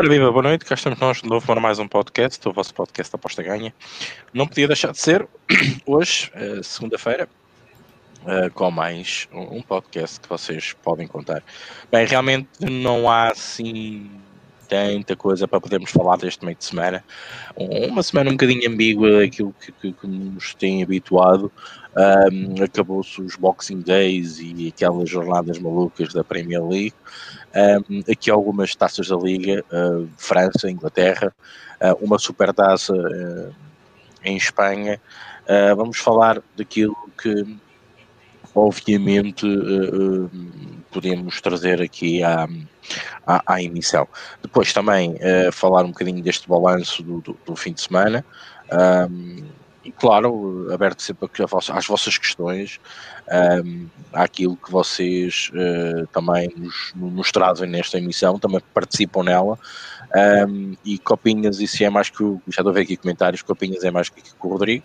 Ora, 0.00 0.08
viva, 0.08 0.32
boa 0.32 0.44
noite, 0.44 0.64
cá 0.64 0.74
estamos 0.74 0.98
nós 0.98 1.20
de 1.20 1.28
novo 1.28 1.44
para 1.44 1.60
mais 1.60 1.78
um 1.78 1.86
podcast, 1.86 2.48
o 2.48 2.54
vosso 2.54 2.72
podcast 2.72 3.14
Aposta 3.14 3.42
Ganha. 3.42 3.70
Não 4.32 4.46
podia 4.46 4.66
deixar 4.66 4.92
de 4.92 4.98
ser 4.98 5.28
hoje, 5.84 6.30
eh, 6.32 6.60
segunda-feira, 6.62 7.28
eh, 8.26 8.48
com 8.48 8.70
mais 8.70 9.28
um 9.30 9.60
podcast 9.60 10.18
que 10.18 10.26
vocês 10.26 10.72
podem 10.82 11.06
contar. 11.06 11.42
Bem, 11.92 12.06
realmente 12.06 12.48
não 12.62 13.10
há 13.10 13.28
assim 13.28 14.10
tanta 14.70 15.16
coisa 15.16 15.48
para 15.48 15.60
podermos 15.60 15.90
falar 15.90 16.16
deste 16.16 16.46
meio 16.46 16.56
de 16.56 16.64
semana. 16.64 17.04
Uma 17.56 18.02
semana 18.02 18.30
um 18.30 18.34
bocadinho 18.34 18.70
ambígua 18.70 19.18
daquilo 19.18 19.52
que, 19.60 19.72
que, 19.72 19.92
que 19.92 20.06
nos 20.06 20.54
tem 20.54 20.82
habituado. 20.82 21.52
Um, 22.32 22.62
Acabou-se 22.62 23.20
os 23.20 23.34
Boxing 23.34 23.80
Days 23.80 24.38
e 24.38 24.68
aquelas 24.68 25.10
jornadas 25.10 25.58
malucas 25.58 26.14
da 26.14 26.22
Premier 26.22 26.64
League. 26.64 26.94
Um, 27.54 28.00
aqui 28.10 28.30
algumas 28.30 28.74
taças 28.76 29.08
da 29.08 29.16
Liga, 29.16 29.64
uh, 29.72 30.08
França, 30.16 30.70
Inglaterra, 30.70 31.34
uh, 31.80 32.04
uma 32.04 32.18
super 32.18 32.52
taça 32.54 32.94
uh, 32.94 33.54
em 34.24 34.36
Espanha. 34.36 35.00
vamos 35.76 35.98
falar 35.98 36.40
daquilo 36.56 36.96
que 37.20 37.58
obviamente 38.54 39.46
podemos 40.90 41.40
trazer 41.40 41.80
aqui 41.82 42.22
à, 42.22 42.46
à, 43.26 43.54
à 43.54 43.62
emissão. 43.62 44.06
Depois 44.42 44.72
também 44.72 45.16
falar 45.50 45.84
um 45.84 45.88
bocadinho 45.88 46.22
deste 46.22 46.46
balanço 46.46 47.02
do, 47.02 47.20
do, 47.20 47.36
do 47.46 47.56
fim 47.56 47.72
de 47.72 47.80
semana. 47.80 48.24
Um, 48.70 49.42
e 49.84 49.90
claro, 49.90 50.68
aberto 50.72 51.02
sempre 51.02 51.28
às 51.72 51.86
vossas 51.86 52.18
questões, 52.18 52.78
um, 53.64 53.86
àquilo 54.12 54.56
que 54.56 54.70
vocês 54.70 55.50
uh, 55.54 56.06
também 56.08 56.52
nos, 56.54 56.92
nos, 56.94 57.32
trazem 57.32 57.68
nesta 57.68 57.96
emissão, 57.96 58.38
também 58.38 58.60
participam 58.74 59.22
nela. 59.22 59.58
Um, 60.46 60.76
e 60.84 60.98
Copinhas, 60.98 61.60
isso 61.60 61.82
é 61.82 61.88
mais 61.88 62.10
que 62.10 62.22
o. 62.22 62.42
Já 62.48 62.60
estou 62.60 62.70
a 62.70 62.74
ver 62.74 62.82
aqui 62.82 62.96
comentários, 62.96 63.42
Copinhas 63.42 63.82
é 63.84 63.90
mais 63.90 64.08
que, 64.08 64.20
que 64.20 64.34
o 64.42 64.48
Rodrigo. 64.48 64.84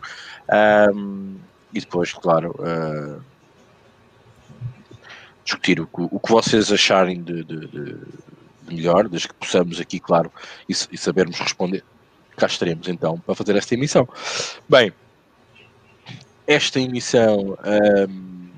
Um, 0.93 1.35
e 1.73 1.79
depois, 1.81 2.13
claro, 2.13 2.55
uh, 2.59 3.21
discutir 5.43 5.81
o, 5.81 5.89
o 5.93 6.19
que 6.19 6.31
vocês 6.31 6.71
acharem 6.71 7.21
de, 7.21 7.43
de, 7.43 7.67
de, 7.67 7.97
melhor, 8.67 9.09
desde 9.09 9.27
que 9.27 9.33
possamos 9.33 9.79
aqui, 9.79 9.99
claro, 9.99 10.31
e, 10.69 10.71
e, 10.71 10.97
sabermos 10.97 11.37
responder. 11.37 11.83
Cá 12.37 12.47
estaremos 12.47 12.87
então 12.87 13.19
para 13.19 13.35
fazer 13.35 13.55
esta 13.55 13.73
emissão. 13.73 14.07
Bem, 14.67 14.91
esta 16.47 16.79
emissão 16.79 17.57
um, 18.09 18.49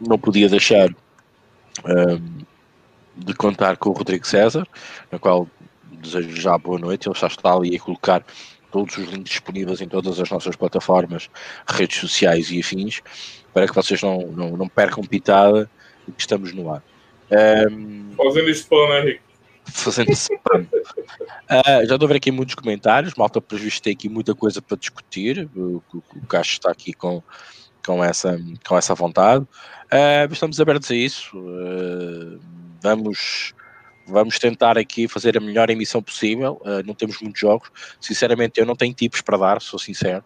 não 0.00 0.18
podia 0.18 0.48
deixar 0.48 0.88
um, 1.84 2.44
de 3.16 3.34
contar 3.34 3.76
com 3.76 3.90
o 3.90 3.92
Rodrigo 3.92 4.26
César, 4.26 4.66
na 5.10 5.18
qual 5.18 5.46
desejo 5.84 6.34
já 6.40 6.58
boa 6.58 6.78
noite. 6.78 7.08
Ele 7.08 7.18
já 7.18 7.28
está 7.28 7.54
ali 7.54 7.76
a 7.76 7.80
colocar 7.80 8.24
todos 8.70 8.96
os 8.96 9.08
links 9.08 9.30
disponíveis 9.30 9.80
em 9.80 9.88
todas 9.88 10.18
as 10.18 10.30
nossas 10.30 10.56
plataformas, 10.56 11.30
redes 11.66 11.98
sociais 11.98 12.50
e 12.50 12.60
afins, 12.60 13.00
para 13.52 13.68
que 13.68 13.74
vocês 13.74 14.02
não, 14.02 14.26
não, 14.28 14.56
não 14.56 14.68
percam 14.68 15.04
pitada 15.04 15.70
que 16.06 16.20
estamos 16.20 16.52
no 16.52 16.72
ar. 16.72 16.82
Um, 17.70 18.12
fazendo 18.16 18.50
spam, 18.50 18.88
né, 18.88 19.00
Henrique? 19.00 19.31
Fazendo 19.72 20.12
spam. 20.12 20.66
uh, 21.50 21.86
já 21.86 21.96
ver 21.96 22.16
aqui 22.16 22.30
muitos 22.30 22.54
comentários, 22.54 23.14
malta 23.14 23.40
previsto 23.40 23.82
tem 23.82 23.92
aqui 23.92 24.08
muita 24.08 24.34
coisa 24.34 24.60
para 24.60 24.76
discutir. 24.76 25.48
O, 25.56 25.82
o, 25.92 26.02
o 26.16 26.26
Cacho 26.26 26.52
está 26.52 26.70
aqui 26.70 26.92
com, 26.92 27.22
com, 27.84 28.04
essa, 28.04 28.38
com 28.66 28.76
essa 28.76 28.94
vontade. 28.94 29.44
Uh, 29.44 30.32
estamos 30.32 30.60
abertos 30.60 30.90
a 30.90 30.94
isso. 30.94 31.38
Uh, 31.38 32.38
vamos 32.80 33.54
vamos 34.04 34.38
tentar 34.38 34.76
aqui 34.76 35.06
fazer 35.06 35.38
a 35.38 35.40
melhor 35.40 35.70
emissão 35.70 36.02
possível. 36.02 36.60
Uh, 36.62 36.84
não 36.84 36.94
temos 36.94 37.20
muitos 37.20 37.40
jogos. 37.40 37.70
Sinceramente, 38.00 38.60
eu 38.60 38.66
não 38.66 38.76
tenho 38.76 38.92
tipos 38.92 39.22
para 39.22 39.38
dar, 39.38 39.62
sou 39.62 39.78
sincero. 39.78 40.24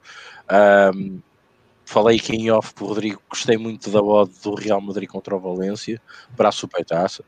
Falei 1.88 2.16
aqui 2.16 2.34
em 2.34 2.50
off 2.50 2.74
para 2.74 2.82
o 2.82 2.88
Rodrigo, 2.88 3.22
gostei 3.30 3.56
muito 3.56 3.88
da 3.90 4.02
odd 4.02 4.32
do 4.42 4.56
Real 4.56 4.80
Madrid 4.80 5.08
contra 5.08 5.36
o 5.36 5.38
Valência 5.38 6.02
para 6.36 6.48
a 6.48 6.52
supertaça. 6.52 7.24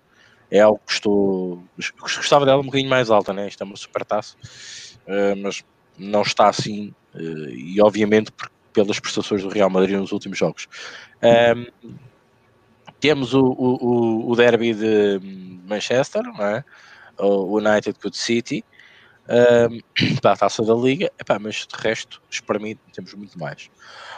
É 0.50 0.60
algo 0.60 0.80
que 0.86 0.92
estou. 0.92 1.62
Gostava 2.00 2.46
dela 2.46 2.60
um 2.60 2.66
bocadinho 2.66 2.88
mais 2.88 3.10
alta, 3.10 3.32
né? 3.32 3.48
Isto 3.48 3.62
é 3.62 3.66
uma 3.66 3.76
supertaça, 3.76 4.36
uh, 5.06 5.36
mas 5.42 5.62
não 5.98 6.22
está 6.22 6.48
assim, 6.48 6.94
uh, 7.14 7.50
e 7.50 7.80
obviamente 7.82 8.32
pelas 8.72 9.00
prestações 9.00 9.42
do 9.42 9.48
Real 9.48 9.68
Madrid 9.68 9.96
nos 9.96 10.12
últimos 10.12 10.38
jogos. 10.38 10.68
Um, 11.22 11.66
temos 13.00 13.34
o, 13.34 13.40
o, 13.40 14.30
o 14.30 14.36
derby 14.36 14.74
de 14.74 15.20
Manchester, 15.66 16.22
é? 16.40 16.64
o 17.18 17.58
United 17.58 17.98
com 17.98 18.08
o 18.08 18.12
City, 18.12 18.64
um, 19.28 20.16
para 20.20 20.32
a 20.32 20.36
taça 20.36 20.62
da 20.62 20.74
Liga, 20.74 21.10
Epá, 21.18 21.38
mas 21.38 21.66
de 21.66 21.76
resto, 21.76 22.22
para 22.46 22.58
mim, 22.58 22.76
temos 22.92 23.12
muito 23.14 23.38
mais. 23.38 23.70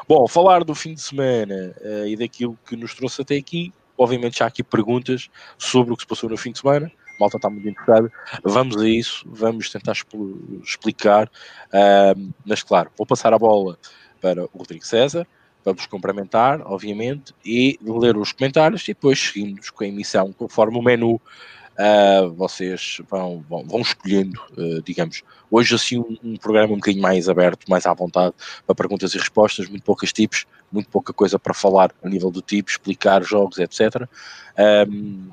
Bom, 0.08 0.26
falar 0.28 0.64
do 0.64 0.74
fim 0.74 0.94
de 0.94 1.00
semana 1.00 1.74
uh, 1.80 2.06
e 2.06 2.16
daquilo 2.16 2.58
que 2.66 2.76
nos 2.76 2.94
trouxe 2.94 3.22
até 3.22 3.36
aqui, 3.36 3.72
obviamente 4.00 4.42
há 4.42 4.46
aqui 4.46 4.62
perguntas 4.62 5.28
sobre 5.58 5.92
o 5.92 5.96
que 5.96 6.02
se 6.02 6.08
passou 6.08 6.30
no 6.30 6.36
fim 6.38 6.52
de 6.52 6.60
semana. 6.60 6.90
A 7.16 7.20
malta 7.20 7.36
está 7.36 7.50
muito 7.50 7.68
interessada. 7.68 8.10
Vamos 8.42 8.78
a 8.78 8.88
isso, 8.88 9.26
vamos 9.26 9.68
tentar 9.68 9.92
explicar. 9.92 11.30
Uh, 11.66 12.32
mas 12.46 12.62
claro, 12.62 12.90
vou 12.96 13.06
passar 13.06 13.34
a 13.34 13.38
bola 13.38 13.78
para 14.18 14.44
o 14.44 14.50
Rodrigo 14.54 14.86
César, 14.86 15.26
vamos 15.62 15.84
cumprimentar, 15.86 16.62
obviamente, 16.62 17.34
e 17.44 17.78
ler 17.82 18.16
os 18.16 18.32
comentários 18.32 18.84
e 18.84 18.94
depois 18.94 19.18
seguimos 19.18 19.68
com 19.68 19.84
a 19.84 19.86
emissão 19.86 20.32
conforme 20.32 20.78
o 20.78 20.82
menu 20.82 21.20
uh, 21.80 22.30
vocês 22.34 23.00
vão, 23.08 23.44
vão, 23.48 23.64
vão 23.64 23.80
escolhendo, 23.80 24.40
uh, 24.52 24.82
digamos, 24.82 25.22
hoje 25.50 25.74
assim 25.74 25.98
um, 25.98 26.16
um, 26.22 26.36
programa 26.36 26.74
um 26.74 26.76
bocadinho 26.76 27.02
mais 27.02 27.28
aberto, 27.28 27.68
mais 27.68 27.86
à 27.86 27.94
vontade 27.94 28.34
para 28.66 28.74
perguntas 28.74 29.14
e 29.14 29.18
respostas, 29.18 29.68
muito 29.68 29.82
poucas 29.82 30.12
tipos, 30.12 30.46
muito 30.70 30.88
pouca 30.90 31.12
coisa 31.12 31.38
para 31.38 31.54
falar 31.54 31.90
a 32.02 32.08
nível 32.08 32.30
do 32.30 32.42
tipo, 32.42 32.70
explicar 32.70 33.22
jogos, 33.22 33.58
etc. 33.58 34.06
Um, 34.88 35.30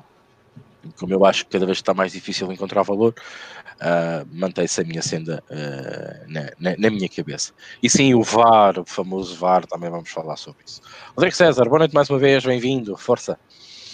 como 0.96 1.12
eu 1.12 1.24
acho 1.24 1.44
que 1.44 1.50
cada 1.50 1.66
vez 1.66 1.78
está 1.78 1.92
mais 1.92 2.12
difícil 2.12 2.50
encontrar 2.50 2.82
valor, 2.82 3.14
uh, 3.76 4.26
mantém-se 4.32 4.80
a 4.80 4.84
minha 4.84 5.02
senda 5.02 5.42
uh, 5.50 6.32
na, 6.32 6.50
na, 6.58 6.76
na, 6.78 6.90
minha 6.90 7.08
cabeça. 7.08 7.52
E 7.82 7.90
sim, 7.90 8.14
o 8.14 8.22
VAR, 8.22 8.78
o 8.78 8.84
famoso 8.86 9.36
VAR, 9.36 9.66
também 9.66 9.90
vamos 9.90 10.08
falar 10.08 10.36
sobre 10.36 10.64
isso. 10.64 10.80
Rodrigo 11.14 11.36
César, 11.36 11.64
boa 11.64 11.80
noite 11.80 11.94
mais 11.94 12.08
uma 12.08 12.18
vez, 12.18 12.44
bem-vindo, 12.44 12.96
força. 12.96 13.38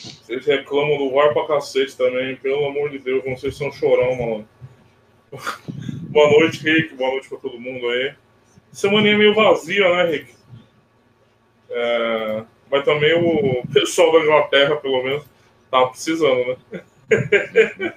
Vocês 0.05 0.45
reclamam 0.45 0.99
do 0.99 1.11
VAR 1.11 1.33
pra 1.33 1.47
cacete 1.47 1.97
também, 1.97 2.37
pelo 2.37 2.67
amor 2.67 2.91
de 2.91 2.99
Deus, 2.99 3.25
vocês 3.25 3.57
são 3.57 3.73
chorão, 3.73 4.15
mano. 4.15 4.49
Boa 6.11 6.31
noite, 6.31 6.63
Rick, 6.63 6.95
boa 6.95 7.11
noite 7.11 7.29
pra 7.29 7.39
todo 7.39 7.59
mundo 7.59 7.89
aí. 7.89 8.15
Semana 8.71 9.09
é 9.09 9.17
meio 9.17 9.35
vazia, 9.35 9.89
né, 9.97 10.05
Rick? 10.13 10.33
É... 11.71 12.45
Mas 12.71 12.85
também 12.85 13.15
o 13.15 13.67
pessoal 13.75 14.13
da 14.13 14.21
Inglaterra, 14.21 14.77
pelo 14.77 15.03
menos, 15.03 15.25
tava 15.69 15.89
precisando, 15.91 16.57
né? 16.71 16.85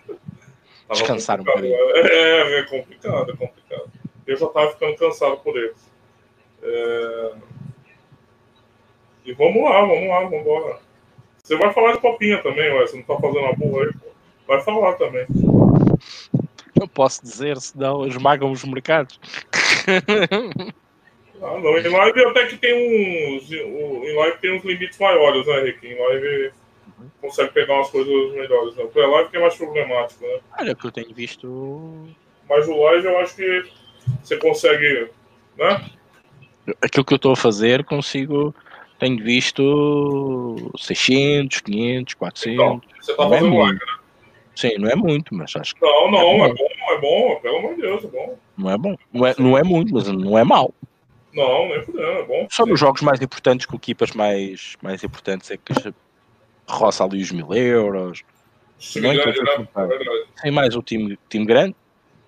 Descansaram 0.90 1.44
um 1.44 1.46
pouquinho. 1.46 1.76
É, 1.76 2.60
é 2.60 2.64
complicado, 2.64 3.32
é 3.34 3.36
complicado. 3.36 3.92
Eu 4.26 4.38
já 4.38 4.48
tava 4.48 4.72
ficando 4.72 4.96
cansado 4.96 5.38
por 5.38 5.56
eles. 5.56 5.92
É... 6.64 7.32
E 9.26 9.34
vamos 9.34 9.64
lá, 9.64 9.82
vamos 9.82 10.10
lá, 10.10 10.22
vamos 10.22 10.40
embora. 10.40 10.87
Você 11.48 11.56
vai 11.56 11.72
falar 11.72 11.94
de 11.94 12.00
copinha 12.00 12.44
também, 12.44 12.70
ué. 12.74 12.86
Você 12.86 12.98
não 12.98 13.04
tá 13.04 13.16
fazendo 13.16 13.46
a 13.46 13.54
burra 13.54 13.86
aí, 13.86 13.94
pô. 13.94 14.08
Vai 14.46 14.62
falar 14.62 14.94
também. 14.96 15.26
Não 16.78 16.88
posso 16.90 17.24
dizer, 17.24 17.56
senão 17.58 18.06
esmagam 18.06 18.52
os 18.52 18.66
mercados. 18.66 19.18
Ah, 21.40 21.60
não. 21.60 21.78
Em 21.78 21.88
live 21.88 22.26
até 22.26 22.48
que 22.48 22.58
tem 22.58 22.74
uns. 22.74 23.52
Em 23.52 24.16
live 24.16 24.40
tem 24.40 24.58
uns 24.58 24.64
limites 24.64 24.98
maiores, 24.98 25.46
né, 25.46 25.62
Rick? 25.66 25.86
Em 25.86 25.96
live 25.96 26.52
consegue 27.22 27.54
pegar 27.54 27.76
umas 27.76 27.92
coisas 27.92 28.34
melhores. 28.34 28.76
Né? 28.76 28.84
O 28.84 29.12
live 29.12 29.30
que 29.30 29.38
é 29.38 29.40
mais 29.40 29.56
problemático, 29.56 30.26
né? 30.26 30.40
Olha, 30.60 30.74
que 30.74 30.88
eu 30.88 30.92
tenho 30.92 31.14
visto. 31.14 32.08
Mas 32.50 32.68
o 32.68 32.76
live 32.76 33.06
eu 33.06 33.20
acho 33.20 33.36
que 33.36 33.64
você 34.24 34.36
consegue. 34.38 35.12
Né? 35.60 35.92
Aquilo 36.82 37.06
que 37.06 37.14
eu 37.14 37.18
estou 37.18 37.34
a 37.34 37.38
fazer, 37.38 37.86
consigo 37.86 38.56
tenho 39.00 39.24
visto 39.24 40.72
600, 40.78 41.62
500, 41.62 42.14
400. 42.16 42.54
Então, 42.54 42.82
você 43.00 43.16
tá 43.16 43.30
fazendo 43.30 43.54
é 43.54 43.58
live, 43.60 43.80
né? 43.80 43.98
Sim, 44.56 44.78
não 44.80 44.90
é 44.90 44.96
muito, 44.96 45.36
mas 45.36 45.56
acho 45.56 45.76
que. 45.76 45.82
Não, 45.82 46.10
não, 46.10 46.46
é 46.46 46.50
bom, 46.50 46.54
é 46.54 46.54
bom, 46.54 46.90
é 46.90 47.00
bom 47.00 47.40
pelo 47.42 47.58
amor 47.58 47.76
de 47.76 47.82
Deus, 47.82 48.04
é 48.04 48.08
bom. 48.08 48.38
Não 48.58 48.72
é 48.72 48.78
bom. 48.78 48.96
Não 49.14 49.26
é, 49.26 49.36
não 49.38 49.58
é 49.58 49.64
muito, 49.64 49.94
mas 49.94 50.08
não 50.08 50.38
é 50.38 50.44
mal. 50.44 50.74
Não, 51.32 51.70
nem 51.70 51.84
fudendo, 51.84 52.04
é 52.04 52.24
bom. 52.24 52.48
Só 52.50 52.66
nos 52.66 52.80
jogos 52.80 53.02
mais 53.04 53.22
importantes, 53.22 53.68
com 53.68 53.76
equipas 53.76 54.12
mais, 54.14 54.76
mais 54.82 55.04
importantes, 55.04 55.52
é 55.52 55.58
que 55.58 55.74
roça 56.68 57.04
ali 57.04 57.22
os 57.22 57.32
mil 57.32 57.54
euros. 57.54 58.24
Sim, 58.80 59.02
não, 59.02 59.14
grande, 59.14 59.44
né? 59.44 59.68
é 59.76 60.42
Tem 60.42 60.52
mais 60.52 60.76
o 60.76 60.82
time, 60.82 61.20
time 61.30 61.46
grande, 61.46 61.76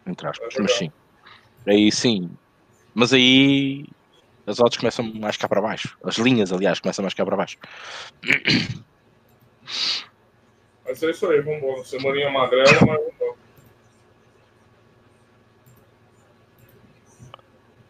entre 0.05 0.27
aspas, 0.27 0.55
é 0.55 0.61
mas 0.61 0.73
sim. 0.73 0.91
Aí 1.65 1.91
sim. 1.91 2.29
Mas 2.93 3.11
aí 3.11 3.85
as 4.49 4.59
odds 4.59 4.77
começam 4.77 5.05
mais 5.13 5.37
cá 5.37 5.47
para 5.47 5.61
baixo. 5.61 5.95
As 6.03 6.17
linhas, 6.17 6.51
aliás, 6.51 6.79
começam 6.79 7.03
mais 7.03 7.13
cá 7.13 7.23
para 7.23 7.37
baixo. 7.37 7.59
Mas 10.83 11.03
é 11.03 11.11
isso 11.11 11.29
aí, 11.29 11.39
vamos 11.41 11.61
embora. 11.61 11.83
Semaninha 11.83 12.31
magrela, 12.31 12.71
mas 12.71 12.79
vamos 12.79 13.13
embora. 13.13 13.37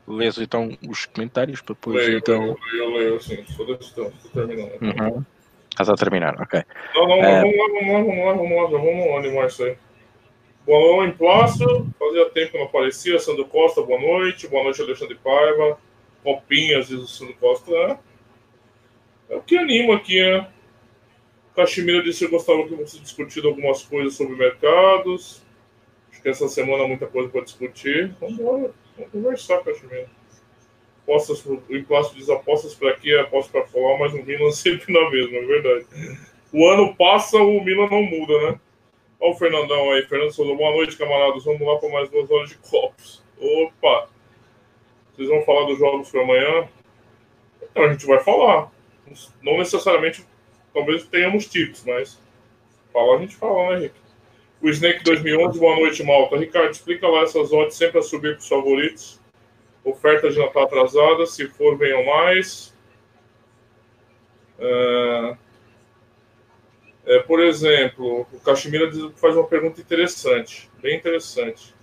Lês 0.06 0.38
então 0.38 0.78
os 0.90 1.06
comentários 1.06 1.62
para 1.62 1.76
depois. 1.76 1.96
Leio, 1.96 2.18
então... 2.18 2.42
leio, 2.42 2.58
eu 2.74 2.90
leio, 2.90 3.22
sim. 3.22 3.36
Estou, 3.36 3.74
estou, 3.76 4.08
estou 4.10 4.32
terminando. 4.32 4.82
Uhum. 4.82 5.26
Estás 5.70 5.88
a 5.88 5.96
terminar, 5.96 6.42
ok. 6.42 6.62
Não, 6.94 7.08
não, 7.08 7.16
é... 7.24 7.42
vamos 7.42 7.58
lá, 7.58 7.68
vamos 7.68 7.94
lá, 7.94 8.02
vamos 8.02 8.26
lá, 8.26 8.34
vamos 8.34 8.52
lá, 8.52 8.64
já 8.64 8.78
vamos 8.78 9.18
animar 9.18 9.44
é 9.44 9.48
isso 9.48 9.64
aí. 9.64 9.78
Boa 10.66 10.98
noite, 10.98 11.18
Plácio. 11.18 11.90
Fazia 11.98 12.30
tempo 12.32 12.52
que 12.52 12.58
não 12.58 12.66
aparecia. 12.66 13.18
Sandro 13.18 13.46
Costa, 13.46 13.82
boa 13.82 14.02
noite. 14.02 14.46
Boa 14.50 14.64
noite, 14.66 14.82
Alexandre 14.82 15.16
Paiva. 15.24 15.80
Copinhas, 16.24 16.88
diz 16.88 17.00
o 17.00 17.08
Sandro 17.08 17.36
Costa. 17.36 17.72
É, 17.72 17.98
é 19.30 19.36
o 19.36 19.42
que 19.42 19.58
anima 19.58 19.96
aqui, 19.96 20.22
né? 20.22 20.50
Caximira 21.56 22.02
disse 22.02 22.26
que 22.26 22.32
gostava 22.32 22.68
que 22.68 22.76
fosse 22.76 23.00
discutido 23.00 23.50
algumas 23.50 23.84
coisas 23.84 24.14
sobre 24.14 24.36
mercados. 24.36 25.44
Acho 26.12 26.22
que 26.22 26.30
essa 26.30 26.48
semana 26.48 26.88
muita 26.88 27.08
coisa 27.08 27.30
para 27.30 27.42
discutir. 27.42 28.16
Vamos 28.20 28.38
vamos 28.38 29.12
conversar, 29.12 29.64
Caximira. 29.64 30.10
Apostas, 31.04 31.44
o 31.46 31.62
Implácio 31.70 32.16
diz 32.16 32.30
apostas 32.30 32.76
para 32.76 32.92
aqui, 32.92 33.16
apostas 33.18 33.52
para 33.52 33.66
falar, 33.68 33.98
mas 33.98 34.14
o 34.14 34.24
Milan 34.24 34.52
sempre 34.54 34.94
na 34.94 35.10
mesma, 35.10 35.38
é 35.38 35.46
verdade. 35.46 35.86
O 36.54 36.68
ano 36.68 36.96
passa, 36.96 37.38
o 37.38 37.64
Milan 37.64 37.90
não 37.90 38.04
muda, 38.04 38.52
né? 38.52 38.60
Olha 39.20 39.32
o 39.32 39.36
Fernandão 39.36 39.92
aí. 39.92 40.04
Fernando 40.04 40.32
Souza, 40.32 40.56
boa 40.56 40.72
noite, 40.72 40.96
camaradas. 40.96 41.44
Vamos 41.44 41.62
lá 41.62 41.78
para 41.78 41.90
mais 41.90 42.10
duas 42.10 42.30
horas 42.32 42.50
de 42.50 42.58
copos. 42.58 43.22
Opa! 43.38 44.10
Vocês 45.20 45.28
vão 45.28 45.44
falar 45.44 45.66
dos 45.66 45.78
jogos 45.78 46.10
para 46.10 46.22
amanhã? 46.22 46.70
Então 47.62 47.84
a 47.84 47.92
gente 47.92 48.06
vai 48.06 48.24
falar. 48.24 48.72
Não 49.44 49.58
necessariamente, 49.58 50.26
talvez 50.74 51.04
tenhamos 51.08 51.46
tipos, 51.46 51.84
mas 51.84 52.18
falar 52.94 53.18
a 53.18 53.20
gente 53.20 53.36
fala, 53.36 53.72
né, 53.72 53.80
Rick? 53.80 53.96
O 54.62 54.70
Snake 54.70 55.04
2011, 55.04 55.60
boa 55.60 55.76
noite, 55.76 56.02
Malta. 56.04 56.38
Ricardo, 56.38 56.72
explica 56.72 57.06
lá 57.06 57.24
essas 57.24 57.52
odds 57.52 57.76
sempre 57.76 58.00
a 58.00 58.02
subir 58.02 58.36
para 58.36 58.40
os 58.40 58.48
favoritos. 58.48 59.20
Oferta 59.84 60.30
de 60.30 60.40
Natal 60.40 60.64
atrasada, 60.64 61.26
se 61.26 61.50
for, 61.50 61.78
venham 61.78 62.06
mais. 62.06 62.74
Uh... 64.58 65.38
É, 67.06 67.20
por 67.24 67.42
exemplo, 67.42 68.26
o 68.32 68.40
Cachemira 68.40 68.90
faz 69.18 69.36
uma 69.36 69.48
pergunta 69.48 69.82
interessante, 69.82 70.70
bem 70.82 70.96
interessante. 70.96 71.76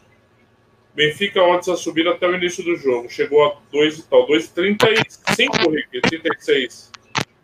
Benfica 0.96 1.42
odds 1.42 1.68
a 1.68 1.76
subir 1.76 2.08
até 2.08 2.26
o 2.26 2.34
início 2.34 2.64
do 2.64 2.74
jogo. 2.74 3.10
Chegou 3.10 3.44
a 3.44 3.58
2 3.70 3.98
e 3.98 4.02
tal. 4.04 4.26
2,35, 4.26 5.70
Rick? 5.70 6.00
36. 6.00 6.90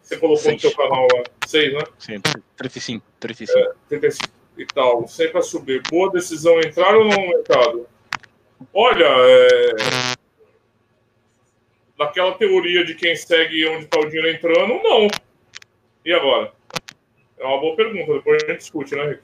Você 0.03 0.17
colocou 0.17 0.43
Seis. 0.43 0.55
no 0.55 0.61
seu 0.71 0.75
canal 0.75 1.07
lá. 1.15 1.23
6, 1.47 1.75
né? 1.75 1.81
Sim, 1.99 2.21
35. 2.57 3.07
35. 3.21 3.59
É, 3.59 3.73
35 3.91 4.33
e 4.57 4.67
tal. 4.67 5.07
Sempre 5.07 5.39
a 5.39 5.43
subir. 5.43 5.83
Boa 5.91 6.11
decisão 6.11 6.59
entrar 6.61 6.97
ou 6.97 7.05
não 7.05 7.15
no 7.15 7.29
mercado? 7.29 7.87
Olha, 8.73 9.05
é... 9.05 9.69
naquela 11.99 12.33
teoria 12.33 12.87
de 12.87 12.95
quem 12.95 13.15
segue 13.15 13.69
onde 13.69 13.85
está 13.85 14.01
o 14.01 14.07
dinheiro 14.07 14.31
entrando, 14.31 14.83
não. 14.83 15.09
E 16.07 16.13
agora? 16.15 16.55
É 17.39 17.45
uma 17.45 17.61
boa 17.61 17.77
pergunta, 17.77 18.15
depois 18.15 18.43
a 18.43 18.47
gente 18.47 18.61
discute, 18.61 18.95
né, 18.95 19.09
Rick? 19.11 19.23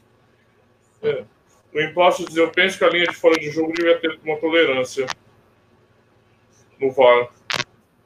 É. 1.02 1.24
O 1.72 1.80
Implácio 1.80 2.26
diz: 2.26 2.36
Eu 2.36 2.50
penso 2.50 2.78
que 2.78 2.84
a 2.84 2.88
linha 2.88 3.06
de 3.06 3.14
fora 3.14 3.38
de 3.38 3.50
jogo 3.50 3.72
devia 3.72 3.98
ter 3.98 4.18
uma 4.24 4.36
tolerância 4.36 5.06
no 6.80 6.90
VAR. 6.90 7.30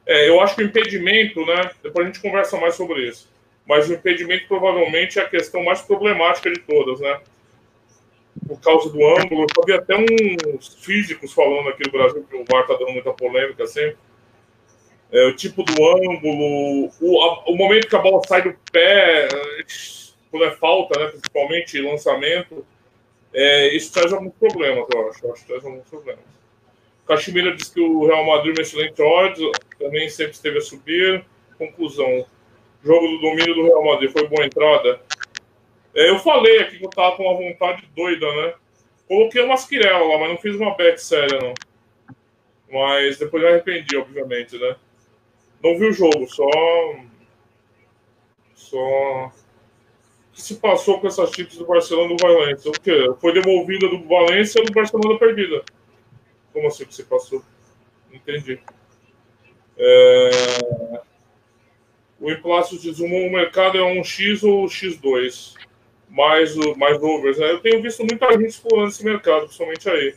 É, 0.04 0.28
eu 0.28 0.40
acho 0.40 0.56
que 0.56 0.62
o 0.62 0.66
impedimento, 0.66 1.44
né? 1.46 1.70
Depois 1.82 2.04
a 2.04 2.10
gente 2.10 2.20
conversa 2.20 2.58
mais 2.58 2.74
sobre 2.74 3.08
isso. 3.08 3.30
Mas 3.66 3.88
o 3.88 3.94
impedimento 3.94 4.48
provavelmente 4.48 5.18
é 5.18 5.22
a 5.22 5.28
questão 5.28 5.62
mais 5.62 5.80
problemática 5.82 6.50
de 6.50 6.60
todas, 6.60 7.00
né? 7.00 7.20
Por 8.46 8.60
causa 8.60 8.90
do 8.90 9.06
ângulo. 9.06 9.46
Eu 9.56 9.64
vi 9.64 9.72
até 9.72 9.94
uns 9.96 10.74
físicos 10.84 11.32
falando 11.32 11.68
aqui 11.68 11.82
no 11.86 11.92
Brasil 11.92 12.26
que 12.28 12.36
o 12.36 12.44
VAR 12.50 12.62
está 12.62 12.74
dando 12.74 12.92
muita 12.92 13.12
polêmica 13.12 13.66
sempre. 13.66 13.98
É, 15.12 15.26
o 15.26 15.36
tipo 15.36 15.62
do 15.62 15.72
ângulo, 15.72 16.90
o, 17.00 17.22
a, 17.22 17.44
o 17.50 17.54
momento 17.54 17.86
que 17.86 17.94
a 17.94 17.98
bola 17.98 18.22
sai 18.26 18.42
do 18.42 18.56
pé 18.72 19.28
quando 20.30 20.46
é 20.46 20.50
falta, 20.52 20.98
né, 20.98 21.08
principalmente 21.08 21.78
lançamento, 21.82 22.64
é, 23.34 23.74
isso 23.74 23.92
traz 23.92 24.12
alguns 24.12 24.34
problemas, 24.34 24.86
eu 24.92 25.08
acho. 25.08 25.24
Eu 25.24 25.32
acho 25.32 25.42
que 25.42 25.48
traz 25.48 25.64
alguns 25.64 25.88
problemas. 25.88 26.24
Caximira 27.06 27.54
diz 27.54 27.68
que 27.68 27.80
o 27.80 28.06
Real 28.06 28.24
Madrid 28.24 28.56
é 28.56 28.60
um 28.60 28.62
excelente 28.62 29.02
odds, 29.02 29.50
também 29.78 30.08
sempre 30.08 30.32
esteve 30.32 30.58
a 30.58 30.60
subir. 30.60 31.24
Conclusão: 31.58 32.26
jogo 32.84 33.06
do 33.08 33.20
domínio 33.20 33.54
do 33.54 33.64
Real 33.64 33.84
Madrid 33.84 34.10
foi 34.10 34.26
boa 34.28 34.44
entrada. 34.44 35.00
É, 35.94 36.10
eu 36.10 36.18
falei 36.18 36.60
aqui 36.60 36.78
que 36.78 36.84
eu 36.84 36.90
tava 36.90 37.16
com 37.16 37.24
uma 37.24 37.34
vontade 37.34 37.86
doida, 37.94 38.26
né? 38.26 38.54
Coloquei 39.08 39.42
uma 39.42 39.56
Quirela 39.56 40.06
lá, 40.06 40.18
mas 40.18 40.30
não 40.30 40.38
fiz 40.38 40.54
uma 40.56 40.74
bet 40.74 40.98
séria, 41.02 41.38
não. 41.38 41.54
Mas 42.70 43.18
depois 43.18 43.42
me 43.42 43.48
arrependi, 43.50 43.96
obviamente, 43.96 44.56
né? 44.58 44.76
Não 45.62 45.78
vi 45.78 45.86
o 45.86 45.92
jogo, 45.92 46.26
só. 46.26 46.48
Só 48.54 49.32
se 50.32 50.56
passou 50.56 51.00
com 51.00 51.06
essas 51.06 51.30
chips 51.30 51.56
do 51.56 51.66
Barcelona 51.66 52.14
do 52.14 52.22
Valência? 52.22 52.70
O 52.70 52.80
quê? 52.80 53.12
Foi 53.20 53.32
devolvida 53.32 53.88
do 53.88 54.02
Valência 54.06 54.62
do 54.62 54.72
Barcelona 54.72 55.18
perdida. 55.18 55.62
Como 56.52 56.66
assim 56.66 56.84
que 56.84 56.94
se 56.94 57.04
passou? 57.04 57.42
Entendi. 58.12 58.60
É... 59.76 61.00
O 62.20 62.30
Implácio 62.30 62.78
diz: 62.78 62.98
o 63.00 63.08
mercado 63.08 63.78
é 63.78 63.82
um 63.82 64.02
X 64.02 64.42
ou 64.42 64.64
X2? 64.66 65.54
Mais, 66.08 66.54
mais 66.76 67.02
overs. 67.02 67.38
Né? 67.38 67.50
Eu 67.50 67.60
tenho 67.60 67.82
visto 67.82 68.04
muita 68.04 68.30
gente 68.32 68.50
explorando 68.50 68.88
esse 68.88 69.04
mercado, 69.04 69.46
principalmente 69.46 69.88
aí. 69.88 70.14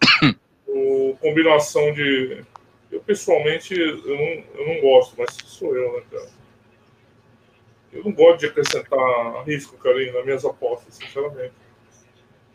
o, 0.66 1.16
combinação 1.20 1.92
de. 1.92 2.44
Eu, 2.90 3.00
pessoalmente, 3.00 3.78
eu 3.78 3.96
não, 3.98 4.44
eu 4.54 4.66
não 4.66 4.80
gosto, 4.80 5.14
mas 5.18 5.36
sou 5.44 5.76
eu, 5.76 5.92
né, 5.92 6.02
cara? 6.10 6.39
Eu 7.92 8.04
não 8.04 8.12
gosto 8.12 8.40
de 8.40 8.46
acrescentar 8.46 9.44
risco, 9.44 9.76
Karine, 9.78 10.12
nas 10.12 10.24
minhas 10.24 10.44
apostas, 10.44 10.94
sinceramente. 10.94 11.52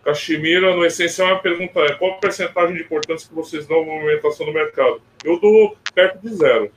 Cachemira, 0.03 0.75
no 0.75 0.85
essencial, 0.85 1.33
a 1.35 1.39
pergunta 1.39 1.79
é: 1.81 1.95
qual 1.95 2.11
a 2.11 2.17
porcentagem 2.17 2.75
de 2.75 2.83
importância 2.83 3.27
que 3.27 3.35
vocês 3.35 3.65
dão 3.67 3.81
à 3.81 3.85
movimentação 3.85 4.45
no 4.45 4.53
mercado? 4.53 5.01
Eu 5.23 5.39
dou 5.39 5.75
perto 5.93 6.19
de 6.19 6.35
zero. 6.35 6.71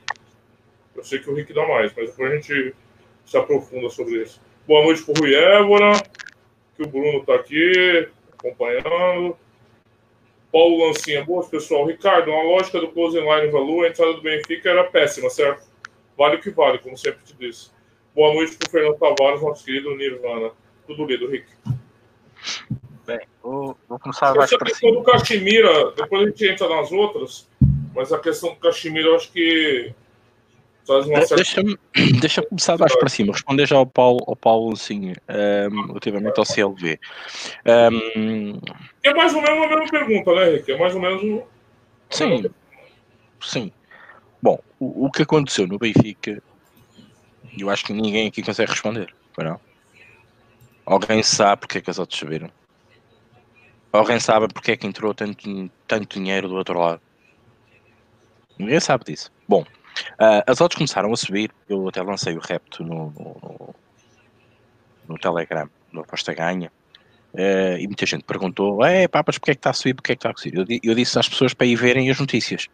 Eu 0.95 1.03
sei 1.03 1.19
que 1.19 1.29
o 1.29 1.35
Rick 1.35 1.53
dá 1.53 1.65
mais, 1.67 1.93
mas 1.95 2.09
depois 2.09 2.31
a 2.31 2.35
gente 2.35 2.75
se 3.25 3.37
aprofunda 3.37 3.89
sobre 3.89 4.23
isso. 4.23 4.41
Boa 4.67 4.83
noite 4.83 5.03
para 5.03 5.13
o 5.13 5.21
Rui 5.21 5.33
Évora, 5.33 5.93
que 6.75 6.83
o 6.83 6.87
Bruno 6.87 7.19
está 7.19 7.35
aqui 7.35 8.09
acompanhando. 8.37 9.37
Paulo 10.51 10.87
Lancinha, 10.87 11.23
boas 11.23 11.47
pessoal. 11.47 11.85
Ricardo, 11.85 12.31
a 12.31 12.43
lógica 12.43 12.79
do 12.79 12.89
closing 12.89 13.19
line 13.19 13.51
value, 13.51 13.83
a 13.83 13.89
entrada 13.89 14.13
do 14.13 14.21
Benfica 14.21 14.71
era 14.71 14.83
péssima, 14.85 15.29
certo? 15.29 15.63
Vale 16.17 16.37
o 16.37 16.41
que 16.41 16.49
vale, 16.49 16.79
como 16.79 16.97
sempre 16.97 17.23
te 17.23 17.35
disse. 17.35 17.69
Boa 18.19 18.33
noite 18.33 18.57
para 18.57 18.67
o 18.67 18.69
Fernando 18.69 18.97
Tavares, 18.97 19.41
nosso 19.41 19.63
querido 19.63 19.95
Nirvana. 19.95 20.51
Tudo 20.85 21.05
lido, 21.05 21.29
Rick. 21.29 21.47
Bem, 23.07 23.21
vou, 23.41 23.77
vou 23.87 23.97
começar 23.97 24.37
a 24.37 24.45
questão 24.45 24.67
cima. 24.75 24.91
do 24.91 25.03
Caximira, 25.03 25.91
depois 25.91 26.23
a 26.23 26.25
gente 26.25 26.45
entra 26.45 26.67
nas 26.67 26.91
outras, 26.91 27.49
mas 27.95 28.11
a 28.11 28.19
questão 28.19 28.49
do 28.49 28.57
Caximira 28.57 29.07
eu 29.07 29.15
acho 29.15 29.31
que 29.31 29.93
Deixa, 31.37 31.61
deixa 32.19 32.41
começar 32.49 32.77
mais 32.77 32.93
para 32.93 33.07
cima, 33.07 33.31
responder 33.31 33.65
já 33.65 33.77
ao 33.77 33.85
Paulo, 33.85 34.21
ao 34.27 34.35
Paulo 34.35 34.73
assim, 34.73 35.13
um, 35.71 35.87
relativamente 35.87 36.37
ao 36.37 36.43
CLV. 36.43 36.99
Um, 37.65 38.59
é 39.01 39.13
mais 39.13 39.33
ou 39.33 39.41
menos 39.41 39.63
a 39.63 39.67
mesma 39.69 39.87
pergunta, 39.87 40.35
né, 40.35 40.49
Rick? 40.55 40.69
É 40.69 40.77
mais 40.77 40.93
ou 40.93 40.99
menos. 40.99 41.43
Sim, 42.09 42.43
sim. 43.39 43.71
Bom, 44.41 44.59
o, 44.77 45.05
o 45.05 45.11
que 45.11 45.21
aconteceu 45.21 45.65
no 45.65 45.79
Benfica 45.79 46.43
eu 47.57 47.69
acho 47.69 47.85
que 47.85 47.93
ninguém 47.93 48.27
aqui 48.27 48.41
consegue 48.43 48.71
responder, 48.71 49.13
não? 49.37 49.59
Alguém 50.85 51.21
sabe 51.21 51.61
porque 51.61 51.77
é 51.77 51.81
que 51.81 51.89
as 51.89 51.99
outras 51.99 52.19
subiram? 52.19 52.49
Alguém 53.91 54.19
sabe 54.19 54.47
porque 54.53 54.71
é 54.71 54.77
que 54.77 54.87
entrou 54.87 55.13
tanto, 55.13 55.71
tanto 55.87 56.19
dinheiro 56.19 56.47
do 56.47 56.55
outro 56.55 56.79
lado? 56.79 57.01
Ninguém 58.57 58.79
sabe 58.79 59.05
disso. 59.05 59.31
Bom, 59.47 59.61
uh, 59.61 60.43
as 60.45 60.61
outras 60.61 60.77
começaram 60.77 61.11
a 61.11 61.17
subir. 61.17 61.51
Eu 61.67 61.87
até 61.87 62.01
lancei 62.01 62.35
o 62.35 62.39
repto 62.39 62.83
no, 62.83 63.11
no, 63.11 63.75
no 65.07 65.17
Telegram, 65.17 65.69
no 65.91 66.01
Aposta 66.01 66.33
Ganha. 66.33 66.71
Uh, 67.33 67.77
e 67.79 67.85
muita 67.87 68.05
gente 68.05 68.23
perguntou: 68.23 68.83
é 68.83 69.07
pá, 69.07 69.23
mas 69.25 69.37
porque 69.37 69.51
é 69.51 69.53
que 69.55 69.59
está 69.59 69.69
a 69.69 69.73
subir? 69.73 69.93
Porque 69.93 70.11
é 70.11 70.15
que 70.15 70.19
está 70.19 70.31
a 70.31 70.37
subir? 70.37 70.57
Eu, 70.57 70.79
eu 70.83 70.95
disse 70.95 71.17
às 71.17 71.29
pessoas 71.29 71.53
para 71.53 71.67
ir 71.67 71.75
verem 71.75 72.09
as 72.09 72.19
notícias. 72.19 72.67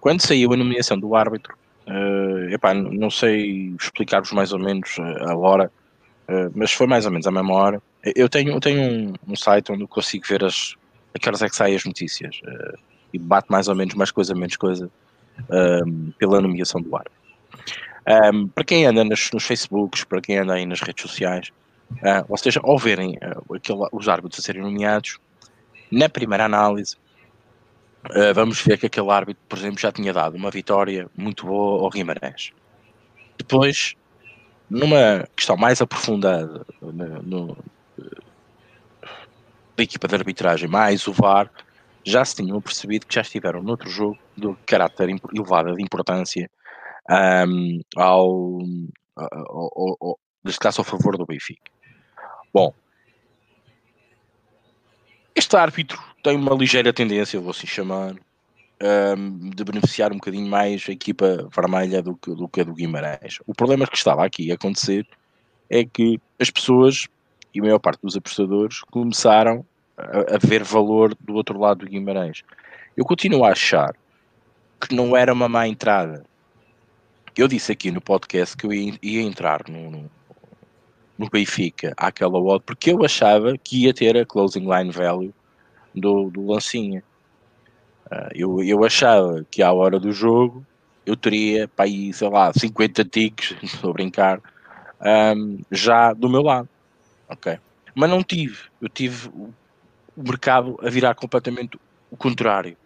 Quando 0.00 0.20
saiu 0.20 0.52
a 0.52 0.56
nomeação 0.56 0.98
do 0.98 1.14
árbitro, 1.14 1.56
Uh, 1.86 2.52
epá, 2.52 2.74
não 2.74 3.10
sei 3.10 3.74
explicar-vos 3.80 4.32
mais 4.32 4.52
ou 4.52 4.58
menos 4.58 4.96
a 4.98 5.34
hora, 5.34 5.72
uh, 6.28 6.50
mas 6.54 6.72
foi 6.72 6.86
mais 6.86 7.04
ou 7.04 7.10
menos 7.10 7.26
a 7.26 7.30
mesma 7.30 7.54
hora. 7.54 7.82
Eu 8.14 8.28
tenho, 8.28 8.52
eu 8.52 8.60
tenho 8.60 8.80
um, 8.80 9.14
um 9.32 9.36
site 9.36 9.72
onde 9.72 9.86
consigo 9.86 10.26
ver 10.26 10.44
as, 10.44 10.74
aquelas 11.14 11.42
é 11.42 11.48
que 11.48 11.56
saem 11.56 11.74
as 11.74 11.84
notícias 11.84 12.40
uh, 12.44 12.78
e 13.12 13.18
bate 13.18 13.50
mais 13.50 13.68
ou 13.68 13.74
menos 13.74 13.94
mais 13.94 14.10
coisa, 14.10 14.34
menos 14.34 14.56
coisa 14.56 14.90
pela 16.18 16.38
nomeação 16.40 16.82
do 16.82 16.94
ar. 16.94 17.06
Um, 18.34 18.46
para 18.48 18.62
quem 18.62 18.84
anda 18.84 19.02
nos, 19.02 19.30
nos, 19.32 19.44
Facebooks, 19.44 20.04
para 20.04 20.20
quem 20.20 20.36
anda 20.36 20.52
aí 20.52 20.66
nas 20.66 20.82
redes 20.82 21.02
sociais, 21.02 21.50
ou 22.28 22.36
seja, 22.36 22.60
ao 22.62 22.78
verem 22.78 23.16
aquele, 23.54 23.78
os 23.90 24.06
árbitros 24.06 24.38
a 24.38 24.42
serem 24.42 24.60
nomeados, 24.60 25.18
na 25.90 26.10
primeira 26.10 26.44
análise, 26.44 26.96
Uh, 28.08 28.32
vamos 28.34 28.62
ver 28.62 28.78
que 28.78 28.86
aquele 28.86 29.10
árbitro, 29.10 29.42
por 29.48 29.58
exemplo, 29.58 29.78
já 29.78 29.92
tinha 29.92 30.12
dado 30.12 30.36
uma 30.36 30.50
vitória 30.50 31.08
muito 31.16 31.46
boa 31.46 31.82
ao 31.82 31.90
Guimarães. 31.90 32.52
Depois, 33.36 33.94
numa 34.70 35.28
questão 35.36 35.56
mais 35.56 35.82
aprofundada 35.82 36.64
no, 36.80 37.22
no, 37.22 37.58
da 39.76 39.82
equipa 39.82 40.08
de 40.08 40.14
arbitragem, 40.14 40.68
mais 40.68 41.06
o 41.06 41.12
VAR, 41.12 41.50
já 42.04 42.24
se 42.24 42.36
tinham 42.36 42.60
percebido 42.60 43.06
que 43.06 43.14
já 43.14 43.20
estiveram 43.20 43.62
noutro 43.62 43.88
jogo 43.88 44.18
de 44.36 44.54
caráter 44.66 45.10
elevado 45.34 45.74
de 45.74 45.82
importância 45.82 46.50
um, 47.46 47.80
ao, 47.96 48.58
ao, 49.16 49.28
ao, 49.28 49.96
ao, 50.00 50.18
ao 50.78 50.84
favor 50.84 51.16
do 51.16 51.26
Benfica. 51.26 51.70
Bom, 52.52 52.74
este 55.40 55.56
árbitro 55.56 55.98
tem 56.22 56.36
uma 56.36 56.54
ligeira 56.54 56.92
tendência, 56.92 57.40
vou 57.40 57.50
assim 57.50 57.66
chamar, 57.66 58.14
um, 58.82 59.50
de 59.50 59.64
beneficiar 59.64 60.12
um 60.12 60.16
bocadinho 60.16 60.46
mais 60.46 60.84
a 60.86 60.92
equipa 60.92 61.48
vermelha 61.54 62.02
do 62.02 62.14
que, 62.14 62.34
do 62.34 62.46
que 62.46 62.60
a 62.60 62.64
do 62.64 62.74
Guimarães. 62.74 63.38
O 63.46 63.54
problema 63.54 63.86
que 63.86 63.96
estava 63.96 64.24
aqui 64.24 64.50
a 64.52 64.54
acontecer 64.54 65.06
é 65.70 65.82
que 65.82 66.20
as 66.38 66.50
pessoas 66.50 67.08
e 67.54 67.58
a 67.58 67.62
maior 67.62 67.78
parte 67.78 68.02
dos 68.02 68.16
apostadores 68.16 68.80
começaram 68.90 69.64
a, 69.96 70.34
a 70.34 70.38
ver 70.38 70.62
valor 70.62 71.16
do 71.18 71.34
outro 71.34 71.58
lado 71.58 71.86
do 71.86 71.90
Guimarães. 71.90 72.42
Eu 72.94 73.04
continuo 73.04 73.44
a 73.44 73.52
achar 73.52 73.94
que 74.78 74.94
não 74.94 75.16
era 75.16 75.32
uma 75.32 75.48
má 75.48 75.66
entrada. 75.66 76.24
Eu 77.34 77.48
disse 77.48 77.72
aqui 77.72 77.90
no 77.90 78.00
podcast 78.00 78.56
que 78.56 78.66
eu 78.66 78.72
ia, 78.74 78.98
ia 79.02 79.22
entrar 79.22 79.62
no, 79.68 80.10
no, 81.24 81.30
Benfica 81.30 81.92
àquela 81.96 82.38
odd 82.38 82.62
porque 82.64 82.90
eu 82.90 83.04
achava 83.04 83.56
que 83.58 83.84
ia 83.84 83.94
ter 83.94 84.16
a 84.16 84.24
closing 84.24 84.68
line 84.68 84.90
value 84.90 85.34
do, 85.94 86.30
do 86.30 86.46
Lancinha. 86.46 87.02
Uh, 88.06 88.28
eu, 88.34 88.62
eu 88.62 88.84
achava 88.84 89.44
que 89.50 89.62
à 89.62 89.72
hora 89.72 89.98
do 89.98 90.12
jogo 90.12 90.64
eu 91.06 91.16
teria 91.16 91.68
para 91.68 91.84
aí, 91.86 92.12
sei 92.12 92.28
lá, 92.28 92.52
50 92.52 93.04
ticks, 93.04 93.56
estou 93.62 93.90
a 93.90 93.92
brincar, 93.92 94.40
um, 95.00 95.60
já 95.70 96.12
do 96.12 96.28
meu 96.28 96.42
lado. 96.42 96.68
Ok. 97.28 97.58
Mas 97.94 98.10
não 98.10 98.22
tive. 98.22 98.58
Eu 98.80 98.88
tive 98.88 99.28
o 99.28 99.52
mercado 100.16 100.78
a 100.82 100.90
virar 100.90 101.14
completamente 101.14 101.78
o 102.10 102.16
contrário. 102.16 102.76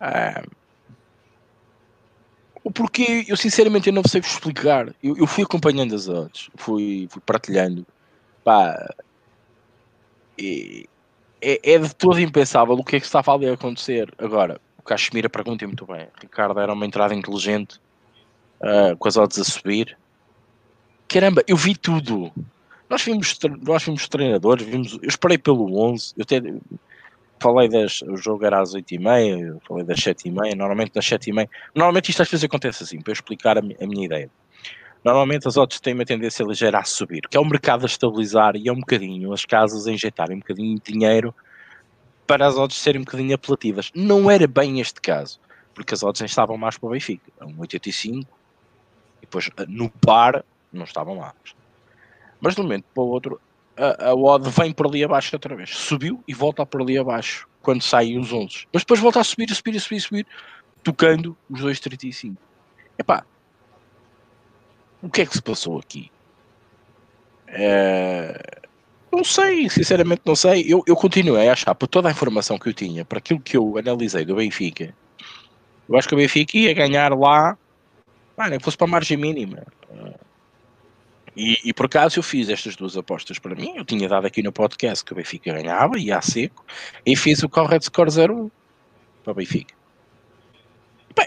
Um, 0.00 0.61
o 2.64 2.70
porquê, 2.70 3.24
eu 3.28 3.36
sinceramente 3.36 3.88
eu 3.88 3.92
não 3.92 4.02
sei 4.04 4.20
vos 4.20 4.30
explicar. 4.30 4.94
Eu, 5.02 5.16
eu 5.16 5.26
fui 5.26 5.44
acompanhando 5.44 5.94
as 5.94 6.08
odds, 6.08 6.48
fui, 6.56 7.08
fui 7.10 7.22
partilhando. 7.24 7.86
Pá, 8.44 8.94
é, 10.38 10.86
é, 11.40 11.78
de 11.78 11.94
todo 11.94 12.20
impensável 12.20 12.74
o 12.74 12.84
que 12.84 12.96
é 12.96 13.00
que 13.00 13.06
estava 13.06 13.34
ali 13.34 13.48
a 13.48 13.54
acontecer. 13.54 14.12
Agora, 14.18 14.60
o 14.78 14.82
Cachemira 14.82 15.28
pergunta 15.28 15.66
muito 15.66 15.86
bem. 15.86 16.08
Ricardo 16.20 16.58
era 16.60 16.72
uma 16.72 16.86
entrada 16.86 17.14
inteligente, 17.14 17.80
uh, 18.60 18.96
com 18.96 19.08
as 19.08 19.16
odds 19.16 19.38
a 19.38 19.44
subir. 19.44 19.96
Caramba, 21.08 21.42
eu 21.46 21.56
vi 21.56 21.76
tudo. 21.76 22.32
Nós 22.88 23.02
vimos, 23.02 23.38
nós 23.62 23.82
vimos 23.84 24.08
treinadores, 24.08 24.66
vimos, 24.66 24.98
eu 25.02 25.08
esperei 25.08 25.38
pelo 25.38 25.78
11, 25.78 26.14
eu 26.16 26.22
até 26.22 26.40
falei 27.42 27.68
das, 27.68 28.00
o 28.02 28.16
jogo 28.16 28.46
era 28.46 28.60
às 28.60 28.72
8h30, 28.72 29.60
falei 29.66 29.84
das 29.84 29.98
7h30, 29.98 30.54
normalmente 30.54 30.92
das 30.92 31.04
7h30, 31.04 31.48
normalmente 31.74 32.10
isto 32.10 32.22
às 32.22 32.30
vezes 32.30 32.44
acontece 32.44 32.84
assim, 32.84 33.00
para 33.00 33.10
eu 33.10 33.14
explicar 33.14 33.58
a, 33.58 33.60
a 33.60 33.86
minha 33.86 34.06
ideia. 34.06 34.30
Normalmente 35.04 35.48
as 35.48 35.56
odds 35.56 35.80
têm 35.80 35.94
uma 35.94 36.04
tendência 36.04 36.44
ligeira 36.44 36.78
a 36.78 36.84
subir, 36.84 37.22
que 37.28 37.36
é 37.36 37.40
o 37.40 37.44
mercado 37.44 37.82
a 37.82 37.86
estabilizar 37.86 38.54
e 38.54 38.68
é 38.68 38.72
um 38.72 38.78
bocadinho 38.78 39.32
as 39.32 39.44
casas 39.44 39.88
a 39.88 39.92
injetarem 39.92 40.36
um 40.36 40.40
bocadinho 40.40 40.76
de 40.76 40.92
dinheiro 40.92 41.34
para 42.24 42.46
as 42.46 42.56
odds 42.56 42.78
serem 42.78 43.00
um 43.00 43.04
bocadinho 43.04 43.34
apelativas. 43.34 43.90
Não 43.92 44.30
era 44.30 44.46
bem 44.46 44.78
este 44.78 45.00
caso, 45.00 45.40
porque 45.74 45.92
as 45.92 46.04
odds 46.04 46.22
estavam 46.22 46.56
mais 46.56 46.78
para 46.78 46.86
o 46.86 46.90
Benfica, 46.90 47.32
a 47.40 47.46
1,85 47.46 48.20
e 48.20 48.26
depois 49.22 49.50
no 49.66 49.90
par 49.90 50.44
não 50.72 50.84
estavam 50.84 51.18
lá. 51.18 51.34
Mas 52.40 52.54
de 52.54 52.60
um 52.60 52.64
momento 52.64 52.84
para 52.94 53.02
o 53.02 53.08
outro, 53.08 53.40
a, 53.76 54.10
a 54.10 54.14
odd 54.14 54.48
vem 54.50 54.72
por 54.72 54.86
ali 54.86 55.04
abaixo 55.04 55.34
outra 55.34 55.54
vez. 55.54 55.70
Subiu 55.70 56.22
e 56.26 56.34
volta 56.34 56.64
por 56.64 56.82
ali 56.82 56.98
abaixo 56.98 57.48
quando 57.62 57.82
saem 57.82 58.18
os 58.18 58.32
11. 58.32 58.66
Mas 58.72 58.82
depois 58.82 59.00
volta 59.00 59.20
a 59.20 59.24
subir, 59.24 59.50
a 59.50 59.54
subir, 59.54 59.76
a 59.76 59.80
subir, 59.80 59.96
a 59.96 60.00
subir, 60.00 60.26
tocando 60.82 61.36
os 61.48 61.62
2,35. 61.62 62.36
Epá, 62.98 63.24
o 65.02 65.08
que 65.08 65.22
é 65.22 65.26
que 65.26 65.34
se 65.34 65.42
passou 65.42 65.78
aqui? 65.78 66.10
É... 67.48 68.60
Não 69.10 69.24
sei, 69.24 69.68
sinceramente 69.68 70.22
não 70.24 70.34
sei. 70.34 70.64
Eu, 70.66 70.82
eu 70.86 70.96
continuei 70.96 71.48
a 71.48 71.52
achar, 71.52 71.74
por 71.74 71.86
toda 71.86 72.08
a 72.08 72.12
informação 72.12 72.58
que 72.58 72.68
eu 72.68 72.72
tinha, 72.72 73.04
para 73.04 73.18
aquilo 73.18 73.40
que 73.40 73.56
eu 73.56 73.76
analisei 73.76 74.24
do 74.24 74.36
Benfica, 74.36 74.94
eu 75.88 75.98
acho 75.98 76.08
que 76.08 76.14
o 76.14 76.18
Benfica 76.18 76.56
ia 76.56 76.72
ganhar 76.72 77.12
lá, 77.14 77.58
ah, 78.36 78.48
nem 78.48 78.58
fosse 78.58 78.76
para 78.76 78.86
a 78.86 78.90
margem 78.90 79.16
mínima. 79.16 79.64
E, 81.36 81.56
e, 81.64 81.72
por 81.72 81.86
acaso 81.86 82.18
eu 82.18 82.22
fiz 82.22 82.48
estas 82.48 82.76
duas 82.76 82.96
apostas 82.96 83.38
para 83.38 83.54
mim. 83.54 83.74
Eu 83.76 83.84
tinha 83.84 84.08
dado 84.08 84.26
aqui 84.26 84.42
no 84.42 84.52
podcast 84.52 85.04
que 85.04 85.12
o 85.12 85.16
Benfica 85.16 85.52
ganhava, 85.52 85.98
ia 85.98 86.18
a 86.18 86.22
seco, 86.22 86.64
e 87.06 87.16
fiz 87.16 87.42
o 87.42 87.48
correto 87.48 87.86
score 87.86 88.10
0 88.10 88.52
para 89.24 89.32
o 89.32 89.34
Benfica. 89.34 89.74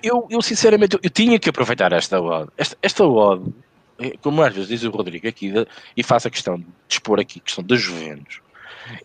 Eu, 0.03 0.27
eu 0.29 0.41
sinceramente 0.41 0.95
eu, 0.95 0.99
eu, 1.01 1.09
tinha 1.09 1.39
que 1.39 1.49
aproveitar 1.49 1.91
esta 1.93 2.19
odd. 2.19 2.51
Esta, 2.57 2.77
esta 2.81 3.03
odd, 3.03 3.51
eh, 3.99 4.13
como 4.21 4.41
às 4.43 4.53
vezes 4.53 4.69
diz 4.69 4.83
o 4.83 4.91
Rodrigo 4.91 5.27
aqui, 5.27 5.53
e 5.95 6.03
faço 6.03 6.27
a 6.27 6.31
questão 6.31 6.57
de 6.57 6.67
expor 6.87 7.19
aqui 7.19 7.39
questão 7.39 7.63
das 7.63 7.81
Juventus. 7.81 8.41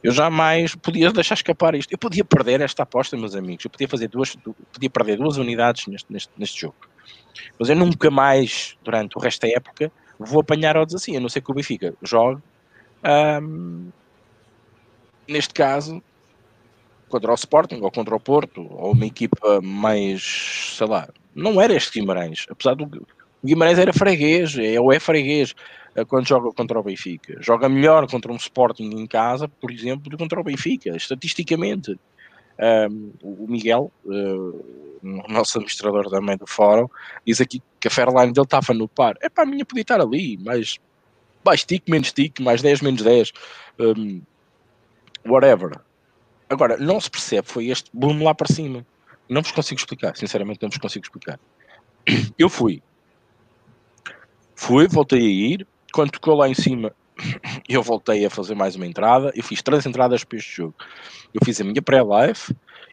Eu 0.02 0.12
jamais 0.12 0.75
podia 0.75 1.11
deixar 1.12 1.35
escapar 1.35 1.75
isto. 1.75 1.92
Eu 1.92 1.99
podia 1.99 2.25
perder 2.25 2.61
esta 2.61 2.83
aposta, 2.83 3.16
meus 3.16 3.35
amigos. 3.35 3.64
Eu 3.64 3.71
podia 3.71 3.88
fazer 3.88 4.09
duas, 4.09 4.37
podia 4.73 4.90
perder 4.90 5.16
duas 5.16 5.38
unidades 5.38 5.87
neste, 5.87 6.12
neste, 6.12 6.30
neste 6.37 6.61
jogo. 6.61 6.76
Mas 7.59 7.69
eu 7.71 7.76
nunca 7.76 8.11
mais, 8.11 8.76
durante 8.83 9.16
o 9.16 9.21
resto 9.21 9.42
da 9.42 9.49
época, 9.49 9.90
vou 10.26 10.40
apanhar 10.40 10.76
odds 10.76 10.94
assim, 10.94 11.16
a 11.16 11.20
não 11.20 11.28
ser 11.28 11.40
que 11.40 11.50
o 11.50 11.54
Benfica 11.54 11.94
jogue. 12.02 12.42
Um, 13.42 13.88
neste 15.26 15.54
caso, 15.54 16.02
contra 17.08 17.30
o 17.30 17.34
Sporting 17.34 17.80
ou 17.80 17.90
contra 17.90 18.14
o 18.14 18.20
Porto, 18.20 18.66
ou 18.70 18.92
uma 18.92 19.06
equipa 19.06 19.60
mais, 19.62 20.74
sei 20.76 20.86
lá, 20.86 21.08
não 21.34 21.60
era 21.60 21.74
este 21.74 21.98
Guimarães, 21.98 22.46
apesar 22.50 22.74
do 22.74 22.84
o 23.42 23.46
Guimarães 23.46 23.78
era 23.78 23.92
freguês, 23.92 24.56
é 24.58 24.78
ou 24.78 24.92
é 24.92 25.00
freguês 25.00 25.54
eh, 25.94 26.04
quando 26.04 26.28
joga 26.28 26.52
contra 26.52 26.78
o 26.78 26.82
Benfica. 26.82 27.36
Joga 27.40 27.70
melhor 27.70 28.06
contra 28.06 28.30
um 28.30 28.36
Sporting 28.36 28.90
em 28.90 29.06
casa, 29.06 29.48
por 29.48 29.70
exemplo, 29.70 30.04
do 30.04 30.10
que 30.10 30.22
contra 30.22 30.38
o 30.38 30.44
Benfica, 30.44 30.94
estatisticamente. 30.94 31.98
Um, 32.60 33.12
o 33.22 33.46
Miguel, 33.48 33.90
uh, 34.04 34.90
nosso 35.02 35.56
administrador 35.58 36.10
também 36.10 36.36
do 36.36 36.46
fórum, 36.46 36.88
diz 37.26 37.40
aqui 37.40 37.62
que 37.78 37.88
a 37.88 37.90
Fairline 37.90 38.32
dele 38.32 38.44
estava 38.44 38.74
no 38.74 38.86
par. 38.86 39.16
É 39.20 39.28
para 39.28 39.44
a 39.44 39.46
minha 39.46 39.64
podia 39.64 39.82
estar 39.82 40.00
ali, 40.00 40.36
mais, 40.38 40.78
mais 41.44 41.64
tic, 41.64 41.88
menos 41.88 42.12
tic, 42.12 42.38
mais 42.40 42.60
10, 42.60 42.82
menos 42.82 43.02
10, 43.02 43.32
um, 43.78 44.20
whatever. 45.26 45.80
Agora, 46.50 46.76
não 46.76 47.00
se 47.00 47.10
percebe, 47.10 47.48
foi 47.48 47.68
este 47.68 47.90
boom 47.94 48.22
lá 48.22 48.34
para 48.34 48.52
cima. 48.52 48.84
Não 49.28 49.40
vos 49.40 49.52
consigo 49.52 49.80
explicar, 49.80 50.16
sinceramente 50.16 50.60
não 50.60 50.68
vos 50.68 50.78
consigo 50.78 51.04
explicar. 51.04 51.40
Eu 52.38 52.48
fui. 52.48 52.82
Fui, 54.54 54.86
voltei 54.88 55.20
a 55.20 55.22
ir. 55.22 55.66
Quando 55.92 56.10
tocou 56.10 56.36
lá 56.36 56.48
em 56.48 56.54
cima, 56.54 56.92
eu 57.68 57.82
voltei 57.82 58.24
a 58.24 58.30
fazer 58.30 58.54
mais 58.54 58.76
uma 58.76 58.86
entrada. 58.86 59.32
Eu 59.34 59.42
fiz 59.42 59.62
três 59.62 59.86
entradas 59.86 60.24
para 60.24 60.38
este 60.38 60.56
jogo. 60.56 60.74
Eu 61.34 61.40
fiz 61.44 61.60
a 61.60 61.64
minha 61.64 61.82
pré-live, 61.82 62.40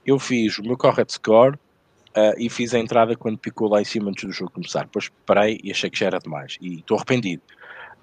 eu 0.05 0.19
fiz 0.19 0.57
o 0.59 0.63
meu 0.63 0.77
correct 0.77 1.13
score 1.13 1.55
uh, 1.55 2.33
e 2.37 2.49
fiz 2.49 2.73
a 2.73 2.79
entrada 2.79 3.15
quando 3.15 3.37
picou 3.37 3.69
lá 3.69 3.81
em 3.81 3.85
cima 3.85 4.09
antes 4.09 4.25
do 4.25 4.31
jogo 4.31 4.51
começar. 4.51 4.83
Depois 4.83 5.11
parei 5.25 5.59
e 5.63 5.71
achei 5.71 5.89
que 5.89 5.99
já 5.99 6.07
era 6.07 6.19
demais. 6.19 6.57
E 6.61 6.75
estou 6.75 6.97
arrependido. 6.97 7.41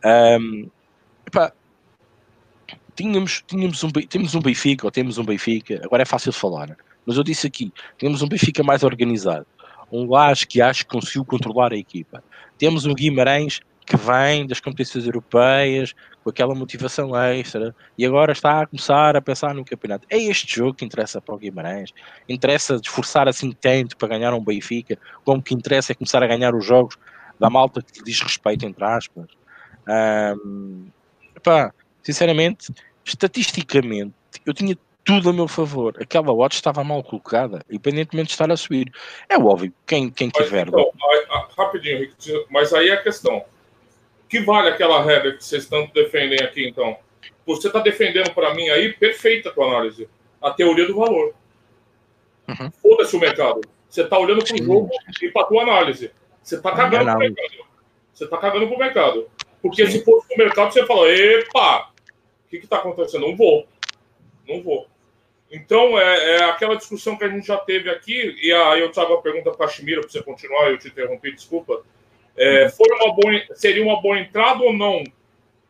Um, 0.04 0.69
epá, 1.26 1.52
tínhamos, 2.95 3.43
tínhamos 3.47 3.83
um, 3.83 3.90
temos 3.90 4.35
um 4.35 4.40
Benfica, 4.40 4.87
ou 4.87 4.90
temos 4.90 5.19
um 5.19 5.25
Benfica, 5.25 5.81
agora 5.85 6.02
é 6.02 6.07
fácil 6.07 6.33
falar, 6.33 6.69
né? 6.69 6.76
mas 7.07 7.16
eu 7.16 7.25
disse 7.25 7.47
aqui, 7.47 7.73
temos 7.99 8.23
um 8.23 8.28
Benfica 8.28 8.62
mais 8.62 8.83
organizado, 8.83 9.47
um 9.90 10.09
Lage 10.09 10.47
que 10.47 10.61
acho 10.61 10.85
que 10.85 10.93
conseguiu 10.93 11.25
controlar 11.25 11.73
a 11.73 11.76
equipa. 11.76 12.23
Temos 12.59 12.87
um 12.87 12.95
Guimarães 12.95 13.61
que 13.87 13.97
vem 13.97 14.47
das 14.47 14.61
competições 14.61 15.07
europeias 15.07 15.95
com 16.23 16.31
aquela 16.31 16.55
motivação 16.55 17.14
extra 17.17 17.75
e 17.99 18.07
agora 18.07 18.33
está 18.33 18.62
a 18.62 18.67
começar 18.67 19.14
a 19.17 19.21
pensar 19.21 19.55
no 19.55 19.64
campeonato. 19.64 20.07
É 20.09 20.17
este 20.17 20.57
jogo 20.57 20.75
que 20.75 20.85
interessa 20.85 21.21
para 21.21 21.35
o 21.35 21.38
Guimarães. 21.38 21.93
Interessa 22.29 22.76
esforçar 22.83 23.29
assim 23.29 23.53
tanto 23.53 23.97
para 23.97 24.09
ganhar 24.09 24.33
um 24.33 24.43
Benfica, 24.43 24.99
como 25.25 25.43
que 25.43 25.55
interessa 25.55 25.93
é 25.93 25.95
começar 25.95 26.23
a 26.23 26.26
ganhar 26.26 26.55
os 26.55 26.64
jogos 26.64 26.97
da 27.38 27.50
malta 27.50 27.83
que 27.83 28.03
diz 28.03 28.21
respeito, 28.21 28.64
entre 28.64 28.85
aspas. 28.85 29.26
Um, 29.87 30.87
epá, 31.37 31.73
sinceramente, 32.03 32.73
estatisticamente, 33.05 34.14
eu 34.47 34.55
tinha 34.55 34.79
tudo 35.05 35.29
a 35.29 35.33
meu 35.33 35.47
favor. 35.47 35.95
Aquela 36.00 36.33
watch 36.33 36.55
estava 36.57 36.83
mal 36.83 37.03
colocada, 37.03 37.61
independentemente 37.69 38.29
de 38.29 38.33
estar 38.33 38.50
a 38.50 38.57
subir. 38.57 38.91
É 39.29 39.37
óbvio, 39.37 39.73
quem, 39.87 40.11
quem 40.11 40.31
mas, 40.35 40.45
tiver. 40.45 40.69
Então, 40.69 40.91
rapidinho, 41.57 41.99
Rick, 41.99 42.47
mas 42.50 42.73
aí 42.73 42.88
é 42.88 42.95
a 42.95 43.03
questão. 43.03 43.45
Que 44.28 44.40
vale 44.40 44.69
aquela 44.69 45.02
regra 45.02 45.37
que 45.37 45.45
vocês 45.45 45.66
tanto 45.69 45.93
defendem 45.93 46.40
aqui, 46.43 46.66
então? 46.69 46.97
Você 47.47 47.66
está 47.66 47.81
defendendo 47.81 48.33
para 48.33 48.54
mim 48.54 48.69
aí, 48.71 48.93
perfeita 48.93 49.49
a 49.49 49.52
tua 49.52 49.66
análise. 49.66 50.09
A 50.40 50.50
teoria 50.50 50.87
do 50.87 50.97
valor. 50.97 51.35
Uhum. 52.49 52.71
Foda-se 52.83 53.16
o 53.16 53.21
mercado. 53.21 53.61
Você 53.88 54.02
está 54.02 54.19
olhando 54.19 54.45
para 54.45 54.54
o 54.54 54.64
jogo 54.64 54.90
e 55.23 55.31
para 55.31 55.43
a 55.43 55.47
tua 55.47 55.62
análise. 55.62 56.11
Você 56.43 56.57
está 56.57 56.73
cagando 56.73 57.04
para 57.04 57.16
o 57.16 57.19
mercado. 57.19 57.64
Você 58.12 58.25
está 58.25 58.37
cagando 58.38 58.66
para 58.66 58.76
o 58.76 58.78
mercado. 58.78 59.31
Porque 59.62 59.87
Sim. 59.87 59.93
se 59.93 60.04
fosse 60.04 60.35
o 60.35 60.38
mercado, 60.38 60.73
você 60.73 60.85
fala, 60.85 61.09
epa, 61.09 61.90
o 62.45 62.49
que 62.49 62.57
está 62.57 62.76
acontecendo? 62.76 63.26
Não 63.26 63.37
vou. 63.37 63.66
Não 64.47 64.62
vou. 64.62 64.87
Então, 65.50 65.99
é, 65.99 66.37
é, 66.37 66.45
aquela 66.45 66.76
discussão 66.76 67.16
que 67.16 67.25
a 67.25 67.28
gente 67.28 67.47
já 67.47 67.57
teve 67.57 67.88
aqui, 67.88 68.37
e 68.43 68.52
aí 68.52 68.81
eu 68.81 68.90
trago 68.90 69.14
a 69.14 69.23
pergunta 69.23 69.52
para 69.52 69.66
a 69.66 69.69
Chimira, 69.69 70.00
para 70.00 70.11
você 70.11 70.23
continuar, 70.23 70.71
eu 70.71 70.78
te 70.78 70.88
interrompi, 70.88 71.33
desculpa. 71.33 71.83
É, 72.37 72.69
foi 72.69 72.87
uma 72.97 73.14
boa, 73.14 73.43
seria 73.55 73.83
uma 73.85 74.00
boa 74.00 74.19
entrada 74.19 74.62
ou 74.62 74.73
não 74.73 75.05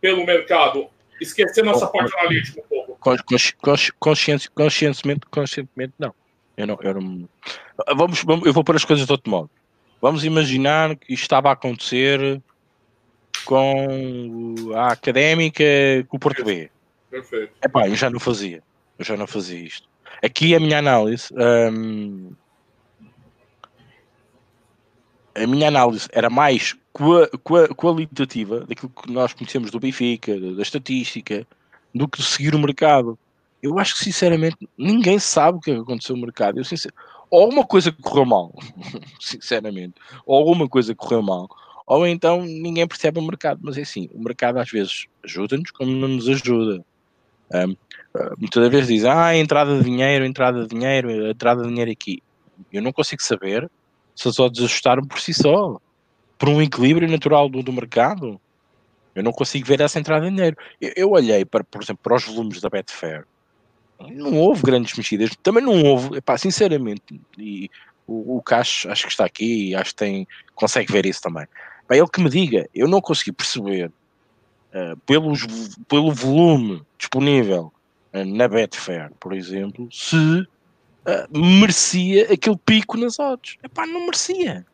pelo 0.01 0.25
mercado? 0.25 0.89
Esquecendo 1.21 1.71
essa 1.71 1.87
parte 1.87 2.17
analítica 2.19 2.61
um 2.61 2.69
pouco. 2.69 2.99
Conscientemente, 3.99 4.51
conscientemente, 4.51 5.27
conscientemente 5.31 5.93
não. 5.99 6.15
Eu 6.57 6.67
não, 6.67 6.79
eu 6.83 6.95
não. 6.95 7.29
Vamos, 7.97 8.23
vamos, 8.23 8.47
eu 8.47 8.53
vou 8.53 8.65
pôr 8.65 8.77
as 8.77 8.85
coisas 8.85 9.07
de 9.07 9.13
outro 9.13 9.31
modo. 9.31 9.51
Vamos 10.01 10.25
imaginar 10.25 10.97
que 10.97 11.13
isto 11.13 11.23
estava 11.23 11.49
a 11.49 11.53
acontecer 11.53 12.41
com 13.45 14.55
a 14.75 14.89
académica 14.89 15.65
com 16.09 16.17
o 16.17 16.21
Porto 16.21 16.45
B. 16.45 16.71
Perfeito. 17.11 17.53
Epá, 17.63 17.89
eu 17.89 17.95
já 17.95 18.11
não 18.11 18.21
fazia. 18.21 18.63
Eu 18.99 19.05
já 19.05 19.17
não 19.17 19.27
fazia 19.27 19.59
isto. 19.59 19.89
Aqui 20.23 20.55
a 20.55 20.61
minha 20.61 20.79
análise. 20.79 21.29
Hum, 21.35 22.33
a 25.35 25.47
minha 25.47 25.69
análise 25.69 26.09
era 26.13 26.31
mais 26.31 26.77
qualitativa 27.77 28.61
daquilo 28.61 28.91
que 28.91 29.11
nós 29.11 29.33
conhecemos 29.33 29.71
do 29.71 29.81
Benfica, 29.81 30.39
da 30.39 30.63
estatística, 30.63 31.47
do 31.95 32.07
que 32.07 32.23
seguir 32.23 32.55
o 32.55 32.59
mercado. 32.59 33.19
Eu 33.63 33.79
acho 33.79 33.95
que 33.95 34.05
sinceramente 34.05 34.57
ninguém 34.77 35.19
sabe 35.19 35.59
o 35.59 35.61
que 35.61 35.73
aconteceu 35.73 36.15
no 36.15 36.23
mercado. 36.23 36.59
Eu, 36.59 36.65
sincer... 36.65 36.93
Ou 37.31 37.51
uma 37.51 37.67
coisa 37.67 37.91
correu 37.91 38.25
mal, 38.25 38.55
sinceramente, 39.19 39.95
ou 40.25 40.37
alguma 40.37 40.69
coisa 40.69 40.95
correu 40.95 41.23
mal, 41.23 41.49
ou 41.87 42.07
então 42.07 42.43
ninguém 42.43 42.87
percebe 42.87 43.19
o 43.19 43.23
mercado. 43.23 43.61
Mas 43.63 43.77
é 43.77 43.83
assim, 43.83 44.09
o 44.13 44.23
mercado 44.23 44.59
às 44.59 44.71
vezes 44.71 45.07
ajuda-nos 45.25 45.71
como 45.71 45.91
não 45.91 46.09
nos 46.09 46.29
ajuda. 46.29 46.85
Um, 47.53 47.77
ah, 48.15 48.35
muitas 48.39 48.69
vezes 48.69 48.89
dizem, 48.89 49.11
ah, 49.11 49.37
entrada 49.37 49.77
de 49.79 49.85
dinheiro, 49.85 50.25
entrada 50.25 50.63
de 50.63 50.69
dinheiro, 50.69 51.11
entrada 51.11 51.63
de 51.63 51.69
dinheiro 51.69 51.91
aqui. 51.91 52.23
Eu 52.73 52.83
não 52.83 52.93
consigo 52.93 53.23
saber 53.23 53.69
se 54.15 54.29
as 54.29 54.39
odds 54.39 54.63
ajustaram 54.63 55.05
por 55.05 55.21
si 55.21 55.35
só, 55.35 55.81
por 56.39 56.49
um 56.49 56.63
equilíbrio 56.63 57.11
natural 57.11 57.49
do, 57.49 57.63
do 57.63 57.73
mercado. 57.73 58.41
Eu 59.15 59.23
não 59.23 59.33
consigo 59.33 59.67
ver 59.67 59.81
essa 59.81 59.99
entrada 59.99 60.25
de 60.27 60.35
dinheiro. 60.35 60.57
Eu, 60.81 60.93
eu 60.97 61.11
olhei, 61.11 61.45
para, 61.45 61.63
por 61.65 61.83
exemplo, 61.83 62.03
para 62.03 62.17
os 62.17 62.25
volumes 62.25 62.61
da 62.61 62.69
Betfair. 62.69 63.25
Não 64.01 64.37
houve 64.39 64.63
grandes 64.63 64.97
mexidas. 64.97 65.31
Também 65.43 65.63
não 65.63 65.83
houve, 65.83 66.17
epá, 66.17 66.37
sinceramente, 66.37 67.21
e 67.39 67.71
o, 68.07 68.37
o 68.37 68.43
Cacho 68.43 68.91
acho 68.91 69.07
que 69.07 69.13
está 69.13 69.25
aqui 69.25 69.75
acho 69.75 69.91
que 69.91 69.97
tem, 69.97 70.29
consegue 70.55 70.93
ver 70.93 71.07
isso 71.07 71.21
também. 71.21 71.47
Para 71.87 71.97
ele 71.97 72.09
que 72.09 72.21
me 72.21 72.29
diga, 72.29 72.69
eu 72.75 72.89
não 72.89 73.01
consegui 73.01 73.33
perceber 73.33 73.89
uh, 73.89 74.97
pelos, 75.07 75.47
pelo 75.89 76.13
volume 76.13 76.83
disponível 76.99 77.73
uh, 78.13 78.25
na 78.25 78.49
Betfair, 78.49 79.13
por 79.21 79.33
exemplo, 79.33 79.89
se 79.93 80.47
uh, 81.07 81.39
merecia 81.39 82.33
aquele 82.33 82.57
pico 82.57 82.97
nas 82.97 83.19
odds. 83.19 83.57
Epá, 83.63 83.87
não 83.87 84.01
merecia. 84.01 84.67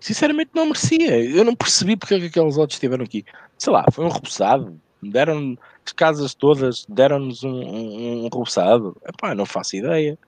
Sinceramente 0.00 0.50
não 0.54 0.66
merecia. 0.66 1.24
Eu 1.24 1.44
não 1.44 1.54
percebi 1.54 1.96
porque 1.96 2.14
é 2.14 2.16
aqueles 2.18 2.58
odds 2.58 2.76
estiveram 2.76 3.04
aqui. 3.04 3.24
Sei 3.56 3.72
lá, 3.72 3.84
foi 3.92 4.04
um 4.04 4.08
rebuçado. 4.08 4.80
Deram 5.02 5.56
as 5.84 5.92
casas 5.92 6.34
todas, 6.34 6.84
deram-nos 6.88 7.42
um, 7.42 7.50
um, 7.50 8.20
um 8.20 8.22
rebuçado. 8.24 8.96
Epá, 9.06 9.34
não 9.34 9.46
faço 9.46 9.76
ideia. 9.76 10.18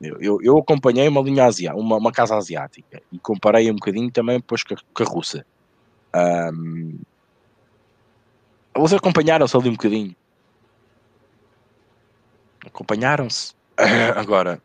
Eu, 0.00 0.20
eu, 0.20 0.42
eu, 0.42 0.58
acompanhei 0.58 1.06
uma 1.08 1.20
linha 1.20 1.44
asiática, 1.44 1.80
uma, 1.80 1.96
uma, 1.96 2.12
casa 2.12 2.36
asiática 2.36 3.00
e 3.12 3.18
comparei 3.18 3.70
um 3.70 3.74
bocadinho 3.74 4.10
também 4.10 4.38
depois 4.38 4.62
com 4.62 4.74
a, 4.74 4.76
com 4.92 5.02
a 5.02 5.06
russa. 5.06 5.46
Um, 6.52 6.98
vocês 8.76 8.98
acompanharam-se 8.98 9.56
ali 9.56 9.68
um 9.68 9.72
bocadinho? 9.72 10.14
Acompanharam-se? 12.66 13.54
Agora, 14.16 14.62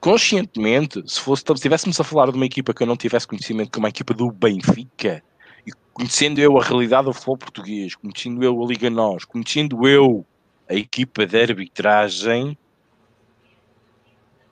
conscientemente, 0.00 1.02
se, 1.06 1.20
fosse, 1.20 1.44
se 1.46 1.52
estivéssemos 1.52 2.00
a 2.00 2.04
falar 2.04 2.30
de 2.30 2.36
uma 2.36 2.46
equipa 2.46 2.74
que 2.74 2.82
eu 2.82 2.86
não 2.86 2.96
tivesse 2.96 3.26
conhecimento 3.26 3.70
como 3.72 3.86
a 3.86 3.90
equipa 3.90 4.12
do 4.12 4.30
Benfica, 4.30 5.22
e 5.66 5.72
conhecendo 5.92 6.40
eu 6.40 6.58
a 6.58 6.62
realidade 6.62 7.06
do 7.06 7.12
futebol 7.12 7.38
português, 7.38 7.94
conhecendo 7.94 8.42
eu 8.42 8.62
a 8.62 8.66
Liga 8.66 8.90
Nós, 8.90 9.24
conhecendo 9.24 9.86
eu 9.86 10.24
a 10.68 10.74
equipa 10.74 11.26
de 11.26 11.40
arbitragem, 11.40 12.58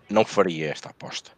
não 0.09 0.25
faria 0.25 0.71
esta 0.71 0.91
aposta. 0.91 1.33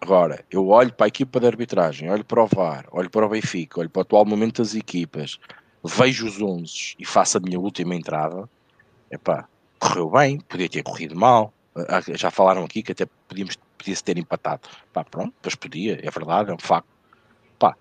Agora, 0.00 0.44
eu 0.50 0.68
olho 0.68 0.92
para 0.92 1.06
a 1.06 1.08
equipa 1.08 1.40
de 1.40 1.46
arbitragem, 1.46 2.10
olho 2.10 2.24
para 2.24 2.42
o 2.42 2.46
VAR, 2.46 2.86
olho 2.92 3.08
para 3.08 3.24
o 3.24 3.28
Benfica, 3.28 3.80
olho 3.80 3.88
para 3.88 4.00
o 4.00 4.02
atual 4.02 4.24
momento 4.26 4.60
das 4.60 4.74
equipas, 4.74 5.38
vejo 5.82 6.26
os 6.26 6.40
11 6.40 6.96
e 6.98 7.06
faço 7.06 7.38
a 7.38 7.40
minha 7.40 7.58
última 7.58 7.94
entrada, 7.94 8.48
epá, 9.10 9.48
correu 9.78 10.10
bem, 10.10 10.40
podia 10.40 10.68
ter 10.68 10.82
corrido 10.82 11.16
mal. 11.16 11.52
Ah, 11.76 12.00
já 12.14 12.30
falaram 12.30 12.64
aqui 12.64 12.82
que 12.82 12.92
até 12.92 13.06
podíamos, 13.28 13.56
podia-se 13.76 14.04
ter 14.04 14.16
empatado. 14.16 14.68
Pá, 14.92 15.04
pronto, 15.04 15.34
pois 15.42 15.54
podia, 15.54 15.98
é 16.02 16.10
verdade, 16.10 16.50
é 16.50 16.54
um 16.54 16.58
facto. 16.58 16.88
Pá, 17.58 17.76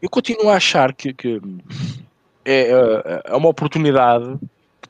eu 0.00 0.08
continuo 0.08 0.48
a 0.48 0.56
achar 0.56 0.94
que, 0.94 1.12
que 1.12 1.40
é, 2.44 2.70
é, 2.70 3.22
é 3.26 3.36
uma 3.36 3.48
oportunidade 3.48 4.38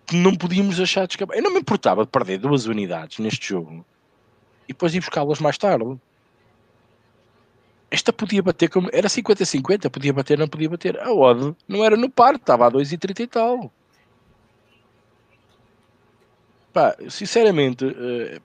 que 0.06 0.16
não 0.16 0.34
podíamos 0.34 0.76
deixar 0.76 1.06
de 1.06 1.14
escapar. 1.14 1.36
Eu 1.36 1.42
não 1.42 1.52
me 1.52 1.60
importava 1.60 2.04
de 2.04 2.10
perder 2.10 2.38
duas 2.38 2.66
unidades 2.66 3.18
neste 3.18 3.48
jogo 3.48 3.84
e 4.68 4.72
depois 4.72 4.94
ir 4.94 5.00
buscá-las 5.00 5.40
mais 5.40 5.58
tarde. 5.58 5.98
Esta 7.90 8.12
podia 8.12 8.42
bater 8.42 8.68
como. 8.68 8.88
Era 8.92 9.08
50-50, 9.08 9.90
podia 9.90 10.12
bater, 10.12 10.38
não 10.38 10.46
podia 10.46 10.68
bater. 10.70 10.98
A 11.00 11.12
odd 11.12 11.56
não 11.66 11.84
era 11.84 11.96
no 11.96 12.08
par, 12.08 12.36
estava 12.36 12.66
a 12.66 12.70
2,30 12.70 13.20
e 13.20 13.26
tal. 13.26 13.72
Pá, 16.72 16.96
sinceramente, 17.08 17.84
uh, 17.84 18.40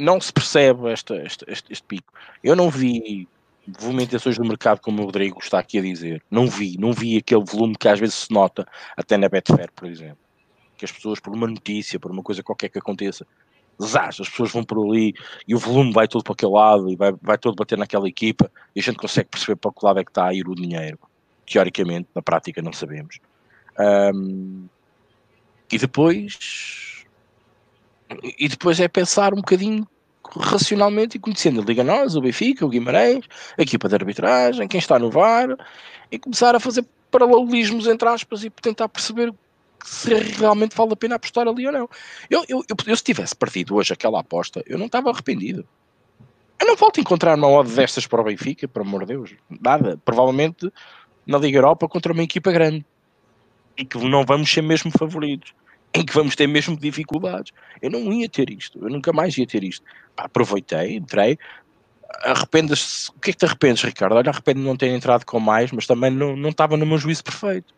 não 0.00 0.20
se 0.20 0.32
percebe 0.32 0.90
esta, 0.90 1.16
esta, 1.16 1.50
este, 1.50 1.72
este, 1.72 1.84
pico. 1.84 2.12
Eu 2.42 2.54
não 2.54 2.70
vi 2.70 3.28
movimentações 3.66 4.36
do 4.36 4.44
mercado 4.44 4.80
como 4.80 5.02
o 5.02 5.06
Rodrigo 5.06 5.38
está 5.42 5.58
aqui 5.58 5.78
a 5.78 5.82
dizer. 5.82 6.22
Não 6.30 6.46
vi, 6.46 6.76
não 6.78 6.92
vi 6.92 7.16
aquele 7.16 7.44
volume 7.44 7.76
que 7.76 7.88
às 7.88 7.98
vezes 7.98 8.14
se 8.14 8.32
nota 8.32 8.66
até 8.96 9.16
na 9.16 9.28
Betfair, 9.28 9.70
por 9.74 9.88
exemplo. 9.88 10.18
Que 10.76 10.84
as 10.84 10.92
pessoas, 10.92 11.18
por 11.18 11.34
uma 11.34 11.46
notícia, 11.46 11.98
por 11.98 12.10
uma 12.10 12.22
coisa 12.22 12.42
qualquer 12.42 12.68
que 12.68 12.78
aconteça, 12.78 13.26
zás, 13.82 14.20
as 14.20 14.28
pessoas 14.28 14.52
vão 14.52 14.62
por 14.62 14.84
ali 14.84 15.14
e 15.46 15.54
o 15.54 15.58
volume 15.58 15.92
vai 15.92 16.06
todo 16.06 16.22
para 16.22 16.32
aquele 16.32 16.52
lado 16.52 16.90
e 16.90 16.96
vai, 16.96 17.12
vai 17.20 17.38
todo 17.38 17.56
bater 17.56 17.76
naquela 17.76 18.08
equipa 18.08 18.50
e 18.74 18.80
a 18.80 18.82
gente 18.82 18.96
consegue 18.96 19.28
perceber 19.28 19.56
para 19.56 19.72
que 19.72 19.84
lado 19.84 19.98
é 19.98 20.04
que 20.04 20.10
está 20.10 20.26
a 20.26 20.34
ir 20.34 20.48
o 20.48 20.54
dinheiro. 20.54 20.98
Teoricamente, 21.44 22.08
na 22.14 22.22
prática 22.22 22.62
não 22.62 22.72
sabemos. 22.72 23.18
Um, 24.14 24.66
e 25.70 25.78
depois 25.78 26.87
e 28.38 28.48
depois 28.48 28.80
é 28.80 28.88
pensar 28.88 29.32
um 29.32 29.38
bocadinho 29.38 29.86
racionalmente 30.36 31.16
e 31.16 31.20
conhecendo 31.20 31.60
a 31.60 31.64
Liga 31.64 31.82
Nós, 31.84 32.14
o 32.14 32.20
Benfica, 32.20 32.64
o 32.64 32.68
Guimarães, 32.68 33.24
a 33.56 33.62
equipa 33.62 33.88
de 33.88 33.94
arbitragem, 33.94 34.68
quem 34.68 34.78
está 34.78 34.98
no 34.98 35.10
VAR 35.10 35.56
e 36.10 36.18
começar 36.18 36.54
a 36.54 36.60
fazer 36.60 36.84
paralelismos 37.10 37.86
entre 37.86 38.08
aspas 38.08 38.44
e 38.44 38.50
tentar 38.50 38.88
perceber 38.88 39.32
se 39.84 40.12
realmente 40.12 40.76
vale 40.76 40.92
a 40.92 40.96
pena 40.96 41.14
apostar 41.14 41.46
ali 41.46 41.66
ou 41.66 41.72
não. 41.72 41.88
Eu, 42.28 42.44
eu, 42.48 42.64
eu, 42.68 42.76
eu 42.86 42.96
se 42.96 43.02
tivesse 43.02 43.34
partido 43.34 43.74
hoje 43.76 43.92
aquela 43.92 44.20
aposta, 44.20 44.62
eu 44.66 44.78
não 44.78 44.86
estava 44.86 45.10
arrependido. 45.10 45.66
Eu 46.60 46.66
não 46.66 46.76
volto 46.76 46.98
a 46.98 47.00
encontrar 47.00 47.36
uma 47.36 47.48
odd 47.48 47.70
destas 47.70 48.06
para 48.06 48.20
o 48.20 48.24
Benfica, 48.24 48.66
por 48.66 48.82
amor 48.82 49.00
de 49.00 49.14
Deus. 49.14 49.34
Nada. 49.60 49.96
Provavelmente 50.04 50.70
na 51.24 51.38
Liga 51.38 51.58
Europa 51.58 51.88
contra 51.88 52.12
uma 52.12 52.22
equipa 52.22 52.50
grande. 52.50 52.84
E 53.76 53.84
que 53.84 53.96
não 53.98 54.24
vamos 54.24 54.50
ser 54.50 54.62
mesmo 54.62 54.90
favoritos. 54.90 55.54
Em 55.94 56.04
que 56.04 56.12
vamos 56.12 56.36
ter 56.36 56.46
mesmo 56.46 56.76
dificuldades. 56.76 57.52
Eu 57.80 57.90
não 57.90 58.12
ia 58.12 58.28
ter 58.28 58.50
isto. 58.50 58.78
Eu 58.82 58.90
nunca 58.90 59.12
mais 59.12 59.36
ia 59.38 59.46
ter 59.46 59.64
isto. 59.64 59.84
Pá, 60.14 60.24
aproveitei, 60.24 60.96
entrei. 60.96 61.38
Arrependas-se. 62.22 63.10
O 63.10 63.20
que 63.20 63.30
é 63.30 63.32
que 63.32 63.38
te 63.38 63.46
arrependes, 63.46 63.82
Ricardo? 63.82 64.14
Olha, 64.14 64.30
arrependo 64.30 64.60
de 64.60 64.66
não 64.66 64.76
ter 64.76 64.88
entrado 64.88 65.24
com 65.24 65.40
mais, 65.40 65.72
mas 65.72 65.86
também 65.86 66.10
não, 66.10 66.36
não 66.36 66.50
estava 66.50 66.76
no 66.76 66.86
meu 66.86 66.98
juízo 66.98 67.24
perfeito. 67.24 67.74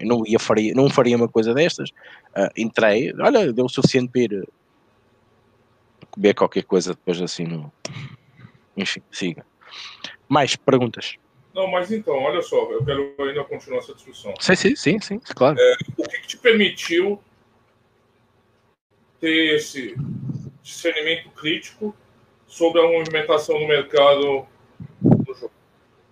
Eu 0.00 0.06
não, 0.06 0.22
ia, 0.26 0.38
faria, 0.38 0.74
não 0.74 0.90
faria 0.90 1.16
uma 1.16 1.28
coisa 1.28 1.54
destas. 1.54 1.90
Uh, 2.36 2.50
entrei, 2.56 3.14
olha, 3.18 3.52
deu 3.52 3.64
o 3.64 3.68
suficiente 3.68 4.10
para 4.10 4.20
ir 4.22 4.48
comer 6.10 6.34
qualquer 6.34 6.64
coisa 6.64 6.94
depois 6.94 7.20
assim. 7.20 7.44
No... 7.44 7.72
Enfim, 8.76 9.02
siga. 9.10 9.46
Mais 10.28 10.56
perguntas? 10.56 11.16
Não, 11.54 11.70
mas 11.70 11.90
então, 11.90 12.14
olha 12.14 12.42
só, 12.42 12.70
eu 12.70 12.84
quero 12.84 13.14
ainda 13.18 13.42
continuar 13.44 13.78
essa 13.78 13.94
discussão. 13.94 14.34
Sim, 14.38 14.54
sim, 14.54 14.76
sim, 14.76 15.00
sim 15.00 15.18
claro. 15.18 15.56
É, 15.58 15.76
o 15.96 16.02
que, 16.02 16.20
que 16.20 16.26
te 16.26 16.36
permitiu 16.36 17.18
ter 19.20 19.56
esse 19.56 19.94
discernimento 20.62 21.30
crítico 21.30 21.94
sobre 22.46 22.80
a 22.80 22.88
movimentação 22.88 23.58
do 23.58 23.66
mercado 23.66 24.46
do 25.00 25.34
jogo? 25.34 25.52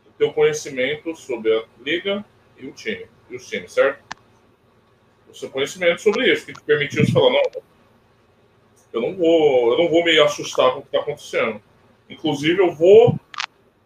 O 0.06 0.12
teu 0.18 0.32
conhecimento 0.32 1.14
sobre 1.16 1.56
a 1.56 1.64
liga 1.80 2.24
e 2.58 2.66
o 2.66 2.72
time 2.72 3.06
e 3.30 3.36
os 3.36 3.48
times, 3.48 3.72
certo? 3.72 4.02
O 5.28 5.34
seu 5.34 5.50
conhecimento 5.50 6.00
sobre 6.00 6.32
isso, 6.32 6.46
que 6.46 6.52
te 6.52 6.62
permitiu 6.62 7.04
falar, 7.12 7.30
não, 7.30 7.62
Eu 8.92 9.00
não 9.00 9.16
vou, 9.16 9.72
eu 9.72 9.78
não 9.78 9.88
vou 9.88 10.04
me 10.04 10.18
assustar 10.20 10.72
com 10.72 10.78
o 10.78 10.82
que 10.82 10.88
está 10.88 11.00
acontecendo. 11.00 11.60
Inclusive, 12.08 12.60
eu 12.60 12.72
vou 12.72 13.18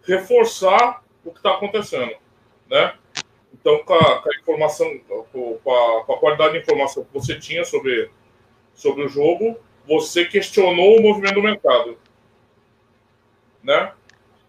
reforçar 0.03 1.03
o 1.25 1.31
que 1.31 1.39
está 1.39 1.55
acontecendo, 1.55 2.15
né? 2.69 2.95
Então, 3.53 3.79
com 3.85 3.95
a, 3.95 4.23
com 4.23 4.31
a 4.31 4.37
informação, 4.37 4.99
com 5.09 5.59
a, 5.71 6.05
com 6.05 6.13
a, 6.13 6.19
qualidade 6.19 6.53
de 6.55 6.59
informação 6.61 7.05
que 7.05 7.13
você 7.13 7.39
tinha 7.39 7.65
sobre, 7.65 8.11
sobre 8.79 9.05
o 9.05 9.09
jogo, 9.09 9.59
você 9.87 10.25
questionou 10.25 10.99
o 10.99 11.03
movimento 11.03 11.35
do 11.35 11.43
mercado, 11.43 11.99
né? 13.63 13.93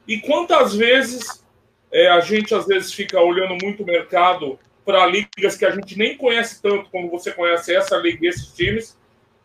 E 0.07 0.19
quantas 0.19 0.75
vezes 0.75 1.43
é, 1.91 2.07
a 2.09 2.19
gente 2.19 2.53
às 2.53 2.67
vezes 2.67 2.93
fica 2.93 3.19
olhando 3.19 3.57
muito 3.61 3.81
o 3.81 3.85
mercado 3.85 4.59
para 4.85 5.05
ligas 5.07 5.57
que 5.57 5.65
a 5.65 5.71
gente 5.71 5.97
nem 5.97 6.15
conhece 6.15 6.61
tanto 6.61 6.89
como 6.91 7.09
você 7.09 7.31
conhece 7.31 7.75
essa 7.75 7.97
liga, 7.97 8.27
esses 8.27 8.53
times, 8.53 8.97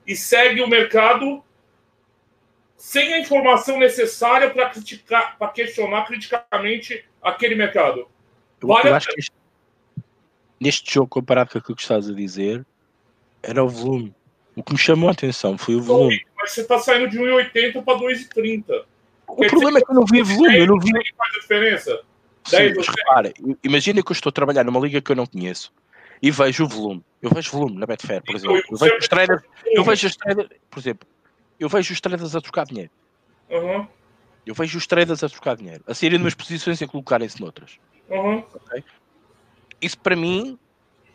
e 0.06 0.14
segue 0.14 0.60
o 0.60 0.68
mercado 0.68 1.42
sem 2.76 3.14
a 3.14 3.20
informação 3.20 3.78
necessária 3.78 4.50
para 4.50 4.68
criticar, 4.68 5.38
para 5.38 5.48
questionar 5.48 6.06
criticamente 6.06 7.04
aquele 7.22 7.54
mercado. 7.54 8.06
Vale 8.60 8.90
eu 8.90 8.94
acho 8.94 9.08
que 9.08 9.20
este, 9.20 9.32
neste 10.60 10.92
jogo, 10.92 11.08
comparado 11.08 11.50
com 11.50 11.58
aquilo 11.58 11.76
que 11.76 11.82
estás 11.82 12.08
a 12.08 12.12
dizer, 12.12 12.64
era 13.42 13.64
o 13.64 13.68
volume. 13.68 14.14
O 14.56 14.62
que 14.62 14.72
me 14.72 14.78
chamou 14.78 15.08
a 15.08 15.12
atenção 15.12 15.58
foi 15.58 15.74
o 15.74 15.82
volume. 15.82 16.24
Mas 16.36 16.52
você 16.52 16.60
está 16.60 16.78
saindo 16.78 17.08
de 17.08 17.18
1,80 17.18 17.82
para 17.82 17.98
2,30. 17.98 18.84
O 19.26 19.36
Quer 19.36 19.50
problema 19.50 19.80
dizer, 19.80 19.82
é 19.82 19.84
que 19.84 19.90
eu 19.90 19.94
não 19.94 20.04
vi 20.04 20.22
volume, 20.22 20.58
eu 20.58 20.66
não 20.66 20.78
vi. 20.78 20.90
Faz 21.16 21.34
a 21.34 21.40
diferença. 21.40 22.00
Sim, 22.44 22.74
mas 22.76 22.88
repara, 22.88 23.32
imagina 23.62 24.02
que 24.02 24.10
eu 24.10 24.14
estou 24.14 24.28
a 24.28 24.32
trabalhar 24.32 24.64
numa 24.64 24.78
liga 24.78 25.00
que 25.00 25.10
eu 25.10 25.16
não 25.16 25.26
conheço 25.26 25.72
e 26.20 26.30
vejo 26.30 26.64
o 26.64 26.68
volume. 26.68 27.04
Eu 27.22 27.30
vejo 27.30 27.50
volume 27.50 27.78
na 27.78 27.86
Betfair, 27.86 28.22
por 28.22 28.36
exemplo. 28.36 28.62
Eu 28.70 28.76
vejo 28.76 28.96
os 28.96 29.08
traders, 29.08 29.42
eu 29.66 29.84
vejo 29.84 30.06
os 30.06 30.16
traders, 30.16 30.48
por 30.70 30.78
exemplo, 30.78 31.08
eu 31.58 31.68
vejo 31.68 31.92
os 31.92 32.00
traders 32.00 32.36
a 32.36 32.40
trocar 32.40 32.66
dinheiro. 32.66 32.90
Uhum. 33.50 33.86
Eu 34.46 34.54
vejo 34.54 34.76
os 34.76 34.86
traders 34.86 35.24
a 35.24 35.28
trocar 35.28 35.56
dinheiro, 35.56 35.82
a 35.86 35.94
saírem 35.94 36.18
de 36.18 36.24
umas 36.24 36.34
posições 36.34 36.80
e 36.80 36.84
a 36.84 36.88
colocarem-se 36.88 37.40
noutras. 37.40 37.78
Uhum. 38.10 38.44
Okay? 38.54 38.84
Isso 39.80 39.98
para 39.98 40.14
mim 40.14 40.58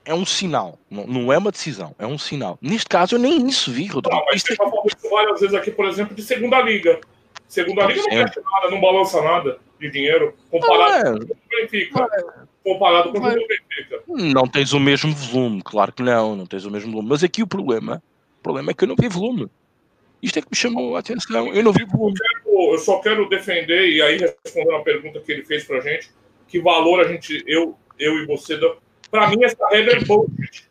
é 0.06 0.14
um 0.14 0.26
sinal, 0.26 0.80
não, 0.90 1.06
não, 1.06 1.34
é 1.34 1.38
uma 1.38 1.52
decisão, 1.52 1.96
é 2.00 2.06
um 2.06 2.18
sinal. 2.18 2.58
Neste 2.62 2.88
caso 2.88 3.16
eu 3.16 3.20
nem 3.20 3.48
isso 3.48 3.72
vi, 3.72 3.88
Rodrigo. 3.88 4.16
Não, 4.16 4.26
mas 4.26 4.42
você 4.42 4.54
é... 4.54 4.56
já 4.56 4.64
falou 4.64 4.86
várias 5.10 5.40
vezes 5.40 5.56
aqui, 5.56 5.72
por 5.72 5.86
exemplo, 5.86 6.16
de 6.16 6.24
segunda 6.24 6.62
liga. 6.62 7.00
Segunda 7.48 7.86
liga 7.86 8.02
não 8.02 8.10
fecha 8.10 8.42
nada, 8.42 8.72
não 8.72 8.82
balança 8.82 9.22
nada 9.22 9.60
de 9.80 9.90
dinheiro 9.90 10.36
comparado 10.52 11.24
é. 11.24 11.26
com 11.26 11.34
o 11.34 11.38
Benfica. 11.50 12.08
É. 12.14 12.50
Comparado 12.64 13.12
com 13.12 13.18
o 13.18 13.22
Benfica. 13.22 14.04
Não 14.08 14.48
tens 14.48 14.74
o 14.74 14.80
mesmo 14.80 15.14
volume, 15.14 15.62
claro 15.64 15.92
que 15.92 16.04
não, 16.04 16.36
não 16.36 16.46
tens 16.46 16.66
o 16.66 16.72
mesmo 16.72 16.92
volume. 16.92 17.10
Mas 17.10 17.24
aqui 17.24 17.42
o 17.42 17.48
problema, 17.48 18.04
o 18.40 18.44
problema 18.44 18.72
é 18.72 18.74
que 18.74 18.84
eu 18.84 18.88
não 18.88 18.96
vi 19.00 19.08
volume. 19.08 19.50
Isto 20.22 20.40
é 20.40 20.42
que 20.42 20.50
me 20.52 20.58
chamou 20.58 20.96
a 20.96 21.00
atenção. 21.00 21.54
Eu 21.54 21.64
não 21.64 21.72
vi 21.72 21.86
volume. 21.86 22.14
Eu, 22.14 22.44
quero, 22.44 22.74
eu 22.74 22.78
só 22.78 23.00
quero 23.00 23.30
defender, 23.30 23.90
e 23.90 24.02
aí 24.02 24.18
respondendo 24.18 24.76
a 24.76 24.84
pergunta 24.84 25.20
que 25.22 25.32
ele 25.32 25.46
fez 25.46 25.64
pra 25.64 25.80
gente, 25.80 26.12
que 26.48 26.60
valor 26.60 27.00
a 27.00 27.08
gente, 27.08 27.44
eu, 27.48 27.76
eu 27.98 28.16
e 28.20 28.26
você, 28.26 28.60
Pra 29.12 29.30
mim, 29.30 29.44
essa 29.44 29.68
regra 29.70 29.98
é 29.98 30.04
bullshit. 30.04 30.70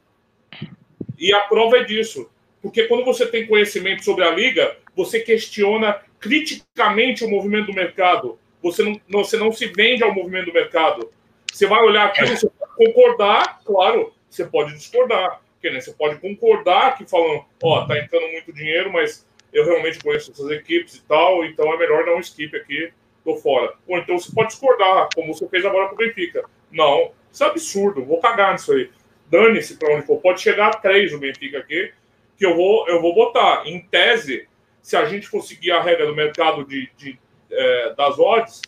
E 1.18 1.32
a 1.32 1.40
prova 1.40 1.78
é 1.78 1.84
disso. 1.84 2.30
Porque 2.62 2.84
quando 2.84 3.04
você 3.04 3.26
tem 3.26 3.46
conhecimento 3.46 4.04
sobre 4.04 4.24
a 4.24 4.30
liga, 4.30 4.76
você 4.94 5.20
questiona 5.20 6.00
criticamente 6.20 7.24
o 7.24 7.30
movimento 7.30 7.66
do 7.66 7.74
mercado. 7.74 8.38
Você 8.62 8.82
não, 8.82 9.00
você 9.08 9.36
não 9.36 9.52
se 9.52 9.66
vende 9.66 10.02
ao 10.02 10.14
movimento 10.14 10.46
do 10.46 10.52
mercado. 10.52 11.10
Você 11.52 11.66
vai 11.66 11.82
olhar 11.82 12.06
aquilo, 12.06 12.28
você 12.28 12.50
pode 12.50 12.74
concordar, 12.76 13.60
claro, 13.64 14.12
você 14.28 14.44
pode 14.44 14.74
discordar. 14.74 15.40
Porque, 15.54 15.70
né, 15.70 15.80
você 15.80 15.92
pode 15.92 16.20
concordar 16.20 16.96
que 16.96 17.04
falando, 17.04 17.44
ó, 17.62 17.82
oh, 17.82 17.86
tá 17.86 17.98
entrando 17.98 18.28
muito 18.30 18.52
dinheiro, 18.52 18.92
mas 18.92 19.26
eu 19.52 19.64
realmente 19.64 19.98
conheço 19.98 20.30
essas 20.30 20.50
equipes 20.50 20.96
e 20.96 21.02
tal, 21.02 21.44
então 21.44 21.72
é 21.72 21.76
melhor 21.76 22.04
dar 22.04 22.14
um 22.14 22.20
skip 22.20 22.56
aqui, 22.56 22.92
tô 23.24 23.36
fora. 23.36 23.74
Ou 23.86 23.98
então 23.98 24.18
você 24.18 24.32
pode 24.32 24.48
discordar, 24.50 25.08
como 25.14 25.34
você 25.34 25.48
fez 25.48 25.64
agora 25.64 25.88
com 25.88 25.94
o 25.94 25.98
Benfica. 25.98 26.44
Não, 26.70 27.12
isso 27.30 27.44
é 27.44 27.46
absurdo, 27.46 28.04
vou 28.04 28.20
cagar 28.20 28.52
nisso 28.52 28.72
aí. 28.72 28.90
Dane-se 29.30 29.76
para 29.76 29.94
onde 29.94 30.06
for. 30.06 30.20
Pode 30.20 30.40
chegar 30.40 30.68
a 30.68 30.76
três 30.76 31.12
o 31.12 31.18
Benfica 31.18 31.58
aqui, 31.58 31.92
que 32.36 32.46
eu 32.46 32.56
vou, 32.56 32.88
eu 32.88 33.00
vou 33.00 33.14
botar. 33.14 33.66
Em 33.66 33.80
tese, 33.80 34.48
se 34.80 34.96
a 34.96 35.04
gente 35.04 35.28
for 35.28 35.42
seguir 35.42 35.72
a 35.72 35.82
regra 35.82 36.06
do 36.06 36.14
mercado 36.14 36.64
de, 36.64 36.90
de 36.96 37.18
é, 37.50 37.94
das 37.94 38.18
odds, 38.18 38.62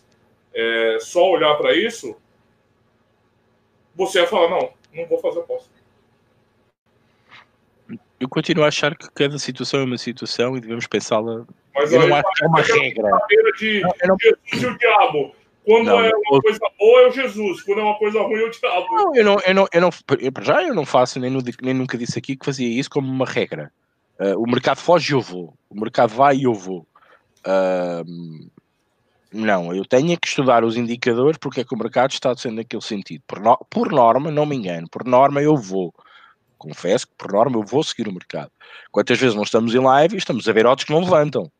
é, 0.53 0.97
só 0.99 1.29
olhar 1.29 1.55
para 1.55 1.73
isso, 1.73 2.15
você 3.95 4.19
vai 4.19 4.27
falar, 4.27 4.49
não, 4.49 4.73
não 4.93 5.05
vou 5.07 5.19
fazer 5.19 5.39
aposta. 5.39 5.69
Eu 8.19 8.29
continuo 8.29 8.63
a 8.63 8.67
achar 8.67 8.95
que 8.95 9.09
cada 9.11 9.39
situação 9.39 9.79
é 9.79 9.83
uma 9.83 9.97
situação 9.97 10.55
e 10.55 10.61
devemos 10.61 10.85
pensá-la. 10.85 11.43
Mas 11.73 11.91
eu 11.91 12.07
não 12.07 12.15
acho 12.15 12.27
é 12.43 12.47
uma 12.47 12.61
regra. 12.61 13.09
De 13.57 13.81
não, 13.81 13.93
não... 14.05 14.17
Jesus 14.19 14.63
e 14.63 14.65
o 14.67 14.77
diabo. 14.77 15.35
Quando 15.65 15.85
não, 15.85 15.99
é 15.99 16.11
uma 16.11 16.41
coisa 16.41 16.59
boa 16.77 17.01
é 17.01 17.07
o 17.07 17.11
Jesus, 17.11 17.61
quando 17.61 17.79
é 17.79 17.83
uma 17.83 17.97
coisa 17.97 18.21
ruim 18.21 18.41
é 18.41 18.45
o 18.45 18.49
diabo. 18.49 18.87
Não, 18.91 19.15
eu 19.15 19.23
não, 19.23 19.37
eu 19.45 19.53
não, 19.53 19.67
eu 19.71 19.81
não, 19.81 19.91
já 20.43 20.63
eu 20.63 20.73
não 20.73 20.85
faço, 20.85 21.19
nem, 21.19 21.31
nem 21.61 21.73
nunca 21.73 21.97
disse 21.97 22.17
aqui 22.17 22.35
que 22.35 22.45
fazia 22.45 22.67
isso 22.67 22.89
como 22.89 23.07
uma 23.07 23.25
regra. 23.25 23.71
Uh, 24.19 24.41
o 24.41 24.49
mercado 24.49 24.77
foge 24.77 25.13
e 25.13 25.15
eu 25.15 25.21
vou. 25.21 25.53
O 25.69 25.79
mercado 25.79 26.13
vai 26.13 26.37
e 26.37 26.43
eu 26.43 26.53
vou. 26.53 26.85
Uh, 27.45 28.49
não, 29.31 29.73
eu 29.73 29.85
tenho 29.85 30.19
que 30.19 30.27
estudar 30.27 30.63
os 30.63 30.75
indicadores 30.75 31.37
porque 31.37 31.61
é 31.61 31.63
que 31.63 31.73
o 31.73 31.77
mercado 31.77 32.11
está 32.11 32.35
sendo 32.35 32.55
naquele 32.55 32.81
sentido. 32.81 33.23
Por, 33.27 33.39
no, 33.39 33.57
por 33.69 33.91
norma, 33.91 34.31
não 34.31 34.45
me 34.45 34.55
engano, 34.55 34.89
por 34.89 35.05
norma 35.05 35.41
eu 35.41 35.55
vou. 35.55 35.93
Confesso 36.57 37.07
que 37.07 37.13
por 37.17 37.31
norma 37.31 37.57
eu 37.57 37.63
vou 37.63 37.83
seguir 37.83 38.07
o 38.07 38.13
mercado. 38.13 38.51
Quantas 38.91 39.19
vezes 39.19 39.35
não 39.35 39.43
estamos 39.43 39.73
em 39.73 39.79
live 39.79 40.15
e 40.15 40.17
estamos 40.17 40.47
a 40.47 40.53
ver 40.53 40.65
odds 40.65 40.85
que 40.85 40.91
não 40.91 41.01
levantam? 41.01 41.51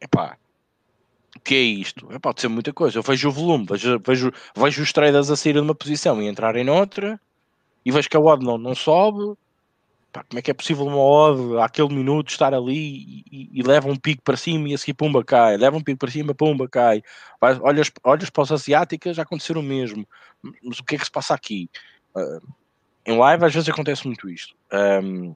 Epá, 0.00 0.36
que 1.44 1.54
é 1.54 1.60
isto? 1.60 2.08
É, 2.10 2.18
pode 2.18 2.40
ser 2.40 2.48
muita 2.48 2.72
coisa. 2.72 2.98
Eu 2.98 3.02
vejo 3.02 3.28
o 3.28 3.32
volume, 3.32 3.66
vejo, 3.68 4.00
vejo, 4.04 4.32
vejo 4.56 4.82
os 4.82 4.92
traders 4.92 5.30
a 5.30 5.36
sair 5.36 5.52
de 5.52 5.60
uma 5.60 5.74
posição 5.74 6.20
e 6.22 6.28
entrarem 6.28 6.64
noutra 6.64 7.20
e 7.84 7.92
vejo 7.92 8.08
que 8.08 8.16
a 8.16 8.20
odd 8.20 8.44
não, 8.44 8.58
não 8.58 8.74
sobe 8.74 9.36
Pá, 10.14 10.22
como 10.22 10.38
é 10.38 10.42
que 10.42 10.50
é 10.52 10.54
possível 10.54 10.86
uma 10.86 10.96
odd 10.96 11.58
àquele 11.60 11.92
minuto 11.92 12.28
estar 12.28 12.54
ali 12.54 13.24
e, 13.32 13.50
e, 13.52 13.62
leva 13.64 13.88
um 13.88 13.96
pico 13.96 14.22
para 14.22 14.36
cima 14.36 14.68
e 14.68 14.74
a 14.74 14.78
seguir 14.78 14.94
pumba 14.94 15.24
cai, 15.24 15.56
leva 15.56 15.76
um 15.76 15.82
pico 15.82 15.98
para 15.98 16.08
cima, 16.08 16.32
pumba 16.32 16.68
cai. 16.68 17.02
Vai, 17.40 17.58
olhas, 17.58 17.90
olhas 18.04 18.30
para 18.30 18.42
os 18.44 18.52
asiáticas, 18.52 19.16
já 19.16 19.24
aconteceu 19.24 19.58
o 19.58 19.62
mesmo. 19.62 20.06
Mas 20.62 20.78
o 20.78 20.84
que 20.84 20.94
é 20.94 20.98
que 20.98 21.04
se 21.04 21.10
passa 21.10 21.34
aqui? 21.34 21.68
Uh, 22.14 22.40
em 23.04 23.18
live 23.18 23.44
às 23.44 23.52
vezes 23.52 23.68
acontece 23.68 24.06
muito 24.06 24.30
isto. 24.30 24.54
Um, 24.72 25.34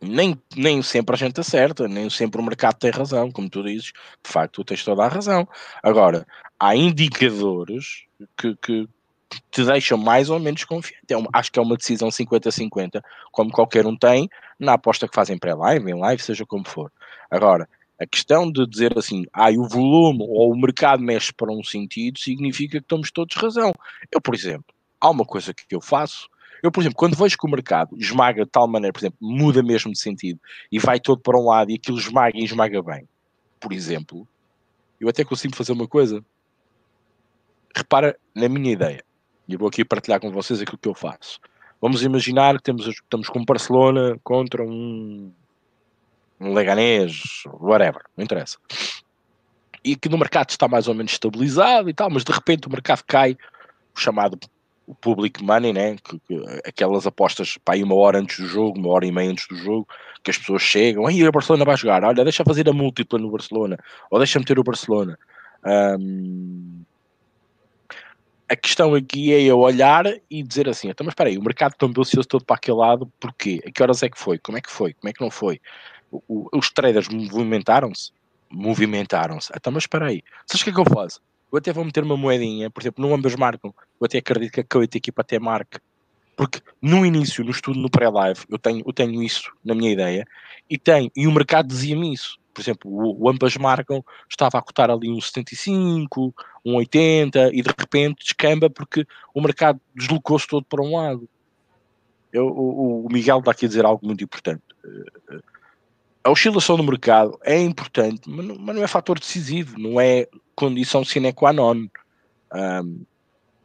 nem, 0.00 0.40
nem 0.56 0.82
sempre 0.82 1.14
a 1.14 1.18
gente 1.18 1.40
acerta, 1.40 1.88
nem 1.88 2.08
sempre 2.10 2.40
o 2.40 2.44
mercado 2.44 2.76
tem 2.76 2.90
razão, 2.90 3.30
como 3.30 3.48
tu 3.48 3.62
dizes, 3.62 3.86
de 3.86 4.30
facto 4.30 4.54
tu 4.54 4.64
tens 4.64 4.84
toda 4.84 5.04
a 5.04 5.08
razão. 5.08 5.46
Agora, 5.82 6.26
há 6.58 6.74
indicadores 6.76 8.04
que, 8.36 8.54
que, 8.56 8.88
te 9.50 9.64
deixam 9.64 9.98
mais 9.98 10.30
ou 10.30 10.38
menos 10.38 10.64
confiante. 10.64 11.12
É 11.12 11.16
uma, 11.16 11.28
acho 11.32 11.52
que 11.52 11.58
é 11.58 11.62
uma 11.62 11.76
decisão 11.76 12.08
50-50, 12.08 13.02
como 13.30 13.50
qualquer 13.50 13.86
um 13.86 13.96
tem, 13.96 14.28
na 14.58 14.74
aposta 14.74 15.06
que 15.06 15.14
fazem 15.14 15.38
pré-live, 15.38 15.90
em 15.90 15.98
live, 15.98 16.22
seja 16.22 16.46
como 16.46 16.66
for. 16.66 16.90
Agora, 17.30 17.68
a 18.00 18.06
questão 18.06 18.50
de 18.50 18.66
dizer 18.66 18.96
assim, 18.96 19.26
ah, 19.32 19.50
o 19.50 19.68
volume 19.68 20.20
ou 20.22 20.52
o 20.52 20.58
mercado 20.58 21.02
mexe 21.02 21.32
para 21.32 21.52
um 21.52 21.62
sentido, 21.62 22.18
significa 22.18 22.78
que 22.78 22.84
estamos 22.84 23.10
todos 23.10 23.36
razão. 23.36 23.72
Eu, 24.10 24.20
por 24.20 24.34
exemplo, 24.34 24.74
há 25.00 25.10
uma 25.10 25.24
coisa 25.24 25.52
que 25.52 25.74
eu 25.74 25.80
faço, 25.80 26.28
eu, 26.62 26.70
por 26.70 26.80
exemplo, 26.80 26.96
quando 26.96 27.16
vejo 27.16 27.36
que 27.36 27.46
o 27.46 27.50
mercado 27.50 27.96
esmaga 27.96 28.44
de 28.44 28.50
tal 28.50 28.66
maneira, 28.66 28.92
por 28.92 29.00
exemplo, 29.00 29.18
muda 29.20 29.62
mesmo 29.62 29.92
de 29.92 29.98
sentido 29.98 30.40
e 30.70 30.78
vai 30.78 30.98
todo 30.98 31.20
para 31.20 31.38
um 31.38 31.46
lado 31.46 31.70
e 31.70 31.74
aquilo 31.74 31.98
esmaga 31.98 32.36
e 32.36 32.44
esmaga 32.44 32.82
bem, 32.82 33.08
por 33.60 33.72
exemplo, 33.72 34.26
eu 35.00 35.08
até 35.08 35.24
consigo 35.24 35.54
fazer 35.54 35.72
uma 35.72 35.86
coisa. 35.86 36.24
Repara 37.74 38.18
na 38.34 38.48
minha 38.48 38.72
ideia. 38.72 39.04
E 39.46 39.52
eu 39.52 39.58
vou 39.58 39.68
aqui 39.68 39.84
partilhar 39.84 40.20
com 40.20 40.30
vocês 40.30 40.60
aquilo 40.60 40.78
que 40.78 40.88
eu 40.88 40.94
faço. 40.94 41.40
Vamos 41.80 42.02
imaginar 42.02 42.56
que 42.56 42.64
temos, 42.64 42.86
estamos 42.86 43.28
com 43.28 43.44
Barcelona 43.44 44.18
contra 44.24 44.64
um, 44.64 45.32
um 46.40 46.52
Leganés, 46.52 47.44
whatever, 47.46 48.02
não 48.16 48.24
interessa. 48.24 48.58
E 49.84 49.94
que 49.94 50.08
no 50.08 50.18
mercado 50.18 50.50
está 50.50 50.66
mais 50.66 50.88
ou 50.88 50.94
menos 50.94 51.12
estabilizado 51.12 51.88
e 51.88 51.94
tal, 51.94 52.10
mas 52.10 52.24
de 52.24 52.32
repente 52.32 52.66
o 52.66 52.70
mercado 52.70 53.04
cai, 53.06 53.38
o 53.94 54.00
chamado 54.00 54.38
o 54.88 54.94
public 54.94 55.44
money, 55.44 55.72
né? 55.72 55.96
Que, 55.96 56.18
que, 56.18 56.60
aquelas 56.66 57.06
apostas 57.06 57.58
para 57.62 57.74
aí 57.74 57.84
uma 57.84 57.94
hora 57.94 58.18
antes 58.18 58.40
do 58.40 58.46
jogo, 58.46 58.78
uma 58.78 58.88
hora 58.88 59.06
e 59.06 59.12
meia 59.12 59.30
antes 59.30 59.46
do 59.46 59.56
jogo, 59.56 59.86
que 60.24 60.30
as 60.30 60.38
pessoas 60.38 60.62
chegam, 60.62 61.06
aí 61.06 61.26
o 61.26 61.30
Barcelona 61.30 61.64
vai 61.64 61.76
jogar, 61.76 62.02
olha, 62.02 62.24
deixa 62.24 62.42
fazer 62.42 62.68
a 62.68 62.72
múltipla 62.72 63.18
no 63.18 63.30
Barcelona, 63.30 63.78
ou 64.10 64.18
deixa 64.18 64.38
meter 64.38 64.58
o 64.58 64.64
Barcelona. 64.64 65.18
Um, 65.64 66.82
a 68.48 68.56
questão 68.56 68.94
aqui 68.94 69.32
é 69.32 69.42
eu 69.42 69.58
olhar 69.58 70.06
e 70.30 70.42
dizer 70.42 70.70
assim, 70.70 70.88
então, 70.88 71.04
mas 71.04 71.12
espera 71.12 71.28
aí, 71.28 71.36
o 71.36 71.42
mercado 71.42 71.74
tambou-se 71.74 72.16
todo 72.24 72.44
para 72.46 72.56
aquele 72.56 72.78
lado, 72.78 73.12
porquê? 73.20 73.62
A 73.66 73.70
que 73.70 73.82
horas 73.82 74.02
é 74.02 74.08
que 74.08 74.18
foi? 74.18 74.38
Como 74.38 74.56
é 74.56 74.60
que 74.62 74.70
foi? 74.70 74.94
Como 74.94 75.10
é 75.10 75.12
que 75.12 75.20
não 75.20 75.30
foi? 75.30 75.60
O, 76.10 76.22
o, 76.26 76.48
os 76.54 76.70
traders 76.70 77.08
movimentaram-se? 77.08 78.10
Movimentaram-se. 78.50 79.52
Então, 79.54 79.70
mas 79.70 79.82
espera 79.82 80.06
aí, 80.06 80.22
sabes 80.46 80.62
o 80.62 80.64
que 80.64 80.70
é 80.70 80.72
que 80.72 80.80
eu 80.80 80.94
faço? 80.94 81.20
Eu 81.50 81.58
até 81.58 81.72
vou 81.72 81.84
meter 81.84 82.04
uma 82.04 82.16
moedinha, 82.16 82.70
por 82.70 82.82
exemplo, 82.82 83.06
não 83.06 83.14
ambas 83.14 83.34
marcam, 83.34 83.74
eu 84.00 84.04
até 84.04 84.18
acredito 84.18 84.52
que 84.52 84.60
a 84.76 84.80
outra 84.80 84.98
equipa 84.98 85.22
até 85.22 85.38
marque. 85.38 85.78
Porque 86.36 86.60
no 86.80 87.04
início, 87.04 87.42
no 87.42 87.50
estudo 87.50 87.80
no 87.80 87.90
pré-live, 87.90 88.40
eu 88.48 88.58
tenho, 88.58 88.84
eu 88.86 88.92
tenho 88.92 89.22
isso 89.22 89.50
na 89.64 89.74
minha 89.74 89.90
ideia, 89.90 90.26
e 90.70 90.78
tem, 90.78 91.10
e 91.16 91.26
o 91.26 91.32
mercado 91.32 91.66
dizia-me 91.66 92.12
isso. 92.12 92.38
Por 92.54 92.60
exemplo, 92.60 92.90
o, 92.90 93.24
o 93.24 93.28
ambas 93.28 93.56
marcam 93.56 94.04
estava 94.30 94.58
a 94.58 94.62
cotar 94.62 94.90
ali 94.90 95.10
um 95.10 95.20
75, 95.20 96.34
um 96.64 96.76
80, 96.76 97.50
e 97.52 97.62
de 97.62 97.68
repente 97.76 98.24
descamba 98.24 98.68
porque 98.68 99.06
o 99.34 99.40
mercado 99.40 99.80
deslocou-se 99.94 100.46
todo 100.46 100.64
para 100.64 100.82
um 100.82 100.96
lado. 100.96 101.28
Eu, 102.32 102.46
o, 102.46 103.06
o 103.06 103.12
Miguel 103.12 103.38
está 103.38 103.52
aqui 103.52 103.64
a 103.64 103.68
dizer 103.68 103.84
algo 103.84 104.06
muito 104.06 104.22
importante. 104.22 104.62
A 106.28 106.30
oscilação 106.30 106.76
do 106.76 106.82
mercado 106.82 107.38
é 107.42 107.58
importante, 107.58 108.28
mas 108.28 108.44
não, 108.44 108.58
mas 108.58 108.76
não 108.76 108.84
é 108.84 108.86
fator 108.86 109.18
decisivo, 109.18 109.78
não 109.78 109.98
é 109.98 110.28
condição 110.54 111.02
sine 111.02 111.32
qua 111.32 111.54
non. 111.54 111.86
Um, 112.54 113.06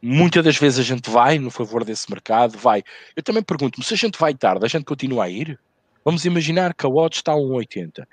muitas 0.00 0.42
das 0.42 0.56
vezes 0.56 0.78
a 0.78 0.82
gente 0.82 1.10
vai 1.10 1.38
no 1.38 1.50
favor 1.50 1.84
desse 1.84 2.10
mercado, 2.10 2.56
vai. 2.56 2.82
Eu 3.14 3.22
também 3.22 3.42
pergunto-me, 3.42 3.84
se 3.84 3.92
a 3.92 3.96
gente 3.98 4.18
vai 4.18 4.34
tarde, 4.34 4.64
a 4.64 4.68
gente 4.68 4.86
continua 4.86 5.24
a 5.24 5.28
ir? 5.28 5.60
Vamos 6.02 6.24
imaginar 6.24 6.72
que 6.72 6.86
a 6.86 6.88
watch 6.88 7.16
está 7.16 7.32
a 7.32 7.36
1,80 7.36 8.00
uh, 8.00 8.06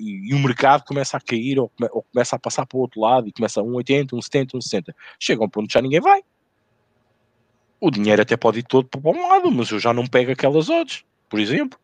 e, 0.00 0.30
e, 0.30 0.34
o 0.34 0.38
mercado 0.38 0.82
começa 0.86 1.18
a 1.18 1.20
cair 1.20 1.60
ou, 1.60 1.70
ou, 1.92 2.02
começa 2.10 2.36
a 2.36 2.38
passar 2.38 2.64
para 2.64 2.78
o 2.78 2.80
outro 2.80 3.02
lado 3.02 3.28
e 3.28 3.32
começa 3.32 3.60
a 3.60 3.62
1,80, 3.62 4.12
1,70, 4.12 4.52
1,60. 4.52 4.94
Chega 5.20 5.44
um 5.44 5.48
ponto 5.48 5.70
já 5.70 5.82
ninguém 5.82 6.00
vai. 6.00 6.22
O 7.78 7.90
dinheiro 7.90 8.22
até 8.22 8.34
pode 8.34 8.60
ir 8.60 8.66
todo 8.66 8.88
para 8.88 9.10
um 9.10 9.28
lado, 9.28 9.50
mas 9.50 9.68
eu 9.68 9.78
já 9.78 9.92
não 9.92 10.06
pego 10.06 10.32
aquelas 10.32 10.70
odds, 10.70 11.04
por 11.28 11.38
exemplo. 11.38 11.78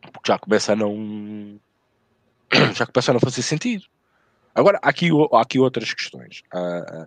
Porque 0.00 0.32
já 0.32 0.38
começa 0.38 0.72
a 0.72 0.76
não. 0.76 1.60
Já 2.74 2.86
começa 2.86 3.10
a 3.10 3.14
não 3.14 3.20
fazer 3.20 3.42
sentido. 3.42 3.84
Agora, 4.54 4.78
há 4.82 4.88
aqui, 4.88 5.10
há 5.32 5.40
aqui 5.42 5.58
outras 5.58 5.92
questões. 5.92 6.42
Uh, 6.52 7.06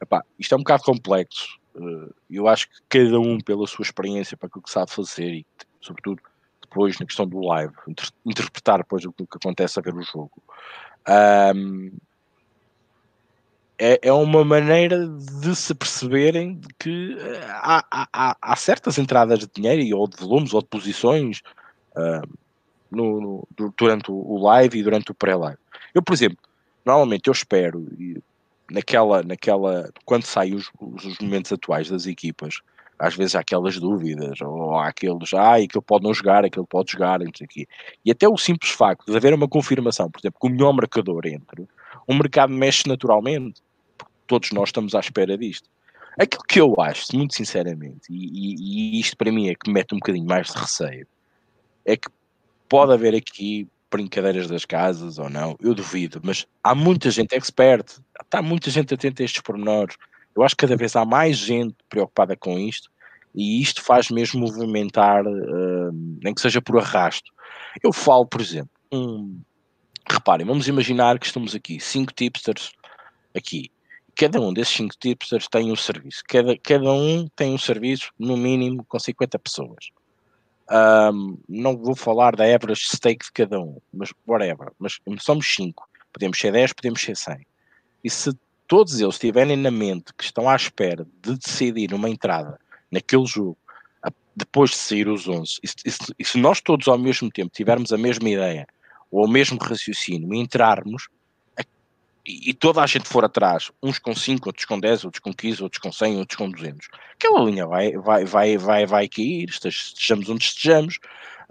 epá, 0.00 0.22
isto 0.38 0.54
é 0.54 0.56
um 0.56 0.60
bocado 0.60 0.82
complexo. 0.82 1.58
Uh, 1.74 2.14
eu 2.30 2.46
acho 2.46 2.68
que 2.68 2.74
cada 2.88 3.18
um, 3.18 3.38
pela 3.40 3.66
sua 3.66 3.84
experiência, 3.84 4.36
para 4.36 4.48
aquilo 4.48 4.62
que 4.62 4.70
sabe 4.70 4.90
fazer 4.90 5.30
e, 5.32 5.46
sobretudo, 5.80 6.22
depois 6.60 6.98
na 6.98 7.06
questão 7.06 7.26
do 7.26 7.40
live, 7.40 7.72
inter 7.88 8.08
interpretar 8.24 8.78
depois 8.78 9.04
o 9.04 9.12
que 9.12 9.24
acontece 9.30 9.78
a 9.78 9.82
ver 9.82 9.94
o 9.94 10.02
jogo. 10.02 10.42
Um, 11.56 11.90
é, 13.78 13.98
é 14.02 14.12
uma 14.12 14.44
maneira 14.44 15.08
de 15.08 15.56
se 15.56 15.74
perceberem 15.74 16.60
que 16.78 17.16
há, 17.48 17.84
há, 18.12 18.36
há 18.40 18.56
certas 18.56 18.96
entradas 18.96 19.40
de 19.40 19.48
dinheiro, 19.52 19.98
ou 19.98 20.06
de 20.06 20.16
volumes, 20.16 20.54
ou 20.54 20.62
de 20.62 20.68
posições, 20.68 21.42
no, 22.90 23.20
no, 23.20 23.48
durante 23.76 24.10
o 24.10 24.38
live 24.38 24.78
e 24.78 24.82
durante 24.82 25.10
o 25.10 25.14
pré-live. 25.14 25.58
Eu, 25.94 26.02
por 26.02 26.12
exemplo, 26.12 26.38
normalmente 26.84 27.28
eu 27.28 27.32
espero 27.32 27.86
naquela, 28.70 29.22
naquela 29.22 29.90
quando 30.04 30.24
saem 30.24 30.54
os, 30.54 30.70
os, 30.80 31.18
momentos 31.18 31.52
atuais 31.52 31.88
das 31.88 32.06
equipas, 32.06 32.60
às 32.98 33.16
vezes 33.16 33.34
há 33.34 33.40
aquelas 33.40 33.78
dúvidas, 33.78 34.40
ou 34.40 34.78
há 34.78 34.88
aqueles, 34.88 35.32
ah, 35.34 35.56
aquele 35.56 35.84
pode 35.84 36.04
não 36.04 36.14
jogar, 36.14 36.44
aquele 36.44 36.66
pode 36.66 36.92
jogar, 36.92 37.20
sei 37.36 37.44
aqui. 37.44 37.66
E 38.04 38.10
até 38.10 38.28
o 38.28 38.36
simples 38.36 38.72
facto 38.72 39.10
de 39.10 39.16
haver 39.16 39.34
uma 39.34 39.48
confirmação, 39.48 40.10
por 40.10 40.20
exemplo, 40.20 40.38
que 40.40 40.46
o 40.46 40.50
melhor 40.50 40.72
marcador 40.72 41.26
entre, 41.26 41.66
o 42.06 42.14
mercado 42.14 42.52
mexe 42.52 42.88
naturalmente, 42.88 43.60
todos 44.26 44.50
nós 44.52 44.68
estamos 44.68 44.94
à 44.94 45.00
espera 45.00 45.36
disto. 45.36 45.68
Aquilo 46.18 46.42
que 46.44 46.60
eu 46.60 46.74
acho, 46.78 47.16
muito 47.16 47.34
sinceramente, 47.34 48.02
e, 48.10 48.14
e, 48.14 48.96
e 48.98 49.00
isto 49.00 49.16
para 49.16 49.32
mim 49.32 49.48
é 49.48 49.54
que 49.54 49.68
me 49.68 49.74
mete 49.74 49.94
um 49.94 49.98
bocadinho 49.98 50.26
mais 50.26 50.48
de 50.48 50.58
receio, 50.58 51.06
é 51.84 51.96
que 51.96 52.08
pode 52.68 52.92
haver 52.92 53.14
aqui 53.14 53.68
brincadeiras 53.90 54.48
das 54.48 54.64
casas 54.64 55.18
ou 55.18 55.28
não, 55.28 55.56
eu 55.60 55.74
duvido, 55.74 56.20
mas 56.24 56.46
há 56.64 56.74
muita 56.74 57.10
gente 57.10 57.34
expert, 57.34 58.00
está 58.22 58.40
muita 58.40 58.70
gente 58.70 58.94
atenta 58.94 59.22
a 59.22 59.24
estes 59.24 59.42
pormenores. 59.42 59.96
Eu 60.34 60.42
acho 60.42 60.56
que 60.56 60.66
cada 60.66 60.76
vez 60.76 60.96
há 60.96 61.04
mais 61.04 61.36
gente 61.36 61.76
preocupada 61.90 62.34
com 62.34 62.58
isto 62.58 62.90
e 63.34 63.60
isto 63.60 63.82
faz 63.82 64.10
mesmo 64.10 64.40
movimentar, 64.40 65.26
uh, 65.26 65.92
nem 66.22 66.32
que 66.32 66.40
seja 66.40 66.62
por 66.62 66.78
arrasto. 66.78 67.30
Eu 67.82 67.92
falo, 67.92 68.26
por 68.26 68.40
exemplo, 68.40 68.70
um, 68.90 69.40
reparem, 70.10 70.46
vamos 70.46 70.68
imaginar 70.68 71.18
que 71.18 71.26
estamos 71.26 71.54
aqui, 71.54 71.78
cinco 71.78 72.12
tipsters 72.12 72.72
aqui. 73.36 73.70
Cada 74.16 74.40
um 74.40 74.52
desses 74.52 74.74
cinco 74.74 74.94
tipsters 74.98 75.48
tem 75.48 75.70
um 75.70 75.76
serviço. 75.76 76.22
Cada, 76.28 76.56
cada 76.58 76.92
um 76.92 77.26
tem 77.34 77.54
um 77.54 77.58
serviço, 77.58 78.10
no 78.18 78.36
mínimo, 78.36 78.84
com 78.84 78.98
50 78.98 79.38
pessoas. 79.38 79.90
Um, 80.70 81.38
não 81.48 81.76
vou 81.76 81.94
falar 81.94 82.36
da 82.36 82.44
average 82.44 82.84
stake 82.86 83.26
de 83.26 83.32
cada 83.32 83.60
um, 83.60 83.78
mas 83.92 84.12
whatever. 84.26 84.72
Mas 84.78 84.98
somos 85.20 85.46
5. 85.54 85.88
Podemos 86.12 86.38
ser 86.38 86.52
10, 86.52 86.72
podemos 86.72 87.00
ser 87.00 87.16
100. 87.16 87.46
E 88.04 88.10
se 88.10 88.32
todos 88.66 89.00
eles 89.00 89.18
tiverem 89.18 89.56
na 89.56 89.70
mente 89.70 90.12
que 90.16 90.24
estão 90.24 90.48
à 90.48 90.56
espera 90.56 91.06
de 91.22 91.36
decidir 91.36 91.92
uma 91.92 92.08
entrada 92.08 92.58
naquele 92.90 93.26
jogo, 93.26 93.56
depois 94.34 94.70
de 94.70 94.76
sair 94.76 95.08
os 95.08 95.28
11, 95.28 95.58
e, 95.62 95.68
e, 95.68 95.92
e 96.20 96.24
se 96.24 96.38
nós 96.38 96.60
todos 96.60 96.88
ao 96.88 96.98
mesmo 96.98 97.30
tempo 97.30 97.50
tivermos 97.52 97.92
a 97.92 97.98
mesma 97.98 98.28
ideia 98.28 98.66
ou 99.10 99.26
o 99.26 99.28
mesmo 99.28 99.58
raciocínio 99.58 100.32
e 100.32 100.38
entrarmos, 100.38 101.08
e, 102.24 102.54
toda 102.54 102.80
a 102.80 102.86
gente 102.86 103.08
for 103.08 103.24
atrás, 103.24 103.72
uns 103.82 103.98
com 103.98 104.14
5, 104.14 104.48
outros 104.48 104.64
com 104.64 104.78
10, 104.78 105.04
outros 105.04 105.20
com 105.20 105.32
15, 105.32 105.62
outros 105.62 105.82
com 105.82 105.90
100, 105.90 106.18
outros 106.18 106.36
com 106.36 106.50
200, 106.50 106.88
aquela 107.14 107.40
linha 107.40 107.66
vai, 107.66 107.92
vai, 107.92 108.24
vai, 108.24 108.56
vai, 108.56 108.86
vai 108.86 109.08
cair, 109.08 109.48
estejamos 109.48 110.28
onde 110.28 110.44
estejamos, 110.44 111.00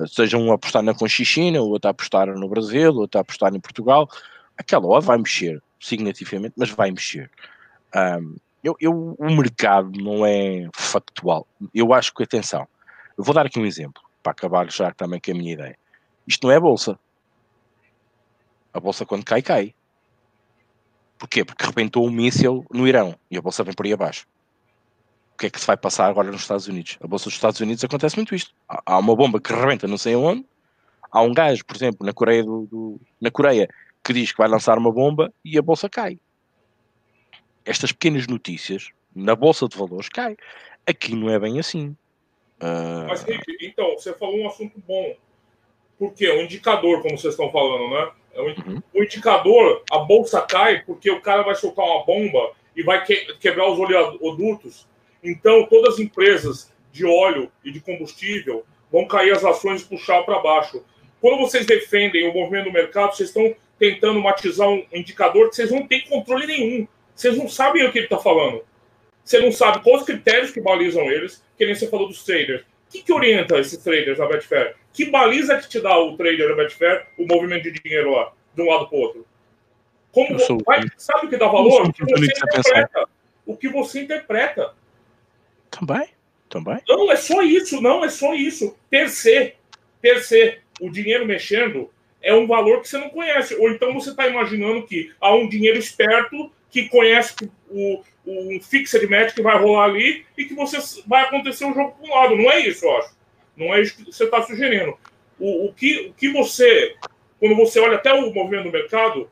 seja 0.08 0.38
um 0.38 0.50
a 0.52 0.56
apostar 0.56 0.82
na 0.82 0.94
Conchichina, 0.94 1.62
o 1.62 1.70
outro 1.70 1.90
a 1.90 1.92
apostar 1.92 2.28
no 2.28 2.48
Brasil, 2.48 2.92
o 2.92 3.00
outro 3.00 3.20
a 3.20 3.22
apostar 3.22 3.54
em 3.54 3.60
Portugal, 3.60 4.10
aquela 4.58 4.88
hora 4.88 5.02
vai 5.02 5.18
mexer 5.18 5.62
significativamente, 5.80 6.54
mas 6.56 6.70
vai 6.70 6.90
mexer. 6.90 7.30
Um, 7.94 8.38
eu, 8.64 8.76
eu, 8.80 9.16
o 9.20 9.36
mercado 9.36 9.92
não 10.00 10.26
é 10.26 10.70
factual. 10.74 11.48
Eu 11.74 11.94
acho 11.94 12.14
que, 12.14 12.24
atenção, 12.24 12.66
eu 13.18 13.24
vou 13.24 13.34
dar 13.34 13.46
aqui 13.46 13.60
um 13.60 13.66
exemplo, 13.66 14.02
para 14.24 14.32
acabar 14.32 14.72
já 14.72 14.92
também 14.94 15.20
com 15.20 15.32
a 15.32 15.34
minha 15.34 15.54
ideia. 15.54 15.78
Isto 16.26 16.48
não 16.48 16.54
é 16.54 16.60
bolsa. 16.60 16.98
A 18.74 18.80
bolsa 18.80 19.06
quando 19.06 19.26
cai, 19.26 19.42
cai 19.42 19.74
Porquê? 21.22 21.46
Porque 21.46 21.64
rebentou 21.64 22.04
um 22.04 22.10
míssil 22.10 22.66
no 22.74 22.88
Irão 22.88 23.16
e 23.30 23.38
a 23.38 23.42
bolsa 23.44 23.64
vem 23.64 23.76
por 23.76 23.86
aí 23.86 23.94
abaixo. 23.94 24.26
O 25.36 25.38
que 25.38 25.46
é 25.46 25.50
que 25.52 25.62
se 25.62 25.68
vai 25.68 25.78
passar 25.78 26.08
agora 26.08 26.32
nos 26.32 26.42
Estados 26.42 26.68
Unidos? 26.68 26.98
A 27.00 27.06
bolsa 27.06 27.26
dos 27.26 27.36
Estados 27.36 27.60
Unidos 27.60 27.84
acontece 27.84 28.16
muito 28.16 28.34
isto. 28.34 28.56
Há 28.68 28.98
uma 28.98 29.16
bomba 29.16 29.40
que 29.40 29.54
rebenta 29.54 29.88
não 29.88 30.00
sei 30.00 30.16
aonde. 30.16 30.44
Há 31.12 31.22
um 31.22 31.32
gajo, 31.32 31.64
por 31.64 31.76
exemplo, 31.76 32.04
na 32.04 32.12
Coreia, 32.12 32.44
do, 32.44 32.66
do, 32.66 33.02
na 33.22 33.30
Coreia 33.30 33.70
que 34.04 34.14
diz 34.14 34.32
que 34.32 34.40
vai 34.40 34.48
lançar 34.48 34.80
uma 34.80 34.92
bomba 34.92 35.32
e 35.46 35.60
a 35.60 35.62
bolsa 35.62 35.88
cai. 35.88 36.18
Estas 37.64 37.92
pequenas 37.92 38.26
notícias 38.26 38.90
na 39.16 39.36
bolsa 39.36 39.68
de 39.68 39.78
valores 39.78 40.10
cai. 40.10 40.36
Aqui 40.88 41.16
não 41.16 41.30
é 41.30 41.38
bem 41.38 41.60
assim. 41.60 41.96
Uh... 42.60 43.06
Mas, 43.08 43.22
Rick, 43.22 43.46
então, 43.62 43.92
você 43.92 44.12
falou 44.16 44.40
um 44.40 44.48
assunto 44.48 44.82
bom. 44.88 45.16
Porque 46.00 46.26
é 46.26 46.34
um 46.34 46.42
indicador, 46.42 47.04
como 47.04 47.16
vocês 47.16 47.36
estão 47.36 47.52
falando, 47.52 47.92
né? 47.92 48.12
É 48.34 48.42
uhum. 48.42 48.82
O 48.94 49.04
indicador, 49.04 49.84
a 49.92 50.00
bolsa 50.00 50.42
cai 50.42 50.84
porque 50.86 51.12
o 51.12 51.22
cara 51.22 51.44
vai 51.44 51.56
soltar 51.56 51.86
uma 51.86 52.06
bomba 52.06 52.52
e 52.76 52.84
vai 52.84 53.04
que, 53.04 53.34
quebrar 53.40 53.70
os 53.70 53.80
oleodutos. 53.80 54.88
Então, 55.24 55.66
todas 55.66 55.96
as 55.96 56.00
empresas 56.00 56.72
de 56.92 57.06
óleo 57.06 57.52
e 57.64 57.72
de 57.72 57.80
combustível 57.80 58.66
vão 58.92 59.06
cair 59.06 59.32
as 59.32 59.44
ações 59.44 59.82
e 59.82 59.86
puxar 59.86 60.24
para 60.24 60.40
baixo. 60.40 60.84
Quando 61.20 61.40
vocês 61.40 61.66
defendem 61.66 62.28
o 62.28 62.34
movimento 62.34 62.66
do 62.66 62.74
mercado, 62.74 63.16
vocês 63.16 63.30
estão 63.30 63.56
tentando 63.78 64.20
matizar 64.20 64.68
um 64.68 64.86
indicador 64.94 65.50
que 65.50 65.56
vocês 65.56 65.72
não 65.72 65.88
têm 65.88 66.02
controle 66.02 66.48
nenhum. 66.48 66.88
Vocês 67.16 67.38
não 67.38 67.48
sabem 67.48 67.86
o 67.86 67.92
que 67.92 68.00
ele 68.00 68.06
está 68.06 68.18
falando. 68.18 68.64
Você 69.24 69.40
não 69.40 69.52
sabe 69.52 69.84
quais 69.84 70.02
os 70.02 70.06
critérios 70.06 70.52
que 70.52 70.60
balizam 70.60 71.04
eles, 71.12 71.44
que 71.58 71.66
nem 71.66 71.76
você 71.76 71.88
falou 71.88 72.08
dos 72.08 72.24
traders. 72.24 72.62
O 72.62 72.92
que, 72.92 73.04
que 73.04 73.14
orienta 73.14 73.60
esses 73.60 73.78
traders 73.78 74.18
na 74.18 74.26
Betfair? 74.26 74.76
Que 74.94 75.06
baliza 75.06 75.58
que 75.58 75.70
te 75.70 75.80
dá 75.80 75.98
o 75.98 76.18
trader 76.18 76.50
da 76.50 76.56
Betfair 76.56 77.08
o 77.18 77.26
movimento 77.26 77.64
de 77.64 77.72
dinheiro 77.82 78.12
lá, 78.12 78.32
de 78.54 78.62
um 78.62 78.70
lado 78.70 78.88
para 78.88 78.98
o 78.98 79.02
outro? 79.02 79.26
Como, 80.12 80.38
vai, 80.66 80.82
sabe 80.98 81.28
o 81.28 81.30
que 81.30 81.38
dá 81.38 81.48
valor? 81.48 81.88
O 81.88 81.94
que 81.94 82.04
você 82.04 82.26
interpreta. 82.26 83.10
O 83.46 83.58
que 83.58 83.70
você 83.70 84.02
interpreta. 84.02 84.74
Também, 85.70 86.10
também. 86.50 86.80
Não, 86.88 87.12
é 87.12 87.16
só 87.16 87.42
isso, 87.42 87.82
não, 87.82 88.04
é 88.04 88.10
só 88.10 88.34
isso. 88.34 88.76
Per 88.90 89.10
se, 89.10 89.56
o 90.82 90.90
dinheiro 90.90 91.26
mexendo 91.26 91.90
é 92.22 92.34
um 92.34 92.46
valor 92.46 92.82
que 92.82 92.90
você 92.90 92.98
não 92.98 93.10
conhece. 93.10 93.56
Ou 93.56 93.72
então 93.72 93.94
você 93.94 94.10
está 94.10 94.28
imaginando 94.28 94.86
que 94.86 95.12
há 95.22 95.34
um 95.34 95.48
dinheiro 95.48 95.80
esperto 95.80 96.52
que 96.70 96.90
conhece 96.90 97.36
o, 97.70 98.04
um 98.26 98.60
fixed 98.62 99.08
match 99.08 99.34
que 99.34 99.42
vai 99.42 99.58
rolar 99.58 99.86
ali 99.86 100.26
e 100.38 100.46
que 100.46 100.54
você 100.54 100.78
vai 101.08 101.24
acontecer 101.24 101.66
um 101.66 101.74
jogo 101.74 101.92
para 101.92 102.08
um 102.08 102.14
lado. 102.14 102.36
Não 102.36 102.52
é 102.52 102.60
isso, 102.60 102.86
eu 102.86 102.98
acho. 102.98 103.21
Não 103.56 103.74
é 103.74 103.82
isso 103.82 103.96
que 103.96 104.12
você 104.12 104.24
está 104.24 104.42
sugerindo. 104.42 104.98
O, 105.40 105.68
o, 105.68 105.74
que, 105.74 106.08
o 106.08 106.14
que 106.14 106.32
você, 106.32 106.96
quando 107.40 107.56
você 107.56 107.80
olha 107.80 107.96
até 107.96 108.14
o 108.14 108.34
movimento 108.34 108.66
do 108.66 108.72
mercado, 108.72 109.30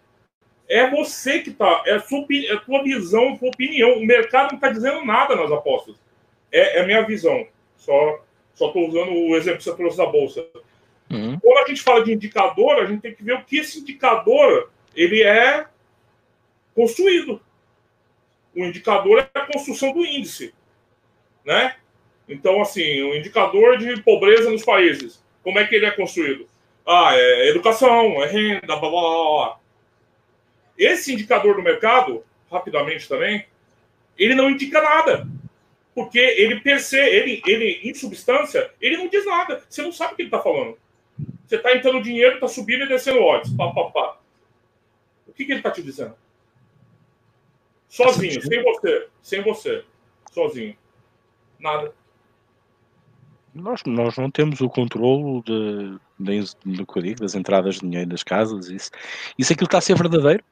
é 0.68 0.90
você 0.90 1.40
que 1.40 1.50
está, 1.50 1.84
é 1.86 1.94
a 1.94 2.00
sua, 2.00 2.26
é 2.30 2.54
a 2.54 2.60
tua 2.60 2.84
visão, 2.84 3.34
a 3.34 3.38
tua 3.38 3.50
opinião. 3.50 3.94
O 3.94 4.06
mercado 4.06 4.50
não 4.50 4.56
está 4.56 4.70
dizendo 4.70 5.04
nada 5.04 5.36
nas 5.36 5.52
apostas. 5.52 5.96
É, 6.52 6.78
é 6.78 6.82
a 6.82 6.86
minha 6.86 7.02
visão. 7.02 7.48
Só 7.76 8.24
estou 8.54 8.88
usando 8.88 9.12
o 9.12 9.36
exemplo 9.36 9.58
que 9.58 9.64
você 9.64 9.76
trouxe 9.76 9.98
da 9.98 10.06
Bolsa. 10.06 10.46
Uhum. 11.10 11.40
Quando 11.40 11.66
a 11.66 11.68
gente 11.68 11.82
fala 11.82 12.04
de 12.04 12.14
indicador, 12.14 12.78
a 12.78 12.86
gente 12.86 13.02
tem 13.02 13.16
que 13.16 13.24
ver 13.24 13.34
o 13.34 13.44
que 13.44 13.58
esse 13.58 13.80
indicador 13.80 14.70
ele 14.96 15.24
é 15.24 15.66
construído. 16.76 17.42
O 18.56 18.64
indicador 18.64 19.20
é 19.34 19.40
a 19.40 19.46
construção 19.46 19.92
do 19.92 20.06
índice. 20.06 20.54
Né? 21.44 21.76
Então, 22.30 22.62
assim, 22.62 23.02
o 23.02 23.16
indicador 23.16 23.78
de 23.80 24.02
pobreza 24.04 24.52
nos 24.52 24.64
países, 24.64 25.22
como 25.44 25.58
é 25.58 25.66
que 25.66 25.76
ele 25.76 25.88
é 25.88 25.92
construído? 25.92 26.48
Ah, 26.86 27.12
é 27.14 27.50
educação, 27.50 28.24
é 28.24 28.28
renda, 28.28 28.68
blá, 28.68 28.80
blá, 28.80 28.90
blá, 28.90 29.02
blá. 29.02 29.60
Esse 30.78 31.12
indicador 31.12 31.56
do 31.56 31.64
mercado, 31.64 32.24
rapidamente 32.52 33.10
também, 33.10 33.46
ele 34.18 34.36
não 34.36 34.50
indica 34.50 34.80
nada. 34.82 35.28
Porque 35.96 36.20
ele 36.20 36.60
per 36.62 36.80
se, 36.80 37.00
ele, 37.00 37.42
ele, 37.46 37.82
em 37.84 37.94
substância, 37.94 38.72
ele 38.80 38.96
não 38.96 39.08
diz 39.08 39.26
nada. 39.26 39.64
Você 39.68 39.82
não 39.82 39.92
sabe 39.92 40.14
o 40.14 40.16
que 40.16 40.22
ele 40.22 40.30
está 40.30 40.40
falando. 40.40 40.78
Você 41.46 41.56
está 41.56 41.76
entrando 41.76 42.04
dinheiro, 42.04 42.36
está 42.36 42.48
subindo 42.48 42.86
e 42.86 42.88
descendo 42.88 43.22
odds. 43.22 43.52
Pá, 43.54 43.72
pá, 43.74 43.86
pá. 43.86 44.20
O 45.28 45.34
que, 45.34 45.46
que 45.46 45.52
ele 45.52 45.60
está 45.60 45.72
te 45.72 45.82
dizendo? 45.82 46.16
Sozinho, 47.90 48.40
sem 48.42 48.64
você. 48.64 49.08
Sem 49.22 49.42
você. 49.42 49.84
Sozinho. 50.32 50.78
Nada. 51.60 51.94
Nós, 53.54 53.82
nós 53.86 54.18
não 54.18 54.30
temos 54.30 54.62
o 54.62 54.70
controle 54.70 55.42
de, 55.44 56.00
de, 56.20 56.44
de, 56.66 57.16
das 57.16 57.36
entradas 57.36 57.76
de 57.76 57.82
dinheiro 57.82 58.10
das 58.10 58.24
casas. 58.24 58.70
Isso, 58.70 58.92
isso 59.38 59.54
aquilo 59.54 59.66
está 59.66 59.80
a 59.80 59.82
ser 59.82 59.98
verdadeiro? 59.98 60.44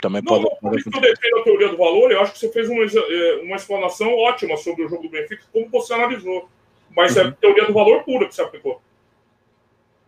Também 0.00 0.22
não, 0.22 0.42
pode. 0.42 0.60
Por 0.60 0.78
isso 0.78 0.90
defendo 0.90 1.38
a 1.38 1.42
teoria 1.42 1.68
do 1.68 1.76
valor, 1.76 2.12
eu 2.12 2.20
acho 2.20 2.34
que 2.34 2.38
você 2.38 2.52
fez 2.52 2.68
uma, 2.68 2.84
eh, 2.84 3.40
uma 3.42 3.56
explanação 3.56 4.14
ótima 4.18 4.56
sobre 4.58 4.84
o 4.84 4.88
jogo 4.88 5.04
do 5.04 5.08
Benfica, 5.08 5.44
como 5.52 5.68
você 5.70 5.94
analisou. 5.94 6.48
Mas 6.94 7.16
é 7.16 7.22
uhum. 7.22 7.28
é 7.28 7.32
teoria 7.32 7.64
do 7.66 7.72
valor 7.72 8.04
pura 8.04 8.28
que 8.28 8.34
você 8.34 8.42
aplicou. 8.42 8.80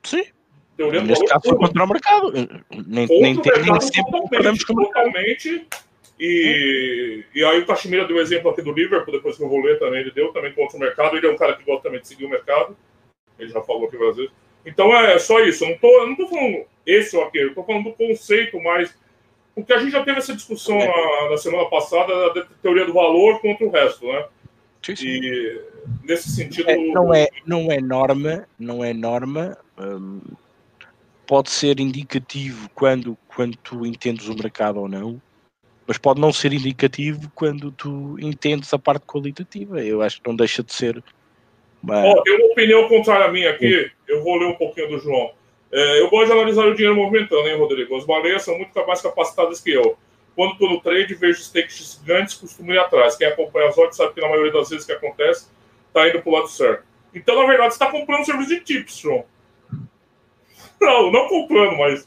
Sim. 0.03 0.25
Teoria 0.77 1.01
do 1.01 1.07
Nesse 1.07 1.21
valor 1.21 1.33
caso, 1.33 1.49
foi 1.49 1.59
contra 1.59 1.85
o 1.85 1.89
mercado. 1.89 2.33
Nem, 2.87 3.09
contra 3.09 3.21
nem, 3.21 3.41
tem, 3.41 3.63
nem 3.63 3.81
sempre 3.81 4.21
mercado. 4.31 4.59
Totalmente. 4.67 5.67
E, 6.19 7.25
e 7.35 7.45
aí 7.45 7.61
o 7.61 7.67
Cachemira 7.67 8.07
deu 8.07 8.19
exemplo 8.19 8.51
aqui 8.51 8.63
do 8.63 8.73
Liverpool, 8.73 9.13
depois 9.13 9.37
que 9.37 9.43
eu 9.43 9.49
vou 9.49 9.61
ler 9.61 9.79
também, 9.79 10.01
ele 10.01 10.11
deu 10.11 10.33
também 10.33 10.53
contra 10.53 10.77
o 10.77 10.81
mercado. 10.81 11.17
Ele 11.17 11.27
é 11.27 11.31
um 11.31 11.37
cara 11.37 11.55
que 11.55 11.65
gosta 11.65 11.85
também 11.85 12.01
de 12.01 12.09
seguir 12.09 12.25
o 12.25 12.31
mercado. 12.31 12.77
Ele 13.39 13.51
já 13.51 13.61
falou 13.61 13.87
aqui 13.87 13.97
várias 13.97 14.17
vezes. 14.17 14.33
Então 14.65 14.95
é 14.97 15.19
só 15.19 15.41
isso. 15.41 15.65
Eu 15.65 15.71
não 15.71 15.79
tô, 15.79 15.89
eu 15.89 16.07
não 16.07 16.17
tô 16.17 16.27
falando 16.29 16.65
esse 16.87 17.17
ou 17.17 17.23
aquele, 17.23 17.51
eu 17.51 17.55
tô 17.55 17.63
falando 17.63 17.85
do 17.85 17.93
conceito 17.93 18.61
mais. 18.61 18.97
Porque 19.55 19.73
a 19.73 19.79
gente 19.79 19.93
já 19.93 20.03
teve 20.03 20.19
essa 20.19 20.35
discussão 20.35 20.79
na, 20.79 21.31
na 21.31 21.37
semana 21.37 21.69
passada 21.69 22.33
da 22.33 22.45
teoria 22.63 22.87
do 22.87 22.93
valor 22.93 23.41
contra 23.41 23.67
o 23.67 23.71
resto, 23.71 24.07
né? 24.07 24.27
E 25.01 25.61
nesse 26.03 26.31
sentido. 26.31 26.71
É, 26.71 26.77
não, 26.77 27.13
é, 27.13 27.29
não 27.45 27.73
é 27.73 27.81
norma, 27.81 28.49
não 28.59 28.83
é 28.85 28.93
norma. 28.93 29.57
Hum, 29.79 30.21
pode 31.27 31.51
ser 31.51 31.81
indicativo 31.81 32.71
quando, 32.75 33.19
quando 33.29 33.57
tu 33.57 33.85
entendes 33.85 34.29
o 34.29 34.35
mercado 34.35 34.81
ou 34.81 34.89
não 34.89 35.21
mas 35.87 35.99
pode 35.99 36.21
não 36.21 36.33
ser 36.33 36.53
indicativo 36.53 37.31
quando 37.35 37.71
tu 37.71 38.17
entendes 38.21 38.73
a 38.75 38.79
parte 38.79 39.07
qualitativa. 39.07 39.83
Eu 39.83 40.03
acho 40.03 40.21
que 40.21 40.29
não 40.29 40.35
deixa 40.35 40.63
de 40.63 40.73
ser. 40.73 41.03
Uma... 41.83 42.05
Oh, 42.05 42.23
tem 42.23 42.37
uma 42.37 42.53
opinião 42.53 42.89
contrária 42.89 43.27
a 43.27 43.33
minha 43.33 43.51
aqui, 43.51 43.91
eu 44.09 44.23
vou 44.23 44.37
ler 44.37 44.47
um 44.47 44.57
pouquinho 44.57 44.89
do 44.89 44.99
João. 44.99 45.33
É, 45.71 46.01
eu 46.01 46.09
gosto 46.11 46.27
de 46.27 46.33
analisar 46.33 46.67
o 46.67 46.75
dinheiro 46.75 46.97
movimentando, 46.97 47.49
hein, 47.49 47.59
Rodrigo? 47.59 47.97
As 47.97 48.05
baleias 48.05 48.43
são 48.43 48.57
muito 48.57 48.75
mais 48.87 49.01
capacitadas 49.01 49.61
que 49.61 49.73
eu. 49.73 49.97
Quando 50.35 50.53
estou 50.53 50.71
no 50.71 50.81
trade, 50.81 51.15
vejo 51.15 51.41
stakes 51.41 52.01
grandes, 52.05 52.35
costumo 52.35 52.73
ir 52.73 52.79
atrás. 52.79 53.17
Quem 53.17 53.27
acompanha 53.27 53.69
as 53.69 53.79
odds 53.79 53.97
sabe 53.97 54.15
que 54.15 54.21
na 54.21 54.29
maioria 54.29 54.53
das 54.53 54.69
vezes 54.69 54.85
que 54.85 54.93
acontece, 54.93 55.49
está 55.89 56.09
indo 56.09 56.21
para 56.21 56.31
o 56.31 56.33
lado 56.33 56.49
certo. 56.49 56.85
Então, 57.15 57.35
na 57.41 57.47
verdade, 57.47 57.75
você 57.75 57.83
está 57.83 57.91
comprando 57.91 58.25
serviço 58.25 58.51
de 58.51 58.61
tips, 58.61 58.99
João. 58.99 59.25
Não, 60.79 61.11
não 61.11 61.27
comprando, 61.27 61.75
mas 61.79 62.07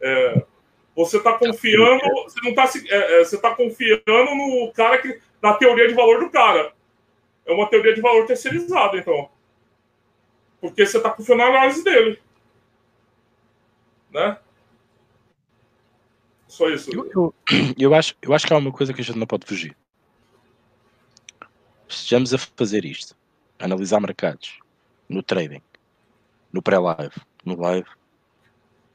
é, 0.00 0.42
você 0.98 1.18
está 1.18 1.38
confiando, 1.38 2.02
você 2.24 2.40
não 2.42 2.50
está 2.50 2.64
é, 2.88 3.20
é, 3.20 3.24
você 3.24 3.40
tá 3.40 3.54
confiando 3.54 4.34
no 4.34 4.72
cara 4.72 4.98
que 4.98 5.20
na 5.40 5.54
teoria 5.54 5.86
de 5.86 5.94
valor 5.94 6.18
do 6.18 6.28
cara. 6.28 6.72
É 7.46 7.52
uma 7.52 7.70
teoria 7.70 7.94
de 7.94 8.00
valor 8.00 8.26
terceirizada, 8.26 8.96
então. 8.96 9.30
Porque 10.60 10.84
você 10.84 10.96
está 10.96 11.08
confiando 11.10 11.44
na 11.44 11.50
análise 11.50 11.84
dele. 11.84 12.20
Né? 14.10 14.38
Só 16.48 16.68
isso. 16.68 16.90
Eu, 16.92 17.08
eu, 17.14 17.34
eu, 17.78 17.94
acho, 17.94 18.16
eu 18.20 18.34
acho 18.34 18.44
que 18.44 18.52
há 18.52 18.56
uma 18.56 18.72
coisa 18.72 18.92
que 18.92 19.00
a 19.00 19.04
gente 19.04 19.18
não 19.18 19.26
pode 19.26 19.46
fugir. 19.46 19.76
Estejamos 21.88 22.34
a 22.34 22.38
fazer 22.38 22.84
isto, 22.84 23.16
analisar 23.56 24.00
mercados, 24.00 24.58
no 25.08 25.22
trading, 25.22 25.62
no 26.52 26.60
pré-live, 26.60 27.14
no 27.44 27.56
live, 27.56 27.88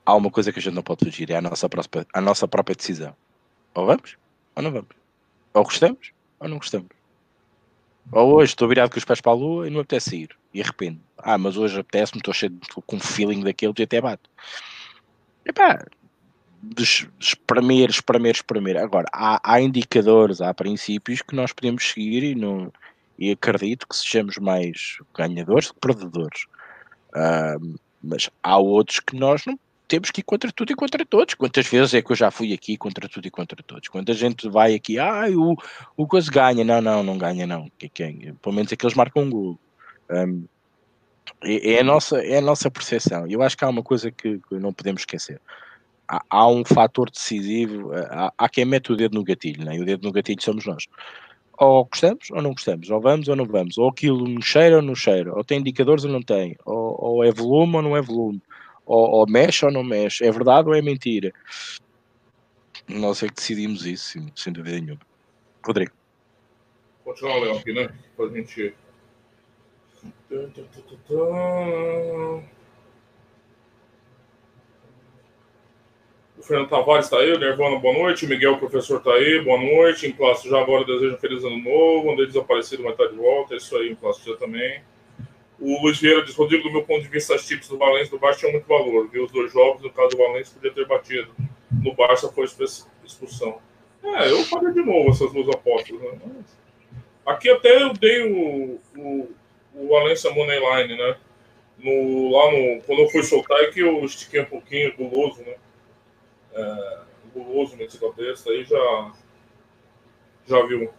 há 0.06 0.16
uma 0.16 0.30
coisa 0.30 0.52
que 0.52 0.60
a 0.60 0.62
gente 0.62 0.74
não 0.74 0.84
pode 0.84 1.06
fugir, 1.06 1.30
é 1.32 1.36
a 1.36 1.42
nossa, 1.42 1.70
própria, 1.70 2.06
a 2.13 2.22
nossa 2.22 2.48
própria 2.48 2.76
decisão. 2.76 3.16
Ou 3.74 3.86
vamos, 3.86 4.18
ou 4.56 4.63
não 4.63 4.72
vamos. 4.72 4.96
Ou 5.54 5.63
gostamos, 5.63 6.12
ou 6.39 6.48
não 6.48 6.58
gostamos. 6.58 6.89
Ou 8.12 8.36
hoje 8.36 8.52
estou 8.52 8.68
virado 8.68 8.92
com 8.92 8.98
os 8.98 9.06
pés 9.06 9.22
para 9.22 9.32
a 9.32 9.36
lua 9.36 9.68
e 9.68 9.70
não 9.70 9.80
apetece 9.80 10.16
ir. 10.16 10.30
E 10.54 10.62
arrependo. 10.62 11.00
Ah, 11.18 11.38
mas 11.38 11.58
hoje 11.58 11.80
apetece-me, 11.80 12.20
estou 12.20 12.34
cheio 12.34 12.52
de, 12.52 12.68
com 12.86 12.96
um 12.96 13.00
feeling 13.00 13.42
daquele 13.42 13.74
e 13.80 13.84
até 13.84 14.02
bato. 14.02 14.30
Epá, 15.46 15.86
espremer, 17.20 17.89
espremer, 17.89 18.36
espremer. 18.36 18.78
Agora, 18.78 19.08
há, 19.12 19.39
há 19.44 19.62
indicadores, 19.62 20.42
há 20.42 20.54
princípios 20.54 21.22
que 21.22 21.36
nós 21.36 21.54
podemos 21.54 21.84
seguir 21.92 22.24
e, 22.24 22.36
não, 22.36 22.72
e 23.18 23.32
acredito 23.32 23.88
que 23.88 23.96
sejamos 23.96 24.38
mais 24.38 24.98
ganhadores 25.16 25.72
que 25.72 25.80
perdedores. 25.80 26.46
Uh, 27.10 27.80
mas 28.02 28.30
há 28.42 28.58
outros 28.58 29.00
que 29.00 29.16
nós 29.16 29.46
não 29.46 29.58
temos 29.88 30.12
que 30.12 30.22
ir 30.22 30.24
contra 30.24 30.52
tudo 30.52 30.72
e 30.72 30.76
contra 30.76 31.06
todos. 31.06 31.34
Quantas 31.34 31.67
vezes 31.67 31.93
é 31.93 32.02
que 32.02 32.12
eu 32.12 32.15
já 32.15 32.32
fui 32.32 32.54
aqui 32.54 32.78
contra 32.78 33.08
tudo 33.08 33.28
e 33.28 33.32
contra 33.32 33.62
todos? 33.62 33.89
Quanta 33.89 34.13
gente 34.13 34.50
vai 34.50 34.74
aqui, 34.74 34.98
ah, 34.98 35.26
o, 35.30 35.56
o 35.96 36.08
coisa 36.08 36.32
ganha. 36.32 36.63
Não, 36.63 36.82
não, 36.82 37.04
não 37.04 37.17
ganha, 37.17 37.46
não. 37.46 37.69
Quem, 37.93 38.34
pelo 38.41 38.56
menos 38.56 38.72
é 38.72 38.76
que 38.76 38.86
eles 38.86 38.96
marcam 38.96 39.24
um 39.24 39.30
gol. 39.30 39.60
Um, 40.10 40.46
é, 41.43 41.74
é, 41.74 41.80
a 41.80 41.84
nossa, 41.84 42.24
é 42.24 42.38
a 42.38 42.41
nossa 42.41 42.72
percepção. 42.72 43.28
Eu 43.28 43.41
acho 43.41 43.58
que 43.58 43.63
há 43.63 43.69
uma 43.69 43.84
coisa 43.84 44.12
que, 44.12 44.39
que 44.39 44.56
não 44.56 44.74
podemos 44.74 45.02
esquecer. 45.02 45.39
Há, 46.08 46.22
há 46.30 46.48
um 46.48 46.63
fator 46.65 47.10
decisivo, 47.10 47.91
há, 47.93 48.34
há, 48.38 48.50
quem 48.50 48.65
mete 48.65 48.91
o 48.91 48.96
dedo 48.96 49.15
no 49.15 49.24
gatilho, 49.24 49.63
né? 49.63 49.76
e 49.76 49.82
o 49.82 49.86
dedo 49.86 50.04
no 50.04 50.12
gatilho 50.12 50.41
somos 50.41 50.65
nós. 50.65 50.88
Ou 51.58 51.86
gostamos 51.86 52.32
ou 52.32 52.41
não 52.41 52.52
gostamos, 52.52 52.89
ou 52.89 53.00
vamos 53.00 53.28
ou 53.28 53.36
não 53.36 53.46
vamos, 53.46 53.78
ou 53.78 53.88
aquilo 53.88 54.28
nos 54.28 54.43
cheira 54.43 54.78
ou 54.78 54.82
não 54.82 54.96
cheira, 54.96 55.34
ou 55.34 55.43
tem 55.43 55.60
indicadores 55.60 56.04
ou 56.04 56.12
não 56.12 56.22
tem, 56.22 56.58
ou, 56.65 56.98
ou 57.00 57.24
é 57.24 57.32
volume 57.32 57.76
ou 57.76 57.82
não 57.82 57.96
é 57.96 58.02
volume 58.02 58.41
ou, 58.86 59.10
ou, 59.10 59.30
mexe 59.30 59.65
ou 59.65 59.72
não 59.72 59.84
mexe, 59.84 60.26
é 60.26 60.32
verdade 60.32 60.67
ou 60.67 60.76
é 60.76 60.82
mentira. 60.82 61.32
Nós 62.88 63.24
é 63.24 63.28
que 63.28 63.36
decidimos 63.36 63.86
isso, 63.86 64.19
sem 64.36 64.52
dúvida 64.52 64.80
nenhuma. 64.80 65.00
Rodrigo. 65.65 65.93
Continuar, 67.04 67.39
Léo, 67.39 67.58
aqui, 67.58 67.74
né? 67.74 67.89
A 68.19 68.28
gente. 68.28 68.74
O 76.38 76.41
Fernando 76.41 76.69
Tavares 76.69 77.06
está 77.06 77.17
aí, 77.17 77.32
o 77.32 77.39
Nervana, 77.39 77.80
boa 77.80 77.93
noite. 77.93 78.26
O 78.26 78.30
Miguel, 78.30 78.58
professor, 78.58 78.98
está 78.98 79.12
aí, 79.12 79.41
boa 79.41 79.62
noite. 79.62 80.12
Classe 80.12 80.50
já 80.50 80.60
agora 80.60 80.84
desejo 80.84 81.15
um 81.15 81.17
feliz 81.17 81.43
ano 81.43 81.58
novo. 81.58 82.12
Andei 82.12 82.26
desaparecido, 82.26 82.84
mas 82.84 82.93
está 82.93 83.06
de 83.08 83.15
volta. 83.15 83.54
É 83.54 83.58
isso 83.58 83.78
aí, 83.78 83.96
classe 83.96 84.26
já 84.30 84.36
também. 84.36 84.84
O 85.65 85.82
Luiz 85.82 85.97
Vieira 85.97 86.21
diz, 86.26 86.36
Rodrigo, 86.36 86.63
do 86.63 86.73
meu 86.73 86.84
ponto 86.84 87.04
de 87.04 87.08
vista, 87.08 87.36
as 87.36 87.47
chips 87.47 87.69
do 87.69 87.78
Valência 87.78 88.12
do 88.12 88.19
Barça 88.19 88.39
tinham 88.39 88.52
muito 88.52 88.67
valor. 88.67 89.08
Viu 89.08 89.23
os 89.23 89.32
dois 89.32 89.49
jogos, 89.49 89.82
no 89.82 89.89
caso 89.89 90.10
do 90.10 90.17
Valência, 90.17 90.54
podia 90.54 90.73
ter 90.73 90.86
batido. 90.86 91.34
No 91.71 91.95
Barça 91.95 92.30
foi 92.34 92.45
expulsão. 93.06 93.62
É, 94.04 94.29
eu 94.29 94.44
faria 94.44 94.73
de 94.73 94.81
novo 94.81 95.10
essas 95.10 95.31
duas 95.31 95.48
apostas. 95.48 95.98
Né? 95.98 96.19
Aqui 97.25 97.50
até 97.50 97.81
eu 97.81 97.94
dei 97.94 98.29
o, 98.29 98.77
o, 98.98 99.31
o 99.73 99.88
Valência 99.88 100.29
Moneyline, 100.31 100.98
né? 100.98 101.15
No, 101.79 102.29
lá 102.29 102.52
no, 102.52 102.81
quando 102.81 103.00
eu 103.00 103.10
fui 103.10 103.23
soltar, 103.23 103.58
é 103.62 103.71
que 103.71 103.79
eu 103.79 104.04
estiquei 104.04 104.42
um 104.42 104.46
pouquinho, 104.46 104.94
guloso, 104.98 105.42
né? 105.44 105.56
É, 106.56 106.98
guloso 107.33 107.77
nesse 107.77 107.98
cabeça, 107.98 108.50
aí 108.50 108.65
já, 108.65 109.13
já 110.46 110.62
viu 110.65 110.92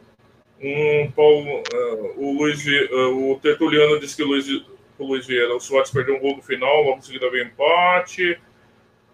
um 0.61 1.11
Paulo, 1.11 1.63
uh, 1.73 2.15
o 2.17 2.39
Luiz, 2.39 2.65
uh, 2.67 3.33
o 3.33 3.39
Tertuliano 3.41 3.99
disse 3.99 4.17
que 4.17 4.23
o 4.23 4.27
Luiz, 4.27 4.49
o 4.99 5.07
Luiz 5.07 5.27
Vieira, 5.27 5.55
o 5.55 5.61
Suárez 5.61 5.91
perdeu 5.91 6.17
um 6.17 6.21
gol 6.21 6.37
no 6.37 6.43
final, 6.43 6.83
logo 6.83 6.99
em 6.99 7.03
seguida 7.03 7.31
veio 7.31 7.47
empate. 7.47 8.39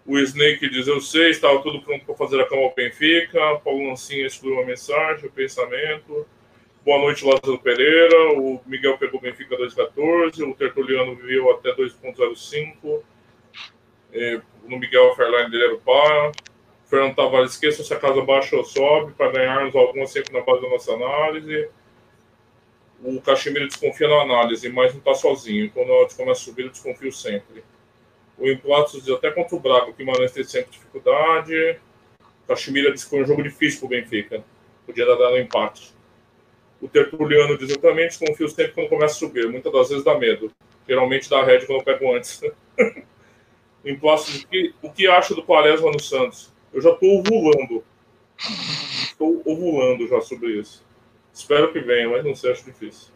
O 0.05 0.17
Snake 0.19 0.69
diz: 0.69 0.87
Eu 0.87 0.99
sei, 0.99 1.29
estava 1.29 1.61
tudo 1.61 1.81
pronto 1.81 2.05
para 2.05 2.15
fazer 2.15 2.41
a 2.41 2.47
cama 2.47 2.63
ao 2.63 2.73
Benfica. 2.73 3.59
Paulo 3.63 3.87
Lancinha 3.87 4.25
excluiu 4.25 4.55
uma 4.55 4.65
mensagem, 4.65 5.27
o 5.27 5.31
pensamento. 5.31 6.25
Boa 6.83 6.97
noite, 6.99 7.23
Lázaro 7.23 7.59
Pereira. 7.59 8.33
O 8.33 8.59
Miguel 8.65 8.97
pegou 8.97 9.19
o 9.19 9.21
Benfica 9.21 9.55
2,14. 9.55 10.49
O 10.49 10.55
Tertuliano 10.55 11.15
viveu 11.15 11.51
até 11.51 11.71
2,05. 11.75 13.01
No 14.67 14.79
Miguel, 14.79 15.11
a 15.11 15.15
Fairline 15.15 15.51
dele 15.51 15.65
era 15.65 15.75
o 15.75 15.81
par. 15.81 16.31
Fernando 16.91 17.15
Tavares, 17.15 17.51
esqueça 17.51 17.85
se 17.85 17.93
a 17.93 17.97
casa 17.97 18.21
baixa 18.21 18.53
ou 18.53 18.65
sobe, 18.65 19.13
para 19.13 19.31
ganharmos 19.31 19.73
alguma 19.73 20.05
sempre 20.05 20.33
na 20.33 20.41
base 20.41 20.61
da 20.61 20.69
nossa 20.69 20.91
análise. 20.91 21.69
O 23.01 23.21
Caxemira 23.21 23.65
desconfia 23.65 24.09
na 24.09 24.21
análise, 24.23 24.67
mas 24.67 24.91
não 24.91 24.99
está 24.99 25.13
sozinho. 25.13 25.71
Quando 25.71 25.89
a 25.89 26.09
começa 26.13 26.31
a 26.31 26.35
subir, 26.35 26.65
eu 26.65 26.69
desconfio 26.69 27.09
sempre. 27.13 27.63
O 28.37 28.45
Implatos 28.45 29.05
diz 29.05 29.09
até 29.09 29.31
contra 29.31 29.55
o 29.55 29.59
Braga, 29.61 29.85
que 29.85 29.91
o 29.91 29.93
Guimarães 29.93 30.33
tem 30.33 30.43
sempre 30.43 30.71
dificuldade. 30.71 31.79
O 32.43 32.47
Caxemira 32.49 32.91
diz 32.91 33.05
que 33.05 33.09
foi 33.09 33.23
um 33.23 33.25
jogo 33.25 33.41
difícil 33.41 33.79
para 33.79 33.85
o 33.85 33.89
Benfica. 34.01 34.43
Podia 34.85 35.05
dar 35.05 35.15
dado 35.15 35.35
um 35.35 35.37
empate. 35.37 35.93
O 36.81 36.89
Tertuliano 36.89 37.57
diz 37.57 37.69
exatamente, 37.69 38.19
confio 38.19 38.49
sempre 38.49 38.73
quando 38.73 38.89
começa 38.89 39.15
a 39.15 39.17
subir. 39.17 39.47
Muitas 39.47 39.71
das 39.71 39.87
vezes 39.87 40.03
dá 40.03 40.17
medo. 40.17 40.51
Geralmente 40.85 41.29
dá 41.29 41.41
red 41.41 41.65
quando 41.65 41.79
eu 41.79 41.85
pego 41.85 42.13
antes. 42.13 42.41
Plácido, 44.01 44.43
o 44.43 44.47
que, 44.49 44.73
o 44.81 44.91
que 44.91 45.07
acha 45.07 45.33
do 45.33 45.41
Quaresma 45.41 45.89
no 45.89 45.99
Santos? 45.99 46.50
Eu 46.73 46.81
já 46.81 46.91
estou 46.91 47.19
ovulando. 47.19 47.83
Estou 48.39 49.41
ovulando 49.45 50.07
já 50.07 50.21
sobre 50.21 50.59
isso. 50.59 50.85
Espero 51.33 51.71
que 51.71 51.79
venha, 51.79 52.09
mas 52.09 52.23
não 52.23 52.35
sei, 52.35 52.51
acho 52.51 52.65
difícil. 52.65 53.09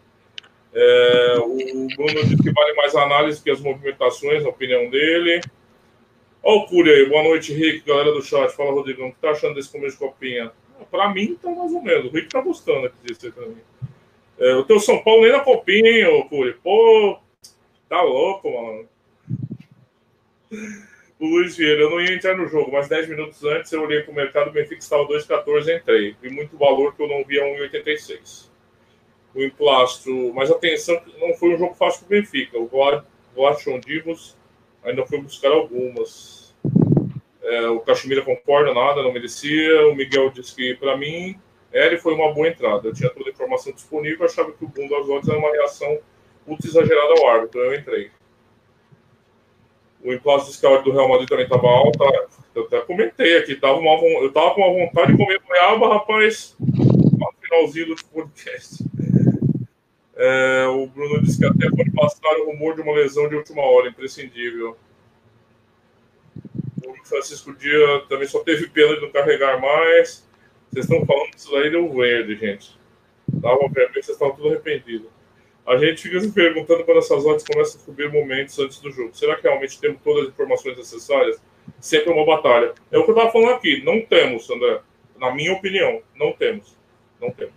É, 0.73 1.37
o 1.39 1.55
Bruno 1.95 2.25
diz 2.25 2.41
que 2.41 2.51
vale 2.51 2.73
mais 2.73 2.93
a 2.95 3.03
análise 3.03 3.41
que 3.41 3.49
as 3.49 3.61
movimentações, 3.61 4.43
na 4.43 4.49
opinião 4.49 4.89
dele. 4.89 5.41
Olha 6.43 6.57
o 6.57 6.67
Cury 6.67 6.91
aí, 6.91 7.09
boa 7.09 7.23
noite, 7.23 7.53
Rick, 7.53 7.87
galera 7.87 8.11
do 8.11 8.21
chat. 8.21 8.51
Fala, 8.51 8.71
Rodrigão, 8.71 9.07
o 9.07 9.13
que 9.13 9.19
tá 9.19 9.31
achando 9.31 9.55
desse 9.55 9.71
começo 9.71 9.93
de 9.93 9.99
copinha? 9.99 10.51
Para 10.91 11.09
mim, 11.13 11.35
tá 11.41 11.49
mais 11.49 11.71
ou 11.71 11.81
menos. 11.81 12.05
O 12.05 12.13
Rick 12.13 12.27
tá 12.27 12.41
gostando 12.41 12.87
aqui 12.87 12.97
disso 13.03 13.31
também. 13.31 13.57
É, 14.37 14.53
o 14.55 14.63
teu 14.65 14.79
São 14.79 15.01
Paulo 15.01 15.23
nem 15.23 15.31
na 15.31 15.39
copinha, 15.39 15.89
hein, 15.89 16.05
ô 16.05 16.25
Cury? 16.25 16.53
Pô, 16.61 17.17
tá 17.87 18.01
louco, 18.01 18.51
mano. 18.51 18.87
Luiz 21.25 21.57
Vieira, 21.57 21.81
eu 21.81 21.89
não 21.89 22.01
ia 22.01 22.13
entrar 22.13 22.37
no 22.37 22.47
jogo, 22.47 22.71
mas 22.71 22.87
10 22.87 23.09
minutos 23.09 23.43
antes 23.43 23.71
eu 23.71 23.81
olhei 23.81 24.01
para 24.01 24.11
o 24.11 24.15
mercado, 24.15 24.49
o 24.49 24.51
Benfica 24.51 24.79
estava 24.79 25.07
2,14 25.07 25.79
entrei. 25.79 26.15
Vi 26.21 26.29
muito 26.29 26.57
valor 26.57 26.95
que 26.95 27.03
eu 27.03 27.07
não 27.07 27.23
via 27.23 27.43
1,86. 27.43 28.49
O 29.33 29.41
emplastro, 29.41 30.33
mas 30.33 30.49
atenção, 30.49 31.01
não 31.19 31.33
foi 31.35 31.53
um 31.53 31.57
jogo 31.57 31.73
fácil 31.73 32.05
para 32.05 32.17
o 32.17 32.21
Benfica. 32.21 32.57
O 32.57 32.69
Gladson 33.35 33.79
Divos 33.79 34.37
ainda 34.83 35.05
foi 35.05 35.19
buscar 35.19 35.51
algumas. 35.51 36.55
É, 37.41 37.67
o 37.67 37.79
Cachemira 37.81 38.21
concorda, 38.21 38.73
nada, 38.73 39.03
não 39.03 39.11
merecia. 39.11 39.87
O 39.87 39.95
Miguel 39.95 40.29
disse 40.29 40.55
que, 40.55 40.75
para 40.75 40.95
mim, 40.97 41.37
ele 41.71 41.97
foi 41.97 42.13
uma 42.13 42.33
boa 42.33 42.47
entrada. 42.47 42.87
Eu 42.87 42.93
tinha 42.93 43.09
toda 43.09 43.29
a 43.29 43.33
informação 43.33 43.73
disponível, 43.73 44.25
achava 44.25 44.51
que 44.51 44.63
o 44.63 44.67
boom 44.67 44.87
das 44.87 45.07
odds 45.09 45.27
era 45.27 45.37
uma 45.37 45.51
reação 45.51 45.99
muito 46.47 46.65
exagerada 46.65 47.13
ao 47.19 47.27
árbitro. 47.27 47.59
Eu 47.59 47.75
entrei. 47.75 48.11
O 50.05 50.13
imposto 50.13 50.51
fiscal 50.51 50.83
do 50.83 50.91
Real 50.91 51.09
Madrid 51.09 51.27
também 51.27 51.45
estava 51.45 51.67
alto. 51.67 51.97
Eu 52.53 52.65
até 52.65 52.79
comentei 52.81 53.39
aqui, 53.39 53.55
tava 53.55 53.79
uma, 53.79 53.99
eu 54.21 54.27
estava 54.27 54.53
com 54.53 54.61
uma 54.61 54.85
vontade 54.85 55.11
de 55.11 55.17
comer 55.17 55.39
goiaba, 55.39 55.93
rapaz, 55.95 56.55
no 56.59 57.33
finalzinho 57.41 57.87
do 57.87 57.95
podcast. 58.13 58.85
É, 60.15 60.67
o 60.67 60.85
Bruno 60.85 61.23
disse 61.23 61.39
que 61.39 61.45
até 61.45 61.69
pode 61.71 61.89
passar 61.91 62.37
o 62.37 62.51
rumor 62.51 62.75
de 62.75 62.81
uma 62.81 62.93
lesão 62.93 63.27
de 63.27 63.35
última 63.35 63.63
hora, 63.63 63.89
imprescindível. 63.89 64.77
O 66.85 67.07
Francisco 67.07 67.51
Dia 67.55 68.03
também 68.07 68.27
só 68.27 68.43
teve 68.43 68.67
pena 68.67 68.95
de 68.95 69.01
não 69.01 69.11
carregar 69.11 69.59
mais. 69.59 70.23
Vocês 70.71 70.85
estão 70.85 71.03
falando 71.03 71.31
que 71.31 71.39
isso 71.39 71.51
daí 71.51 71.71
deu 71.71 71.91
verde, 71.91 72.35
gente. 72.35 72.79
Dava 73.27 73.57
vermelho, 73.69 73.91
vocês 73.91 74.09
estão 74.09 74.29
tudo 74.29 74.49
arrependidos. 74.49 75.14
A 75.65 75.77
gente 75.77 76.03
fica 76.03 76.19
se 76.19 76.31
perguntando 76.31 76.83
quando 76.83 76.99
essas 76.99 77.25
odds 77.25 77.43
começam 77.43 77.81
a 77.81 77.83
subir 77.83 78.11
momentos 78.11 78.57
antes 78.59 78.79
do 78.79 78.91
jogo. 78.91 79.15
Será 79.15 79.35
que 79.35 79.43
realmente 79.43 79.79
temos 79.79 79.99
todas 80.03 80.23
as 80.23 80.29
informações 80.29 80.77
necessárias? 80.77 81.41
Sempre 81.79 82.13
uma 82.13 82.25
batalha. 82.25 82.73
É 82.91 82.97
o 82.99 83.03
que 83.03 83.09
eu 83.09 83.15
estava 83.15 83.31
falando 83.31 83.53
aqui. 83.53 83.83
Não 83.83 83.99
temos, 84.01 84.47
André. 84.49 84.79
Na 85.17 85.33
minha 85.33 85.53
opinião, 85.53 86.01
não 86.15 86.33
temos. 86.33 86.77
Não 87.19 87.31
temos. 87.31 87.55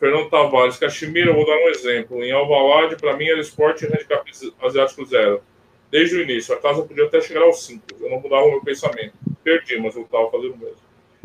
Fernando 0.00 0.30
Tavares, 0.30 0.78
Caximira, 0.78 1.30
eu 1.30 1.34
vou 1.34 1.46
dar 1.46 1.56
um 1.56 1.68
exemplo. 1.68 2.24
Em 2.24 2.32
Alvalade, 2.32 2.96
para 2.96 3.16
mim, 3.16 3.26
era 3.26 3.40
esporte 3.40 3.84
handicap 3.84 4.30
asiático 4.62 5.04
zero. 5.04 5.42
Desde 5.90 6.16
o 6.16 6.22
início. 6.22 6.54
A 6.54 6.58
casa 6.58 6.82
podia 6.82 7.04
até 7.04 7.20
chegar 7.20 7.42
aos 7.42 7.64
5. 7.64 7.82
Eu 8.00 8.10
não 8.10 8.20
mudava 8.20 8.44
o 8.44 8.50
meu 8.52 8.62
pensamento. 8.62 9.12
Perdi, 9.42 9.78
mas 9.78 9.94
eu 9.94 10.02
estava 10.02 10.30
fazendo 10.30 10.56
mesmo. 10.56 10.76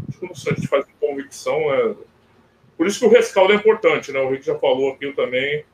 Acho 0.07 0.19
que 0.19 0.49
a 0.49 0.53
gente 0.53 0.67
faz 0.67 0.85
com 0.85 1.07
convicção, 1.07 1.73
é, 1.73 1.95
por 2.79 2.87
isso 2.87 2.97
que 3.01 3.05
o 3.07 3.09
rescaldo 3.09 3.51
é 3.51 3.57
importante, 3.57 4.09
né? 4.13 4.21
O 4.21 4.29
Rick 4.29 4.45
já 4.45 4.57
falou 4.57 4.93
aqui 4.93 5.11
também. 5.11 5.65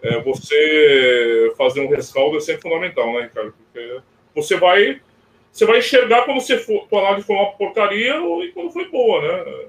É, 0.00 0.22
você 0.22 1.52
fazer 1.58 1.80
um 1.80 1.88
rescaldo 1.88 2.36
é 2.36 2.40
sempre 2.40 2.62
fundamental, 2.62 3.12
né, 3.14 3.22
Ricardo? 3.22 3.52
Porque 3.52 4.00
você 4.32 4.56
vai, 4.56 5.00
você 5.50 5.66
vai 5.66 5.78
enxergar 5.78 6.24
quando 6.24 6.40
você 6.40 6.56
for, 6.56 6.86
tua 6.86 7.00
análise 7.00 7.26
foi 7.26 7.34
uma 7.34 7.50
porcaria 7.54 8.14
e 8.44 8.52
quando 8.52 8.70
foi 8.70 8.88
boa, 8.88 9.22
né? 9.22 9.66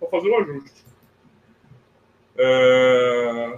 Para 0.00 0.08
fazer 0.08 0.30
o 0.30 0.36
ajuste. 0.38 0.86
É... 2.38 3.56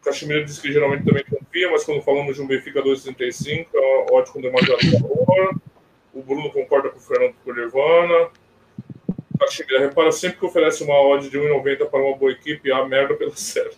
O 0.00 0.04
Caxemira 0.04 0.42
disse 0.42 0.62
que 0.62 0.72
geralmente 0.72 1.04
também 1.04 1.24
confia, 1.24 1.70
mas 1.70 1.84
quando 1.84 2.00
falamos 2.00 2.34
de 2.34 2.40
um 2.40 2.46
Benfica 2.46 2.82
2,35, 2.82 3.66
é 3.74 4.06
ótimo 4.10 4.40
demasiado 4.40 4.80
valor. 4.90 5.54
O 6.14 6.22
Bruno 6.22 6.50
concorda 6.50 6.88
com 6.88 6.96
o 6.96 7.02
Fernando 7.02 7.34
Curivana. 7.44 8.30
Caxemira, 9.38 9.80
repara 9.80 10.12
sempre 10.12 10.38
que 10.38 10.46
oferece 10.46 10.82
uma 10.82 11.00
odd 11.00 11.28
de 11.28 11.38
1,90 11.38 11.86
para 11.86 12.00
uma 12.00 12.16
boa 12.16 12.32
equipe, 12.32 12.72
a 12.72 12.84
merda 12.84 13.14
pela 13.14 13.34
certa. 13.36 13.76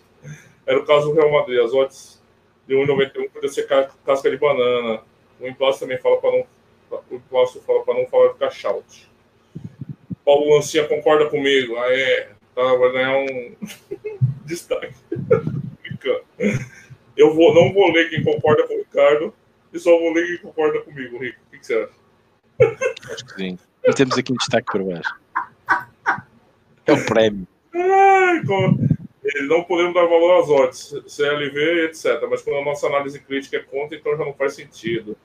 Era 0.65 0.79
o 0.79 0.85
caso 0.85 1.07
do 1.07 1.13
Real 1.13 1.31
Madrid, 1.31 1.59
as 1.59 1.73
odds 1.73 2.21
de 2.67 2.75
1,91 2.75 3.29
podia 3.31 3.49
ser 3.49 3.67
casca 4.05 4.29
de 4.29 4.37
banana. 4.37 5.01
O 5.39 5.47
Implácio 5.47 5.81
também 5.81 5.97
fala 5.97 6.17
para 6.21 6.31
não. 6.31 6.45
O 7.09 7.15
Implácio 7.15 7.61
fala 7.61 7.83
para 7.83 7.95
não 7.95 8.05
falar 8.07 8.33
de 8.33 8.39
caixout. 8.39 9.09
Paulo 10.23 10.53
Lancinha 10.53 10.87
concorda 10.87 11.29
comigo. 11.29 11.75
Ah, 11.77 11.93
é. 11.93 12.29
Tá, 12.53 12.75
vai 12.75 12.91
ganhar 12.91 13.17
um 13.17 13.55
destaque. 14.45 14.93
Eu 17.15 17.33
vou, 17.33 17.53
não 17.53 17.73
vou 17.73 17.91
ler 17.91 18.09
quem 18.09 18.23
concorda 18.23 18.67
com 18.67 18.73
o 18.73 18.77
Ricardo 18.77 19.33
e 19.73 19.79
só 19.79 19.91
vou 19.97 20.13
ler 20.13 20.27
quem 20.27 20.37
concorda 20.37 20.81
comigo, 20.81 21.17
Rico. 21.17 21.39
O 21.47 21.57
que 21.57 21.65
você 21.65 21.75
acha? 21.75 22.01
Acho 23.13 23.25
que 23.25 23.33
sim. 23.35 23.59
E 23.83 23.93
temos 23.93 24.17
aqui 24.17 24.31
um 24.31 24.37
destaque 24.37 24.71
por 24.71 24.83
baixo. 24.83 25.15
É 26.91 26.93
um 26.93 27.05
prêmio. 27.05 27.47
Ai, 27.73 28.41
não 29.47 29.63
podemos 29.63 29.93
dar 29.93 30.05
valor 30.05 30.41
às 30.41 30.49
odds, 30.49 30.93
CLV, 31.07 31.85
etc. 31.85 32.21
Mas 32.29 32.41
quando 32.41 32.57
a 32.57 32.65
nossa 32.65 32.87
análise 32.87 33.19
crítica 33.19 33.57
é 33.57 33.59
contra, 33.59 33.97
então 33.97 34.17
já 34.17 34.25
não 34.25 34.33
faz 34.33 34.55
sentido. 34.55 35.15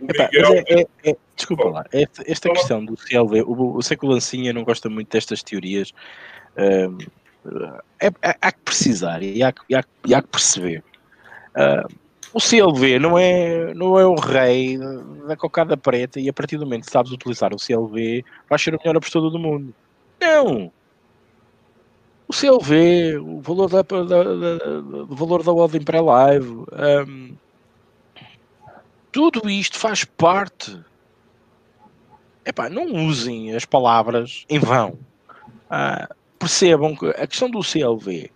Miguel... 0.00 0.64
é, 0.68 0.80
é, 0.80 1.10
é, 1.10 1.16
desculpa 1.34 1.64
lá, 1.64 1.84
esta, 1.92 2.22
esta 2.26 2.48
questão 2.50 2.84
do 2.84 2.96
CLV, 2.96 3.42
o, 3.42 3.76
o 3.76 3.82
Seco 3.82 4.06
Lancinha 4.06 4.52
não 4.52 4.62
gosta 4.62 4.88
muito 4.88 5.10
destas 5.10 5.42
teorias. 5.42 5.92
Uh, 6.56 6.98
é, 8.00 8.10
há 8.40 8.52
que 8.52 8.60
precisar 8.60 9.22
e 9.22 9.42
há, 9.42 9.52
e 9.68 9.74
há, 9.74 9.84
e 10.06 10.14
há 10.14 10.22
que 10.22 10.28
perceber. 10.28 10.84
Uh, 11.56 11.92
o 12.32 12.40
CLV 12.40 12.98
não 12.98 13.18
é, 13.18 13.72
não 13.74 13.98
é 13.98 14.06
o 14.06 14.14
rei 14.14 14.78
da 15.26 15.36
cocada 15.36 15.76
preta 15.76 16.20
e 16.20 16.28
a 16.28 16.32
partir 16.32 16.58
do 16.58 16.64
momento 16.64 16.84
que 16.84 16.92
sabes 16.92 17.10
utilizar 17.10 17.54
o 17.54 17.58
CLV 17.58 18.24
vais 18.48 18.62
ser 18.62 18.74
o 18.74 18.78
melhor 18.78 18.96
apostador 18.96 19.30
do 19.30 19.38
mundo. 19.38 19.74
Não! 20.20 20.70
O 22.28 22.32
CLV, 22.34 23.16
o 23.16 23.40
valor 23.40 23.70
da, 23.70 23.80
da, 23.80 24.04
da, 24.04 25.04
valor 25.08 25.42
da 25.42 25.50
ordem 25.50 25.80
pré-live, 25.80 26.62
um, 27.08 27.34
tudo 29.10 29.48
isto 29.48 29.78
faz 29.78 30.04
parte. 30.04 30.78
Epá, 32.44 32.68
não 32.68 33.06
usem 33.06 33.56
as 33.56 33.64
palavras 33.64 34.44
em 34.46 34.58
vão. 34.58 34.98
Uh, 35.70 36.14
percebam 36.38 36.94
que 36.94 37.06
a 37.06 37.26
questão 37.26 37.50
do 37.50 37.62
CLV 37.62 38.26
uh, 38.26 38.30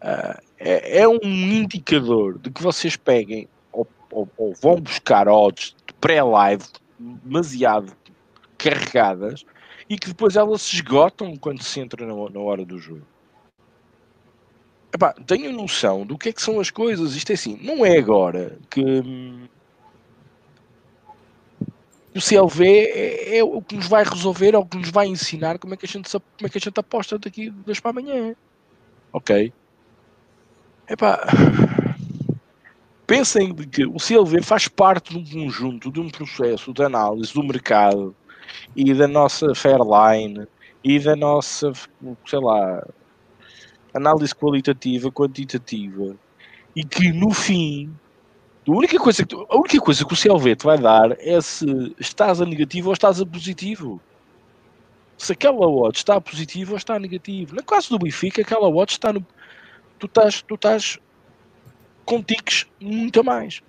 ah, 0.00 0.40
é, 0.58 1.00
é, 1.00 1.08
um 1.08 1.18
indicador 1.24 2.38
de 2.38 2.50
que 2.50 2.62
vocês 2.62 2.96
peguem 2.96 3.48
ou, 3.72 3.86
ou, 4.12 4.28
ou 4.36 4.54
vão 4.54 4.80
buscar 4.80 5.26
odds 5.26 5.74
de 5.84 5.92
pré-live 5.94 6.64
demasiado 6.98 7.92
carregadas 8.56 9.44
e 9.90 9.98
que 9.98 10.06
depois 10.08 10.36
elas 10.36 10.62
se 10.62 10.76
esgotam 10.76 11.36
quando 11.36 11.64
se 11.64 11.80
entra 11.80 12.06
na, 12.06 12.14
na 12.30 12.40
hora 12.40 12.64
do 12.64 12.78
jogo. 12.78 13.13
Epá, 14.94 15.12
tenho 15.26 15.52
noção 15.52 16.06
do 16.06 16.16
que 16.16 16.28
é 16.28 16.32
que 16.32 16.40
são 16.40 16.60
as 16.60 16.70
coisas. 16.70 17.16
Isto 17.16 17.30
é 17.30 17.34
assim, 17.34 17.58
não 17.60 17.84
é 17.84 17.98
agora 17.98 18.56
que 18.70 18.80
hum, 18.80 19.48
o 22.14 22.20
CLV 22.20 22.64
é, 22.64 23.38
é, 23.38 23.42
o 23.42 23.60
que 23.60 23.74
nos 23.74 23.88
vai 23.88 24.04
resolver, 24.04 24.54
é 24.54 24.58
o 24.58 24.64
que 24.64 24.76
nos 24.78 24.90
vai 24.90 25.08
ensinar 25.08 25.58
como 25.58 25.74
é 25.74 25.76
que 25.76 25.84
a 25.84 25.88
gente, 25.88 26.08
como 26.12 26.46
é 26.46 26.48
que 26.48 26.58
a 26.58 26.60
gente 26.60 26.78
aposta 26.78 27.18
daqui 27.18 27.50
das 27.50 27.80
para 27.80 27.90
amanhã. 27.90 28.36
Ok? 29.12 29.52
Epá, 30.88 31.26
pensem 33.04 33.52
que 33.52 33.84
o 33.84 33.98
CLV 33.98 34.42
faz 34.42 34.68
parte 34.68 35.20
de 35.20 35.36
um 35.36 35.44
conjunto, 35.46 35.90
de 35.90 35.98
um 35.98 36.08
processo 36.08 36.72
de 36.72 36.84
análise 36.84 37.34
do 37.34 37.42
mercado 37.42 38.14
e 38.76 38.94
da 38.94 39.08
nossa 39.08 39.56
Fairline 39.56 40.46
e 40.84 41.00
da 41.00 41.16
nossa, 41.16 41.72
sei 42.24 42.38
lá, 42.38 42.86
análise 43.94 44.34
qualitativa, 44.34 45.10
quantitativa 45.10 46.16
e 46.74 46.84
que 46.84 47.12
no 47.12 47.30
fim 47.32 47.94
a 48.66 48.70
única 48.70 48.98
coisa 48.98 49.24
que, 49.24 49.34
a 49.34 49.56
única 49.56 49.78
coisa 49.78 50.04
que 50.04 50.12
o 50.12 50.16
CLV 50.16 50.56
te 50.56 50.64
vai 50.64 50.78
dar 50.78 51.16
é 51.20 51.40
se 51.40 51.94
estás 51.98 52.40
a 52.40 52.46
negativo 52.46 52.88
ou 52.88 52.92
estás 52.94 53.20
a 53.20 53.26
positivo. 53.26 54.00
Se 55.18 55.32
aquela 55.32 55.66
watch 55.66 55.98
está 55.98 56.16
a 56.16 56.20
positivo 56.20 56.72
ou 56.72 56.76
está 56.78 56.98
negativo. 56.98 57.54
No 57.54 57.62
caso 57.62 57.90
do 57.90 57.98
Benfica, 57.98 58.40
aquela 58.40 58.66
watch 58.66 58.92
está 58.92 59.12
no. 59.12 59.24
Tu 59.98 60.06
estás, 60.06 60.42
tu 60.42 60.54
estás 60.54 60.98
com 62.06 62.22
tiques 62.22 62.66
muito 62.80 63.20
a 63.20 63.22
mais. 63.22 63.62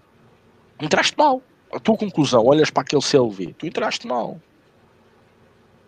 Entraste 0.81 1.17
mal. 1.17 1.41
A 1.73 1.79
tua 1.79 1.97
conclusão, 1.97 2.45
olhas 2.45 2.69
para 2.69 2.83
aquele 2.83 3.01
CLV, 3.01 3.53
tu 3.57 3.67
entraste 3.67 4.07
mal. 4.07 4.39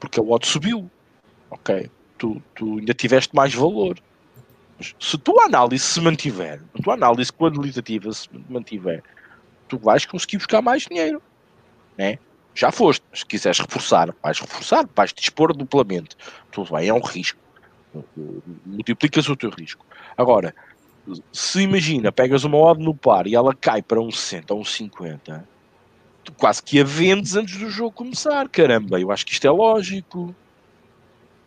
Porque 0.01 0.19
a 0.19 0.23
watch 0.23 0.47
subiu. 0.47 0.91
Ok. 1.49 1.89
tu, 2.17 2.41
tu 2.55 2.79
ainda 2.79 2.93
tiveste 2.93 3.35
mais 3.35 3.53
valor. 3.53 3.97
Mas 4.77 4.95
se 4.99 5.17
tua 5.17 5.45
análise 5.45 5.83
se 5.83 5.99
mantiver, 5.99 6.61
a 6.77 6.81
tua 6.81 6.93
análise 6.93 7.31
qualitativa 7.33 8.11
se 8.11 8.29
mantiver, 8.49 9.03
tu 9.67 9.77
vais 9.77 10.05
conseguir 10.05 10.37
buscar 10.37 10.61
mais 10.61 10.83
dinheiro. 10.83 11.21
Né? 11.97 12.19
Já 12.53 12.71
foste, 12.71 13.03
se 13.13 13.25
quiseres 13.25 13.59
reforçar, 13.59 14.13
vais 14.21 14.39
reforçar, 14.39 14.87
vais 14.95 15.13
dispor 15.13 15.55
duplamente. 15.55 16.15
Tudo 16.51 16.75
bem, 16.75 16.89
é 16.89 16.93
um 16.93 17.01
risco. 17.01 17.39
Multiplicas 18.65 19.27
o 19.29 19.35
teu 19.35 19.49
risco. 19.49 19.85
Agora, 20.15 20.53
se 21.31 21.61
imagina, 21.61 22.11
pegas 22.11 22.43
uma 22.43 22.57
odd 22.57 22.83
no 22.83 22.95
par 22.95 23.27
e 23.27 23.35
ela 23.35 23.53
cai 23.55 23.81
para 23.81 24.01
um 24.01 24.11
60 24.11 24.53
ou 24.53 24.61
um 24.61 24.65
50, 24.65 25.47
tu 26.23 26.33
quase 26.33 26.61
que 26.61 26.79
a 26.79 26.83
vendes 26.83 27.35
antes 27.35 27.57
do 27.57 27.69
jogo 27.69 27.91
começar. 27.91 28.47
Caramba, 28.49 28.99
eu 28.99 29.11
acho 29.11 29.25
que 29.25 29.33
isto 29.33 29.47
é 29.47 29.51
lógico. 29.51 30.35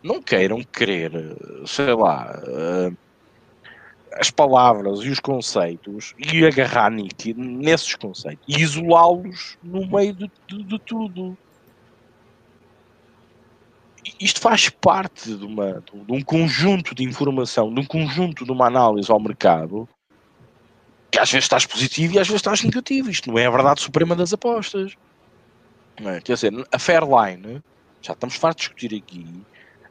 Não 0.03 0.21
queiram 0.21 0.63
querer, 0.63 1.11
sei 1.65 1.93
lá, 1.93 2.41
uh, 2.47 2.97
as 4.13 4.29
palavras 4.29 4.99
e 4.99 5.09
os 5.09 5.19
conceitos 5.19 6.13
e 6.17 6.45
agarrar 6.45 6.91
nesses 6.91 7.95
conceitos 7.95 8.43
e 8.47 8.61
isolá-los 8.61 9.57
no 9.63 9.85
meio 9.87 10.13
de, 10.13 10.31
de, 10.47 10.63
de 10.63 10.79
tudo 10.79 11.37
isto 14.19 14.39
faz 14.39 14.69
parte 14.69 15.35
de, 15.35 15.45
uma, 15.45 15.83
de 15.93 16.11
um 16.11 16.21
conjunto 16.21 16.93
de 16.95 17.03
informação, 17.03 17.73
de 17.73 17.79
um 17.79 17.85
conjunto 17.85 18.45
de 18.45 18.51
uma 18.51 18.67
análise 18.67 19.11
ao 19.11 19.19
mercado 19.19 19.87
que 21.11 21.19
às 21.19 21.29
vezes 21.29 21.45
estás 21.45 21.65
positivo 21.65 22.15
e 22.15 22.19
às 22.19 22.27
vezes 22.27 22.39
estás 22.39 22.63
negativo. 22.63 23.09
Isto 23.09 23.29
não 23.29 23.37
é 23.37 23.45
a 23.45 23.51
verdade 23.51 23.81
suprema 23.81 24.15
das 24.15 24.31
apostas. 24.31 24.95
É? 25.97 26.21
Quer 26.21 26.33
dizer, 26.33 26.67
a 26.71 26.79
Fairline, 26.79 27.61
já 28.01 28.13
estamos 28.13 28.35
fartos 28.35 28.63
de 28.63 28.69
discutir 28.69 28.95
aqui, 28.95 29.45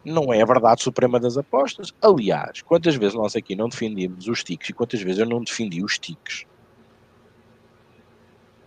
não 0.04 0.32
é 0.32 0.40
a 0.42 0.46
verdade 0.46 0.82
suprema 0.82 1.20
das 1.20 1.36
apostas. 1.36 1.92
Aliás, 2.00 2.62
quantas 2.62 2.96
vezes 2.96 3.14
nós 3.14 3.36
aqui 3.36 3.54
não 3.54 3.68
defendemos 3.68 4.26
os 4.26 4.42
tiques 4.42 4.70
e 4.70 4.72
quantas 4.72 5.00
vezes 5.02 5.20
eu 5.20 5.26
não 5.26 5.42
defendi 5.42 5.82
os 5.82 5.98
tiques 5.98 6.46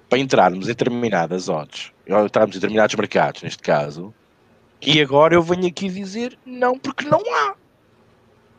para 0.09 0.19
entrarmos 0.19 0.65
em 0.65 0.67
determinadas 0.67 1.49
odds, 1.49 1.91
entrarmos 2.07 2.55
em 2.55 2.59
determinados 2.59 2.93
mercados, 2.95 3.41
neste 3.41 3.63
caso, 3.63 4.13
e 4.79 5.01
agora 5.01 5.33
eu 5.33 5.41
venho 5.41 5.65
aqui 5.65 5.89
dizer 5.89 6.37
não, 6.45 6.77
porque 6.77 7.05
não 7.05 7.19
há. 7.19 7.55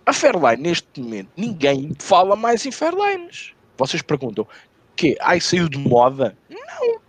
A 0.07 0.12
Fairline, 0.12 0.62
neste 0.62 1.01
momento, 1.01 1.31
ninguém 1.37 1.93
fala 1.99 2.35
mais 2.35 2.66
em 2.66 2.72
Fairlines. 2.72 3.53
Vocês 3.77 4.03
perguntam 4.03 4.47
que 4.97 5.16
ai 5.20 5.41
saiu 5.41 5.68
de 5.68 5.79
moda? 5.79 6.37
Não. 6.49 7.01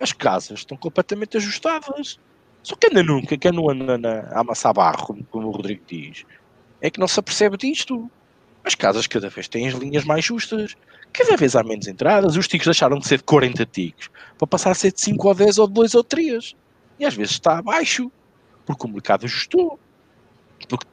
As 0.00 0.12
casas 0.12 0.60
estão 0.60 0.76
completamente 0.76 1.36
ajustadas. 1.36 2.18
Só 2.62 2.76
que 2.76 2.88
anda 2.88 3.02
nunca, 3.02 3.36
que 3.36 3.48
anda 3.48 4.28
a 4.32 4.40
amassar 4.40 4.74
barro, 4.74 5.18
como 5.30 5.48
o 5.48 5.50
Rodrigo 5.50 5.82
diz, 5.86 6.24
é 6.80 6.90
que 6.90 7.00
não 7.00 7.08
se 7.08 7.18
apercebe 7.18 7.56
disto. 7.56 8.10
As 8.64 8.74
casas 8.74 9.06
cada 9.06 9.28
vez 9.28 9.48
têm 9.48 9.68
as 9.68 9.74
linhas 9.74 10.04
mais 10.04 10.24
justas. 10.24 10.76
Cada 11.12 11.36
vez 11.36 11.56
há 11.56 11.62
menos 11.62 11.86
entradas. 11.86 12.36
Os 12.36 12.46
ticos 12.46 12.66
deixaram 12.66 12.98
de 12.98 13.06
ser 13.06 13.18
de 13.18 13.24
40 13.24 13.64
ticos 13.66 14.10
para 14.38 14.46
passar 14.46 14.70
a 14.70 14.74
ser 14.74 14.92
de 14.92 15.00
5 15.00 15.28
ou 15.28 15.34
10 15.34 15.58
ou 15.58 15.66
2 15.66 15.94
ou 15.94 16.04
3. 16.04 16.54
E 16.98 17.04
às 17.04 17.14
vezes 17.14 17.32
está 17.32 17.58
abaixo 17.58 18.10
porque 18.66 18.86
o 18.86 18.90
mercado 18.90 19.24
ajustou. 19.24 19.78
Porque 20.68 20.86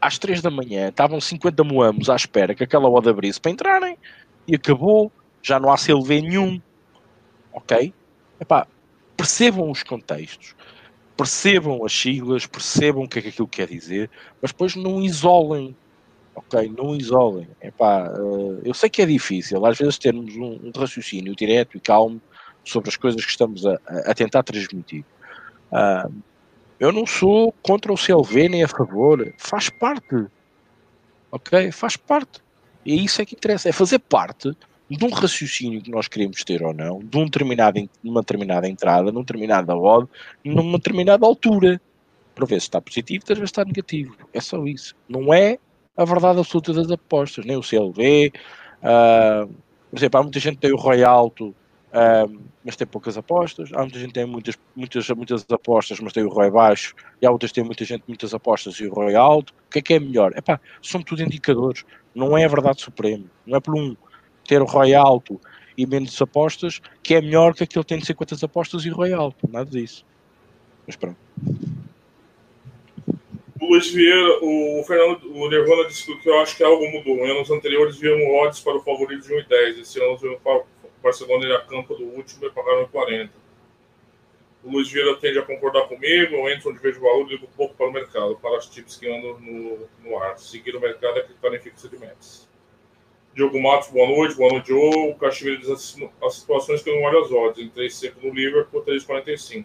às 0.00 0.18
3 0.18 0.42
da 0.42 0.50
manhã 0.50 0.88
estavam 0.88 1.20
50 1.20 1.62
moamos 1.62 2.10
à 2.10 2.16
espera 2.16 2.54
que 2.54 2.64
aquela 2.64 2.90
oda 2.90 3.10
abrisse 3.10 3.40
para 3.40 3.52
entrarem 3.52 3.96
e 4.46 4.56
acabou, 4.56 5.12
já 5.40 5.60
não 5.60 5.70
há 5.70 5.76
CLV 5.76 6.20
nenhum. 6.22 6.60
Ok? 7.52 7.94
Epá, 8.40 8.66
percebam 9.16 9.70
os 9.70 9.82
contextos, 9.82 10.56
percebam 11.16 11.84
as 11.84 11.92
siglas, 11.92 12.46
percebam 12.46 13.04
o 13.04 13.08
que 13.08 13.18
é 13.18 13.22
que 13.22 13.28
aquilo 13.28 13.48
quer 13.48 13.68
dizer, 13.68 14.10
mas 14.40 14.52
depois 14.52 14.74
não 14.74 15.00
isolem. 15.00 15.76
Ok? 16.34 16.72
Não 16.76 16.96
isolem. 16.96 17.46
Epá, 17.60 18.08
uh, 18.08 18.60
eu 18.64 18.72
sei 18.72 18.88
que 18.88 19.02
é 19.02 19.06
difícil, 19.06 19.64
às 19.66 19.76
vezes 19.76 19.98
termos 19.98 20.34
um, 20.34 20.58
um, 20.64 20.72
raciocínio 20.74 21.36
direto 21.36 21.76
e 21.76 21.80
calmo 21.80 22.20
sobre 22.64 22.88
as 22.88 22.96
coisas 22.96 23.22
que 23.22 23.30
estamos 23.30 23.66
a, 23.66 23.78
a 24.06 24.14
tentar 24.14 24.42
transmitir. 24.42 25.04
Uh, 25.70 26.12
eu 26.80 26.90
não 26.90 27.06
sou 27.06 27.52
contra 27.62 27.92
o 27.92 27.96
CLV 27.96 28.48
nem 28.48 28.64
a 28.64 28.68
favor. 28.68 29.32
Faz 29.38 29.68
parte. 29.68 30.26
Ok? 31.30 31.70
Faz 31.70 31.96
parte. 31.96 32.40
E 32.84 32.92
é 32.92 32.96
isso 32.96 33.22
é 33.22 33.24
que 33.24 33.34
interessa. 33.34 33.68
É 33.68 33.72
fazer 33.72 33.98
parte 34.00 34.56
de 34.96 35.04
um 35.04 35.10
raciocínio 35.10 35.82
que 35.82 35.90
nós 35.90 36.08
queremos 36.08 36.42
ter 36.44 36.62
ou 36.62 36.72
não, 36.72 36.98
de 36.98 37.16
um 37.16 37.24
determinado, 37.24 37.88
numa 38.02 38.20
determinada 38.20 38.68
entrada, 38.68 39.10
numa 39.10 39.24
determinada 39.24 39.76
odd, 39.76 40.08
numa 40.44 40.78
determinada 40.78 41.26
altura. 41.26 41.80
Para 42.34 42.46
ver 42.46 42.60
se 42.60 42.66
está 42.66 42.80
positivo, 42.80 43.24
às 43.28 43.36
vezes 43.36 43.50
está 43.50 43.62
negativo. 43.62 44.16
É 44.32 44.40
só 44.40 44.64
isso. 44.64 44.94
Não 45.06 45.34
é 45.34 45.58
a 45.94 46.04
verdade 46.04 46.38
absoluta 46.38 46.72
das 46.72 46.90
apostas. 46.90 47.44
Nem 47.44 47.56
o 47.56 47.62
CLV. 47.62 48.32
Uh, 48.32 48.32
ah, 48.82 49.48
por 49.90 49.98
exemplo, 49.98 50.18
há 50.18 50.22
muita 50.22 50.40
gente 50.40 50.54
que 50.54 50.62
tem 50.62 50.72
o 50.72 50.76
ROI 50.76 51.04
alto 51.04 51.54
um, 51.92 52.40
mas 52.64 52.74
tem 52.74 52.86
poucas 52.86 53.18
apostas. 53.18 53.70
Há 53.72 53.80
muita 53.80 53.98
gente 53.98 54.08
que 54.08 54.14
tem 54.14 54.24
muitas, 54.24 54.58
muitas, 54.74 55.08
muitas 55.10 55.44
apostas, 55.50 56.00
mas 56.00 56.12
tem 56.12 56.24
o 56.24 56.28
ROI 56.28 56.50
baixo, 56.50 56.94
e 57.20 57.26
há 57.26 57.30
outras 57.30 57.50
que 57.50 57.56
têm 57.56 57.64
muita 57.64 57.84
gente 57.84 58.02
muitas 58.08 58.32
apostas 58.32 58.76
e 58.76 58.86
o 58.86 58.94
ROI 58.94 59.14
alto. 59.14 59.52
O 59.68 59.70
que 59.70 59.78
é 59.78 59.82
que 59.82 59.94
é 59.94 60.00
melhor? 60.00 60.32
Epá, 60.34 60.58
são 60.80 61.02
tudo 61.02 61.22
indicadores, 61.22 61.84
não 62.14 62.36
é 62.36 62.44
a 62.44 62.48
verdade 62.48 62.80
suprema. 62.80 63.24
Não 63.46 63.58
é 63.58 63.60
por 63.60 63.74
um 63.74 63.94
ter 64.46 64.60
o 64.60 64.64
ROI 64.64 64.94
alto 64.94 65.40
e 65.76 65.86
menos 65.86 66.20
apostas 66.20 66.80
que 67.02 67.14
é 67.14 67.20
melhor 67.20 67.54
que 67.54 67.64
aquele 67.64 67.84
que 67.84 67.94
tem 67.94 68.04
50 68.04 68.46
apostas 68.46 68.84
e 68.84 68.90
o 68.90 68.94
ROI 68.94 69.12
alto, 69.12 69.48
nada 69.50 69.70
disso. 69.70 70.04
Mas 70.86 70.96
pronto. 70.96 71.18
O 73.60 73.66
Luiz 73.66 73.92
Vieira, 73.92 74.38
o 74.42 74.82
Fernando, 74.84 75.32
o 75.32 75.48
Nirvana 75.48 75.86
disse 75.86 76.12
que 76.18 76.28
eu 76.28 76.40
acho 76.40 76.56
que 76.56 76.64
algo 76.64 76.84
mudou. 76.90 77.24
Em 77.24 77.30
anos 77.30 77.48
anteriores 77.48 77.96
víamos 77.96 78.26
odds 78.42 78.60
para 78.60 78.76
o 78.76 78.82
favorito 78.82 79.22
de 79.22 79.32
1,10. 79.32 79.80
Esse 79.80 80.02
ano 80.02 80.18
para 80.42 80.64
Barcelona 81.00 81.44
ele 81.44 81.58
campo 81.60 81.94
do 81.94 82.04
último 82.04 82.44
e 82.44 82.50
pagaram 82.50 82.88
40. 82.88 83.32
O 84.64 84.70
Luiz 84.70 84.90
Vieira 84.90 85.16
tende 85.16 85.38
a 85.38 85.42
concordar 85.42 85.88
comigo, 85.88 86.34
eu 86.34 86.48
entro 86.48 86.70
onde 86.70 86.80
vejo 86.80 87.00
valor 87.00 87.26
e 87.26 87.30
ligo 87.30 87.48
pouco 87.56 87.74
para 87.74 87.88
o 87.88 87.92
mercado, 87.92 88.36
para 88.36 88.56
as 88.56 88.68
tips 88.68 88.96
que 88.96 89.08
andam 89.08 89.38
no, 89.40 89.88
no 90.04 90.18
ar. 90.18 90.38
Seguir 90.38 90.76
o 90.76 90.80
mercado 90.80 91.18
é 91.18 91.22
clicar 91.22 91.54
em 91.54 91.60
fixed 91.60 91.98
metas. 91.98 92.48
Diogo 93.34 93.58
Matos, 93.58 93.88
boa 93.88 94.06
noite, 94.08 94.34
boa 94.34 94.52
noite, 94.52 94.68
Joe. 94.68 95.10
O 95.10 95.14
Casimiro 95.14 95.58
diz 95.58 95.70
as, 95.70 96.34
situações 96.34 96.82
que 96.82 96.90
eu 96.90 96.96
não 96.96 97.04
olho 97.04 97.24
as 97.24 97.32
odds. 97.32 97.64
Entrei 97.64 97.88
sempre 97.88 98.28
no 98.28 98.34
Liverpool, 98.34 98.84
3,45. 98.84 99.64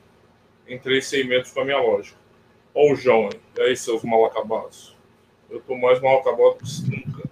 Entrei 0.69 1.01
100 1.01 1.27
metros 1.27 1.51
com 1.51 1.59
a 1.59 1.65
minha 1.65 1.77
lógica. 1.77 2.17
Ó 2.73 2.93
o 2.93 2.95
João, 2.95 3.29
e 3.57 3.61
aí, 3.61 3.75
seus 3.75 4.03
mal 4.03 4.23
acabados? 4.25 4.95
Eu 5.49 5.59
tô 5.59 5.75
mais 5.75 5.99
mal 5.99 6.19
acabado 6.19 6.57
que 6.59 6.89
nunca. 6.89 7.29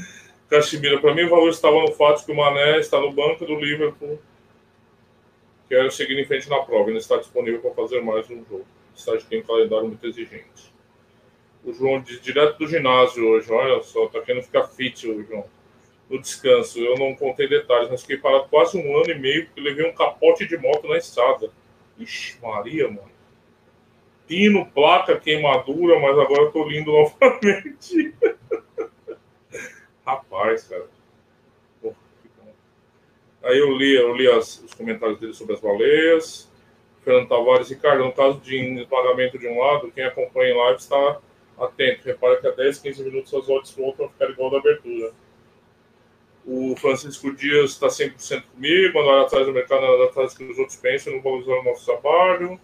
Casimiro, 0.50 1.00
para 1.00 1.14
mim 1.14 1.22
o 1.24 1.30
valor 1.30 1.50
estava 1.50 1.80
no 1.80 1.92
fato 1.92 2.24
que 2.24 2.32
o 2.32 2.36
Mané 2.36 2.78
está 2.80 3.00
no 3.00 3.12
banco 3.12 3.46
do 3.46 3.54
Liverpool. 3.54 4.18
Quero 5.68 5.90
seguir 5.92 6.18
em 6.18 6.26
frente 6.26 6.50
na 6.50 6.58
prova. 6.60 6.90
Ele 6.90 6.98
está 6.98 7.18
disponível 7.18 7.60
para 7.60 7.72
fazer 7.72 8.00
mais 8.00 8.28
um 8.30 8.44
jogo. 8.44 8.66
Estágio 8.96 9.28
tem 9.28 9.40
um 9.40 9.44
calendário 9.44 9.86
muito 9.86 10.04
exigente. 10.06 10.74
O 11.66 11.72
João 11.72 12.00
diz 12.00 12.20
direto 12.22 12.58
do 12.58 12.68
ginásio 12.68 13.28
hoje. 13.28 13.52
Olha 13.52 13.82
só, 13.82 14.06
tá 14.06 14.20
querendo 14.20 14.44
ficar 14.44 14.68
fit 14.68 15.08
o 15.08 15.24
João. 15.24 15.44
No 16.08 16.20
descanso. 16.20 16.78
Eu 16.78 16.96
não 16.96 17.16
contei 17.16 17.48
detalhes, 17.48 17.90
mas 17.90 18.02
fiquei 18.02 18.18
parado 18.18 18.46
quase 18.48 18.78
um 18.78 18.96
ano 18.96 19.10
e 19.10 19.18
meio 19.18 19.46
porque 19.46 19.60
levei 19.60 19.84
um 19.84 19.92
capote 19.92 20.46
de 20.46 20.56
moto 20.56 20.86
na 20.86 20.96
estrada. 20.96 21.50
Ixi, 21.98 22.38
Maria, 22.40 22.86
mano. 22.86 23.10
Pino, 24.28 24.64
placa, 24.66 25.18
queimadura, 25.18 25.98
mas 25.98 26.16
agora 26.16 26.42
eu 26.42 26.52
tô 26.52 26.68
lindo 26.68 26.92
novamente. 26.92 28.14
Rapaz, 30.06 30.68
cara. 30.68 30.86
Aí 33.42 33.58
eu 33.58 33.76
li, 33.76 33.94
eu 33.94 34.14
li 34.14 34.28
as, 34.28 34.62
os 34.62 34.72
comentários 34.72 35.18
dele 35.18 35.34
sobre 35.34 35.54
as 35.54 35.60
baleias. 35.60 36.48
Fernando 37.02 37.28
Tavares, 37.28 37.70
Ricardo, 37.70 38.04
no 38.04 38.12
caso 38.12 38.40
de 38.40 38.86
pagamento 38.88 39.36
de 39.36 39.48
um 39.48 39.58
lado, 39.58 39.90
quem 39.92 40.04
acompanha 40.04 40.52
em 40.52 40.56
live 40.56 40.78
está 40.78 41.20
atento. 41.58 42.06
Repara 42.06 42.40
que 42.40 42.46
a 42.46 42.50
10, 42.50 42.78
15 42.78 43.04
minutos 43.04 43.34
as 43.34 43.48
odds 43.48 43.70
voltam 43.72 44.06
a 44.06 44.08
ficar 44.08 44.30
igual 44.30 44.50
da 44.50 44.58
abertura. 44.58 45.12
O 46.44 46.76
Francisco 46.76 47.32
Dias 47.34 47.72
está 47.72 47.88
100% 47.88 48.44
comigo, 48.54 49.00
andar 49.00 49.22
atrás 49.22 49.46
do 49.46 49.52
mercado, 49.52 49.84
andar 49.84 50.04
atrás 50.04 50.32
do 50.32 50.38
que 50.38 50.44
os 50.44 50.58
outros 50.58 50.76
pensam, 50.76 51.12
não 51.12 51.20
valorizar 51.20 51.54
o 51.54 51.64
nosso 51.64 51.84
trabalho. 51.84 52.60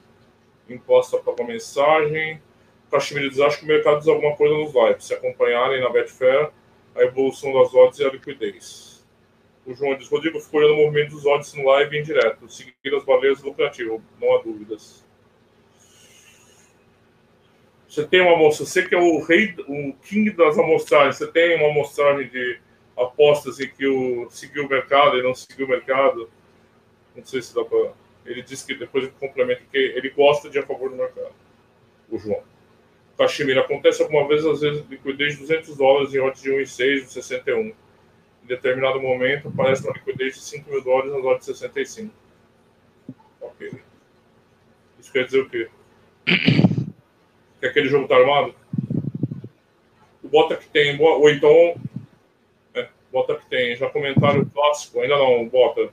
Imposta 0.69 1.19
para 1.19 1.45
mensagem. 1.45 2.41
O 2.87 2.91
Caximiro 2.93 3.29
diz: 3.29 3.41
acho 3.41 3.59
que 3.59 3.65
o 3.65 3.69
mercado 3.69 3.99
diz 3.99 4.09
alguma 4.09 4.37
coisa 4.37 4.55
nos 4.55 4.73
lives. 4.73 5.05
Se 5.05 5.15
acompanharem 5.15 5.81
na 5.81 5.91
Betfair, 5.91 6.51
a 6.95 7.03
evolução 7.03 7.53
das 7.53 7.75
odds 7.75 7.99
e 7.99 8.05
a 8.05 8.11
liquidez. 8.11 9.05
O 9.65 9.75
João 9.75 9.97
diz, 9.97 10.09
Rodrigo 10.09 10.41
ficou 10.41 10.61
olhando 10.61 10.75
o 10.75 10.85
movimento 10.85 11.11
dos 11.11 11.25
odds 11.25 11.55
no 11.55 11.65
live 11.65 11.99
em 11.99 12.03
direto. 12.03 12.49
Seguir 12.49 12.95
as 12.97 13.05
baleias 13.05 13.43
lucrativo, 13.43 14.03
não 14.21 14.35
há 14.35 14.43
dúvidas. 14.43 15.05
Você 17.93 18.07
tem 18.07 18.23
uma 18.23 18.33
amostragem, 18.33 18.67
você 18.67 18.89
que 18.89 18.95
é 18.95 18.99
o 18.99 19.21
rei, 19.21 19.55
o 19.69 19.93
king 20.03 20.31
das 20.31 20.59
amostragens, 20.59 21.17
você 21.17 21.27
tem 21.27 21.59
uma 21.59 21.69
amostragem 21.69 22.27
de 22.27 22.59
apostas 22.97 23.61
em 23.61 23.69
que 23.69 23.87
o 23.87 24.31
seguiu 24.31 24.65
o 24.65 24.69
mercado 24.69 25.19
e 25.19 25.23
não 25.23 25.35
seguiu 25.35 25.67
o 25.67 25.69
mercado. 25.69 26.31
Não 27.15 27.23
sei 27.23 27.43
se 27.43 27.55
dá 27.55 27.63
para. 27.63 27.93
Ele 28.25 28.41
disse 28.41 28.67
que 28.67 28.75
depois 28.75 29.05
ele 29.05 29.13
complementa 29.21 29.61
que 29.71 29.77
ele 29.77 30.09
gosta 30.09 30.49
de 30.49 30.59
a 30.59 30.63
favor 30.63 30.89
do 30.89 30.97
mercado. 30.97 31.35
O 32.09 32.19
João. 32.19 32.43
Cachemira, 33.19 33.61
acontece 33.61 34.03
alguma 34.03 34.27
vez, 34.27 34.43
às 34.47 34.63
vezes, 34.63 34.83
liquidez 34.89 35.35
de 35.35 35.41
200 35.41 35.77
dólares 35.77 36.15
em 36.15 36.21
odds 36.21 36.41
de 36.41 36.51
1,6, 36.51 37.09
61. 37.09 37.61
Em 37.61 37.75
determinado 38.47 39.03
momento, 39.03 39.49
aparece 39.49 39.85
uma 39.85 39.93
liquidez 39.93 40.37
de 40.37 40.41
5 40.41 40.71
mil 40.71 40.83
dólares 40.83 41.13
nas 41.13 41.23
odds 41.23 41.47
de 41.47 41.59
65. 41.59 42.15
Ok. 43.43 43.71
Isso 44.99 45.13
quer 45.13 45.27
dizer 45.27 45.41
o 45.41 45.51
quê? 45.51 45.69
Que 47.63 47.69
aquele 47.69 47.89
jogo 47.89 48.09
tá 48.09 48.17
armado? 48.17 48.57
O 50.21 50.27
bota 50.29 50.57
que 50.57 50.67
tem, 50.67 51.01
ou 51.01 51.31
então. 51.31 51.77
É, 52.75 52.89
bota 53.13 53.37
que 53.37 53.47
tem, 53.47 53.77
já 53.77 53.89
comentário 53.89 54.51
clássico, 54.53 54.99
ainda 54.99 55.17
não, 55.17 55.49
bota. 55.49 55.89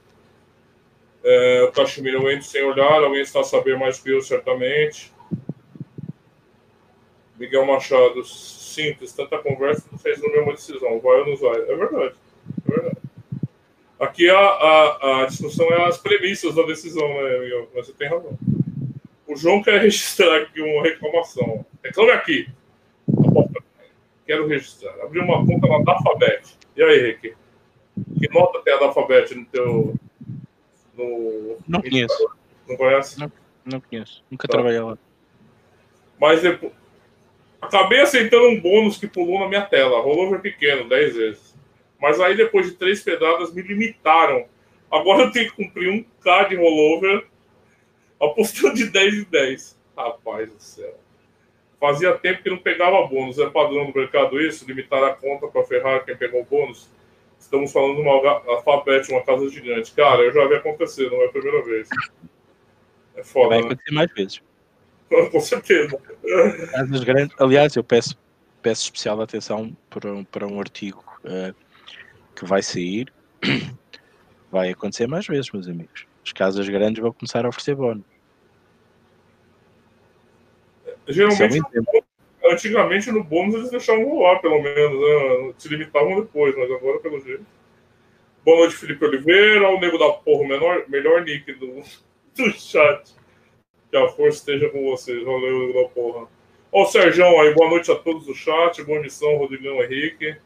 É, 1.24 1.62
o 1.62 1.72
Cachemira, 1.72 2.18
eu 2.18 2.42
sem 2.42 2.64
olhar, 2.64 3.04
alguém 3.04 3.22
está 3.22 3.42
a 3.42 3.44
saber 3.44 3.78
mais 3.78 4.00
que 4.00 4.10
eu, 4.10 4.20
certamente. 4.20 5.14
Miguel 7.38 7.68
Machado, 7.68 8.26
simples, 8.26 9.14
tanta 9.14 9.38
conversa 9.38 9.86
não 9.92 10.00
fez 10.00 10.20
no 10.20 10.32
mesma 10.32 10.54
decisão, 10.54 11.00
vai 11.00 11.20
ou 11.20 11.28
não 11.28 11.38
vai. 11.38 11.62
É 11.62 11.76
verdade, 11.76 12.16
é 12.68 12.72
verdade. 12.72 12.98
Aqui 14.00 14.28
a, 14.28 14.40
a, 14.40 15.22
a 15.22 15.26
discussão 15.28 15.68
é 15.68 15.86
as 15.86 16.00
premissas 16.00 16.56
da 16.56 16.64
decisão, 16.64 17.08
né, 17.08 17.38
Miguel? 17.38 17.70
Mas 17.76 17.86
você 17.86 17.94
tem 17.94 18.10
razão. 18.10 18.36
O 19.30 19.36
João 19.36 19.62
quer 19.62 19.80
registrar 19.80 20.38
aqui 20.38 20.60
uma 20.60 20.82
reclamação. 20.82 21.64
Reclame 21.84 22.10
aqui. 22.10 22.50
Quero 24.26 24.48
registrar. 24.48 24.92
Abri 25.04 25.20
uma 25.20 25.46
conta 25.46 25.68
na 25.68 25.84
Dafabet. 25.84 26.58
E 26.76 26.82
aí, 26.82 27.00
Rick? 27.00 27.36
Que 28.18 28.34
nota 28.34 28.60
tem 28.64 28.74
a 28.74 28.78
Dafabet 28.78 29.36
no 29.36 29.46
teu. 29.46 29.94
No... 30.98 31.58
Não 31.68 31.80
conheço. 31.80 32.30
Não 32.68 32.76
conhece? 32.76 33.20
Não, 33.20 33.32
não 33.66 33.80
conheço. 33.80 34.24
Nunca 34.32 34.48
tá. 34.48 34.54
trabalhei 34.54 34.80
lá. 34.80 34.98
Mas 36.20 36.42
depois. 36.42 36.74
Acabei 37.62 38.02
aceitando 38.02 38.48
um 38.48 38.60
bônus 38.60 38.98
que 38.98 39.08
pulou 39.08 39.42
na 39.42 39.48
minha 39.48 39.62
tela. 39.62 40.02
Rollover 40.02 40.42
pequeno, 40.42 40.90
10 40.90 41.16
vezes. 41.16 41.56
Mas 42.02 42.20
aí, 42.20 42.36
depois 42.36 42.66
de 42.66 42.72
três 42.72 43.04
pedadas, 43.04 43.54
me 43.54 43.62
limitaram. 43.62 44.48
Agora 44.90 45.26
eu 45.26 45.32
tenho 45.32 45.52
que 45.52 45.56
cumprir 45.56 45.92
um 45.92 46.04
K 46.24 46.46
de 46.46 46.56
rollover, 46.56 47.28
apostando 48.20 48.76
de 48.76 48.90
10 48.90 49.14
em 49.14 49.24
10. 49.24 49.80
Rapaz 49.96 50.52
do 50.52 50.60
céu. 50.62 50.98
Fazia 51.80 52.18
tempo 52.18 52.44
que 52.44 52.50
não 52.50 52.58
pegava 52.58 53.08
bônus. 53.08 53.40
É 53.40 53.50
padrão 53.50 53.90
do 53.90 53.98
mercado 53.98 54.40
isso? 54.42 54.66
Limitar 54.66 55.04
a 55.04 55.14
conta 55.14 55.48
para 55.48 55.64
ferrar 55.64 56.04
quem 56.04 56.16
pegou 56.16 56.44
bônus? 56.44 56.90
Estamos 57.40 57.72
falando 57.72 57.96
de 57.96 58.02
uma 58.02 58.12
alfabete, 58.48 59.12
uma 59.12 59.24
casa 59.24 59.48
gigante. 59.50 59.94
Cara, 59.94 60.22
eu 60.22 60.34
já 60.34 60.46
vi 60.48 60.56
acontecer, 60.56 61.10
não 61.10 61.22
é 61.22 61.26
a 61.26 61.30
primeira 61.30 61.64
vez. 61.64 61.88
É 63.16 63.24
foda. 63.24 63.50
Vai 63.50 63.60
né? 63.60 63.66
acontecer 63.66 63.92
mais 63.94 64.14
vezes. 64.14 64.42
Com 65.32 65.40
certeza. 65.40 65.98
Grandes, 67.04 67.36
aliás, 67.40 67.76
eu 67.76 67.84
peço, 67.84 68.18
peço 68.62 68.84
especial 68.84 69.22
atenção 69.22 69.76
para 69.90 70.12
um, 70.12 70.24
para 70.24 70.46
um 70.46 70.60
artigo 70.60 71.04
uh, 71.24 71.56
que 72.36 72.46
vai 72.46 72.62
sair. 72.62 73.12
Vai 74.52 74.72
acontecer 74.72 75.08
mais 75.08 75.28
vezes, 75.28 75.52
meus 75.52 75.68
amigos. 75.68 76.09
As 76.30 76.34
casas 76.34 76.70
grandes 76.70 77.02
vão 77.02 77.12
começar 77.12 77.44
a 77.44 77.50
oferecer 77.50 77.76
bónus. 77.76 78.04
Geralmente, 81.08 81.60
é 82.44 82.54
antigamente 82.54 83.12
no 83.12 83.24
bônus 83.24 83.56
eles 83.56 83.72
deixavam 83.72 84.08
rolar, 84.08 84.40
pelo 84.40 84.62
menos, 84.62 85.48
né? 85.48 85.54
se 85.58 85.68
limitavam 85.70 86.22
depois, 86.22 86.56
mas 86.56 86.72
agora, 86.72 87.00
pelo 87.00 87.20
jeito. 87.20 87.44
Boa 88.46 88.60
noite, 88.60 88.76
Felipe 88.76 89.04
Oliveira, 89.04 89.70
o 89.70 89.80
nego 89.80 89.98
da 89.98 90.12
porra, 90.12 90.44
o 90.44 90.48
menor, 90.48 90.84
melhor 90.88 91.24
nick 91.24 91.52
do, 91.54 91.82
do 92.38 92.52
chat. 92.52 93.12
Que 93.90 93.98
a 93.98 94.08
força 94.10 94.38
esteja 94.38 94.70
com 94.70 94.84
vocês. 94.84 95.24
Valeu, 95.24 95.74
da 95.74 95.90
porra. 95.90 96.28
Ó, 96.72 96.84
o 96.84 96.86
Sérgio 96.86 97.26
aí, 97.42 97.56
boa 97.56 97.72
noite 97.72 97.92
a 97.92 97.96
todos 97.96 98.28
do 98.28 98.36
chat. 98.36 98.84
Boa 98.84 99.02
missão, 99.02 99.36
Rodrigão 99.38 99.82
Henrique. 99.82 100.38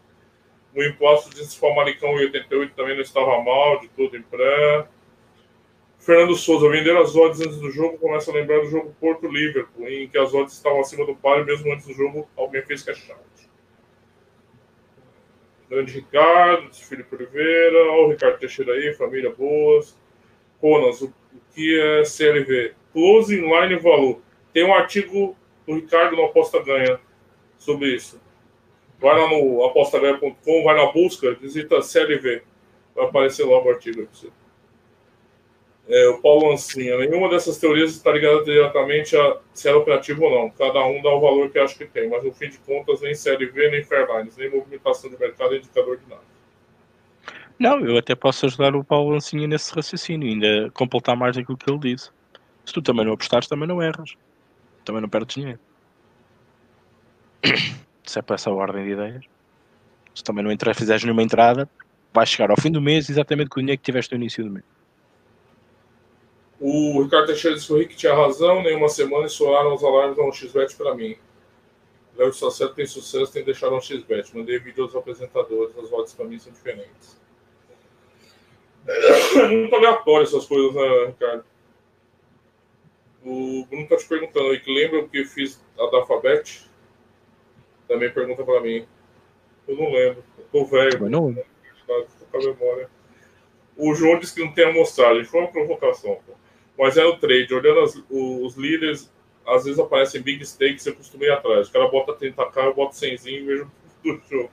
O 0.74 0.82
imposto 0.82 1.36
de 1.36 1.46
Famalicão 1.60 2.12
em 2.12 2.24
88 2.24 2.74
também 2.74 2.96
não 2.96 3.02
estava 3.02 3.44
mal, 3.44 3.82
de 3.82 3.90
tudo 3.90 4.16
em 4.16 4.22
pré. 4.22 4.88
Fernando 6.04 6.36
Souza, 6.36 6.68
vender 6.68 6.98
as 6.98 7.16
odds 7.16 7.40
antes 7.40 7.58
do 7.60 7.72
jogo 7.72 7.98
começa 7.98 8.30
a 8.30 8.34
lembrar 8.34 8.60
do 8.60 8.70
jogo 8.70 8.94
Porto-Liverpool, 9.00 9.88
em 9.88 10.06
que 10.10 10.18
as 10.18 10.34
odds 10.34 10.54
estavam 10.54 10.82
acima 10.82 11.06
do 11.06 11.16
par 11.16 11.40
e 11.40 11.46
mesmo 11.46 11.72
antes 11.72 11.88
do 11.88 11.94
jogo 11.94 12.28
alguém 12.36 12.62
fez 12.62 12.84
cash 12.84 13.10
out. 13.10 13.24
Grande 15.70 15.94
Ricardo, 15.94 16.74
Felipe 16.74 17.16
Oliveira, 17.16 17.90
ó, 17.92 18.06
o 18.06 18.10
Ricardo 18.10 18.38
Teixeira 18.38 18.74
aí, 18.74 18.94
família 18.94 19.32
boas. 19.32 19.98
Conas, 20.60 21.02
o, 21.02 21.14
que 21.56 21.80
é 21.80 22.04
CLV? 22.04 22.74
Closing 22.92 23.42
Line 23.42 23.80
Valor. 23.80 24.20
Tem 24.52 24.66
um 24.66 24.74
artigo 24.74 25.38
do 25.66 25.76
Ricardo 25.76 26.18
no 26.18 26.26
Aposta 26.26 26.62
Ganha 26.62 27.00
sobre 27.58 27.96
isso. 27.96 28.22
Vai 29.00 29.18
lá 29.18 29.30
no 29.30 29.64
apostaganha.com, 29.64 30.64
vai 30.64 30.76
na 30.76 30.92
busca, 30.92 31.34
visita 31.34 31.82
CLV. 31.82 32.44
Vai 32.94 33.06
aparecer 33.06 33.46
lá 33.46 33.64
o 33.64 33.70
artigo 33.70 34.06
você. 34.12 34.28
É, 35.88 36.08
o 36.08 36.22
Paulo 36.22 36.52
Ancinha, 36.52 36.98
nenhuma 36.98 37.30
dessas 37.30 37.58
teorias 37.58 37.92
está 37.92 38.12
ligada 38.12 38.44
diretamente 38.44 39.18
a 39.18 39.38
se 39.54 39.68
é 39.68 39.74
operativo 39.74 40.24
ou 40.24 40.32
não. 40.32 40.50
Cada 40.50 40.86
um 40.86 41.02
dá 41.02 41.10
o 41.10 41.20
valor 41.20 41.50
que 41.50 41.60
acha 41.60 41.76
que 41.76 41.86
tem, 41.86 42.10
mas 42.10 42.24
no 42.24 42.32
fim 42.32 42.50
de 42.50 42.58
contas, 42.60 43.02
nem 43.02 43.14
CLV, 43.14 43.70
nem 43.70 43.84
Fairlines, 43.84 44.38
nem 44.38 44.50
movimentação 44.50 45.10
de 45.10 45.20
mercado 45.20 45.54
é 45.54 45.58
indicador 45.58 45.98
de 45.98 46.10
nada. 46.10 46.22
Não, 47.60 47.80
eu 47.86 47.98
até 47.98 48.16
posso 48.16 48.46
ajudar 48.46 48.76
o 48.76 48.84
Paulo 48.84 49.14
Ancinha 49.14 49.48
nesse 49.48 49.74
raciocínio, 49.74 50.30
ainda 50.30 50.72
completar 50.72 51.16
mais 51.16 51.38
aquilo 51.38 51.58
que 51.58 51.70
ele 51.70 51.80
disse. 51.80 52.10
Se 52.66 52.74
tu 52.74 52.82
também 52.82 53.06
não 53.06 53.14
apostares, 53.14 53.48
também 53.48 53.68
não 53.68 53.82
erras. 53.82 54.16
Também 54.86 55.02
não 55.02 55.10
perdes 55.10 55.36
dinheiro. 55.36 55.60
Se 58.06 58.20
é 58.20 58.22
para 58.22 58.36
essa 58.36 58.52
ordem 58.52 58.86
de 58.86 58.92
ideias. 58.92 59.26
Se 60.16 60.24
também 60.24 60.44
não 60.44 60.52
entrar, 60.52 60.74
fizeres 60.76 61.04
nenhuma 61.04 61.24
entrada, 61.24 61.70
vais 62.14 62.30
chegar 62.30 62.52
ao 62.52 62.60
fim 62.60 62.72
do 62.72 62.82
mês 62.82 63.10
exatamente 63.10 63.50
com 63.50 63.60
o 63.60 63.64
dinheiro 63.64 63.80
que 63.80 63.86
tiveste 63.86 64.14
no 64.14 64.22
início 64.22 64.44
do 64.44 64.52
mês. 64.52 64.66
O 66.66 67.04
Ricardo 67.04 67.28
Teixeira 67.28 67.58
disse 67.58 67.68
que 67.68 67.74
o 67.74 67.78
Rick 67.78 67.94
tinha 67.94 68.16
razão, 68.16 68.64
nenhuma 68.64 68.88
semana 68.88 69.26
estouraram 69.26 69.76
os 69.76 69.84
alarmes 69.84 70.16
da 70.16 70.24
1xBet 70.24 70.78
para 70.78 70.96
mim. 70.96 71.18
Léo 72.16 72.32
Saceto 72.32 72.74
tem 72.74 72.86
sucesso, 72.86 73.34
tem 73.34 73.44
deixar 73.44 73.70
um 73.70 73.82
xbet. 73.82 74.34
Mandei 74.34 74.60
vídeo 74.60 74.86
aos 74.86 74.96
apresentadores, 74.96 75.78
as 75.78 75.90
votos 75.90 76.14
para 76.14 76.24
mim 76.24 76.40
são 76.40 76.54
diferentes. 76.54 77.22
É 78.88 79.48
muito 79.52 79.76
aleatório 79.76 80.24
essas 80.24 80.46
coisas, 80.46 80.74
né, 80.74 81.08
Ricardo? 81.08 81.44
O 83.26 83.66
Bruno 83.66 83.86
tá 83.90 83.98
te 83.98 84.08
perguntando 84.08 84.52
aí, 84.52 84.60
que 84.62 84.74
lembra 84.74 85.00
o 85.02 85.10
que 85.10 85.26
fiz 85.26 85.62
a 85.78 85.86
da 85.88 85.98
Alphabet? 85.98 86.66
Também 87.90 88.10
pergunta 88.10 88.42
para 88.42 88.62
mim. 88.62 88.88
Eu 89.68 89.76
não 89.76 89.92
lembro. 89.92 90.24
Eu 90.38 90.46
tô 90.50 90.64
velho. 90.64 90.98
Eu 90.98 91.10
não 91.10 91.28
lembro. 91.28 91.46
A 92.34 92.38
memória. 92.38 92.90
O 93.76 93.94
João 93.94 94.18
disse 94.18 94.34
que 94.34 94.46
não 94.46 94.54
tem 94.54 94.70
amostragem. 94.70 95.26
Foi 95.26 95.42
uma 95.42 95.52
provocação. 95.52 96.18
Pô. 96.26 96.43
Mas 96.78 96.98
é 96.98 97.04
no 97.04 97.18
trade. 97.18 97.54
Olhando 97.54 97.82
as, 97.82 98.04
os 98.10 98.56
líderes, 98.56 99.12
às 99.46 99.66
vezes 99.66 99.80
aparecem 99.80 100.22
big 100.22 100.44
stakes 100.44 100.86
eu 100.86 100.96
costumo 100.96 101.24
ir 101.24 101.32
atrás. 101.32 101.70
O 101.70 101.72
cara 101.72 101.88
bota 101.88 102.14
30k, 102.14 102.66
eu 102.66 102.74
boto 102.74 102.96
100 102.96 103.14
e 103.26 103.40
vejo 103.42 103.72
do 104.04 104.22
jogo. 104.30 104.52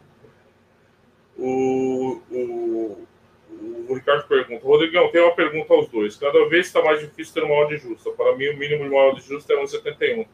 O, 1.36 2.20
o, 2.30 3.06
o 3.88 3.94
Ricardo 3.94 4.28
pergunta: 4.28 4.64
Rodrigão, 4.64 5.10
tem 5.10 5.22
uma 5.22 5.34
pergunta 5.34 5.72
aos 5.72 5.88
dois. 5.88 6.16
Cada 6.16 6.48
vez 6.48 6.66
está 6.66 6.82
mais 6.82 7.00
difícil 7.00 7.34
ter 7.34 7.44
uma 7.44 7.54
ordem 7.54 7.78
justa. 7.78 8.10
Para 8.10 8.36
mim, 8.36 8.48
o 8.48 8.56
mínimo 8.56 8.84
de 8.84 8.90
uma 8.90 9.02
ordem 9.02 9.22
justa 9.22 9.54
é 9.54 9.56
1,71. 9.56 10.26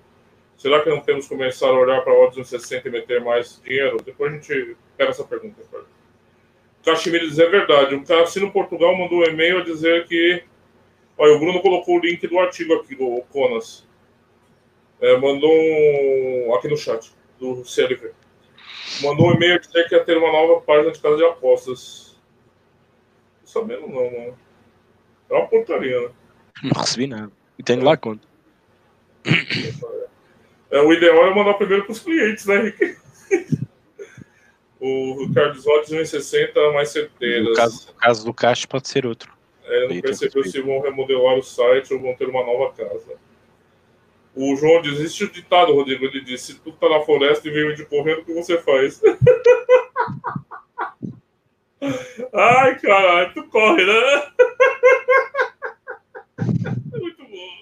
Será 0.56 0.80
que 0.80 0.88
não 0.88 1.00
temos 1.00 1.28
que 1.28 1.34
começar 1.34 1.68
a 1.68 1.78
olhar 1.78 2.00
para 2.00 2.30
de 2.30 2.40
1,60 2.40 2.86
e 2.86 2.90
meter 2.90 3.20
mais 3.22 3.60
dinheiro? 3.62 3.98
Depois 4.02 4.32
a 4.32 4.36
gente 4.36 4.76
pega 4.96 5.10
essa 5.10 5.24
pergunta, 5.24 5.60
Ricardo. 5.62 5.86
Cachemira 6.84 7.26
diz: 7.26 7.38
é 7.38 7.46
verdade. 7.46 7.94
O 7.94 8.04
cara, 8.04 8.24
no 8.36 8.52
Portugal, 8.52 8.96
mandou 8.96 9.20
um 9.20 9.24
e-mail 9.24 9.58
a 9.58 9.64
dizer 9.64 10.06
que. 10.06 10.42
Olha, 11.18 11.34
o 11.34 11.38
Bruno 11.38 11.62
colocou 11.62 11.96
o 11.96 12.00
link 12.00 12.26
do 12.26 12.38
artigo 12.38 12.74
aqui, 12.74 12.94
do 12.94 13.22
Conas. 13.32 13.86
É, 15.00 15.16
mandou 15.16 15.50
um. 15.50 16.54
aqui 16.54 16.68
no 16.68 16.76
chat, 16.76 17.12
do 17.38 17.64
CLV. 17.64 18.12
Mandou 19.02 19.28
um 19.28 19.34
e-mail 19.34 19.54
a 19.54 19.58
dizer 19.58 19.88
que 19.88 19.94
ia 19.94 20.04
ter 20.04 20.16
uma 20.16 20.32
nova 20.32 20.60
página 20.60 20.90
de 20.90 21.00
casa 21.00 21.16
de 21.16 21.24
apostas 21.24 22.06
sabendo 23.44 23.88
não, 23.88 24.10
mano. 24.10 24.38
É 25.30 25.34
uma 25.34 25.46
porcaria, 25.46 26.00
né? 26.00 26.10
Não 26.62 26.80
recebi 26.80 27.06
nada. 27.06 27.32
E 27.58 27.62
tenho 27.62 27.80
é. 27.80 27.84
lá 27.84 27.96
conta. 27.96 28.26
É, 30.70 30.80
o 30.80 30.92
ideal 30.92 31.26
é 31.26 31.34
mandar 31.34 31.54
primeiro 31.54 31.84
para 31.84 31.92
os 31.92 32.00
clientes, 32.00 32.44
né, 32.46 32.60
Rick? 32.60 32.96
o 34.80 35.26
Ricardo 35.26 35.60
Zotes 35.60 35.90
1,60 35.90 36.72
mais 36.74 36.90
certeiras. 36.90 37.48
No 37.48 37.54
caso, 37.54 37.86
no 37.86 37.94
caso 37.94 38.24
do 38.24 38.34
caixa 38.34 38.66
pode 38.66 38.88
ser 38.88 39.06
outro. 39.06 39.35
É, 39.66 39.88
não 39.88 40.00
percebeu 40.00 40.44
se 40.44 40.60
vão 40.60 40.80
remodelar 40.80 41.36
o 41.36 41.42
site 41.42 41.92
ou 41.92 42.00
vão 42.00 42.14
ter 42.14 42.28
uma 42.28 42.44
nova 42.44 42.72
casa. 42.72 43.18
O 44.34 44.54
João 44.54 44.80
desiste 44.80 45.24
o 45.24 45.30
ditado, 45.30 45.74
Rodrigo. 45.74 46.04
Ele 46.04 46.20
disse: 46.20 46.52
se 46.52 46.60
tu 46.60 46.70
tá 46.72 46.88
na 46.88 47.00
floresta 47.00 47.48
e 47.48 47.50
veio 47.50 47.74
de 47.74 47.84
correndo, 47.84 48.20
o 48.20 48.24
que 48.24 48.34
você 48.34 48.58
faz? 48.58 49.02
Ai, 52.32 52.78
caralho, 52.78 53.34
tu 53.34 53.42
corre, 53.48 53.84
né? 53.84 54.32
Muito 57.00 57.24
bom. 57.24 57.60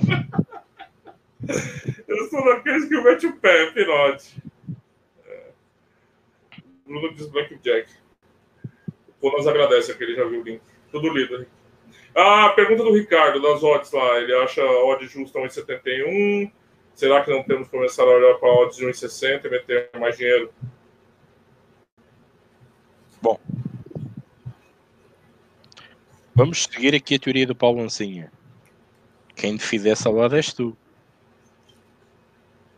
Eu 2.09 2.28
sou 2.28 2.44
daqueles 2.44 2.86
que 2.86 3.00
mete 3.00 3.26
o 3.26 3.36
pé, 3.36 3.70
pinote. 3.70 4.36
É. 5.26 5.50
Bruno 6.84 7.14
diz 7.14 7.28
Blackjack. 7.28 7.92
O 8.64 9.30
Ponas 9.30 9.46
agradece 9.46 9.94
que 9.94 10.02
ele 10.02 10.16
já 10.16 10.24
viu 10.24 10.40
o 10.40 10.44
link. 10.44 10.61
Tudo 10.90 11.09
lido. 11.09 11.46
Ah, 12.14 12.50
pergunta 12.50 12.84
do 12.84 12.92
Ricardo, 12.92 13.42
das 13.42 13.62
odds 13.62 13.90
lá. 13.90 14.18
Ele 14.18 14.34
acha 14.36 14.62
a 14.62 14.84
odd 14.84 15.04
justa 15.06 15.40
1,71. 15.40 16.50
Será 16.94 17.24
que 17.24 17.30
não 17.30 17.42
temos 17.42 17.66
que 17.66 17.76
começar 17.76 18.04
a 18.04 18.06
olhar 18.06 18.34
para 18.34 18.48
odds 18.48 18.76
de 18.76 18.86
1,60 18.86 19.46
e 19.46 19.50
meter 19.50 19.90
mais 19.98 20.16
dinheiro? 20.16 20.52
Bom, 23.20 23.40
vamos 26.34 26.64
seguir 26.64 26.94
aqui 26.94 27.16
a 27.16 27.18
teoria 27.18 27.46
do 27.46 27.54
Paulo 27.54 27.80
Lancinha. 27.80 28.30
Quem 29.34 29.56
define 29.56 29.88
essa 29.88 30.08
odd 30.08 30.36
és 30.36 30.52
tu. 30.52 30.76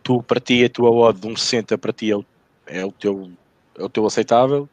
Tu, 0.03 0.23
para 0.23 0.41
ti, 0.41 0.65
a 0.65 0.71
tua 0.71 0.89
odd 0.89 1.21
de 1.21 1.29
1,60 1.29 1.77
para 1.77 1.93
ti 1.93 2.11
é 2.11 2.17
o, 2.17 2.25
é 2.65 2.85
o, 2.87 2.93
teu, 2.93 3.31
é 3.77 3.83
o 3.83 3.89
teu 3.89 4.07
aceitável. 4.07 4.67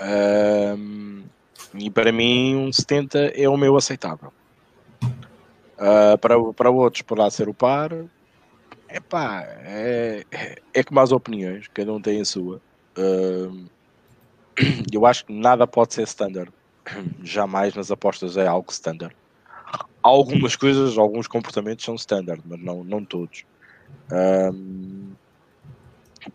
Um, 0.00 1.25
e 1.78 1.90
para 1.90 2.12
mim, 2.12 2.56
um 2.56 2.72
70 2.72 3.32
é 3.34 3.48
o 3.48 3.56
meu 3.56 3.76
aceitável. 3.76 4.32
Uh, 5.02 6.16
para, 6.20 6.52
para 6.54 6.70
outros 6.70 7.02
poderá 7.02 7.30
ser 7.30 7.48
o 7.48 7.54
par. 7.54 7.90
Epá, 8.88 9.42
é, 9.42 10.24
é 10.72 10.84
como 10.84 11.00
as 11.00 11.12
opiniões, 11.12 11.68
cada 11.68 11.92
um 11.92 12.00
tem 12.00 12.20
a 12.20 12.24
sua. 12.24 12.60
Uh, 12.96 13.66
eu 14.92 15.04
acho 15.04 15.26
que 15.26 15.32
nada 15.32 15.66
pode 15.66 15.94
ser 15.94 16.02
standard. 16.02 16.52
Jamais 17.22 17.74
nas 17.74 17.90
apostas 17.90 18.36
é 18.36 18.46
algo 18.46 18.70
standard. 18.70 19.14
Algumas 20.02 20.54
coisas, 20.54 20.96
alguns 20.96 21.26
comportamentos 21.26 21.84
são 21.84 21.96
standard, 21.96 22.40
mas 22.46 22.60
não, 22.60 22.84
não 22.84 23.04
todos. 23.04 23.44
Um, 24.10 25.10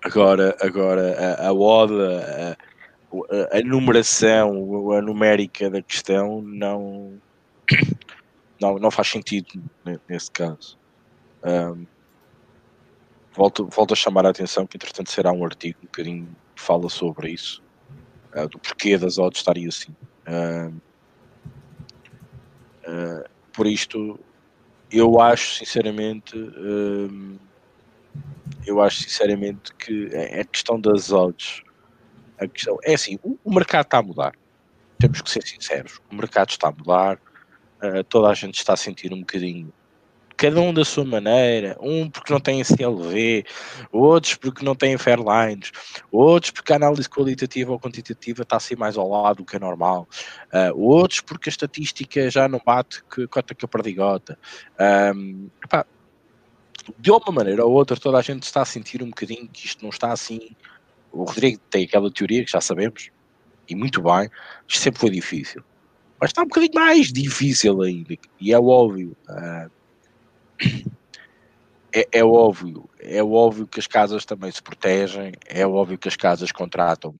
agora, 0.03 0.55
agora 0.61 1.15
a, 1.17 1.47
a 1.47 1.51
a, 1.51 2.57
a 3.51 3.59
numeração, 3.61 4.91
a 4.93 5.01
numérica 5.01 5.69
da 5.69 5.81
questão 5.81 6.41
não, 6.41 7.19
não, 8.59 8.79
não 8.79 8.91
faz 8.91 9.09
sentido 9.09 9.61
nesse 10.07 10.31
caso. 10.31 10.77
Um, 11.43 11.85
volto, 13.33 13.67
volto 13.67 13.93
a 13.93 13.95
chamar 13.95 14.25
a 14.25 14.29
atenção 14.29 14.67
que 14.67 14.77
entretanto 14.77 15.11
será 15.11 15.31
um 15.31 15.43
artigo 15.43 15.79
um 15.81 15.85
bocadinho 15.85 16.27
que 16.55 16.61
fala 16.61 16.87
sobre 16.89 17.31
isso, 17.31 17.61
uh, 18.35 18.47
do 18.47 18.59
porquê 18.59 18.97
das 18.97 19.17
odds 19.17 19.39
estarem 19.39 19.67
assim. 19.67 19.95
Uh, 20.27 20.73
uh, 22.87 23.29
por 23.51 23.67
isto, 23.67 24.19
eu 24.91 25.19
acho 25.19 25.55
sinceramente, 25.55 26.35
eu 28.65 28.81
acho 28.81 29.01
sinceramente 29.01 29.73
que 29.75 30.09
a 30.39 30.43
questão 30.45 30.79
das 30.79 31.11
odds 31.11 31.63
a 32.41 32.47
questão 32.47 32.77
é 32.83 32.93
assim: 32.93 33.19
o, 33.23 33.37
o 33.43 33.53
mercado 33.53 33.85
está 33.85 33.99
a 33.99 34.03
mudar. 34.03 34.33
Temos 34.99 35.21
que 35.21 35.29
ser 35.29 35.43
sinceros. 35.43 35.99
O 36.11 36.15
mercado 36.15 36.49
está 36.49 36.69
a 36.69 36.71
mudar. 36.71 37.19
Uh, 37.81 38.03
toda 38.03 38.29
a 38.29 38.33
gente 38.33 38.55
está 38.55 38.73
a 38.73 38.77
sentir 38.77 39.11
um 39.13 39.19
bocadinho 39.19 39.73
cada 40.41 40.59
um 40.59 40.73
da 40.73 40.83
sua 40.83 41.05
maneira, 41.05 41.77
um 41.79 42.09
porque 42.09 42.33
não 42.33 42.39
tem 42.39 42.63
CLV, 42.63 43.45
outros 43.91 44.33
porque 44.33 44.65
não 44.65 44.73
têm 44.73 44.97
Fairlines, 44.97 45.71
outros 46.11 46.49
porque 46.49 46.73
a 46.73 46.77
análise 46.77 47.07
qualitativa 47.07 47.71
ou 47.71 47.79
quantitativa 47.79 48.41
está 48.41 48.57
assim 48.57 48.75
mais 48.75 48.97
ao 48.97 49.07
lado 49.07 49.37
do 49.37 49.45
que 49.45 49.55
é 49.55 49.59
normal, 49.59 50.07
uh, 50.51 50.75
outros 50.75 51.21
porque 51.21 51.47
a 51.47 51.51
estatística 51.51 52.27
já 52.31 52.47
não 52.47 52.59
bate 52.65 53.03
que 53.03 53.27
cota 53.27 53.53
que 53.53 53.63
a 53.63 53.67
perdigota. 53.67 54.35
Um, 55.15 55.47
epá, 55.63 55.85
de 56.97 57.11
uma 57.11 57.31
maneira 57.31 57.63
ou 57.63 57.71
outra, 57.71 57.95
toda 57.95 58.17
a 58.17 58.21
gente 58.23 58.41
está 58.41 58.63
a 58.63 58.65
sentir 58.65 59.03
um 59.03 59.09
bocadinho 59.09 59.47
que 59.47 59.67
isto 59.67 59.83
não 59.83 59.91
está 59.91 60.11
assim 60.11 60.55
o 61.11 61.23
Rodrigo 61.23 61.59
tem 61.69 61.85
aquela 61.85 62.11
teoria 62.11 62.43
que 62.43 62.51
já 62.51 62.61
sabemos, 62.61 63.09
e 63.67 63.75
muito 63.75 64.01
bem, 64.01 64.29
isto 64.67 64.81
sempre 64.81 64.99
foi 64.99 65.09
difícil. 65.09 65.63
Mas 66.19 66.29
está 66.29 66.41
um 66.41 66.47
bocadinho 66.47 66.73
mais 66.75 67.11
difícil 67.11 67.81
ainda, 67.81 68.15
e 68.39 68.53
é 68.53 68.59
óbvio. 68.59 69.15
Uh, 69.29 69.71
é, 71.93 72.07
é, 72.11 72.23
óbvio, 72.23 72.89
é 72.99 73.21
óbvio 73.23 73.67
que 73.67 73.79
as 73.79 73.87
casas 73.87 74.23
também 74.25 74.51
se 74.51 74.61
protegem, 74.61 75.33
é 75.45 75.65
óbvio 75.65 75.97
que 75.97 76.07
as 76.07 76.15
casas 76.15 76.51
contratam 76.51 77.13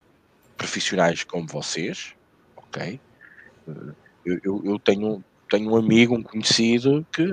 profissionais 0.57 1.23
como 1.23 1.47
vocês, 1.47 2.15
ok? 2.55 2.99
Eu, 4.25 4.39
eu, 4.43 4.61
eu 4.63 4.79
tenho, 4.79 5.23
tenho 5.49 5.71
um 5.71 5.75
amigo, 5.75 6.15
um 6.15 6.23
conhecido 6.23 7.05
que 7.11 7.23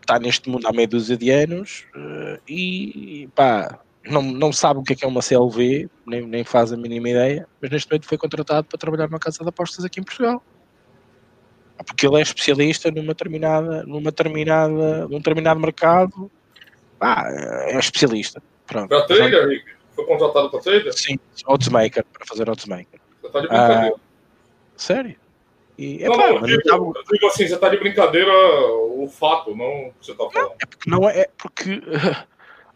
está 0.00 0.18
neste 0.18 0.48
mundo 0.48 0.66
há 0.66 0.72
meia 0.72 0.86
dúzia 0.86 1.16
de 1.16 1.30
anos 1.30 1.86
uh, 1.96 2.40
e 2.46 3.28
pá, 3.34 3.80
não, 4.04 4.22
não 4.22 4.52
sabe 4.52 4.80
o 4.80 4.82
que 4.82 4.92
é, 4.92 4.96
que 4.96 5.04
é 5.04 5.08
uma 5.08 5.22
CLV, 5.22 5.88
nem, 6.06 6.22
nem 6.26 6.44
faz 6.44 6.72
a 6.72 6.76
mínima 6.76 7.08
ideia, 7.08 7.46
mas 7.60 7.70
neste 7.70 7.90
momento 7.90 8.06
foi 8.06 8.18
contratado 8.18 8.66
para 8.66 8.78
trabalhar 8.78 9.06
numa 9.06 9.18
casa 9.18 9.42
de 9.42 9.48
apostas 9.48 9.84
aqui 9.84 10.00
em 10.00 10.02
Portugal. 10.02 10.42
Porque 11.84 12.06
ele 12.06 12.18
é 12.18 12.20
especialista 12.22 12.90
numa 12.90 13.08
determinada, 13.08 13.82
numa 13.84 14.10
determinada, 14.10 15.08
num 15.08 15.18
determinado 15.18 15.58
mercado. 15.58 16.30
Ah, 17.00 17.24
é 17.66 17.78
especialista. 17.78 18.42
Pronto. 18.66 18.88
Para 18.88 19.02
trader, 19.06 19.48
Rick? 19.48 19.64
Foi 19.94 20.06
contratado 20.06 20.50
para 20.50 20.60
trader? 20.60 20.92
Sim, 20.92 21.18
oddsmaker, 21.46 22.04
para 22.04 22.26
fazer 22.26 22.48
oddsmaker. 22.48 23.00
Você 23.20 23.26
está 23.26 23.40
de 23.40 23.48
brincadeira. 23.48 23.94
Ah, 23.96 24.00
sério? 24.76 25.16
E, 25.78 26.04
não, 26.04 26.16
não, 26.16 26.42
digo, 26.42 26.62
tava... 26.62 26.92
digo 27.10 27.26
assim, 27.26 27.46
você 27.48 27.54
está 27.54 27.68
de 27.68 27.78
brincadeira 27.78 28.32
o 28.32 29.08
fato, 29.08 29.56
não 29.56 29.88
o 29.88 29.92
que 29.92 30.06
você 30.06 30.12
está 30.12 30.30
falando. 30.30 30.50
Não, 30.50 30.56
é 30.60 30.66
porque 30.66 30.90
não 30.90 31.08
é, 31.08 31.20
é 31.20 31.30
porque 31.36 31.82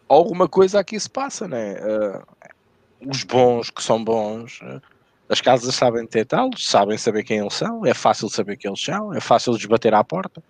alguma 0.07 0.47
coisa 0.47 0.79
aqui 0.79 0.99
se 0.99 1.09
passa, 1.09 1.47
né? 1.47 1.75
Uh, 1.75 3.09
os 3.09 3.23
bons 3.23 3.69
que 3.69 3.83
são 3.83 4.03
bons, 4.03 4.59
uh, 4.61 4.81
as 5.29 5.41
casas 5.41 5.73
sabem 5.75 6.03
detectá-los, 6.03 6.67
sabem 6.67 6.97
saber 6.97 7.23
quem 7.23 7.39
eles 7.39 7.53
são, 7.53 7.85
é 7.85 7.93
fácil 7.93 8.29
saber 8.29 8.57
quem 8.57 8.69
eles 8.69 8.83
são, 8.83 9.13
é 9.13 9.19
fácil 9.19 9.53
lhes 9.53 9.65
bater 9.65 9.93
à 9.93 10.03
porta. 10.03 10.41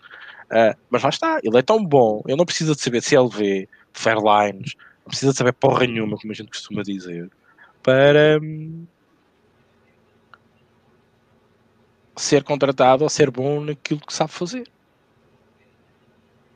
Uh, 0.46 0.78
mas 0.90 1.04
lá 1.04 1.10
está, 1.10 1.40
ele 1.44 1.58
é 1.58 1.62
tão 1.62 1.84
bom, 1.84 2.22
ele 2.28 2.38
não 2.38 2.46
precisa 2.46 2.76
de 2.76 2.82
saber 2.82 3.02
CLV, 3.02 3.68
Fairlines, 3.92 4.76
não 5.00 5.10
precisa 5.10 5.32
de 5.32 5.38
saber 5.38 5.54
porra 5.54 5.86
nenhuma, 5.86 6.18
como 6.18 6.32
a 6.32 6.36
gente 6.36 6.50
costuma 6.50 6.84
dizer, 6.84 7.30
para 7.84 8.40
um, 8.42 8.86
ser 12.16 12.44
contratado 12.44 13.04
ou 13.04 13.10
ser 13.10 13.30
bom 13.30 13.62
naquilo 13.62 14.00
que 14.00 14.14
sabe 14.14 14.32
fazer 14.32 14.68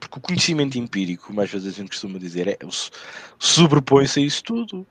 porque 0.01 0.17
o 0.17 0.21
conhecimento 0.21 0.77
empírico, 0.77 1.31
mais 1.31 1.51
vezes 1.51 1.67
a 1.67 1.77
gente 1.77 1.89
costuma 1.89 2.17
dizer, 2.17 2.47
é, 2.47 2.57
sobrepõe-se 3.37 4.19
a 4.19 4.23
isso 4.23 4.43
tudo. 4.43 4.85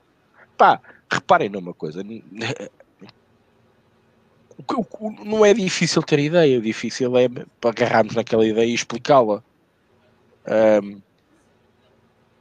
Pá, 0.57 0.79
reparem 1.11 1.49
numa 1.49 1.73
coisa, 1.73 2.01
não 5.25 5.45
é 5.45 5.53
difícil 5.53 6.01
ter 6.01 6.19
ideia, 6.19 6.57
o 6.57 6.61
difícil 6.61 7.17
é 7.17 7.27
agarrarmos 7.63 8.15
naquela 8.15 8.47
ideia 8.47 8.65
e 8.65 8.73
explicá-la. 8.73 9.43
Um, 10.81 11.01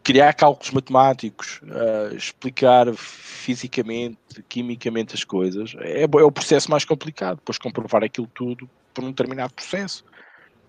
criar 0.03 0.33
cálculos 0.33 0.71
matemáticos, 0.71 1.61
uh, 1.65 2.15
explicar 2.15 2.87
fisicamente, 2.95 4.19
quimicamente 4.49 5.15
as 5.15 5.25
coisas, 5.25 5.75
é, 5.81 6.03
é, 6.03 6.07
o 6.07 6.33
processo 6.33 6.71
mais 6.71 6.85
complicado. 6.85 7.37
Depois 7.37 7.59
comprovar 7.59 8.05
aquilo 8.05 8.29
tudo 8.33 8.71
por 8.95 9.05
um 9.05 9.09
determinado 9.09 9.53
processo. 9.53 10.05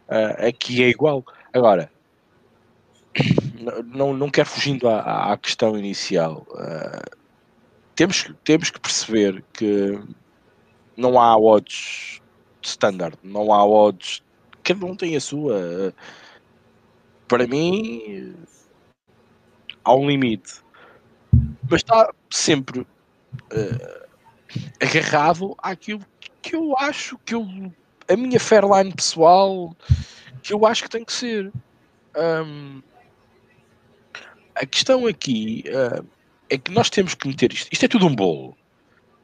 Uh, 0.10 0.48
aqui 0.48 0.84
é 0.84 0.90
igual. 0.90 1.24
Agora, 1.54 1.92
não, 3.86 4.14
não 4.14 4.30
quero 4.30 4.48
fugindo 4.48 4.88
à, 4.88 5.34
à 5.34 5.38
questão 5.38 5.78
inicial. 5.78 6.46
Uh, 6.50 7.18
temos, 7.96 8.32
temos 8.44 8.70
que 8.70 8.80
perceber 8.80 9.44
que 9.54 10.00
não 10.96 11.20
há 11.20 11.38
odds 11.38 12.22
standard, 12.62 13.18
não 13.24 13.52
há 13.54 13.66
odds. 13.66 14.24
Cada 14.64 14.86
um 14.86 14.96
tem 14.96 15.16
a 15.16 15.20
sua. 15.20 15.94
Para 17.28 17.48
mim, 17.48 18.36
há 19.84 19.96
um 19.96 20.08
limite, 20.08 20.62
mas 21.70 21.82
está 21.82 22.14
sempre 22.30 22.82
uh, 22.82 24.08
agarrado 24.82 25.56
àquilo 25.60 26.06
que 26.42 26.56
eu 26.56 26.78
acho 26.78 27.18
que 27.20 27.36
eu, 27.36 27.46
a 28.10 28.16
minha 28.16 28.40
fairline 28.40 28.94
pessoal 28.94 29.76
que 30.42 30.54
eu 30.54 30.66
acho 30.66 30.84
que 30.84 30.90
tem 30.90 31.04
que 31.04 31.14
ser. 31.14 31.52
Um, 32.16 32.82
a 34.56 34.66
questão 34.66 35.08
aqui 35.08 35.64
uh, 35.68 36.06
é 36.50 36.58
que 36.58 36.72
nós 36.72 36.90
temos 36.90 37.16
que 37.16 37.28
meter 37.28 37.54
isto. 37.54 37.70
Isto 37.72 37.86
é 37.86 37.88
tudo 37.88 38.06
um 38.06 38.16
bolo. 38.16 38.56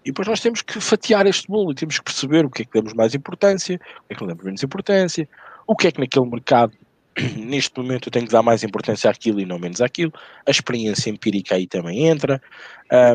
E 0.05 0.09
depois 0.09 0.27
nós 0.27 0.39
temos 0.39 0.61
que 0.61 0.79
fatiar 0.79 1.27
este 1.27 1.47
bolo 1.47 1.71
e 1.71 1.75
temos 1.75 1.99
que 1.99 2.05
perceber 2.05 2.45
o 2.45 2.49
que 2.49 2.61
é 2.61 2.65
que 2.65 2.71
damos 2.73 2.93
mais 2.93 3.13
importância, 3.13 3.75
o 3.75 4.07
que 4.07 4.13
é 4.13 4.15
que 4.15 4.21
não 4.21 4.27
damos 4.29 4.43
menos 4.45 4.63
importância, 4.63 5.27
o 5.67 5.75
que 5.75 5.87
é 5.87 5.91
que 5.91 5.99
naquele 5.99 6.25
mercado, 6.29 6.73
neste 7.35 7.77
momento, 7.77 8.07
eu 8.07 8.11
tenho 8.11 8.25
que 8.25 8.31
dar 8.31 8.41
mais 8.41 8.63
importância 8.63 9.11
àquilo 9.11 9.41
e 9.41 9.45
não 9.45 9.59
menos 9.59 9.81
àquilo. 9.81 10.13
A 10.45 10.51
experiência 10.51 11.09
empírica 11.09 11.55
aí 11.55 11.67
também 11.67 12.07
entra. 12.07 12.41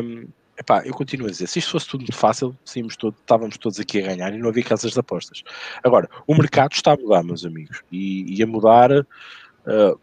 Um, 0.03 0.27
epá, 0.57 0.83
eu 0.85 0.93
continuo 0.93 1.27
a 1.27 1.31
dizer, 1.31 1.47
se 1.47 1.59
isto 1.59 1.71
fosse 1.71 1.87
tudo 1.87 2.01
muito 2.01 2.15
fácil, 2.15 2.55
todo, 2.97 3.15
estávamos 3.19 3.57
todos 3.57 3.79
aqui 3.79 3.99
a 3.99 4.07
ganhar 4.07 4.33
e 4.33 4.37
não 4.37 4.49
havia 4.49 4.63
casas 4.63 4.93
de 4.93 4.99
apostas. 4.99 5.43
Agora, 5.83 6.09
o 6.27 6.35
mercado 6.35 6.73
está 6.73 6.93
a 6.93 6.97
mudar, 6.97 7.23
meus 7.23 7.45
amigos, 7.45 7.81
e, 7.91 8.37
e 8.37 8.43
a 8.43 8.47
mudar 8.47 9.05
Uh, 9.65 9.97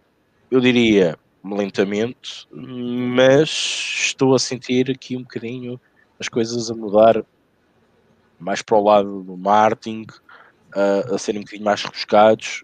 eu 0.51 0.59
diria 0.61 1.19
lentamente, 1.45 2.49
mas 2.51 3.49
estou 3.49 4.35
a 4.35 4.39
sentir 4.39 4.91
aqui 4.91 5.17
um 5.17 5.23
bocadinho 5.23 5.81
as 6.19 6.29
coisas 6.29 6.71
a 6.71 6.75
mudar 6.75 7.25
mais 8.39 8.63
para 8.63 8.77
o 8.77 8.83
lado 8.83 9.23
do 9.23 9.37
marketing, 9.37 10.07
a, 10.75 11.15
a 11.15 11.19
serem 11.19 11.41
um 11.41 11.45
bocadinho 11.45 11.65
mais 11.65 11.83
rebuscados, 11.83 12.63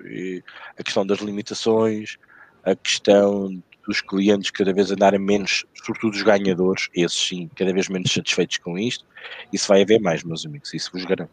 a 0.78 0.82
questão 0.82 1.07
das 1.07 1.18
limitações, 1.20 2.16
a 2.64 2.74
questão 2.74 3.62
dos 3.87 4.01
clientes 4.01 4.51
cada 4.51 4.72
vez 4.72 4.91
andarem 4.91 5.20
menos, 5.20 5.64
sobretudo 5.74 6.14
os 6.14 6.22
ganhadores, 6.22 6.89
esses 6.95 7.18
sim, 7.18 7.49
cada 7.55 7.72
vez 7.72 7.89
menos 7.89 8.12
satisfeitos 8.12 8.59
com 8.59 8.78
isto, 8.78 9.05
isso 9.53 9.68
vai 9.68 9.82
haver 9.82 10.01
mais, 10.01 10.24
meus 10.24 10.45
amigos, 10.45 10.74
isso 10.74 10.91
vos 10.93 11.05
garanto. 11.05 11.30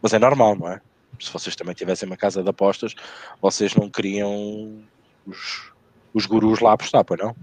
Mas 0.00 0.12
é 0.12 0.18
normal, 0.18 0.56
não 0.56 0.68
é? 0.68 0.80
Se 1.18 1.32
vocês 1.32 1.56
também 1.56 1.74
tivessem 1.74 2.08
uma 2.08 2.16
casa 2.16 2.42
de 2.42 2.48
apostas, 2.48 2.94
vocês 3.40 3.74
não 3.74 3.90
queriam 3.90 4.84
os, 5.26 5.72
os 6.14 6.26
gurus 6.26 6.60
lá 6.60 6.72
apostar, 6.72 7.04
pois 7.04 7.20
não? 7.20 7.34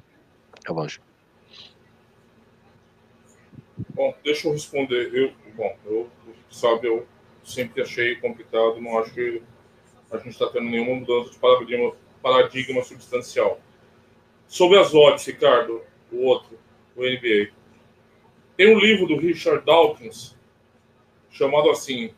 É 0.65 0.71
lógico. 0.71 1.05
Bom, 3.93 4.15
deixa 4.23 4.47
eu 4.47 4.53
responder. 4.53 5.13
Eu, 5.13 5.33
bom, 5.55 5.77
eu, 5.85 6.09
sabe, 6.49 6.87
eu 6.87 7.05
sempre 7.43 7.81
achei 7.81 8.15
complicado, 8.15 8.79
não 8.79 8.97
acho 8.99 9.13
que 9.13 9.41
a 10.11 10.17
gente 10.17 10.29
está 10.29 10.47
tendo 10.47 10.65
nenhuma 10.65 10.95
mudança 10.95 11.31
de 11.31 11.39
paradigma, 11.39 11.93
paradigma 12.21 12.83
substancial. 12.83 13.59
Sobre 14.47 14.79
as 14.79 14.93
odds, 14.93 15.25
Ricardo, 15.25 15.81
o 16.11 16.23
outro, 16.23 16.57
o 16.95 17.03
NBA. 17.03 17.49
Tem 18.55 18.73
um 18.73 18.79
livro 18.79 19.07
do 19.07 19.17
Richard 19.17 19.65
Dawkins 19.65 20.35
chamado 21.29 21.69
assim, 21.69 22.13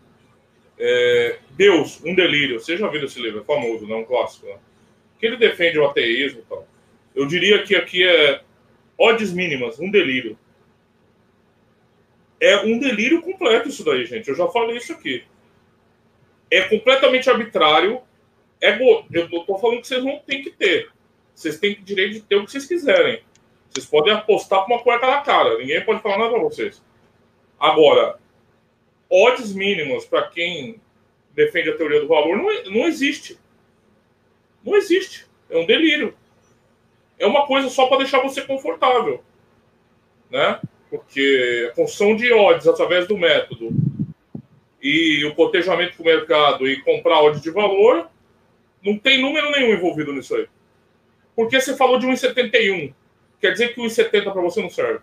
é, 0.77 1.39
Deus, 1.51 2.03
um 2.05 2.13
delírio. 2.13 2.59
Você 2.59 2.77
já 2.77 2.87
viu 2.87 3.03
esse 3.03 3.19
livro? 3.19 3.41
É 3.41 3.43
famoso, 3.43 3.87
né? 3.87 3.95
Um 3.95 4.05
clássico, 4.05 4.45
né? 4.45 4.57
Que 5.19 5.25
ele 5.25 5.37
defende 5.37 5.79
o 5.79 5.85
ateísmo 5.85 6.43
tal. 6.47 6.67
Eu 7.15 7.25
diria 7.25 7.63
que 7.63 7.75
aqui 7.75 8.07
é 8.07 8.41
odds 8.97 9.33
mínimas, 9.33 9.79
um 9.79 9.89
delírio. 9.89 10.37
É 12.39 12.57
um 12.57 12.77
delírio 12.77 13.21
completo 13.23 13.69
isso 13.69 13.83
daí, 13.83 14.05
gente. 14.05 14.29
Eu 14.29 14.35
já 14.35 14.47
falei 14.47 14.77
isso 14.77 14.93
aqui. 14.93 15.23
É 16.51 16.61
completamente 16.61 17.27
arbitrário. 17.29 18.01
É 18.61 18.73
go... 18.73 19.05
Eu 19.11 19.27
tô 19.27 19.57
falando 19.57 19.81
que 19.81 19.87
vocês 19.87 20.03
não 20.03 20.19
têm 20.19 20.43
que 20.43 20.51
ter. 20.51 20.91
Vocês 21.37 21.59
têm 21.59 21.79
direito 21.83 22.13
de 22.13 22.21
ter 22.21 22.35
o 22.35 22.45
que 22.45 22.51
vocês 22.51 22.65
quiserem. 22.65 23.21
Vocês 23.69 23.85
podem 23.85 24.11
apostar 24.11 24.65
com 24.65 24.73
uma 24.73 24.81
cueca 24.81 25.05
na 25.05 25.21
cara. 25.21 25.59
Ninguém 25.59 25.85
pode 25.85 26.01
falar 26.01 26.17
nada 26.17 26.31
para 26.31 26.39
vocês. 26.39 26.81
Agora, 27.59 28.17
odds 29.07 29.53
mínimas 29.53 30.03
para 30.03 30.27
quem 30.29 30.81
defende 31.35 31.69
a 31.69 31.77
teoria 31.77 32.01
do 32.01 32.07
valor 32.07 32.35
não, 32.35 32.71
não 32.71 32.87
existe. 32.87 33.37
Não 34.65 34.75
existe. 34.75 35.27
É 35.47 35.59
um 35.59 35.67
delírio. 35.67 36.17
É 37.19 37.27
uma 37.27 37.45
coisa 37.45 37.69
só 37.69 37.85
para 37.85 37.99
deixar 37.99 38.19
você 38.23 38.41
confortável. 38.41 39.23
Né? 40.31 40.59
Porque 40.89 41.69
a 41.71 41.75
função 41.75 42.15
de 42.15 42.33
odds 42.33 42.67
através 42.67 43.07
do 43.07 43.15
método 43.15 43.69
e 44.81 45.23
o 45.23 45.35
cotejamento 45.35 45.97
com 45.97 46.01
o 46.01 46.07
mercado 46.07 46.67
e 46.67 46.81
comprar 46.81 47.21
odds 47.21 47.43
de 47.43 47.51
valor, 47.51 48.09
não 48.83 48.97
tem 48.97 49.21
número 49.21 49.51
nenhum 49.51 49.73
envolvido 49.75 50.11
nisso 50.11 50.35
aí. 50.35 50.47
Porque 51.37 51.61
você 51.61 51.77
falou 51.77 51.99
de 51.99 52.07
1,71. 52.07 52.95
Quer 53.39 53.51
dizer 53.51 53.75
que 53.75 53.79
1,70 53.79 54.23
para 54.33 54.41
você 54.41 54.59
não 54.59 54.71
serve. 54.71 55.01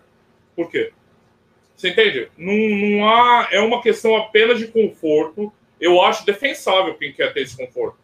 Por 0.53 0.69
quê? 0.69 0.91
Você 1.77 1.91
entende? 1.91 2.29
Não, 2.37 2.53
não 2.53 3.07
há. 3.07 3.47
É 3.51 3.61
uma 3.61 3.81
questão 3.81 4.17
apenas 4.17 4.59
de 4.59 4.67
conforto. 4.67 5.51
Eu 5.79 6.01
acho 6.01 6.25
defensável 6.25 6.93
quem 6.95 7.13
quer 7.13 7.33
ter 7.33 7.43
esse 7.43 7.55
conforto. 7.55 7.97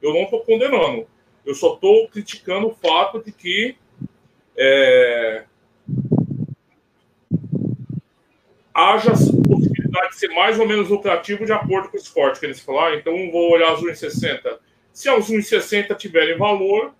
Eu 0.00 0.14
não 0.14 0.22
estou 0.22 0.44
condenando. 0.44 1.08
Eu 1.44 1.56
só 1.56 1.74
estou 1.74 2.06
criticando 2.06 2.68
o 2.68 2.74
fato 2.74 3.20
de 3.20 3.32
que 3.32 3.76
é, 4.56 5.42
haja 8.72 9.10
possibilidade 9.10 10.10
de 10.10 10.16
ser 10.18 10.28
mais 10.28 10.56
ou 10.60 10.68
menos 10.68 10.88
lucrativo 10.88 11.44
de 11.44 11.52
acordo 11.52 11.88
com 11.88 11.96
o 11.96 12.00
esporte 12.00 12.38
que 12.38 12.46
eles 12.46 12.60
falaram. 12.60 12.94
Ah, 12.94 12.96
então, 12.96 13.12
vou 13.32 13.50
olhar 13.50 13.74
os 13.74 13.82
1,60. 13.82 14.58
Se 14.92 15.10
os 15.10 15.28
1,60 15.28 15.96
tiverem 15.96 16.38
valor, 16.38 16.94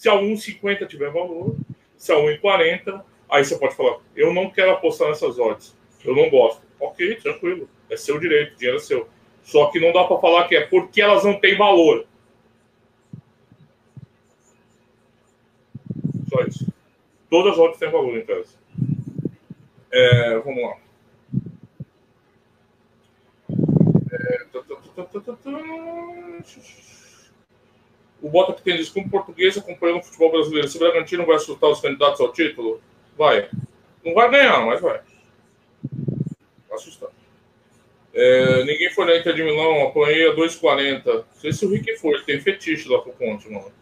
se 0.00 0.08
a 0.08 0.14
1,50 0.14 0.88
tiver 0.88 1.10
valor, 1.10 1.54
se 1.94 2.10
a 2.10 2.16
1,40, 2.16 3.04
aí 3.28 3.44
você 3.44 3.58
pode 3.58 3.76
falar, 3.76 3.98
eu 4.16 4.32
não 4.32 4.48
quero 4.48 4.70
apostar 4.70 5.08
nessas 5.08 5.38
odds, 5.38 5.76
eu 6.02 6.16
não 6.16 6.30
gosto. 6.30 6.62
Ok, 6.80 7.16
tranquilo, 7.16 7.68
é 7.90 7.98
seu 7.98 8.18
direito, 8.18 8.56
dinheiro 8.56 8.78
é 8.78 8.80
seu. 8.80 9.06
Só 9.42 9.66
que 9.66 9.78
não 9.78 9.92
dá 9.92 10.04
para 10.04 10.18
falar 10.18 10.48
que 10.48 10.56
é 10.56 10.66
porque 10.66 11.02
elas 11.02 11.22
não 11.22 11.38
têm 11.38 11.54
valor. 11.54 12.06
Só 16.30 16.44
isso. 16.44 16.72
Todas 17.28 17.52
as 17.52 17.58
odds 17.58 17.78
têm 17.78 17.90
valor, 17.90 18.16
em 18.16 18.24
tese. 18.24 18.56
É, 19.92 20.38
vamos 20.38 20.62
lá. 20.62 20.76
É, 24.12 24.46
o 28.22 28.28
Bota 28.28 28.52
que 28.52 28.62
tem 28.62 28.76
diz 28.76 28.88
como 28.88 29.08
português 29.08 29.56
acompanhando 29.56 30.00
o 30.00 30.02
futebol 30.02 30.32
brasileiro. 30.32 30.68
Se 30.68 30.76
o 30.76 30.80
Bragantino 30.80 31.26
vai 31.26 31.36
assustar 31.36 31.70
os 31.70 31.80
candidatos 31.80 32.20
ao 32.20 32.32
título? 32.32 32.80
Vai. 33.16 33.48
Não 34.04 34.14
vai 34.14 34.30
ganhar, 34.30 34.64
mas 34.66 34.80
vai. 34.80 35.00
Vai 36.68 36.76
assustar. 36.76 37.10
É, 38.12 38.64
ninguém 38.64 38.90
foi 38.90 39.06
na 39.06 39.16
Inter 39.16 39.34
de 39.34 39.42
Milão, 39.42 39.86
apanhei 39.86 40.28
a 40.28 40.34
2,40. 40.34 41.04
Não 41.04 41.24
sei 41.34 41.52
se 41.52 41.64
o 41.64 41.70
Rick 41.70 41.96
foi, 41.96 42.20
tem 42.22 42.40
fetiche 42.40 42.88
lá 42.88 43.00
pro 43.00 43.12
Ponte, 43.12 43.48
mano. 43.48 43.72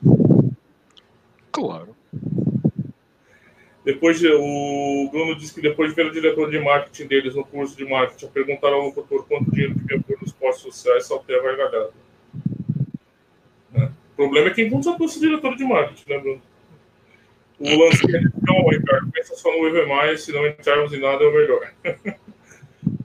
Claro. 1.51 1.97
Depois, 3.85 4.23
o 4.23 5.09
Bruno 5.11 5.35
disse 5.35 5.55
que 5.55 5.63
depois 5.63 5.91
de 5.91 5.97
ver 5.97 6.07
o 6.07 6.13
diretor 6.13 6.51
de 6.51 6.59
marketing 6.59 7.07
deles 7.07 7.35
no 7.35 7.45
curso 7.45 7.75
de 7.75 7.87
marketing, 7.87 8.27
perguntaram 8.27 8.77
ao 8.77 8.83
locutor 8.87 9.27
quanto 9.27 9.51
dinheiro 9.51 9.75
devia 9.75 9.99
pôr 10.03 10.19
nos 10.21 10.33
postos 10.33 10.75
sociais, 10.75 11.07
só 11.07 11.17
a 11.17 11.33
gargalhada 11.33 11.91
problema 14.19 14.49
é 14.49 14.51
quem 14.51 14.69
contratou 14.69 15.07
esse 15.07 15.21
diretor 15.21 15.57
de 15.57 15.65
marketing, 15.65 16.11
né, 16.11 16.19
Bruno? 16.19 16.43
O 17.61 17.85
lance 17.85 18.05
é 18.05 18.21
não, 18.43 18.69
Ricardo, 18.69 19.11
pensa 19.13 19.37
só 19.37 19.51
no 19.57 19.69
EV+, 19.69 20.19
se 20.19 20.33
não 20.33 20.45
entrarmos 20.47 20.93
em 20.93 21.01
nada 21.01 21.23
é 21.23 21.27
o 21.27 21.33
melhor. 21.33 21.73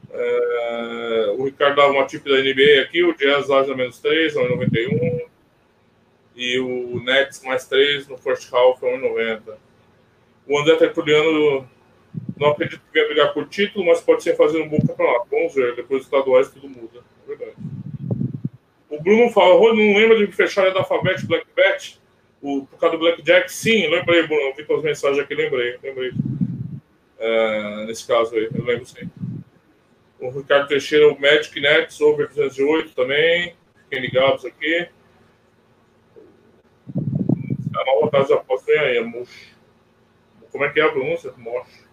é, 0.09 1.35
o 1.37 1.45
Ricardo 1.45 1.75
dá 1.75 1.87
uma 1.87 2.05
tip 2.05 2.27
da 2.27 2.41
NBA 2.41 2.81
aqui, 2.81 3.03
o 3.03 3.15
Jazz 3.15 3.49
age 3.49 3.75
menos 3.75 3.99
3, 3.99 4.33
1,91. 4.35 5.21
E 6.35 6.59
o 6.59 6.99
Nets 7.03 7.43
mais 7.43 7.67
3 7.67 8.07
no 8.07 8.17
first 8.17 8.51
half, 8.51 8.81
1,90. 8.81 9.53
O 10.47 10.59
André 10.59 10.75
Tertuliano 10.77 11.69
não 12.37 12.49
acredito 12.49 12.81
que 12.81 12.91
venha 12.91 13.07
brigar 13.07 13.33
por 13.33 13.47
título, 13.47 13.85
mas 13.85 14.01
pode 14.01 14.23
ser 14.23 14.35
fazer 14.35 14.59
um 14.61 14.67
bom 14.67 14.79
campeonato. 14.79 15.27
Vamos 15.29 15.53
ver, 15.53 15.75
depois 15.75 15.99
dos 15.99 16.07
estaduais 16.07 16.49
tudo 16.49 16.67
muda. 16.67 17.01
É 17.23 17.27
verdade. 17.27 17.55
O 18.93 19.01
Bruno 19.01 19.31
falou, 19.31 19.75
não 19.75 19.97
lembra 19.97 20.15
de 20.15 20.31
fechar 20.31 20.71
da 20.71 20.81
Alphabet 20.81 21.25
Black 21.25 21.47
Bet? 21.55 21.99
O, 22.39 22.67
por 22.67 22.77
causa 22.77 22.95
do 22.95 22.99
Blackjack? 22.99 23.51
Sim, 23.51 23.87
lembrei, 23.87 24.27
Bruno. 24.27 24.53
Vi 24.53 24.71
as 24.71 24.83
mensagens 24.83 25.19
aqui, 25.19 25.33
lembrei. 25.33 25.79
lembrei. 25.81 26.11
É, 27.17 27.85
nesse 27.87 28.05
caso 28.05 28.35
aí, 28.35 28.49
eu 28.53 28.63
lembro 28.63 28.85
sim. 28.85 29.09
O 30.19 30.29
Ricardo 30.29 30.67
Teixeira, 30.67 31.11
o 31.11 31.19
Magic 31.19 31.59
Nets, 31.59 31.99
over 32.01 32.27
208 32.27 32.93
também. 32.93 33.55
Fiquem 33.83 33.99
ligados 33.99 34.45
aqui. 34.45 34.87
A 37.75 37.85
nova 37.85 38.11
casa 38.11 38.27
de 38.27 38.33
aposta 38.33 38.71
vem 38.71 38.79
aí, 38.79 38.97
é 38.97 39.01
Mush. 39.01 39.55
Como 40.51 40.65
é 40.65 40.69
que 40.69 40.79
é 40.79 40.83
a 40.83 40.91
pronúncia? 40.91 41.33
Mosh. 41.35 41.87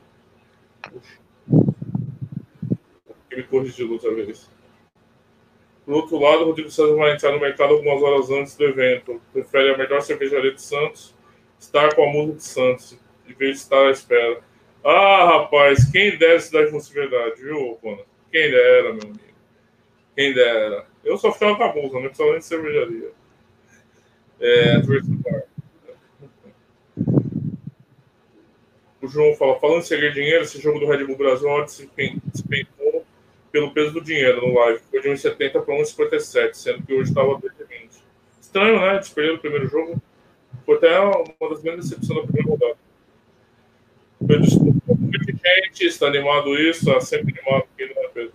Ele 3.30 3.42
corrigiu 3.44 3.90
outra 3.90 4.14
vez. 4.14 4.50
Por 5.90 5.96
outro 5.96 6.20
lado, 6.20 6.44
Rodrigo 6.44 6.70
César 6.70 6.94
vai 6.94 7.14
entrar 7.14 7.32
no 7.32 7.40
mercado 7.40 7.74
algumas 7.74 8.00
horas 8.00 8.30
antes 8.30 8.56
do 8.56 8.62
evento. 8.62 9.20
Prefere 9.32 9.74
a 9.74 9.76
melhor 9.76 10.00
cervejaria 10.00 10.54
de 10.54 10.62
Santos, 10.62 11.12
estar 11.58 11.96
com 11.96 12.04
a 12.04 12.12
música 12.12 12.36
de 12.36 12.44
Santos, 12.44 12.98
em 13.28 13.34
vez 13.34 13.56
de 13.56 13.62
estar 13.62 13.88
à 13.88 13.90
espera. 13.90 14.40
Ah, 14.84 15.24
rapaz, 15.24 15.90
quem 15.90 16.16
dera 16.16 16.38
se 16.38 16.52
dar 16.52 16.68
fosse 16.68 16.94
verdade, 16.94 17.42
viu? 17.42 17.76
Quem 18.30 18.52
dera, 18.52 18.92
meu 18.92 19.02
amigo. 19.02 19.18
Quem 20.14 20.32
dera. 20.32 20.86
Eu 21.04 21.18
só 21.18 21.32
ficava 21.32 21.56
com 21.56 21.64
a 21.64 21.74
música, 21.74 21.94
não 21.94 22.02
precisava 22.02 22.30
nem 22.30 22.38
de 22.38 22.44
cervejaria. 22.44 23.10
É, 24.38 24.76
o 29.02 29.08
João 29.08 29.34
fala, 29.34 29.58
falando 29.58 29.80
em 29.80 29.82
seguir 29.82 30.14
dinheiro, 30.14 30.44
esse 30.44 30.60
jogo 30.60 30.78
do 30.78 30.86
Red 30.86 31.04
Bull 31.04 31.16
Brasil 31.16 31.48
despencou 31.64 32.79
pelo 33.50 33.72
peso 33.72 33.92
do 33.92 34.00
dinheiro 34.00 34.46
no 34.46 34.54
live. 34.54 34.80
Foi 34.90 35.00
de 35.00 35.08
1,70 35.08 35.62
para 35.62 35.74
1,57, 35.74 36.54
sendo 36.54 36.82
que 36.82 36.94
hoje 36.94 37.10
estava 37.10 37.34
2,20. 37.38 38.02
Estranho, 38.40 38.80
né? 38.80 38.98
Desperdeu 38.98 39.34
o 39.34 39.38
primeiro 39.38 39.68
jogo. 39.68 40.00
Foi 40.64 40.76
até 40.76 40.98
uma 40.98 41.50
das 41.50 41.62
grandes 41.62 41.88
decepções 41.88 42.20
da 42.20 42.26
primeira 42.26 42.50
rodada. 42.50 42.78
Pedro, 44.26 44.46
muita 44.98 45.24
gente 45.24 45.84
está 45.84 46.06
animado 46.06 46.54
isso, 46.56 46.88
está 46.88 47.00
sempre 47.00 47.34
animado 47.38 47.66
aqui, 47.74 47.86
né, 47.86 48.08
Pedro? 48.12 48.32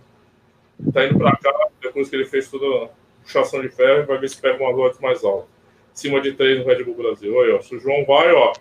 Está 0.86 1.06
indo 1.06 1.18
para 1.18 1.36
cá, 1.36 1.68
depois 1.80 2.08
que 2.10 2.16
ele 2.16 2.26
fez 2.26 2.50
todo 2.50 2.90
puxação 3.22 3.60
de 3.60 3.68
ferro 3.68 4.06
vai 4.06 4.18
ver 4.18 4.28
se 4.28 4.40
pega 4.40 4.62
umas 4.62 4.78
odds 4.78 5.00
mais 5.00 5.24
altas. 5.24 5.48
Acima 5.92 6.20
de 6.20 6.32
3 6.32 6.58
no 6.58 6.66
Red 6.66 6.84
Bull 6.84 6.94
Brasil. 6.94 7.40
Aí, 7.40 7.50
ó, 7.50 7.60
se 7.60 7.74
o 7.74 7.80
João 7.80 8.04
vai, 8.04 8.32
ó, 8.32 8.52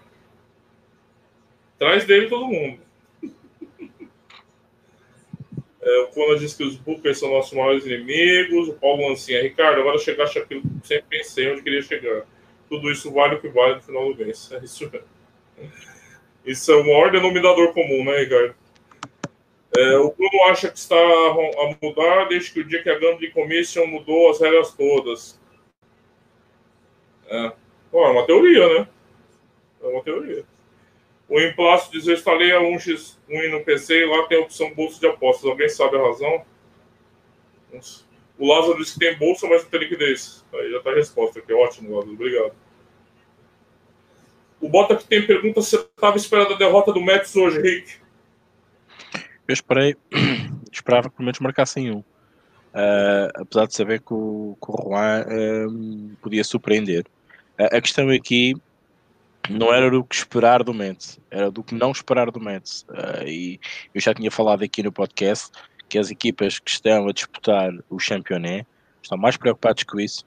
traz 1.78 2.06
dele 2.06 2.28
todo 2.28 2.48
mundo. 2.48 2.80
É, 5.86 6.00
o 6.00 6.08
Cona 6.08 6.40
diz 6.40 6.56
que 6.56 6.64
os 6.64 6.76
bookers 6.78 7.20
são 7.20 7.30
nossos 7.30 7.54
maiores 7.54 7.86
inimigos. 7.86 8.70
O 8.70 8.74
Paulo 8.74 9.08
Lancinha. 9.08 9.42
Ricardo, 9.42 9.80
agora 9.80 10.00
chegaste 10.00 10.40
aquilo 10.40 10.62
que 10.62 10.88
sempre 10.88 11.20
pensei 11.20 11.52
onde 11.52 11.62
queria 11.62 11.82
chegar. 11.84 12.26
Tudo 12.68 12.92
isso 12.92 13.14
vale 13.14 13.36
o 13.36 13.42
que 13.42 13.48
vale 13.50 13.76
no 13.76 13.82
final 13.84 14.12
do 14.12 14.26
mês. 14.26 14.52
É 14.52 14.58
isso, 14.66 14.92
isso 16.44 16.72
é 16.72 16.76
o 16.76 16.84
maior 16.84 17.12
denominador 17.12 17.72
comum, 17.74 18.04
né, 18.04 18.18
Ricardo? 18.18 18.56
É, 19.78 19.98
o 19.98 20.12
Bruno 20.12 20.44
acha 20.50 20.72
que 20.72 20.78
está 20.78 20.96
a 20.96 21.76
mudar 21.82 22.26
desde 22.30 22.52
que 22.52 22.62
o 22.62 22.64
dia 22.64 22.82
que 22.82 22.90
a 22.90 22.98
Gambling 22.98 23.32
Commission 23.32 23.86
mudou 23.86 24.32
as 24.32 24.40
regras 24.40 24.74
todas. 24.74 25.40
É, 27.28 27.52
é 27.94 27.98
uma 27.98 28.26
teoria, 28.26 28.68
né? 28.70 28.88
É 29.84 29.88
uma 29.88 30.02
teoria. 30.02 30.46
O 31.28 31.40
Emplasto 31.40 31.92
diz: 31.92 32.08
Eu 32.08 32.14
instalei 32.14 32.52
a 32.52 32.60
1x1 32.60 33.52
no 33.52 33.64
PC 33.64 34.04
e 34.04 34.06
lá 34.06 34.28
tem 34.28 34.38
a 34.38 34.42
opção 34.42 34.74
bolsa 34.74 35.00
de 35.00 35.08
apostas. 35.08 35.50
Alguém 35.50 35.70
sabe 35.70 35.98
a 35.98 36.02
razão? 36.02 36.46
O 38.38 38.48
Lázaro 38.48 38.78
disse 38.78 38.94
que 38.94 39.00
tem 39.00 39.18
bolsa, 39.18 39.48
mas 39.48 39.64
não 39.64 39.70
tem 39.70 39.80
liquidez. 39.80 40.46
Aí 40.54 40.72
já 40.72 40.78
está 40.78 40.92
a 40.92 40.96
resposta 40.96 41.40
aqui. 41.40 41.54
Ótimo, 41.54 41.96
Lázaro. 41.96 42.14
Obrigado. 42.14 42.54
O 44.62 44.70
Bota 44.70 44.96
que 44.96 45.08
tem 45.08 45.26
pergunta 45.26 45.62
se 45.62 45.76
estava 45.76 46.18
esperando 46.18 46.54
a 46.54 46.58
derrota 46.58 46.92
do 46.92 47.02
Mets 47.02 47.36
hoje, 47.36 47.62
Rick. 47.62 47.94
Eu 49.48 49.54
esperei, 49.54 49.96
esperava 50.72 51.10
que 51.10 51.16
pelo 51.16 51.26
menos 51.26 51.40
marcassem 51.40 51.92
um. 51.92 52.00
Uh, 52.00 53.32
apesar 53.36 53.68
de 53.68 53.76
saber 53.76 54.02
que 54.02 54.14
o, 54.14 54.58
que 54.62 54.72
o 54.72 54.76
Juan 54.84 55.22
uh, 55.22 56.16
podia 56.22 56.44
surpreender. 56.44 57.06
Uh, 57.60 57.78
a 57.78 57.82
questão 57.82 58.10
aqui 58.10 58.56
não 59.50 59.74
era 59.74 59.90
do 59.90 60.04
que 60.04 60.16
esperar 60.16 60.64
do 60.64 60.74
Mets, 60.74 61.20
era 61.30 61.52
do 61.52 61.64
que 61.64 61.76
não 61.76 61.92
esperar 61.92 62.32
do 62.32 62.40
Mets. 62.40 62.86
e 63.26 63.60
eu 63.94 64.02
já 64.02 64.14
tinha 64.14 64.32
falado 64.32 64.64
aqui 64.64 64.84
no 64.84 64.92
podcast 64.92 65.52
que 65.88 65.98
as 65.98 66.10
equipas 66.10 66.60
que 66.60 66.72
estão 66.72 67.08
a 67.08 67.14
disputar 67.14 67.72
o 67.90 68.00
Championet 68.00 68.66
estão 69.02 69.18
mais 69.18 69.38
preocupados 69.38 69.84
com 69.84 70.00
isso 70.00 70.26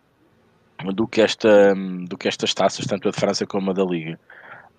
do 0.95 1.09
que, 1.09 1.21
esta, 1.21 1.75
do 2.09 2.17
que 2.17 2.29
estas 2.29 2.55
taças, 2.55 2.87
tanto 2.87 3.09
a 3.09 3.11
de 3.11 3.19
França 3.19 3.45
como 3.45 3.71
a 3.71 3.75
da 3.75 3.85
Liga 3.85 4.19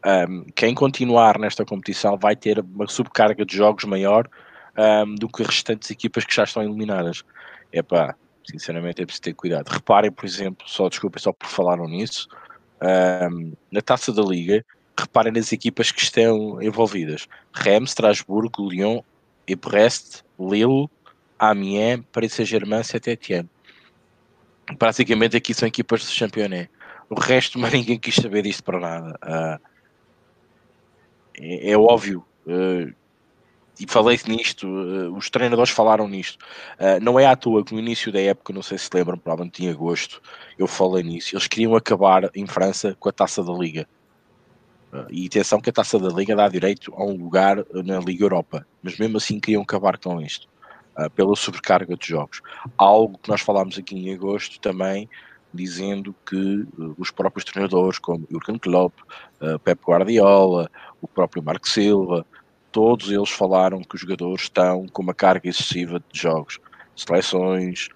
um, 0.06 0.46
quem 0.56 0.74
continuar 0.74 1.38
nesta 1.38 1.66
competição 1.66 2.18
vai 2.18 2.36
ter 2.36 2.60
uma 2.60 2.88
subcarga 2.88 3.46
de 3.46 3.56
jogos 3.56 3.84
maior 3.84 4.30
um, 4.78 5.16
do 5.16 5.28
que 5.28 5.42
as 5.42 5.48
restantes 5.48 5.90
equipas 5.92 6.26
que 6.26 6.36
já 6.36 6.44
estão 6.44 6.64
eliminadas. 6.64 7.24
É 7.72 7.82
pá, 7.82 8.16
sinceramente 8.50 9.02
é 9.02 9.06
preciso 9.06 9.24
ter 9.24 9.34
cuidado. 9.34 9.68
Reparem, 9.68 10.12
por 10.12 10.26
exemplo, 10.26 10.68
só 10.68 10.88
desculpa, 10.88 11.20
só 11.20 11.34
por 11.34 11.48
falaram 11.48 11.88
nisso, 11.88 12.28
um, 12.82 13.54
na 13.72 13.82
taça 13.82 14.12
da 14.12 14.22
Liga, 14.22 14.66
reparem 14.98 15.32
nas 15.32 15.52
equipas 15.52 15.92
que 15.92 16.02
estão 16.02 16.62
envolvidas: 16.62 17.28
Reims, 17.54 17.90
Strasbourg, 17.90 18.52
Lyon, 18.60 19.02
Brest, 19.56 20.24
Lille, 20.40 20.88
Amiens, 21.38 22.04
Paris 22.12 22.34
Saint-Germain, 22.34 22.84
Saint-Etienne. 22.84 23.50
Praticamente 24.78 25.36
aqui 25.36 25.54
são 25.54 25.68
equipas 25.68 26.02
do 26.02 26.12
Championet. 26.12 26.70
O 27.10 27.20
resto, 27.20 27.58
mas 27.60 27.74
ninguém 27.74 27.98
quis 27.98 28.16
saber 28.16 28.44
disto 28.44 28.64
para 28.64 28.80
nada. 28.80 29.20
Uh, 29.24 29.70
é, 31.40 31.72
é 31.72 31.78
óbvio. 31.78 32.24
Uh, 32.46 32.94
e 33.80 33.86
falei 33.88 34.20
nisto, 34.28 34.68
uh, 34.68 35.16
os 35.16 35.30
treinadores 35.30 35.72
falaram 35.72 36.08
nisto. 36.08 36.38
Uh, 36.78 37.02
não 37.02 37.18
é 37.18 37.26
à 37.26 37.36
toa 37.36 37.64
que 37.64 37.74
no 37.74 37.80
início 37.80 38.12
da 38.12 38.20
época, 38.20 38.52
não 38.52 38.62
sei 38.62 38.78
se 38.78 38.90
lembram, 38.94 39.18
provavelmente 39.18 39.64
em 39.64 39.70
agosto, 39.70 40.22
eu 40.58 40.68
falei 40.68 41.02
nisso. 41.02 41.34
Eles 41.34 41.48
queriam 41.48 41.76
acabar 41.76 42.30
em 42.36 42.46
França 42.46 42.96
com 43.00 43.08
a 43.08 43.12
taça 43.12 43.42
da 43.42 43.54
Liga. 43.54 43.88
e 45.10 45.28
atenção 45.28 45.62
que 45.62 45.70
a 45.70 45.74
taça 45.74 45.98
da 45.98 46.10
Liga 46.10 46.36
dá 46.36 46.50
direito 46.50 46.94
a 46.96 47.04
um 47.04 47.16
lugar 47.16 47.64
na 47.74 48.00
Liga 48.00 48.26
Europa, 48.26 48.66
mas 48.84 48.98
mesmo 48.98 49.18
assim 49.18 49.40
queriam 49.40 49.62
acabar 49.62 49.98
com 49.98 50.20
isto, 50.20 50.48
pela 51.16 51.36
sobrecarga 51.36 51.96
de 51.96 52.08
jogos. 52.08 52.42
Algo 52.78 53.18
que 53.18 53.30
nós 53.30 53.40
falámos 53.40 53.78
aqui 53.78 53.96
em 53.96 54.14
agosto 54.14 54.60
também, 54.60 55.08
dizendo 55.54 56.14
que 56.26 56.66
os 56.98 57.12
próprios 57.12 57.46
treinadores, 57.46 58.00
como 58.00 58.28
Jurgen 58.32 58.58
Klopp, 58.58 58.94
Pep 59.64 59.80
Guardiola, 59.86 60.70
o 61.02 61.08
próprio 61.08 61.44
Marco 61.44 61.70
Silva, 61.70 62.26
todos 62.72 63.12
eles 63.12 63.30
falaram 63.30 63.82
que 63.82 63.96
os 63.96 64.02
jogadores 64.02 64.44
estão 64.44 64.88
com 64.88 65.02
uma 65.02 65.14
carga 65.14 65.50
excessiva 65.50 66.02
de 66.12 66.20
jogos, 66.20 66.60
seleções, 66.96 67.90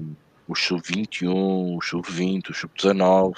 um, 0.00 0.14
o 0.48 0.54
sub-21, 0.54 1.76
o 1.76 1.80
sub-20, 1.82 2.50
o 2.50 2.54
sub-19, 2.54 3.34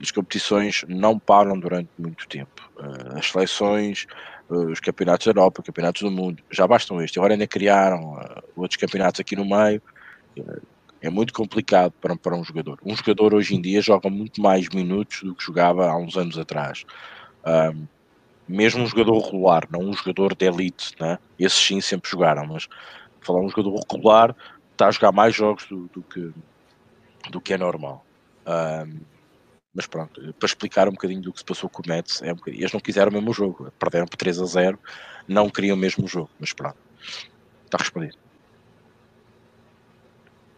as 0.00 0.10
competições 0.10 0.84
não 0.88 1.18
param 1.18 1.58
durante 1.58 1.90
muito 1.98 2.28
tempo. 2.28 2.70
Uh, 2.76 3.18
as 3.18 3.30
seleções, 3.30 4.06
uh, 4.48 4.70
os 4.70 4.80
campeonatos 4.80 5.26
da 5.26 5.30
Europa, 5.30 5.62
campeonatos 5.62 6.02
do 6.02 6.10
mundo, 6.10 6.42
já 6.50 6.66
bastam 6.66 7.02
este. 7.02 7.18
Agora 7.18 7.34
ainda 7.34 7.46
criaram 7.46 8.14
uh, 8.14 8.42
outros 8.56 8.80
campeonatos 8.80 9.20
aqui 9.20 9.34
no 9.34 9.44
meio. 9.44 9.82
é 11.00 11.10
muito 11.10 11.32
complicado 11.32 11.92
para, 12.00 12.14
para 12.16 12.36
um 12.36 12.44
jogador. 12.44 12.78
Um 12.84 12.94
jogador 12.94 13.34
hoje 13.34 13.56
em 13.56 13.60
dia 13.60 13.82
joga 13.82 14.08
muito 14.08 14.40
mais 14.40 14.68
minutos 14.68 15.22
do 15.22 15.34
que 15.34 15.44
jogava 15.44 15.88
há 15.88 15.96
uns 15.96 16.16
anos 16.16 16.38
atrás. 16.38 16.84
Mesmo 18.48 18.82
um 18.82 18.86
jogador 18.86 19.18
regular, 19.18 19.68
não 19.70 19.80
um 19.80 19.92
jogador 19.92 20.34
de 20.34 20.46
elite, 20.46 20.94
né? 20.98 21.18
esses 21.38 21.58
sim 21.58 21.80
sempre 21.80 22.10
jogaram, 22.10 22.46
mas 22.46 22.66
falar 23.20 23.40
um 23.40 23.48
jogador 23.48 23.78
regular 23.90 24.34
está 24.72 24.88
a 24.88 24.90
jogar 24.90 25.12
mais 25.12 25.34
jogos 25.34 25.66
do, 25.66 25.88
do 25.88 26.02
que, 26.02 26.32
do 27.30 27.40
que 27.40 27.52
é 27.52 27.58
normal. 27.58 28.04
Um, 28.46 29.00
mas 29.74 29.86
pronto, 29.86 30.34
para 30.34 30.46
explicar 30.46 30.88
um 30.88 30.92
bocadinho 30.92 31.20
do 31.20 31.32
que 31.32 31.38
se 31.38 31.44
passou 31.44 31.68
com 31.68 31.82
o 31.82 31.88
Mets, 31.88 32.22
é 32.22 32.32
um 32.32 32.36
eles 32.46 32.72
não 32.72 32.80
quiseram 32.80 33.10
o 33.10 33.14
mesmo 33.14 33.32
jogo, 33.32 33.70
perderam 33.78 34.06
por 34.06 34.16
3 34.16 34.40
a 34.40 34.44
0, 34.46 34.78
não 35.28 35.50
queriam 35.50 35.76
o 35.76 35.78
mesmo 35.78 36.08
jogo, 36.08 36.30
mas 36.40 36.52
pronto, 36.52 36.78
está 37.64 37.78
respondido. 37.78 38.16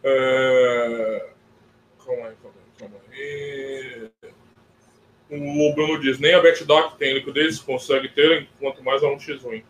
Uh, 0.03 1.34
calma 2.03 2.28
aí, 2.28 2.36
calma 2.36 2.57
aí, 2.57 2.78
calma 2.78 2.97
o 5.31 5.74
Bruno 5.74 6.01
diz, 6.01 6.18
nem 6.18 6.35
a 6.35 6.41
BetDoc 6.41 6.97
tem 6.99 7.14
liquidez, 7.14 7.61
consegue 7.61 8.09
ter, 8.09 8.49
quanto 8.59 8.83
mais 8.83 9.03
a 9.03 9.07
1x1. 9.07 9.62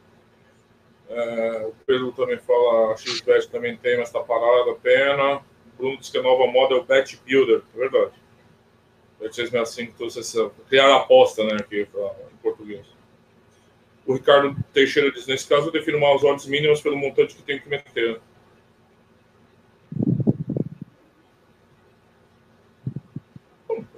É, 1.09 1.67
o 1.67 1.75
Pedro 1.85 2.13
também 2.13 2.39
fala, 2.39 2.93
a 2.93 2.97
XBet 2.97 3.49
também 3.49 3.77
tem, 3.77 3.99
mas 3.99 4.09
está 4.09 4.21
parada 4.21 4.75
pena. 4.83 5.37
O 5.37 5.43
Bruno 5.77 5.99
diz 5.99 6.09
que 6.09 6.19
a 6.19 6.23
nova 6.23 6.47
moda 6.47 6.75
é 6.75 6.79
o 6.79 6.85
Bet 6.85 7.21
Builder, 7.27 7.63
é 7.75 7.79
verdade. 7.79 8.13
Bet 9.21 9.35
665 9.35 9.99
trouxe 9.99 10.21
essa. 10.21 10.51
Criar 10.69 10.97
aposta, 10.97 11.45
né, 11.45 11.57
aqui 11.61 11.83
em 11.83 12.37
português. 12.43 12.87
O 14.07 14.15
Ricardo 14.15 14.57
Teixeira 14.73 15.11
diz: 15.11 15.27
nesse 15.27 15.47
caso, 15.47 15.69
eu 15.69 15.73
defino 15.73 15.99
uma 15.99 16.15
odds 16.15 16.47
mínimas 16.47 16.81
pelo 16.81 16.97
montante 16.97 17.35
que 17.35 17.43
tem 17.43 17.61
que 17.61 17.69
meter. 17.69 18.21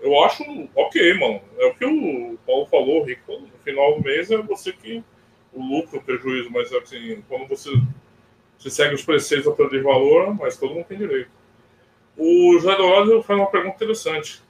Eu 0.03 0.25
acho 0.25 0.43
ok, 0.75 1.15
mano. 1.15 1.41
É 1.59 1.67
o 1.67 1.75
que 1.75 1.85
o 1.85 2.37
Paulo 2.45 2.67
falou, 2.67 3.05
Rico. 3.05 3.33
No 3.33 3.59
final 3.65 3.95
do 3.95 4.03
mês 4.03 4.31
é 4.31 4.37
você 4.37 4.73
que 4.73 5.03
o 5.53 5.63
lucro, 5.63 5.99
o 5.99 6.03
prejuízo, 6.03 6.51
mas 6.51 6.73
assim, 6.73 7.23
quando 7.29 7.47
você, 7.47 7.71
você 8.59 8.69
segue 8.69 8.95
os 8.95 9.05
preceitos 9.05 9.47
da 9.47 9.53
perda 9.53 9.77
de 9.77 9.83
valor, 9.83 10.35
mas 10.35 10.57
todo 10.57 10.75
mundo 10.75 10.87
tem 10.87 10.99
direito. 10.99 11.31
O 12.17 12.59
José 12.59 12.77
Dourado 12.77 13.23
faz 13.23 13.39
uma 13.39 13.51
pergunta 13.51 13.77
interessante. 13.77 14.43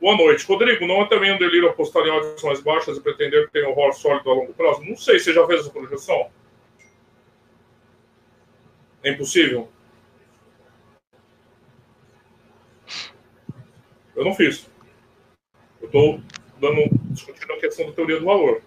Boa 0.00 0.16
noite. 0.16 0.46
Rodrigo, 0.46 0.86
não 0.86 1.02
é 1.02 1.08
também 1.08 1.32
um 1.32 1.38
delírio 1.38 1.68
apostar 1.68 2.06
em 2.06 2.10
odds 2.10 2.42
mais 2.44 2.60
baixas 2.60 2.96
e 2.96 3.02
pretender 3.02 3.46
que 3.46 3.52
tenha 3.52 3.68
um 3.68 3.72
horror 3.72 3.92
sólido 3.92 4.30
a 4.30 4.34
longo 4.34 4.54
prazo? 4.54 4.82
Não 4.84 4.96
sei, 4.96 5.18
você 5.18 5.32
já 5.32 5.44
fez 5.46 5.60
essa 5.60 5.70
projeção? 5.70 6.30
É 9.02 9.10
impossível? 9.10 9.68
Eu 14.14 14.24
não 14.24 14.34
fiz. 14.34 14.69
Estou 15.90 16.20
dando, 16.60 16.88
discutindo 17.10 17.52
a 17.52 17.58
questão 17.58 17.86
da 17.86 17.92
teoria 17.92 18.20
do 18.20 18.24
valor. 18.24 18.62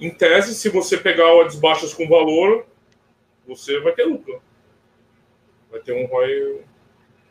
Em 0.00 0.10
tese, 0.10 0.56
se 0.56 0.68
você 0.70 0.96
pegar 0.96 1.32
odds 1.36 1.54
baixas 1.54 1.94
com 1.94 2.08
valor, 2.08 2.66
você 3.46 3.78
vai 3.78 3.92
ter 3.92 4.06
lucro. 4.06 4.42
Vai 5.70 5.78
ter 5.78 5.92
um 5.92 6.06
ROI. 6.06 6.64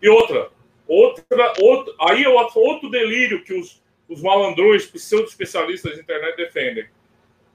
E 0.02 0.08
outra, 0.08 0.50
outra, 0.88 1.54
outro, 1.60 1.94
aí 2.00 2.24
é 2.24 2.30
outro, 2.30 2.90
delírio 2.90 3.44
que 3.44 3.54
os, 3.54 3.84
os 4.08 4.22
malandrões, 4.22 4.86
pseudo-especialistas 4.86 5.96
de 5.96 6.00
internet 6.00 6.38
defendem. 6.38 6.88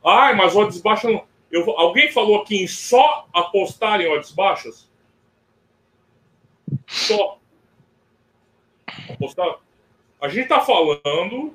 Ai, 0.04 0.34
mas 0.34 0.54
odds 0.54 0.82
baixas 0.82 1.10
não. 1.10 1.24
Eu, 1.50 1.70
alguém 1.70 2.12
falou 2.12 2.42
aqui 2.42 2.62
em 2.62 2.66
só 2.66 3.26
apostar 3.32 4.02
em 4.02 4.08
odds 4.08 4.32
baixas? 4.32 4.92
Só. 6.94 7.38
Apostar. 9.10 9.58
A 10.20 10.28
gente 10.28 10.44
está 10.44 10.60
falando 10.60 11.52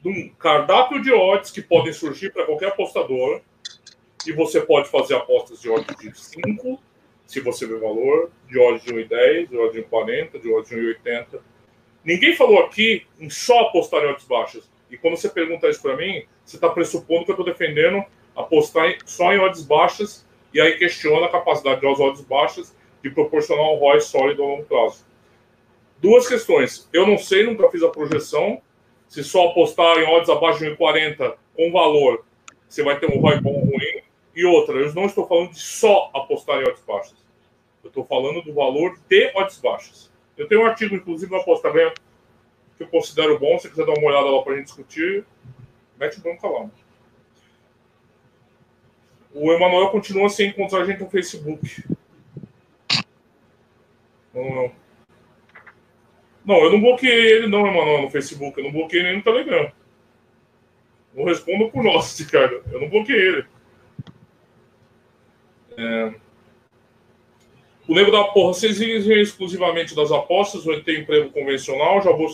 de 0.00 0.08
um 0.08 0.28
cardápio 0.38 1.02
de 1.02 1.12
odds 1.12 1.50
que 1.50 1.60
podem 1.60 1.92
surgir 1.92 2.32
para 2.32 2.46
qualquer 2.46 2.68
apostador 2.68 3.42
E 4.24 4.32
você 4.32 4.60
pode 4.60 4.88
fazer 4.88 5.16
apostas 5.16 5.60
de 5.60 5.68
odds 5.68 5.96
de 5.96 6.16
5, 6.16 6.80
se 7.26 7.40
você 7.40 7.66
vê 7.66 7.76
valor, 7.76 8.30
de 8.48 8.58
odds 8.58 8.84
de 8.84 8.94
1,10, 8.94 9.48
de 9.48 9.58
odds 9.58 9.72
de 9.72 9.82
1,40, 9.82 10.40
de 10.40 10.52
odds 10.52 10.70
de 10.70 10.76
1,80. 10.76 11.40
Ninguém 12.04 12.36
falou 12.36 12.60
aqui 12.60 13.04
em 13.18 13.28
só 13.28 13.62
apostar 13.62 14.02
em 14.04 14.12
odds 14.12 14.26
baixas. 14.26 14.70
E 14.88 14.96
quando 14.96 15.16
você 15.16 15.28
pergunta 15.28 15.68
isso 15.68 15.82
para 15.82 15.96
mim, 15.96 16.24
você 16.44 16.56
está 16.56 16.68
pressupondo 16.68 17.24
que 17.24 17.32
eu 17.32 17.34
estou 17.34 17.44
defendendo 17.44 18.02
apostar 18.36 18.96
só 19.04 19.32
em 19.32 19.40
odds 19.40 19.64
baixas 19.64 20.24
e 20.54 20.60
aí 20.60 20.78
questiona 20.78 21.26
a 21.26 21.30
capacidade 21.30 21.80
das 21.82 21.98
odds 21.98 22.22
baixas 22.22 22.77
de 23.08 23.14
proporcionar 23.14 23.64
um 23.64 23.76
ROI 23.76 24.00
sólido 24.00 24.42
a 24.42 24.46
longo 24.46 24.64
prazo. 24.64 25.06
Duas 26.00 26.28
questões. 26.28 26.88
Eu 26.92 27.06
não 27.06 27.18
sei, 27.18 27.44
nunca 27.44 27.68
fiz 27.70 27.82
a 27.82 27.88
projeção. 27.88 28.60
Se 29.08 29.24
só 29.24 29.48
apostar 29.48 29.98
em 29.98 30.06
odds 30.06 30.28
abaixo 30.28 30.58
de 30.58 30.70
1,40 30.76 31.34
com 31.56 31.72
valor, 31.72 32.24
você 32.68 32.82
vai 32.82 32.98
ter 32.98 33.06
um 33.06 33.20
ROI 33.20 33.40
bom 33.40 33.54
ou 33.54 33.64
ruim. 33.64 34.02
E 34.34 34.44
outra, 34.44 34.76
eu 34.76 34.94
não 34.94 35.06
estou 35.06 35.26
falando 35.26 35.50
de 35.50 35.58
só 35.58 36.10
apostar 36.14 36.60
em 36.60 36.64
odds 36.64 36.82
baixas. 36.86 37.16
Eu 37.82 37.88
estou 37.88 38.04
falando 38.04 38.42
do 38.42 38.52
valor 38.52 38.98
de 39.08 39.32
odds 39.34 39.58
baixas. 39.58 40.12
Eu 40.36 40.46
tenho 40.46 40.62
um 40.62 40.66
artigo, 40.66 40.94
inclusive, 40.94 41.32
na 41.32 41.38
Aposta 41.38 41.70
Ganha, 41.70 41.92
que 42.76 42.84
eu 42.84 42.88
considero 42.88 43.38
bom. 43.38 43.58
Se 43.58 43.68
quiser 43.68 43.86
dar 43.86 43.94
uma 43.94 44.08
olhada 44.08 44.30
lá 44.30 44.42
para 44.42 44.52
a 44.52 44.56
gente 44.56 44.66
discutir, 44.66 45.24
mete 45.98 46.20
bronca 46.20 46.46
lá. 46.46 46.70
O 49.34 49.52
Emanuel 49.52 49.90
continua 49.90 50.28
sem 50.28 50.50
encontrar 50.50 50.82
a 50.82 50.84
gente 50.84 51.00
no 51.00 51.10
Facebook. 51.10 51.84
Não, 54.38 54.54
não. 54.54 54.72
Não, 56.44 56.56
eu 56.64 56.72
não 56.72 56.80
bloqueei 56.80 57.32
ele, 57.32 57.46
não, 57.46 57.66
Emanuel, 57.66 58.02
no 58.02 58.10
Facebook. 58.10 58.58
Eu 58.58 58.64
não 58.64 58.72
bloqueei 58.72 59.02
nem 59.02 59.16
no 59.16 59.22
Telegram. 59.22 59.70
Não 61.14 61.24
respondo 61.24 61.70
por 61.70 61.82
nós, 61.82 62.16
Ricardo. 62.18 62.62
Eu 62.70 62.80
não 62.80 62.88
bloqueei 62.88 63.20
ele. 63.20 63.46
É... 65.76 66.14
O 67.86 67.94
nego 67.94 68.10
da 68.10 68.24
porra, 68.24 68.54
vocês 68.54 68.78
vivem 68.78 69.20
exclusivamente 69.20 69.94
das 69.94 70.12
apostas 70.12 70.66
ou 70.66 70.80
tem 70.82 71.00
emprego 71.00 71.30
convencional? 71.30 72.02
Já 72.02 72.12
vou 72.12 72.28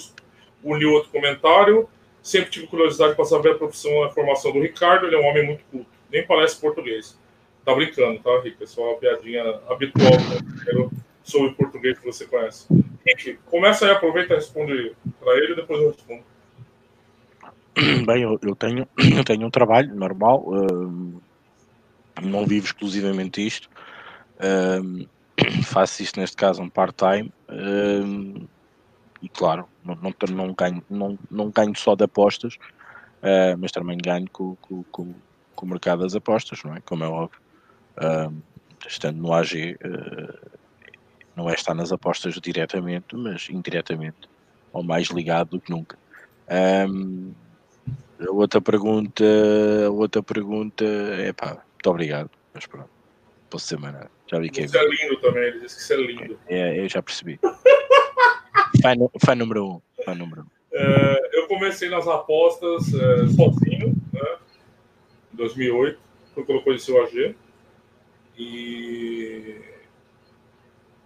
unir 0.63 0.87
outro 0.87 1.11
comentário. 1.11 1.89
Sempre 2.23 2.51
tive 2.51 2.67
curiosidade 2.67 3.15
para 3.15 3.25
saber 3.25 3.53
a 3.53 3.59
profissão 3.59 3.91
e 3.91 4.05
a 4.05 4.11
formação 4.11 4.53
do 4.53 4.61
Ricardo. 4.61 5.07
Ele 5.07 5.17
é 5.17 5.19
um 5.19 5.27
homem 5.27 5.47
muito 5.47 5.65
culto. 5.71 5.91
Nem 6.11 6.27
parece 6.27 6.61
português. 6.61 7.19
Tá 7.65 7.75
brincando, 7.75 8.21
tá, 8.21 8.41
Rica? 8.41 8.65
É 8.65 8.67
só 8.67 8.83
uma 8.83 8.99
piadinha 8.99 9.43
habitual 9.69 10.13
né? 10.13 10.91
Sobre 11.25 11.53
português 11.55 11.99
que 11.99 12.05
você 12.05 12.27
conhece. 12.27 12.67
Rick, 13.05 13.39
começa 13.47 13.87
aí, 13.87 13.91
aproveita 13.91 14.35
e 14.35 14.37
responde 14.37 14.95
para 15.19 15.37
ele 15.39 15.57
depois 15.57 15.81
eu 15.81 15.91
respondo. 15.91 16.23
Bem, 18.07 18.23
eu, 18.23 18.39
eu, 18.43 18.55
tenho, 18.55 18.87
eu 19.17 19.25
tenho 19.25 19.47
um 19.47 19.51
trabalho 19.51 19.93
normal, 19.95 20.45
uh, 20.47 21.23
não 22.23 22.47
vivo 22.47 22.67
exclusivamente 22.67 23.45
isto. 23.45 23.69
Uh, 24.37 25.09
faço 25.65 26.03
isto 26.03 26.21
neste 26.21 26.37
caso 26.37 26.63
um 26.63 26.69
part-time 26.69 27.33
uh, 27.49 28.49
e 29.23 29.29
claro, 29.31 29.67
não, 29.83 29.97
não, 29.97 30.15
não, 30.31 30.55
ganho, 30.55 30.85
não, 30.89 31.19
não 31.31 31.51
ganho 31.51 31.75
só 31.75 31.95
de 31.95 32.05
apostas, 32.05 32.55
uh, 32.55 33.57
mas 33.59 33.73
também 33.73 33.97
ganho 33.97 34.29
com, 34.31 34.55
com, 34.57 34.83
com, 34.85 35.15
com, 35.57 35.67
o 35.67 35.69
mercado 35.69 36.03
das 36.03 36.15
apostas, 36.15 36.63
não 36.63 36.77
é? 36.77 36.81
Como 36.81 37.03
é 37.03 37.09
óbvio. 37.09 37.41
Estando 38.87 39.17
no 39.17 39.33
AG, 39.33 39.79
não 41.37 41.51
é 41.51 41.55
estar 41.55 41.75
nas 41.75 41.93
apostas 41.93 42.35
diretamente, 42.35 43.15
mas 43.17 43.49
indiretamente, 43.51 44.29
ou 44.73 44.83
mais 44.83 45.09
ligado 45.09 45.51
do 45.51 45.61
que 45.61 45.71
nunca. 45.71 45.99
Um, 46.89 47.33
outra 48.29 48.61
pergunta, 48.61 49.25
outra 49.91 50.23
pergunta 50.23 50.85
é 50.85 51.33
pá, 51.33 51.63
muito 51.73 51.91
obrigado, 51.91 52.31
mas 52.53 52.67
pronto, 52.67 52.91
posso 53.51 53.67
ser 53.67 53.79
mais 53.79 53.95
nada. 53.95 54.11
Já 54.31 54.39
vi 54.39 54.51
que 54.51 54.63
é. 54.63 54.65
Isso 54.65 54.79
é 54.79 54.89
lindo 54.89 55.17
também, 55.21 55.45
ele 55.45 55.61
disse 55.61 55.77
que 55.77 55.83
isso 55.83 55.93
é 55.93 55.97
lindo. 55.97 56.39
É, 56.49 56.81
eu 56.81 56.89
já 56.89 57.03
percebi. 57.03 57.39
fã, 58.83 58.95
fã 59.25 59.35
número 59.35 59.67
um. 59.67 59.81
Fã 60.05 60.15
número 60.15 60.43
um. 60.43 60.47
É, 60.73 61.39
eu 61.39 61.47
comecei 61.47 61.89
nas 61.89 62.07
apostas 62.09 62.93
é, 62.95 63.29
sozinho, 63.29 63.95
né? 64.13 64.39
Em 65.33 65.37
2008, 65.37 66.01
foi 66.35 66.45
quando 66.45 66.59
eu 66.59 66.65
conheci 66.65 66.91
o 66.91 67.03
AG. 67.03 67.37
E 68.37 69.61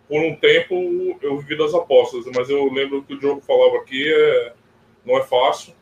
por 0.08 0.20
um 0.20 0.34
tempo 0.34 0.74
eu 1.20 1.38
vivi 1.38 1.56
das 1.56 1.74
apostas, 1.74 2.24
mas 2.34 2.48
eu 2.48 2.72
lembro 2.72 3.02
que 3.02 3.14
o 3.14 3.18
Diogo 3.18 3.42
falava 3.42 3.76
aqui, 3.76 4.10
é, 4.12 4.52
não 5.04 5.18
é 5.18 5.22
fácil. 5.22 5.74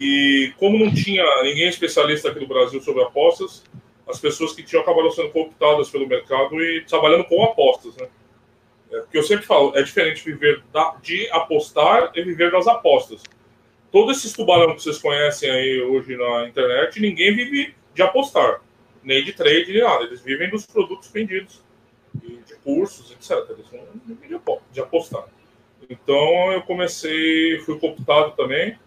E 0.00 0.52
como 0.58 0.78
não 0.78 0.94
tinha 0.94 1.24
ninguém 1.42 1.68
especialista 1.68 2.30
aqui 2.30 2.40
no 2.40 2.46
Brasil 2.46 2.80
sobre 2.80 3.02
apostas, 3.02 3.64
as 4.06 4.18
pessoas 4.18 4.52
que 4.52 4.62
tinham 4.62 4.82
acabaram 4.82 5.10
sendo 5.10 5.30
cooptadas 5.30 5.90
pelo 5.90 6.06
mercado 6.06 6.62
e 6.62 6.84
trabalhando 6.84 7.24
com 7.24 7.42
apostas, 7.42 7.96
né? 7.96 8.08
É, 8.90 9.00
porque 9.00 9.18
eu 9.18 9.22
sempre 9.22 9.46
falo, 9.46 9.76
é 9.76 9.82
diferente 9.82 10.24
viver 10.24 10.62
da, 10.72 10.96
de 11.02 11.28
apostar 11.30 12.12
e 12.14 12.22
viver 12.22 12.50
das 12.50 12.66
apostas. 12.66 13.22
Todos 13.90 14.18
esses 14.18 14.32
tubarão 14.32 14.74
que 14.74 14.82
vocês 14.82 14.98
conhecem 14.98 15.50
aí 15.50 15.82
hoje 15.82 16.16
na 16.16 16.46
internet, 16.46 17.00
ninguém 17.00 17.34
vive 17.34 17.74
de 17.94 18.02
apostar, 18.02 18.60
nem 19.02 19.24
de 19.24 19.32
trade, 19.32 19.72
nem 19.72 19.82
nada. 19.82 20.04
Eles 20.04 20.22
vivem 20.22 20.50
dos 20.50 20.66
produtos 20.66 21.10
vendidos, 21.10 21.62
cursos, 22.64 23.10
etc. 23.12 23.50
Eles 23.50 23.66
não 23.72 24.58
de 24.70 24.80
apostar. 24.80 25.26
Então 25.88 26.52
eu 26.52 26.62
comecei, 26.62 27.58
fui 27.60 27.78
cooptado 27.78 28.32
também. 28.32 28.78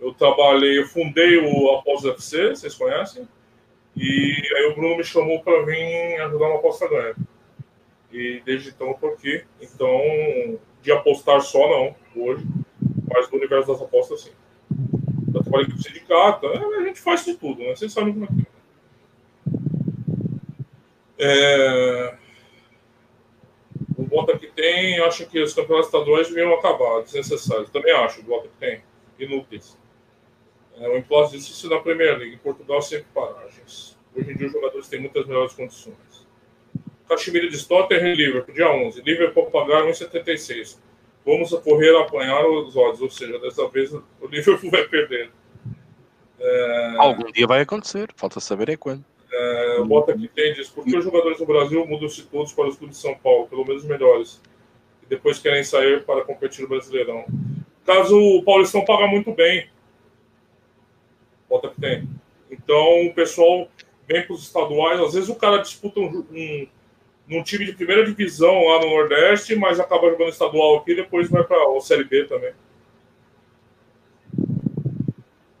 Eu 0.00 0.14
trabalhei, 0.14 0.78
eu 0.78 0.86
fundei 0.86 1.38
o 1.38 1.76
Após 1.76 2.04
FC, 2.04 2.50
vocês 2.50 2.74
conhecem? 2.74 3.28
E 3.96 4.56
aí 4.56 4.66
o 4.66 4.74
Bruno 4.76 4.96
me 4.96 5.04
chamou 5.04 5.40
para 5.42 5.64
vir 5.64 6.20
ajudar 6.20 6.48
na 6.48 6.54
aposta 6.54 6.88
ganha. 6.88 7.16
E 8.12 8.40
desde 8.44 8.70
então 8.70 8.88
eu 8.88 8.94
tô 8.94 9.08
aqui. 9.08 9.44
Então, 9.60 10.58
de 10.82 10.92
apostar 10.92 11.40
só 11.40 11.58
não, 11.68 11.96
hoje, 12.22 12.46
mas 13.12 13.28
no 13.30 13.38
universo 13.38 13.72
das 13.72 13.82
apostas 13.82 14.20
sim. 14.22 14.32
Eu 15.34 15.42
trabalhei 15.42 15.66
com 15.66 15.76
o 15.76 15.82
sindicato, 15.82 16.46
é, 16.46 16.78
a 16.78 16.82
gente 16.84 17.00
faz 17.00 17.24
de 17.24 17.34
tudo, 17.34 17.60
né? 17.60 17.74
Vocês 17.74 17.92
sabem 17.92 18.12
como 18.12 18.24
é 18.24 18.28
que 18.28 18.48
é. 21.18 22.16
O 24.18 24.22
Bota 24.22 24.36
que 24.36 24.48
tem, 24.48 24.98
acho 25.00 25.26
que 25.26 25.40
os 25.40 25.54
campeonatos 25.54 25.86
estaduais 25.86 26.28
deviam 26.28 26.52
acabar, 26.54 27.02
desnecessários. 27.02 27.70
Também 27.70 27.92
acho, 27.92 28.20
o 28.20 28.24
Bota 28.24 28.48
que 28.48 28.56
tem, 28.58 28.82
inúteis. 29.18 29.78
É, 30.76 30.88
o 30.88 30.96
imposto 30.96 31.36
disse 31.36 31.52
isso 31.52 31.70
na 31.70 31.78
Premier 31.78 32.18
League. 32.18 32.34
Em 32.34 32.38
Portugal, 32.38 32.82
sempre 32.82 33.06
paragens. 33.14 33.96
Hoje 34.14 34.32
em 34.32 34.36
dia, 34.36 34.46
os 34.48 34.52
jogadores 34.52 34.88
têm 34.88 35.00
muitas 35.00 35.24
melhores 35.26 35.52
condições. 35.52 36.26
Caxemira 37.08 37.48
de 37.48 37.66
Tottenham 37.66 38.08
e 38.08 38.14
Liverpool, 38.16 38.54
dia 38.54 38.70
11. 38.70 39.02
Liverpool 39.02 39.46
pagaram 39.50 39.88
1,76. 39.90 40.78
Vamos 41.24 41.50
correr 41.60 41.96
a 41.96 42.02
apanhar 42.02 42.44
os 42.44 42.76
odds, 42.76 43.00
ou 43.00 43.10
seja, 43.10 43.38
dessa 43.38 43.68
vez 43.68 43.92
o 43.92 44.02
Liverpool 44.28 44.70
vai 44.72 44.86
perder. 44.88 45.30
É... 46.40 46.94
Algum 46.98 47.30
dia 47.30 47.46
vai 47.46 47.60
acontecer, 47.60 48.10
falta 48.16 48.40
saber 48.40 48.68
é 48.68 48.76
quando. 48.76 49.04
É, 49.40 49.84
bota 49.84 50.12
aqui 50.12 50.26
tem, 50.26 50.52
diz, 50.52 50.68
por 50.68 50.84
que 50.84 50.96
os 50.96 51.04
jogadores 51.04 51.38
do 51.38 51.46
Brasil 51.46 51.86
mudam-se 51.86 52.24
todos 52.24 52.52
para 52.52 52.66
os 52.66 52.76
clubes 52.76 52.96
de 52.96 53.02
São 53.02 53.14
Paulo, 53.14 53.46
pelo 53.46 53.64
menos 53.64 53.84
os 53.84 53.88
melhores, 53.88 54.42
e 55.00 55.06
depois 55.06 55.38
querem 55.38 55.62
sair 55.62 56.04
para 56.04 56.24
competir 56.24 56.62
no 56.62 56.68
Brasileirão? 56.68 57.24
Caso 57.86 58.18
o 58.18 58.42
Paulistão 58.42 58.84
paga 58.84 59.06
muito 59.06 59.32
bem, 59.32 59.70
bota 61.48 61.68
que 61.68 61.80
tem. 61.80 62.08
Então 62.50 63.06
o 63.06 63.14
pessoal 63.14 63.68
vem 64.08 64.26
para 64.26 64.34
os 64.34 64.42
estaduais, 64.42 65.00
às 65.00 65.14
vezes 65.14 65.28
o 65.28 65.36
cara 65.36 65.58
disputa 65.58 66.00
um, 66.00 66.66
um, 67.30 67.42
time 67.44 67.64
de 67.64 67.74
primeira 67.74 68.04
divisão 68.04 68.66
lá 68.66 68.80
no 68.80 68.90
Nordeste, 68.90 69.54
mas 69.54 69.78
acaba 69.78 70.10
jogando 70.10 70.30
estadual 70.30 70.78
aqui 70.78 70.92
e 70.92 70.96
depois 70.96 71.30
vai 71.30 71.44
para 71.44 71.58
a 71.58 71.80
Série 71.80 72.04
B 72.04 72.24
também. 72.24 72.52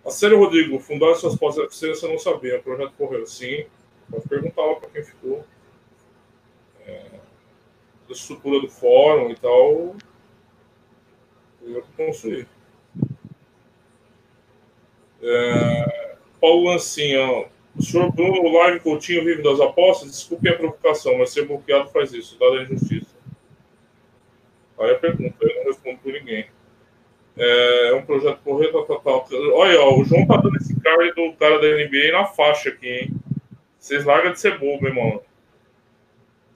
A 0.08 0.10
série 0.10 0.34
Rodrigo, 0.34 0.80
fundar 0.80 1.14
suas 1.16 1.36
pós-FC, 1.36 1.90
você 1.90 2.08
não 2.08 2.18
sabia, 2.18 2.56
o 2.56 2.62
projeto 2.62 2.94
correu 2.96 3.26
sim. 3.26 3.66
Pode 4.10 4.26
perguntar 4.26 4.64
lá 4.64 4.76
para 4.76 4.88
quem 4.88 5.04
ficou. 5.04 5.44
É, 6.86 7.20
a 8.08 8.12
estrutura 8.12 8.58
do 8.58 8.70
fórum 8.70 9.30
e 9.30 9.36
tal, 9.36 9.94
eu 11.60 11.84
construí. 11.94 12.46
É, 15.20 16.16
Paulo 16.40 16.70
Lancinha, 16.70 17.46
o 17.76 17.82
senhor 17.82 18.10
Bruno 18.10 18.50
Live 18.50 18.80
Coutinho 18.80 19.26
vive 19.26 19.42
das 19.42 19.60
apostas? 19.60 20.10
Desculpe 20.10 20.48
a 20.48 20.56
provocação, 20.56 21.18
mas 21.18 21.34
ser 21.34 21.46
bloqueado 21.46 21.90
faz 21.90 22.14
isso, 22.14 22.38
dada 22.38 22.60
a 22.60 22.62
injustiça. 22.62 23.14
Aí 24.78 24.90
a 24.90 24.98
pergunta, 24.98 25.36
eu 25.38 25.54
não 25.54 25.64
respondo 25.64 25.98
por 25.98 26.14
ninguém. 26.14 26.48
É, 27.38 27.90
é 27.90 27.94
um 27.94 28.04
projeto 28.04 28.40
correto, 28.42 28.84
tal, 28.84 29.00
tal. 29.00 29.28
Olha, 29.54 29.80
ó, 29.80 30.00
o 30.00 30.04
João 30.04 30.26
tá 30.26 30.36
dando 30.38 30.56
esse 30.56 30.78
card 30.80 31.12
do 31.12 31.32
cara 31.34 31.60
da 31.60 31.68
NBA 31.68 32.10
na 32.12 32.26
faixa 32.26 32.70
aqui, 32.70 32.88
hein? 32.88 33.14
Vocês 33.78 34.04
largam 34.04 34.32
de 34.32 34.40
ser 34.40 34.58
bobo, 34.58 34.86
irmão. 34.86 35.22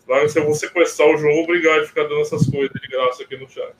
Larga 0.08 0.28
se 0.28 0.40
eu 0.40 0.44
vou 0.44 0.54
sequestrar 0.54 1.08
o 1.08 1.16
João, 1.16 1.42
obrigado 1.42 1.82
de 1.82 1.86
ficar 1.86 2.02
dando 2.02 2.22
essas 2.22 2.50
coisas 2.50 2.72
de 2.72 2.88
graça 2.88 3.22
aqui 3.22 3.36
no 3.36 3.48
chat. 3.48 3.74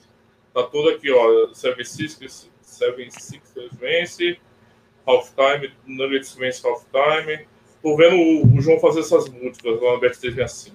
Tá 0.53 0.63
tudo 0.63 0.89
aqui, 0.89 1.11
ó. 1.11 1.53
Seven 1.53 1.83
Sixers, 1.83 2.49
Seven 2.61 3.11
Sixers 3.11 3.75
vence. 3.77 4.39
Halftime, 5.05 5.73
Nuggets 5.85 6.33
vence 6.35 6.65
halftime. 6.65 7.45
Tô 7.81 7.97
vendo 7.97 8.15
o, 8.15 8.57
o 8.57 8.61
João 8.61 8.79
fazer 8.79 9.01
essas 9.01 9.27
múltiplas 9.27 9.81
lá 9.81 9.91
no 9.91 9.99
BetTV 9.99 10.41
assim. 10.41 10.71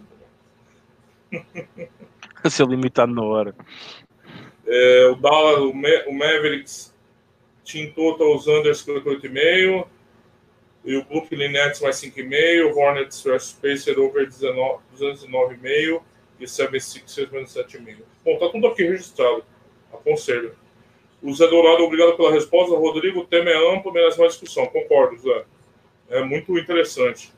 Ser 2.51 2.67
limitado 2.67 3.15
na 3.15 3.23
hora. 3.23 3.55
É, 4.70 5.07
o 5.07 5.16
Dallas, 5.16 5.61
o, 5.61 5.73
Ma 5.73 5.89
o 6.07 6.12
Mavericks, 6.12 6.95
Team 7.65 7.90
Total, 7.93 8.35
os 8.35 8.47
Unders 8.47 8.85
58,5. 8.85 9.86
E 10.85 10.97
o 10.97 11.05
Brooklyn 11.05 11.49
Nets 11.49 11.81
mais 11.81 11.97
5,5. 11.97 12.73
O 12.73 12.78
Hornets 12.78 13.23
vs 13.23 13.43
Spacer 13.45 13.99
over 13.99 14.28
209,5. 14.28 16.03
E 16.39 16.45
76ers 16.45 17.32
menos 17.32 17.55
7,5. 17.55 17.97
Bom, 18.24 18.39
tá 18.39 18.49
tudo 18.49 18.69
aqui 18.69 18.85
registrado. 18.85 19.43
Aconselho. 19.93 20.55
O 21.23 21.35
Zé 21.35 21.49
Dourado, 21.49 21.82
obrigado 21.82 22.16
pela 22.16 22.31
resposta. 22.31 22.77
Rodrigo, 22.77 23.20
o 23.20 23.27
tema 23.27 23.51
é 23.51 23.74
amplo, 23.74 23.93
merece 23.93 24.19
mais 24.20 24.32
discussão. 24.32 24.66
Concordo, 24.66 25.19
Zé. 25.19 25.45
É 26.11 26.23
muito 26.23 26.57
interessante. 26.59 27.32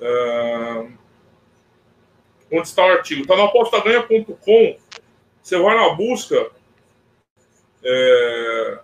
É... 0.00 0.86
Onde 2.50 2.66
está 2.66 2.84
o 2.84 2.90
artigo? 2.90 3.22
Está 3.22 3.36
no 3.36 3.42
apostaganha.com. 3.42 4.76
Você 5.42 5.58
vai 5.58 5.76
na 5.76 5.90
busca 5.90 6.50
é... 7.84 8.78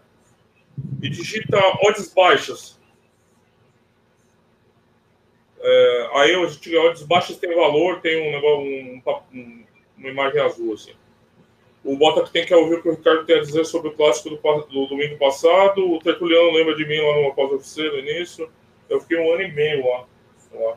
e 1.03 1.09
digita 1.09 1.59
odds 1.83 2.13
baixas. 2.13 2.79
É... 5.61 6.09
Aí 6.15 6.37
onde 6.37 6.59
tiver 6.59 6.79
odds 6.79 7.03
baixas 7.03 7.37
tem 7.37 7.55
valor, 7.55 8.01
tem 8.01 8.29
um 8.29 8.33
negócio, 8.33 8.65
um, 8.65 9.03
um, 9.35 9.65
uma 9.99 10.09
imagem 10.09 10.41
azul 10.41 10.75
assim. 10.75 10.95
O 11.85 11.97
Bota 11.97 12.25
que 12.25 12.33
tem 12.33 12.45
que 12.45 12.53
ouvir 12.53 12.77
o 12.77 12.83
que 12.83 12.89
o 12.89 12.97
Ricardo 12.97 13.25
tem 13.25 13.37
a 13.37 13.43
dizer 13.43 13.65
sobre 13.65 13.89
o 13.89 13.93
clássico 13.93 14.31
do, 14.31 14.37
do 14.37 14.87
domingo 14.87 15.17
passado. 15.19 15.89
O 15.89 16.01
Tertuliano 16.01 16.51
lembra 16.53 16.75
de 16.75 16.85
mim 16.85 16.99
lá 17.01 17.15
numa 17.15 17.35
pausa 17.35 17.55
oficial 17.55 17.93
no 17.93 17.99
início. 18.01 18.51
Eu 18.89 19.01
fiquei 19.01 19.19
um 19.19 19.33
ano 19.33 19.43
e 19.43 19.53
meio 19.53 19.87
lá. 19.87 20.05
lá. 20.53 20.77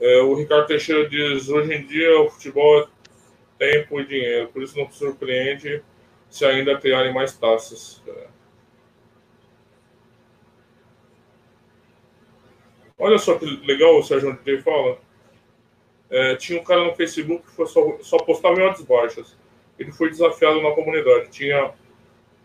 É, 0.00 0.22
o 0.22 0.34
Ricardo 0.34 0.66
Teixeira 0.66 1.06
diz: 1.06 1.50
hoje 1.50 1.74
em 1.74 1.86
dia 1.86 2.18
o 2.18 2.30
futebol 2.30 2.80
é 2.80 2.86
tempo 3.58 4.00
e 4.00 4.06
dinheiro, 4.06 4.48
por 4.48 4.62
isso 4.62 4.78
não 4.78 4.90
surpreende 4.90 5.82
se 6.30 6.44
ainda 6.46 6.78
criarem 6.78 7.12
mais 7.12 7.36
taças. 7.36 8.02
É. 8.06 8.26
Olha 12.96 13.18
só 13.18 13.36
que 13.36 13.44
legal 13.66 13.98
o 13.98 14.02
Sérgio 14.02 14.30
André 14.30 14.62
fala. 14.62 14.98
É, 16.08 16.36
tinha 16.36 16.60
um 16.60 16.64
cara 16.64 16.84
no 16.84 16.94
Facebook 16.94 17.44
que 17.44 17.66
só, 17.66 17.98
só 18.00 18.16
postava 18.18 18.60
em 18.60 18.64
odds 18.64 18.84
baixas. 18.84 19.36
Ele 19.78 19.90
foi 19.92 20.10
desafiado 20.10 20.60
na 20.62 20.72
comunidade. 20.72 21.30
Tinha, 21.30 21.72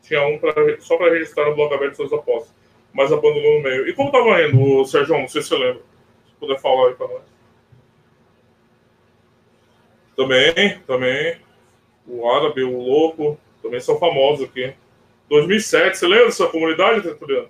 tinha 0.02 0.26
um 0.28 0.40
pra, 0.40 0.54
só 0.80 0.98
para 0.98 1.12
registrar 1.12 1.46
no 1.46 1.56
blog 1.56 1.74
aberto 1.74 1.96
suas 1.96 2.14
apostas, 2.14 2.54
mas 2.94 3.12
abandonou 3.12 3.58
no 3.58 3.64
meio. 3.64 3.88
E 3.88 3.94
como 3.94 4.10
estava 4.10 4.42
indo, 4.44 4.86
Sérgio? 4.86 5.18
Não 5.18 5.28
sei 5.28 5.42
se 5.42 5.50
você 5.50 5.58
lembra. 5.58 5.82
Se 6.26 6.34
puder 6.40 6.60
falar 6.60 6.90
aí 6.90 6.96
para 6.96 7.08
nós. 7.08 7.24
Também, 10.16 10.80
também. 10.88 11.38
O 12.08 12.30
árabe, 12.30 12.64
o 12.64 12.78
louco, 12.78 13.38
também 13.66 13.80
são 13.80 13.98
famosos 13.98 14.48
aqui. 14.48 14.76
2007, 15.28 15.98
você 15.98 16.08
lembra 16.08 16.26
dessa 16.28 16.48
comunidade, 16.48 17.02
Tertuliano? 17.02 17.50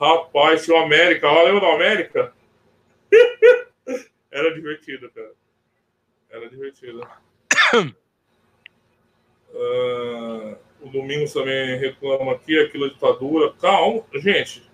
Rapaz, 0.00 0.64
tinha 0.64 0.74
o 0.74 0.82
América. 0.82 1.28
Olha, 1.28 1.52
lembra 1.52 1.60
da 1.60 1.74
América? 1.74 2.32
Era 4.30 4.54
divertido, 4.54 5.10
cara. 5.10 5.32
Era 6.30 6.48
divertido. 6.48 7.06
uh, 9.52 10.56
o 10.80 10.88
Domingos 10.88 11.34
também 11.34 11.78
reclama 11.78 12.32
aqui, 12.32 12.58
aquilo 12.58 12.86
é 12.86 12.88
ditadura. 12.88 13.52
Calma, 13.60 14.04
gente. 14.14 14.66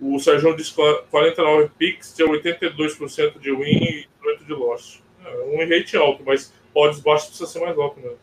O 0.00 0.18
Sérgio 0.18 0.56
diz 0.56 0.70
49 0.70 1.70
picks, 1.78 2.14
tinha 2.14 2.26
82% 2.26 3.38
de 3.38 3.52
win 3.52 3.84
e 3.84 4.08
8 4.24 4.44
de 4.44 4.52
loss. 4.54 5.04
É 5.24 5.40
um 5.42 5.68
rate 5.68 5.96
alto, 5.96 6.24
mas 6.24 6.52
odds 6.74 7.00
baixos 7.00 7.28
precisa 7.28 7.48
ser 7.48 7.60
mais 7.60 7.78
alto 7.78 8.00
mesmo. 8.00 8.18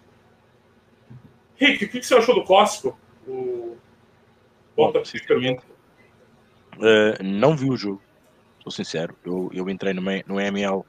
Rick, 1.58 1.86
o 1.86 1.90
que, 1.90 2.04
você 2.04 2.16
achou 2.16 2.36
do 2.36 2.44
clássico? 2.44 2.98
O... 3.28 3.76
Bom, 4.76 4.92
pergunta. 4.92 5.64
Uh, 6.76 7.24
não 7.24 7.58
vi 7.58 7.70
o 7.70 7.76
jogo, 7.76 8.02
sou 8.62 8.72
sincero. 8.72 9.16
Eu, 9.26 9.50
eu 9.52 9.70
entrei 9.70 9.94
no, 9.94 10.02
no 10.02 10.40
ML, 10.40 10.84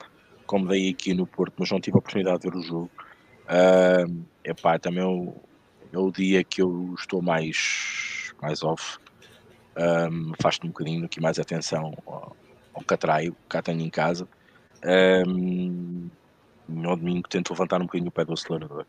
como 0.47 0.69
dei 0.69 0.91
aqui 0.91 1.15
no 1.15 1.27
Porto, 1.27 1.55
mas 1.59 1.71
não 1.71 1.81
tive 1.81 1.97
a 1.97 2.01
oportunidade 2.01 2.41
de 2.41 2.51
ver 2.51 2.57
o 2.57 2.63
jogo. 2.63 2.91
Uh, 3.45 4.25
epá, 4.45 4.79
também 4.79 5.03
é 5.03 5.07
o, 5.07 5.35
é 5.91 5.99
o 5.99 6.11
dia 6.11 6.45
que 6.45 6.61
eu 6.61 6.95
estou 6.99 7.23
mais, 7.23 8.33
mais 8.43 8.63
off. 8.63 8.99
Um, 9.79 10.33
Faço 10.43 10.61
um 10.65 10.69
bocadinho 10.69 11.07
aqui 11.07 11.21
mais 11.21 11.39
atenção 11.39 11.95
ao, 12.07 12.37
ao 12.75 12.83
que 12.83 13.33
cá 13.49 13.63
tenho 13.63 13.81
em 13.81 13.91
casa. 13.91 14.29
No 16.69 16.97
domingo 16.97 17.29
tento 17.29 17.51
levantar 17.51 17.81
um 17.81 17.87
bocadinho 17.87 18.09
o 18.09 18.13
pé 18.13 18.25
do 18.25 18.35
acelerador. 18.35 18.85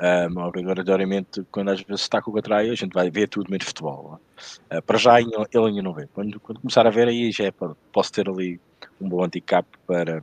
Um, 0.00 0.38
obrigatoriamente, 0.42 1.42
quando 1.50 1.70
às 1.70 1.80
vezes 1.80 2.02
está 2.02 2.22
com 2.22 2.30
o 2.30 2.34
Catraio, 2.34 2.70
a 2.70 2.74
gente 2.76 2.92
vai 2.92 3.10
ver 3.10 3.28
tudo 3.28 3.50
menos 3.50 3.66
futebol. 3.66 4.20
Uh, 4.72 4.80
para 4.82 4.96
já 4.96 5.20
ele 5.20 5.34
ainda 5.52 5.82
não 5.82 5.92
vê. 5.92 6.06
Quando, 6.14 6.38
quando, 6.38 6.60
começar 6.60 6.86
a 6.86 6.90
ver, 6.90 7.08
aí 7.08 7.32
já 7.32 7.46
é 7.46 7.52
posso 7.92 8.12
ter 8.12 8.28
ali 8.28 8.60
um 9.00 9.08
bom 9.08 9.24
handicap 9.24 9.66
para, 9.86 10.22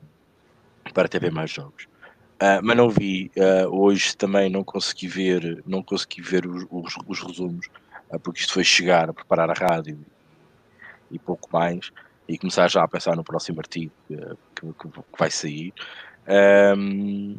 para 0.93 1.09
ter 1.09 1.29
mais 1.29 1.51
jogos. 1.51 1.83
Uh, 2.35 2.63
mas 2.63 2.77
não 2.77 2.89
vi 2.89 3.31
uh, 3.37 3.67
hoje 3.67 4.15
também 4.15 4.49
não 4.49 4.61
consegui 4.61 5.07
ver 5.07 5.63
não 5.65 5.81
consegui 5.81 6.21
ver 6.21 6.45
os, 6.45 6.65
os, 6.69 6.93
os 7.07 7.21
resumos 7.21 7.69
porque 8.21 8.41
isto 8.41 8.53
foi 8.53 8.63
chegar 8.65 9.09
a 9.09 9.13
preparar 9.13 9.49
a 9.49 9.53
rádio 9.53 9.97
e 11.09 11.17
pouco 11.17 11.47
mais 11.49 11.93
e 12.27 12.37
começar 12.37 12.69
já 12.69 12.83
a 12.83 12.87
pensar 12.89 13.15
no 13.15 13.23
próximo 13.23 13.61
artigo 13.61 13.93
que, 14.09 14.67
que 14.67 14.89
vai 15.17 15.31
sair 15.31 15.73
um, 16.27 17.37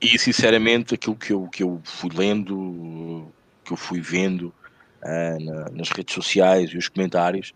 e 0.00 0.18
sinceramente, 0.18 0.94
aquilo 0.94 1.16
que 1.16 1.32
eu, 1.32 1.48
que 1.48 1.62
eu 1.62 1.80
fui 1.84 2.10
lendo, 2.14 3.26
que 3.64 3.72
eu 3.72 3.76
fui 3.76 4.00
vendo 4.00 4.52
uh, 5.02 5.44
na, 5.44 5.70
nas 5.70 5.88
redes 5.90 6.14
sociais 6.14 6.70
e 6.70 6.76
os 6.76 6.88
comentários, 6.88 7.54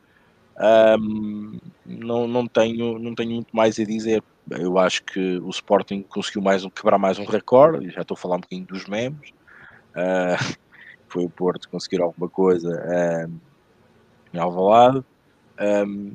um, 0.98 1.59
não, 1.86 2.26
não, 2.26 2.47
tenho, 2.47 2.98
não 2.98 3.14
tenho 3.14 3.32
muito 3.32 3.55
mais 3.55 3.78
a 3.78 3.85
dizer. 3.85 4.22
Eu 4.51 4.78
acho 4.78 5.05
que 5.05 5.39
o 5.39 5.51
Sporting 5.51 6.02
conseguiu 6.02 6.43
mais 6.43 6.64
um, 6.64 6.70
quebrar 6.70 6.98
mais 6.98 7.18
um 7.18 7.24
recorde, 7.24 7.90
já 7.90 8.01
estou 8.01 8.14
a 8.14 8.18
falar 8.18 8.36
um 8.36 8.40
bocadinho 8.40 8.66
dos 8.66 8.86
memes. 8.86 9.30
Uh, 9.90 10.56
foi 11.06 11.24
o 11.24 11.30
Porto 11.30 11.68
conseguir 11.68 12.01
alguma 12.01 12.28
coisa 12.28 12.70
uh, 12.70 13.32
em 14.32 14.39
Alvalade. 14.39 15.05
Um, 15.60 16.12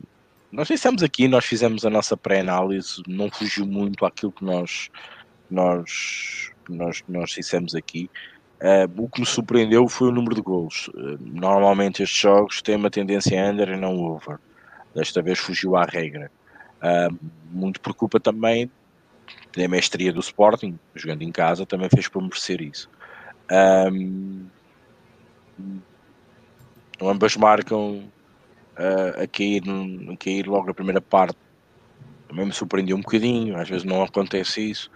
nós 0.53 0.67
dissemos 0.67 1.01
aqui, 1.01 1.27
nós 1.27 1.45
fizemos 1.45 1.83
a 1.83 1.89
nossa 1.89 2.15
pré-análise, 2.15 3.01
não 3.07 3.29
fugiu 3.29 3.65
muito 3.65 4.05
àquilo 4.05 4.31
que 4.31 4.45
nós 4.45 4.89
nós, 5.49 6.51
nós, 6.69 7.03
nós 7.07 7.31
dissemos 7.31 7.75
aqui. 7.75 8.09
Uh, 8.61 9.03
o 9.03 9.09
que 9.09 9.19
me 9.19 9.25
surpreendeu 9.25 9.87
foi 9.87 10.07
o 10.07 10.11
número 10.11 10.35
de 10.35 10.41
gols. 10.41 10.87
Uh, 10.89 11.17
normalmente 11.19 12.01
estes 12.01 12.19
jogos 12.19 12.61
têm 12.61 12.75
uma 12.75 12.89
tendência 12.89 13.43
under 13.49 13.69
e 13.69 13.77
não 13.77 13.97
over. 13.99 14.39
Desta 14.95 15.21
vez 15.21 15.39
fugiu 15.39 15.75
à 15.75 15.83
regra. 15.83 16.31
Uh, 16.77 17.17
muito 17.51 17.81
por 17.81 17.93
culpa 17.93 18.19
também 18.19 18.71
da 19.55 19.67
mestria 19.67 20.13
do 20.13 20.19
Sporting, 20.19 20.79
jogando 20.95 21.23
em 21.23 21.31
casa, 21.31 21.65
também 21.65 21.89
fez 21.89 22.07
por 22.07 22.21
merecer 22.21 22.61
isso. 22.61 22.89
Um, 23.91 24.45
ambas 27.01 27.35
marcam 27.35 28.03
a, 28.75 29.27
cair, 29.27 29.63
a 30.11 30.17
cair 30.17 30.47
logo 30.47 30.67
na 30.67 30.73
primeira 30.73 31.01
parte. 31.01 31.37
Também 32.27 32.45
me 32.45 32.53
surpreendeu 32.53 32.97
um 32.97 33.01
bocadinho, 33.01 33.57
às 33.57 33.69
vezes 33.69 33.83
não 33.83 34.01
acontece 34.03 34.69
isso. 34.69 34.89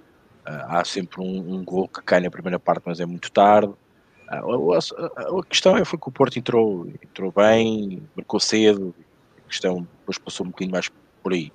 Uh, 0.47 0.63
há 0.67 0.85
sempre 0.85 1.21
um, 1.21 1.55
um 1.55 1.63
gol 1.63 1.87
que 1.87 2.01
cai 2.01 2.19
na 2.19 2.31
primeira 2.31 2.57
parte, 2.57 2.83
mas 2.85 2.99
é 2.99 3.05
muito 3.05 3.31
tarde. 3.31 3.71
Uh, 4.31 4.73
a, 4.73 4.77
a, 4.77 5.39
a, 5.39 5.43
questão 5.43 5.77
é 5.77 5.85
foi 5.85 5.99
que 5.99 6.09
o 6.09 6.11
Porto 6.11 6.39
entrou, 6.39 6.87
entrou 7.03 7.31
bem, 7.31 8.01
marcou 8.15 8.39
cedo. 8.39 8.95
A 9.37 9.49
questão 9.49 9.87
depois 9.99 10.17
passou 10.17 10.45
um 10.45 10.49
bocadinho 10.49 10.71
mais 10.71 10.89
por 11.21 11.33
aí. 11.33 11.51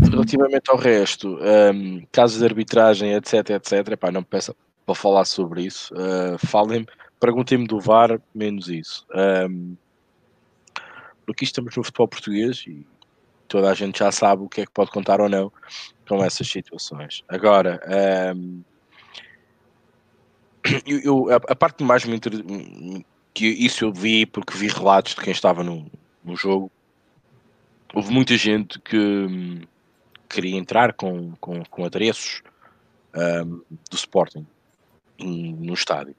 Relativamente 0.00 0.70
ao 0.70 0.76
resto, 0.76 1.38
um, 1.74 2.02
casos 2.12 2.38
de 2.38 2.44
arbitragem, 2.44 3.12
etc, 3.14 3.50
etc, 3.50 3.88
epá, 3.92 4.10
não 4.10 4.20
me 4.20 4.26
peça 4.26 4.54
para 4.86 4.94
falar 4.94 5.24
sobre 5.24 5.62
isso. 5.62 5.92
Uh, 5.94 6.38
Falem-me, 6.38 6.86
perguntem-me 7.20 7.66
do 7.66 7.80
VAR, 7.80 8.20
menos 8.34 8.68
isso. 8.68 9.04
Um, 9.14 9.76
porque 11.28 11.44
estamos 11.44 11.76
no 11.76 11.84
futebol 11.84 12.08
português 12.08 12.64
e 12.66 12.86
toda 13.46 13.70
a 13.70 13.74
gente 13.74 13.98
já 13.98 14.10
sabe 14.10 14.44
o 14.44 14.48
que 14.48 14.62
é 14.62 14.64
que 14.64 14.72
pode 14.72 14.90
contar 14.90 15.20
ou 15.20 15.28
não 15.28 15.52
com 16.08 16.24
essas 16.24 16.48
situações. 16.48 17.22
Agora, 17.28 17.78
um, 18.34 18.62
eu, 20.86 21.28
eu, 21.28 21.34
a, 21.34 21.54
parte 21.54 21.84
mais 21.84 22.06
me 22.06 22.16
inter... 22.16 22.32
que 23.34 23.46
isso 23.46 23.84
eu 23.84 23.92
vi 23.92 24.24
porque 24.24 24.56
vi 24.56 24.68
relatos 24.68 25.14
de 25.14 25.20
quem 25.20 25.30
estava 25.30 25.62
no, 25.62 25.90
no 26.24 26.34
jogo. 26.34 26.72
Houve 27.92 28.10
muita 28.10 28.34
gente 28.38 28.78
que 28.80 28.96
um, 28.96 29.60
queria 30.30 30.56
entrar 30.56 30.94
com, 30.94 31.32
com, 31.32 31.62
com 31.62 31.84
adereços 31.84 32.42
um, 33.44 33.60
do 33.90 33.96
Sporting 33.96 34.46
no 35.18 35.74
estádio 35.74 36.16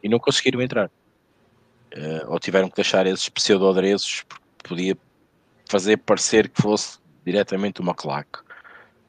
e 0.00 0.08
não 0.08 0.20
conseguiram 0.20 0.62
entrar. 0.62 0.86
uh, 0.86 2.28
ou 2.28 2.38
tiveram 2.38 2.68
que 2.68 2.76
deixar 2.76 3.04
esses 3.04 3.28
pseudo-adereços 3.28 4.22
porque 4.28 4.43
podia 4.68 4.96
fazer 5.68 5.96
parecer 5.98 6.48
que 6.48 6.60
fosse 6.60 6.98
diretamente 7.24 7.80
uma 7.80 7.94
claque. 7.94 8.40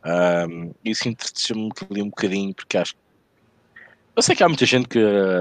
Um, 0.06 0.74
isso 0.84 1.10
entristeceu-me 1.10 1.72
ali 1.90 2.02
um 2.02 2.10
bocadinho, 2.10 2.54
porque 2.54 2.78
acho 2.78 2.96
eu 4.16 4.22
sei 4.22 4.34
que 4.34 4.44
há 4.44 4.48
muita 4.48 4.66
gente 4.66 4.88
que 4.88 5.00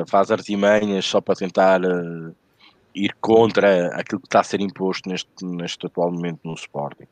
faz 0.08 0.32
artimanhas 0.32 1.04
só 1.04 1.20
para 1.20 1.36
tentar 1.36 1.80
uh, 1.84 2.34
ir 2.92 3.14
contra 3.20 3.86
aquilo 3.94 4.20
que 4.20 4.26
está 4.26 4.40
a 4.40 4.44
ser 4.44 4.60
imposto 4.60 5.08
neste, 5.08 5.28
neste 5.44 5.86
atual 5.86 6.10
momento 6.10 6.40
no 6.42 6.54
Sporting. 6.54 7.06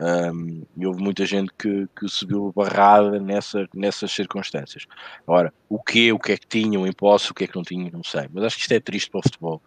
Um, 0.00 0.62
e 0.74 0.86
houve 0.86 1.02
muita 1.02 1.26
gente 1.26 1.52
que, 1.58 1.86
que 1.94 2.08
subiu 2.08 2.50
barrada 2.56 3.20
nessa, 3.20 3.68
nessas 3.74 4.12
circunstâncias. 4.12 4.86
Agora, 5.28 5.52
o 5.68 5.78
que, 5.78 6.10
o 6.10 6.18
que 6.18 6.32
é 6.32 6.36
que 6.38 6.46
tinham, 6.46 6.82
o 6.82 6.86
imposto, 6.86 7.32
o 7.32 7.34
que 7.34 7.44
é 7.44 7.46
que 7.46 7.54
não 7.54 7.62
tinham, 7.62 7.90
não 7.92 8.02
sei. 8.02 8.26
Mas 8.32 8.44
acho 8.44 8.56
que 8.56 8.62
isto 8.62 8.72
é 8.72 8.80
triste 8.80 9.10
para 9.10 9.20
o 9.20 9.22
futebol. 9.22 9.62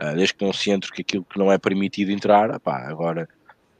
Uh, 0.00 0.14
desde 0.14 0.34
que 0.34 0.44
não 0.44 0.52
se 0.52 0.70
entre 0.70 0.92
que 0.92 1.02
aquilo 1.02 1.24
que 1.24 1.38
não 1.38 1.50
é 1.50 1.58
permitido 1.58 2.12
entrar, 2.12 2.54
opá, 2.54 2.88
agora 2.88 3.28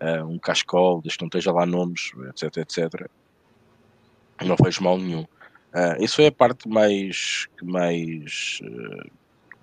uh, 0.02 0.24
um 0.26 0.36
cascol, 0.36 1.00
desde 1.00 1.16
que 1.16 1.22
não 1.22 1.28
esteja 1.28 1.52
lá 1.52 1.64
nomes, 1.64 2.10
etc, 2.30 2.56
etc, 2.56 3.08
não 4.44 4.56
vejo 4.60 4.82
mal 4.82 4.98
nenhum. 4.98 5.22
Uh, 5.22 6.02
isso 6.02 6.16
foi 6.16 6.26
a 6.26 6.32
parte 6.32 6.68
mais 6.68 7.46
que 7.56 7.64
mais, 7.64 8.60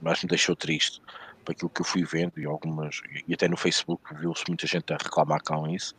mais 0.02 0.24
me 0.24 0.30
deixou 0.30 0.56
triste 0.56 1.02
para 1.44 1.52
aquilo 1.52 1.70
que 1.70 1.82
eu 1.82 1.86
fui 1.86 2.06
vendo 2.06 2.40
e 2.40 2.46
algumas 2.46 3.02
e 3.28 3.34
até 3.34 3.50
no 3.50 3.58
Facebook 3.58 4.02
viu-se 4.16 4.46
muita 4.48 4.66
gente 4.66 4.94
a 4.94 4.98
reclamar 4.98 5.44
com 5.44 5.68
isso. 5.68 5.94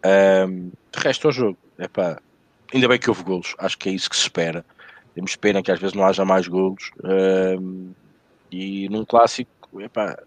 De 0.00 0.98
resto 1.00 1.26
ao 1.26 1.32
jogo, 1.32 1.58
ainda 2.72 2.88
bem 2.88 2.98
que 2.98 3.10
houve 3.10 3.22
golos, 3.24 3.54
acho 3.58 3.76
que 3.78 3.88
é 3.88 3.92
isso 3.92 4.08
que 4.08 4.16
se 4.16 4.22
espera. 4.22 4.64
Temos 5.14 5.34
pena 5.34 5.62
que 5.62 5.72
às 5.72 5.80
vezes 5.80 5.94
não 5.94 6.04
haja 6.04 6.24
mais 6.24 6.46
golos 6.46 6.90
e 8.50 8.88
num 8.88 9.04
clássico 9.04 9.50
epá, 9.80 10.18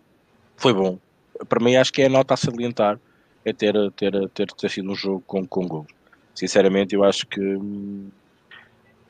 foi 0.57 0.73
bom. 0.73 0.99
Para 1.47 1.63
mim 1.63 1.75
acho 1.75 1.91
que 1.91 2.01
é 2.01 2.05
a 2.05 2.09
nota 2.09 2.33
a 2.33 2.37
salientar 2.37 2.99
é 3.43 3.51
ter, 3.51 3.73
ter, 3.93 4.29
ter, 4.29 4.47
ter 4.47 4.69
sido 4.69 4.91
um 4.91 4.95
jogo 4.95 5.23
com, 5.25 5.45
com 5.45 5.67
golos. 5.67 5.91
Sinceramente 6.35 6.95
eu 6.95 7.03
acho 7.03 7.25
que 7.27 7.41
hum, 7.41 8.09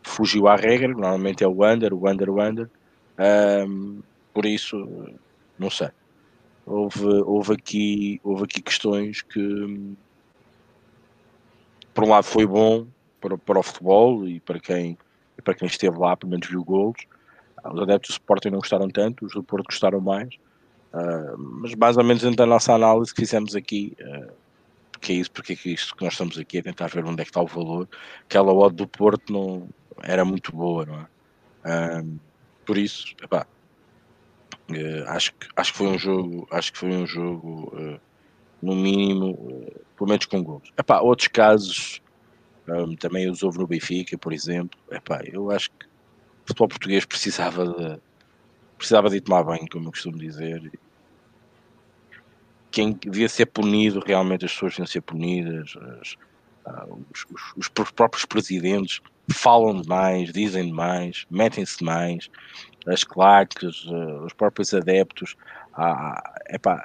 fugiu 0.04 0.48
à 0.48 0.56
regra, 0.56 0.88
normalmente 0.90 1.44
é 1.44 1.48
o 1.48 1.66
under, 1.66 1.94
o 1.94 2.10
under, 2.10 2.30
o 2.30 2.42
under. 2.42 2.70
Um, 3.68 4.02
por 4.34 4.46
isso, 4.46 5.10
não 5.60 5.70
sei. 5.70 5.90
Houve, 6.66 7.06
houve, 7.06 7.54
aqui, 7.54 8.22
houve 8.24 8.44
aqui 8.44 8.62
questões 8.62 9.22
que, 9.22 9.96
por 11.94 12.06
um 12.06 12.10
lado, 12.10 12.24
foi 12.24 12.46
bom 12.46 12.88
para, 13.20 13.38
para 13.38 13.60
o 13.60 13.64
futebol 13.64 14.28
e 14.28 14.40
para 14.40 14.60
quem, 14.60 14.98
para 15.44 15.54
quem 15.54 15.68
esteve 15.68 15.98
lá, 15.98 16.16
pelo 16.16 16.32
menos 16.32 16.48
viu 16.48 16.64
golos. 16.64 17.02
Os 17.64 17.82
adeptos 17.82 18.10
do 18.10 18.14
Sporting 18.14 18.50
não 18.50 18.60
gostaram 18.60 18.90
tanto, 18.90 19.26
os 19.26 19.34
do 19.34 19.44
Porto 19.44 19.66
gostaram 19.66 20.02
mais. 20.02 20.34
Uh, 20.94 21.38
mas 21.38 21.74
mais 21.76 21.98
ou 21.98 22.04
menos 22.04 22.22
dentro 22.22 22.38
da 22.38 22.46
nossa 22.46 22.74
análise 22.74 23.14
que 23.14 23.22
fizemos 23.22 23.56
aqui, 23.56 23.96
uh, 24.02 24.32
porque 24.92 25.14
é 25.14 25.16
isso, 25.16 25.32
porque 25.32 25.54
é 25.54 25.56
que 25.56 25.74
isto 25.74 25.96
que 25.96 26.04
nós 26.04 26.14
estamos 26.14 26.38
aqui 26.38 26.58
a 26.58 26.64
tentar 26.64 26.88
ver 26.88 27.06
onde 27.06 27.22
é 27.22 27.24
que 27.24 27.32
está 27.32 27.42
o 27.42 27.48
valor. 27.48 27.88
Aquela 28.26 28.54
odd 28.54 28.76
do 28.76 28.88
Porto 28.88 29.32
não, 29.32 29.70
era 30.04 30.26
muito 30.26 30.52
boa, 30.52 30.86
não 30.86 31.00
é? 31.00 32.04
por 32.66 32.78
isso, 32.78 33.16
epá, 33.22 33.46
uh, 34.70 35.10
acho, 35.10 35.34
que, 35.34 35.48
acho 35.56 35.72
que 35.72 35.78
foi 35.78 35.88
um 35.88 36.00
jogo, 36.00 36.48
acho 36.52 36.72
que 36.72 36.78
foi 36.78 36.90
um 36.90 37.06
jogo, 37.06 37.74
uh, 37.76 38.00
no 38.62 38.76
mínimo, 38.76 39.32
uh, 39.32 39.82
pelo 39.98 40.10
menos 40.10 40.26
com 40.26 40.44
gols. 40.44 40.72
Epá, 40.78 41.02
outros 41.02 41.28
casos, 41.28 42.02
um, 42.68 42.96
também 42.96 43.30
os 43.30 43.44
houve 43.44 43.60
no 43.60 43.68
Benfica, 43.68 44.18
por 44.18 44.34
exemplo. 44.34 44.80
Epá, 44.92 45.22
eu 45.26 45.52
acho 45.52 45.72
que 45.72 45.86
o 46.44 46.48
futebol 46.48 46.68
português 46.68 47.06
precisava 47.06 47.66
de, 47.66 48.00
precisava 48.78 49.10
de 49.10 49.22
tomar 49.22 49.44
banho, 49.44 49.68
como 49.70 49.88
eu 49.88 49.92
costumo 49.92 50.18
dizer. 50.18 50.72
Quem 52.72 52.94
devia 52.94 53.28
ser 53.28 53.48
punido, 53.48 54.02
realmente 54.06 54.46
as 54.46 54.54
pessoas 54.54 54.74
deviam 54.74 54.88
ser 54.88 55.02
punidas. 55.02 55.76
As, 56.00 56.18
ah, 56.66 56.88
os, 57.12 57.26
os, 57.32 57.70
os, 57.78 57.92
próprios 57.92 58.26
presidentes 58.26 59.02
falam 59.30 59.82
demais, 59.82 60.32
dizem 60.32 60.66
demais, 60.66 61.26
metem-se 61.30 61.80
demais, 61.80 62.30
as 62.88 63.04
claques, 63.04 63.84
uh, 63.86 64.26
os 64.26 64.34
próprios 64.34 64.74
adeptos. 64.74 65.36
Há, 65.74 66.40
epá, 66.50 66.84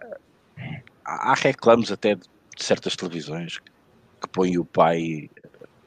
há 1.04 1.34
reclamos 1.34 1.90
até 1.92 2.14
de 2.14 2.24
certas 2.58 2.96
televisões 2.96 3.58
que 3.58 4.28
põem 4.32 4.58
o 4.58 4.64
pai, 4.64 5.30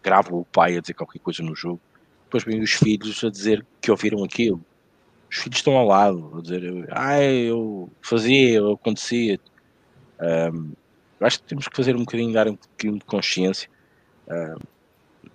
gravam 0.03 0.39
o 0.39 0.45
pai 0.45 0.77
a 0.77 0.81
dizer 0.81 0.93
qualquer 0.93 1.19
coisa 1.19 1.41
no 1.43 1.55
jogo, 1.55 1.81
depois 2.29 2.43
vêm 2.43 2.61
os 2.61 2.71
filhos 2.71 3.23
a 3.23 3.29
dizer 3.29 3.65
que 3.81 3.91
ouviram 3.91 4.23
aquilo. 4.23 4.63
Os 5.29 5.37
filhos 5.37 5.57
estão 5.57 5.75
ao 5.75 5.85
lado, 5.85 6.37
a 6.37 6.41
dizer, 6.41 6.87
ah, 6.91 7.21
eu 7.21 7.89
fazia, 8.01 8.57
eu 8.57 8.71
acontecia. 8.71 9.39
Um, 10.53 10.71
acho 11.19 11.39
que 11.39 11.47
temos 11.47 11.67
que 11.67 11.75
fazer 11.75 11.95
um 11.95 11.99
bocadinho, 11.99 12.33
dar 12.33 12.47
um 12.47 12.53
bocadinho 12.53 12.99
de 12.99 13.05
consciência 13.05 13.69
Uh, 14.29 14.61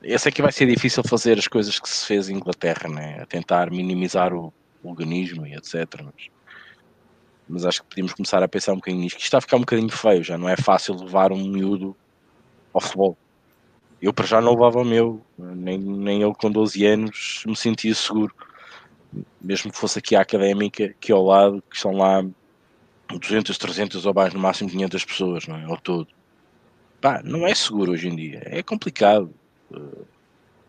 eu 0.03 0.19
sei 0.19 0.31
que 0.31 0.41
vai 0.41 0.53
ser 0.53 0.67
difícil 0.67 1.03
fazer 1.03 1.37
as 1.39 1.49
coisas 1.49 1.79
que 1.81 1.89
se 1.89 2.07
fez 2.07 2.29
em 2.29 2.37
Inglaterra, 2.37 2.89
né? 2.89 3.21
a 3.21 3.27
tentar 3.27 3.71
minimizar 3.71 4.33
o, 4.33 4.53
organismo 4.83 5.47
e 5.47 5.55
etc. 5.55 5.87
Mas, 6.05 6.29
mas, 7.49 7.65
acho 7.65 7.83
que 7.83 7.89
podíamos 7.89 8.13
começar 8.13 8.43
a 8.43 8.49
pensar 8.49 8.73
um 8.73 8.77
bocadinho 8.77 9.03
nisto, 9.03 9.17
isto 9.17 9.25
está 9.25 9.39
a 9.39 9.41
ficar 9.41 9.57
um 9.57 9.61
bocadinho 9.61 9.89
feio, 9.89 10.23
já 10.23 10.37
não 10.37 10.47
é 10.47 10.57
fácil 10.57 10.95
levar 10.95 11.33
um 11.33 11.43
miúdo 11.43 11.97
ao 12.73 12.83
futebol. 12.83 13.17
Eu 14.05 14.13
para 14.13 14.27
já 14.27 14.41
não 14.41 14.53
levava 14.53 14.81
o 14.81 14.85
meu, 14.85 15.21
nem, 15.39 15.79
nem 15.79 16.23
eu 16.23 16.35
com 16.35 16.51
12 16.51 16.85
anos 16.85 17.43
me 17.47 17.57
sentia 17.57 17.95
seguro. 17.95 18.35
Mesmo 19.41 19.71
que 19.71 19.79
fosse 19.79 19.99
aqui 19.99 20.15
a 20.15 20.21
académica, 20.21 20.95
que 21.01 21.13
ao 21.13 21.25
lado, 21.25 21.63
que 21.71 21.77
estão 21.77 21.93
lá 21.93 22.25
200, 23.09 23.57
300 23.57 24.05
ou 24.05 24.15
mais, 24.15 24.35
no 24.35 24.41
máximo 24.41 24.71
500 24.71 25.05
pessoas, 25.05 25.47
não 25.47 25.57
é? 25.57 25.65
Ao 25.65 25.79
todo 25.79 26.09
pá, 27.05 27.21
não 27.23 27.47
é 27.47 27.55
seguro 27.55 27.93
hoje 27.93 28.09
em 28.09 28.17
dia. 28.17 28.41
É 28.47 28.63
complicado. 28.63 29.31
Uh, 29.71 30.07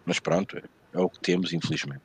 mas 0.05 0.19
pronto, 0.19 0.57
é, 0.57 0.63
é, 0.93 0.99
o 0.99 1.09
que 1.09 1.21
temos, 1.21 1.53
infelizmente. 1.53 2.01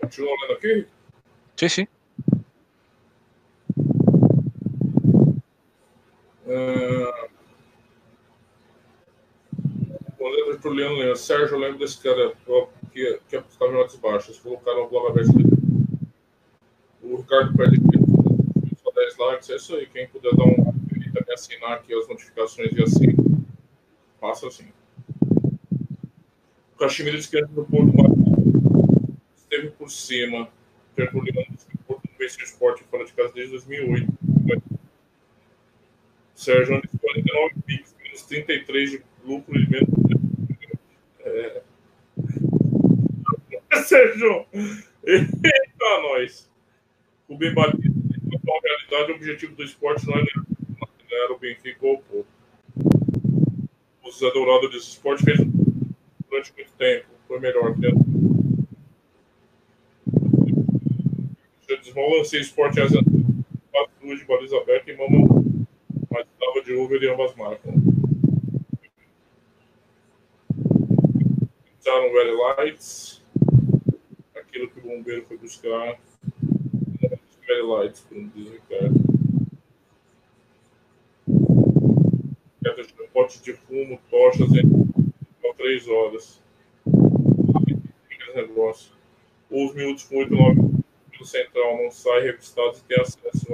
Continua 0.00 0.34
aqui? 0.52 0.88
Sim, 1.56 1.68
sim. 1.68 1.86
Uh, 6.46 7.28
o 10.18 10.28
Leandro 10.28 10.62
Juliano 10.62 10.96
Leandro. 10.96 11.16
Sérgio, 11.16 11.56
eu 11.56 11.60
lembro 11.60 11.78
desse 11.78 12.00
cara 12.02 12.32
que, 12.92 13.20
que 13.28 13.36
apostava 13.36 13.72
em 13.72 13.76
odds 13.76 13.96
baixas. 13.96 14.38
Colocaram 14.38 14.84
o 14.84 14.88
blog 14.88 15.10
aberto. 15.10 15.32
O 17.02 17.16
Ricardo 17.16 17.56
pede 17.56 17.80
10 18.96 19.16
likes, 19.18 19.50
é 19.50 19.56
isso 19.56 19.74
aí. 19.74 19.86
Quem 19.86 20.08
puder 20.08 20.34
dar 20.34 20.44
um 20.44 20.74
e 20.96 21.10
também 21.12 21.34
assinar 21.34 21.72
aqui 21.74 21.94
as 21.94 22.08
notificações 22.08 22.72
e 22.72 22.82
assim, 22.82 23.14
faça 24.20 24.48
assim. 24.48 24.72
O 26.74 26.78
Caximiro 26.78 27.16
disse 27.16 27.30
que 27.30 27.42
do 27.42 27.64
Porto 27.64 27.92
esteve 29.36 29.70
por 29.70 29.90
cima, 29.90 30.48
percorrendo 30.94 31.40
o 31.40 31.78
Porto 31.84 32.08
não 32.10 32.18
venceu 32.18 32.40
o 32.40 32.44
esporte 32.44 32.84
fora 32.84 33.04
de 33.04 33.12
casa 33.12 33.32
desde 33.34 33.52
2008. 33.52 34.15
Sérgio 36.36 36.76
Andes, 36.76 36.90
49 37.00 37.54
piques, 37.66 37.96
menos 38.00 38.22
33 38.22 38.90
de 38.90 39.02
lucro 39.24 39.58
e 39.58 39.68
menos. 39.68 39.88
É... 41.20 41.62
Sérgio! 43.82 44.46
Eita, 45.04 46.02
nós! 46.02 46.48
O 47.28 47.36
bem 47.36 47.52
batido 47.52 47.96
na 48.46 48.60
realidade, 48.62 49.12
o 49.12 49.16
objetivo 49.16 49.54
do 49.56 49.64
esporte 49.64 50.06
não 50.06 50.14
não 50.14 51.24
era 51.24 51.32
o 51.32 51.38
Benfica 51.38 51.86
ou 51.86 51.94
o 51.94 52.02
Porto. 52.02 52.28
O 54.04 54.10
Zé 54.12 54.30
Dourado 54.30 54.68
desse 54.68 54.90
esporte 54.90 55.24
fez 55.24 55.38
durante 55.38 56.52
muito 56.54 56.72
tempo, 56.78 57.06
foi 57.26 57.40
melhor. 57.40 57.76
Né? 57.78 57.88
Eu 61.68 61.78
desbalancei 61.80 62.40
esporte 62.40 62.80
às 62.80 62.92
duas 62.92 64.18
de 64.20 64.24
baliza 64.24 64.56
aberta 64.56 64.90
e 64.90 64.96
mama, 64.96 65.44
mas 66.16 66.26
estava 66.26 66.62
de 66.64 66.72
over 66.72 67.02
em 67.02 67.12
ambas 67.12 67.34
marcas. 67.34 67.74
Usaram 71.78 72.10
Very 72.10 72.32
Lights, 72.32 73.22
aquilo 74.34 74.70
que 74.70 74.78
o 74.78 74.82
bombeiro 74.82 75.26
foi 75.26 75.36
buscar 75.36 75.98
very 77.46 77.62
light, 77.62 78.02
como 78.08 78.28
diz 78.34 78.48
o 78.48 78.52
Ricardo. 78.52 79.06
De 82.76 83.08
potes 83.12 83.40
de 83.40 83.54
fumo, 83.54 83.98
tochas 84.10 84.50
em 84.52 84.86
três 85.56 85.88
horas. 85.88 86.42
Negócio. 88.34 88.92
Os 89.50 89.74
minutos 89.74 90.04
com 90.04 90.18
8, 90.18 90.34
9 90.34 90.60
pelo 91.10 91.24
central 91.24 91.82
não 91.82 91.90
sai 91.90 92.20
revistado 92.20 92.76
e 92.76 92.82
tem 92.82 93.00
acesso. 93.00 93.46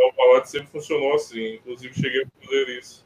É, 0.00 0.06
o 0.06 0.12
Palácio 0.12 0.52
sempre 0.52 0.68
funcionou 0.68 1.14
assim. 1.14 1.54
Inclusive, 1.54 1.94
cheguei 1.94 2.22
a 2.22 2.44
fazer 2.44 2.68
isso. 2.78 3.04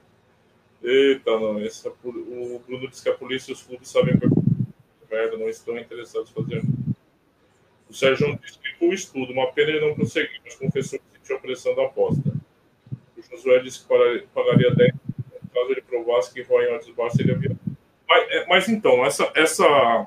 Eita, 0.83 1.39
não. 1.39 1.61
Essa, 1.61 1.91
o 1.91 2.63
Bruno 2.67 2.89
disse 2.89 3.03
que 3.03 3.09
a 3.09 3.15
polícia 3.15 3.51
e 3.51 3.55
os 3.55 3.63
clubes 3.63 3.89
sabem 3.89 4.15
ainda 5.11 5.37
não 5.37 5.49
estão 5.49 5.79
interessados 5.79 6.31
em 6.31 6.35
fazer. 6.35 6.63
O 7.89 7.95
Sérgio 7.95 8.39
explicou 8.45 8.89
o 8.89 8.95
estudo, 8.95 9.33
uma 9.33 9.53
pena 9.53 9.71
ele 9.71 9.87
não 9.87 9.95
prosseguir, 9.95 10.41
mas 10.45 10.57
confessou 10.57 10.99
que 10.99 11.19
sentiu 11.19 11.37
a 11.37 11.41
pressão 11.41 11.75
da 11.77 11.85
aposta. 11.85 12.33
O 13.17 13.23
Josué 13.23 13.61
disse 13.61 13.81
que 13.81 14.27
pagaria 14.35 14.75
10 14.75 14.95
caso 15.55 15.71
ele 15.71 15.83
provasse 15.83 16.35
que 16.35 16.43
Roy 16.43 16.67
em 16.67 16.75
odds 16.75 16.91
baixos 16.91 17.17
seria 17.17 17.39
viável. 17.39 17.57
Mas, 18.09 18.31
é, 18.31 18.47
mas, 18.47 18.69
então, 18.69 19.05
essa, 19.05 19.31
essa, 19.35 20.07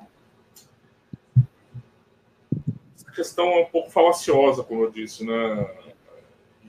essa 2.95 3.11
questão 3.15 3.47
é 3.53 3.61
um 3.61 3.65
pouco 3.65 3.89
falaciosa, 3.89 4.63
como 4.63 4.83
eu 4.83 4.91
disse, 4.91 5.25
né? 5.25 5.86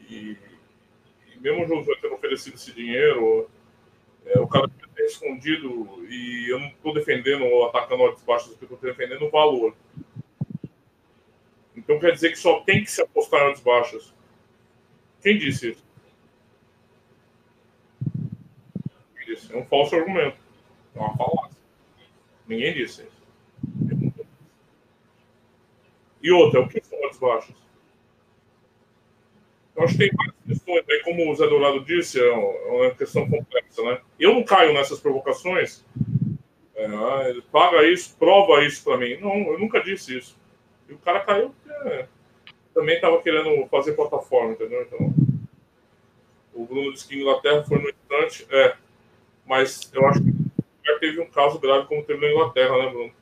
E, 0.09 0.37
mesmo 1.41 1.65
o 1.65 1.69
Josué 1.69 1.97
tendo 2.01 2.15
oferecido 2.15 2.55
esse 2.55 2.73
dinheiro, 2.73 3.49
é, 4.27 4.39
o 4.41 4.49
cara 4.49 4.69
ter 4.95 5.05
escondido, 5.05 6.05
e 6.09 6.51
eu 6.51 6.59
não 6.59 6.69
estou 6.69 6.93
defendendo 6.93 7.45
ou 7.45 7.69
atacando 7.69 8.03
odds 8.03 8.23
baixos, 8.25 8.49
eu 8.49 8.55
estou 8.61 8.79
defendendo 8.79 9.23
o 9.27 9.31
valor. 9.31 9.75
Então 11.77 12.01
quer 12.01 12.13
dizer 12.13 12.31
que 12.31 12.39
só 12.39 12.61
tem 12.61 12.83
que 12.83 12.91
se 12.91 13.01
apostar 13.01 13.43
em 13.43 13.51
odds 13.51 13.63
baixas. 13.63 14.15
Quem 15.23 15.39
disse 15.39 15.71
isso? 15.71 15.89
É 19.53 19.57
um 19.57 19.65
falso 19.65 19.95
argumento. 19.95 20.39
É 20.95 20.99
uma 20.99 21.17
falácia. 21.17 21.57
Ninguém 22.47 22.75
disse 22.75 23.03
isso. 23.03 23.19
E 26.21 26.33
outra, 26.33 26.61
o 26.61 26.69
que 26.69 26.83
são 26.85 26.99
odds 27.05 27.19
baixas? 27.19 27.68
Acho 29.79 29.93
que 29.93 29.99
tem 29.99 30.11
várias 30.17 30.35
questões, 30.47 30.85
aí, 30.91 31.03
como 31.05 31.31
o 31.31 31.35
Zé 31.35 31.47
Dourado 31.47 31.85
disse, 31.85 32.21
é 32.21 32.33
uma 32.33 32.87
é 32.87 32.91
questão 32.91 33.29
complexa, 33.29 33.83
né? 33.83 34.01
Eu 34.19 34.35
não 34.35 34.43
caio 34.43 34.75
nessas 34.75 34.99
provocações. 34.99 35.85
É, 36.75 36.87
ah, 36.87 37.43
paga 37.51 37.85
isso, 37.87 38.17
prova 38.19 38.65
isso 38.65 38.85
para 38.85 38.97
mim. 38.97 39.17
Não, 39.21 39.53
eu 39.53 39.59
nunca 39.59 39.81
disse 39.81 40.17
isso. 40.17 40.39
E 40.89 40.93
o 40.93 40.99
cara 40.99 41.21
caiu 41.21 41.55
porque 41.63 42.07
também 42.75 42.95
estava 42.95 43.21
querendo 43.21 43.67
fazer 43.67 43.93
plataforma, 43.93 44.53
entendeu? 44.53 44.83
Então, 44.83 45.13
o 46.55 46.65
Bruno 46.65 46.93
disse 46.93 47.09
que 47.09 47.17
Inglaterra 47.17 47.65
foi 47.65 47.79
no 47.79 47.89
instante. 47.89 48.47
É, 48.51 48.77
mas 49.45 49.91
eu 49.93 50.07
acho 50.07 50.23
que 50.23 50.33
já 50.85 50.99
teve 50.99 51.21
um 51.21 51.31
caso 51.31 51.59
grave 51.59 51.87
como 51.87 52.05
teve 52.05 52.21
na 52.21 52.33
Inglaterra, 52.33 52.79
né, 52.79 52.91
Bruno? 52.91 53.13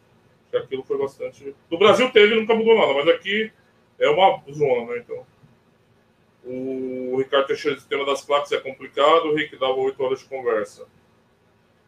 Que 0.51 0.57
aquilo 0.57 0.85
foi 0.85 0.99
bastante. 0.99 1.55
No 1.70 1.78
Brasil 1.78 2.11
teve 2.12 2.35
nunca 2.35 2.55
mudou 2.55 2.77
nada, 2.78 2.95
mas 2.95 3.09
aqui 3.09 3.51
é 3.99 4.09
uma 4.09 4.43
zona, 4.51 4.93
né? 4.93 4.99
Então. 4.99 5.27
O 6.48 7.16
Ricardo 7.18 7.48
Teixeira 7.48 7.74
disse 7.74 7.86
o 7.86 7.90
tema 7.90 8.06
das 8.06 8.23
placas 8.23 8.52
é 8.52 8.60
complicado, 8.60 9.27
o 9.27 9.35
Rick 9.35 9.56
dava 9.56 9.74
oito 9.74 10.01
horas 10.02 10.20
de 10.20 10.27
conversa. 10.27 10.86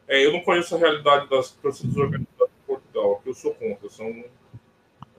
É, 0.09 0.25
eu 0.25 0.33
não 0.33 0.41
conheço 0.41 0.75
a 0.75 0.79
realidade 0.79 1.29
das 1.29 1.53
torcidas 1.53 1.97
organizadas 1.97 2.51
em 2.51 2.67
Portugal, 2.67 3.21
que 3.23 3.31
eu 3.31 3.35
sou 3.35 3.55
contra. 3.55 3.89
São, 3.89 4.07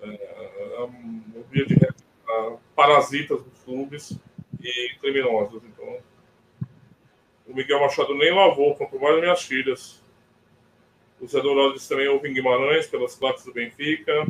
é, 0.01 0.07
é, 0.07 0.89
de 1.65 1.77
parasitas 2.75 3.41
dos 3.41 3.59
clubes 3.63 4.19
e 4.61 4.95
criminosos. 4.99 5.61
Então, 5.63 5.97
o 7.47 7.55
Miguel 7.55 7.79
Machado 7.79 8.13
nem 8.15 8.33
lavou, 8.33 8.75
quanto 8.75 8.99
mais 8.99 9.21
minhas 9.21 9.43
filhas. 9.43 10.03
O 11.19 11.27
Zé 11.27 11.41
Dourado 11.41 11.79
também 11.87 12.07
ouve 12.07 12.29
em 12.29 12.33
Guimarães, 12.33 12.87
pelas 12.87 13.15
claques 13.15 13.45
do 13.45 13.53
Benfica. 13.53 14.25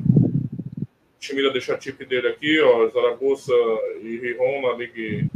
Timira 1.20 1.52
deixa 1.52 1.74
a 1.74 1.78
tip 1.78 2.06
dele 2.06 2.30
aqui, 2.30 2.60
ó. 2.62 2.88
Zaragoza 2.88 3.54
e 4.02 4.18
Riron 4.18 4.62
na 4.62 4.74
Liga, 4.74 5.30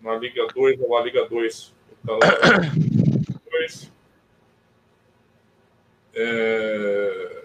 na 0.00 0.16
Liga 0.16 0.46
2 0.46 0.80
ou 0.80 0.98
na 0.98 1.04
Liga 1.04 1.28
2. 1.28 1.74
Tá 2.06 2.12
lá. 2.12 2.20
2. 3.50 3.92
É... 6.14 7.44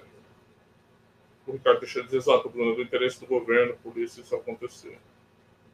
O 1.46 1.52
Ricardo 1.54 1.80
deixa 1.80 2.04
dizer 2.04 2.18
exato, 2.18 2.50
Bruno, 2.50 2.76
do 2.76 2.82
interesse 2.82 3.20
do 3.20 3.26
governo, 3.26 3.76
por 3.84 3.98
isso 3.98 4.22
isso 4.22 4.36
acontecer. 4.36 4.98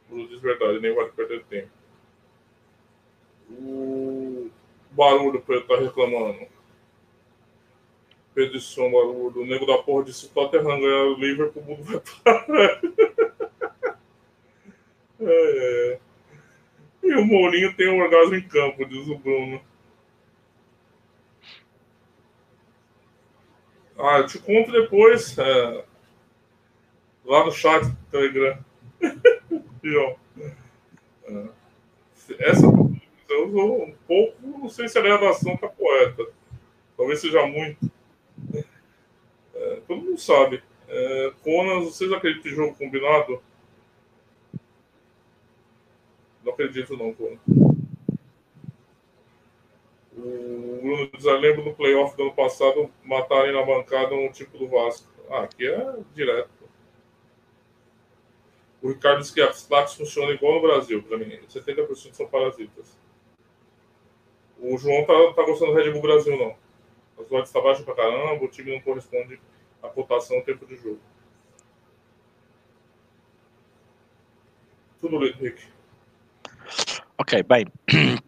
Bruno 0.07 0.27
diz 0.27 0.39
verdade, 0.39 0.79
nem 0.79 0.95
vai 0.95 1.09
perder 1.09 1.43
tempo. 1.43 1.69
O 3.49 4.49
barulho 4.91 5.43
ele 5.47 5.61
tá 5.61 5.77
reclamando. 5.77 6.47
Pedro 8.35 8.59
Som, 8.59 8.91
barulho. 8.91 9.41
O 9.41 9.45
nego 9.45 9.65
da 9.65 9.77
porra 9.77 10.03
disse: 10.03 10.29
Tottenham 10.29 10.79
ganhar 10.79 11.05
o 11.05 11.15
Liverpool, 11.15 11.63
o 11.63 11.65
mundo 11.65 11.83
vai 11.83 12.01
parar. 12.23 12.81
é, 15.21 15.93
é. 15.93 15.99
E 17.01 17.15
o 17.15 17.25
Mourinho 17.25 17.73
tem 17.75 17.89
um 17.89 18.01
orgasmo 18.01 18.35
em 18.35 18.47
campo, 18.47 18.85
diz 18.85 19.07
o 19.07 19.17
Bruno. 19.17 19.61
Ah, 23.97 24.17
eu 24.17 24.27
te 24.27 24.37
conto 24.39 24.71
depois. 24.71 25.37
É, 25.37 25.85
lá 27.23 27.45
no 27.45 27.51
chat 27.51 27.85
do 27.85 27.95
Telegram. 28.11 28.59
João. 29.81 30.17
É, 31.23 31.47
essa 32.39 32.65
eu 33.29 33.83
um 33.83 33.95
pouco, 34.07 34.35
não 34.41 34.69
sei 34.69 34.87
se 34.87 34.97
a 34.97 35.01
redação 35.01 35.53
está 35.53 35.67
poeta. 35.67 36.25
Talvez 36.97 37.19
seja 37.19 37.45
muito. 37.45 37.91
Todo 39.95 40.03
mundo 40.03 40.19
sabe. 40.19 40.61
É, 40.89 41.33
Conan, 41.41 41.79
vocês 41.85 42.11
acreditam 42.11 42.51
em 42.51 42.55
jogo 42.55 42.75
combinado? 42.75 43.41
Não 46.43 46.51
acredito 46.51 46.97
não, 46.97 47.13
Conan. 47.13 47.39
O 50.17 50.79
Bruno 50.81 51.09
diz, 51.13 51.23
lembro 51.23 51.63
no 51.63 51.73
playoff 51.73 52.15
do 52.17 52.23
ano 52.23 52.33
passado 52.33 52.91
matarem 53.03 53.53
na 53.53 53.63
bancada 53.63 54.13
um 54.13 54.29
tipo 54.31 54.57
do 54.57 54.67
Vasco. 54.67 55.07
Ah, 55.29 55.43
aqui 55.43 55.65
é 55.65 55.95
direto. 56.13 56.49
O 58.81 58.89
Ricardo 58.89 59.21
diz 59.21 59.31
que 59.31 59.41
as 59.41 59.63
placas 59.63 59.95
funcionam 59.95 60.33
igual 60.33 60.55
no 60.55 60.61
Brasil, 60.61 61.01
para 61.01 61.17
mim. 61.17 61.39
70% 61.49 62.13
são 62.13 62.27
parasitas. 62.27 62.97
O 64.59 64.77
João 64.77 65.05
tá, 65.05 65.13
tá 65.33 65.43
gostando 65.43 65.71
do 65.71 65.77
Red 65.77 65.91
Bull 65.91 66.01
Brasil, 66.01 66.37
não. 66.37 66.55
As 67.17 67.31
odds 67.31 67.51
tá 67.51 67.61
baixas 67.61 67.83
pra 67.83 67.95
caramba, 67.95 68.43
o 68.43 68.47
time 68.47 68.73
não 68.73 68.81
corresponde 68.81 69.39
à 69.85 69.89
cotação 69.89 70.37
no 70.37 70.43
tempo 70.43 70.65
de 70.65 70.75
jogo. 70.75 70.99
Tudo 74.99 75.19
Rick. 75.19 75.61
Ok, 77.17 77.43
bem. 77.43 77.65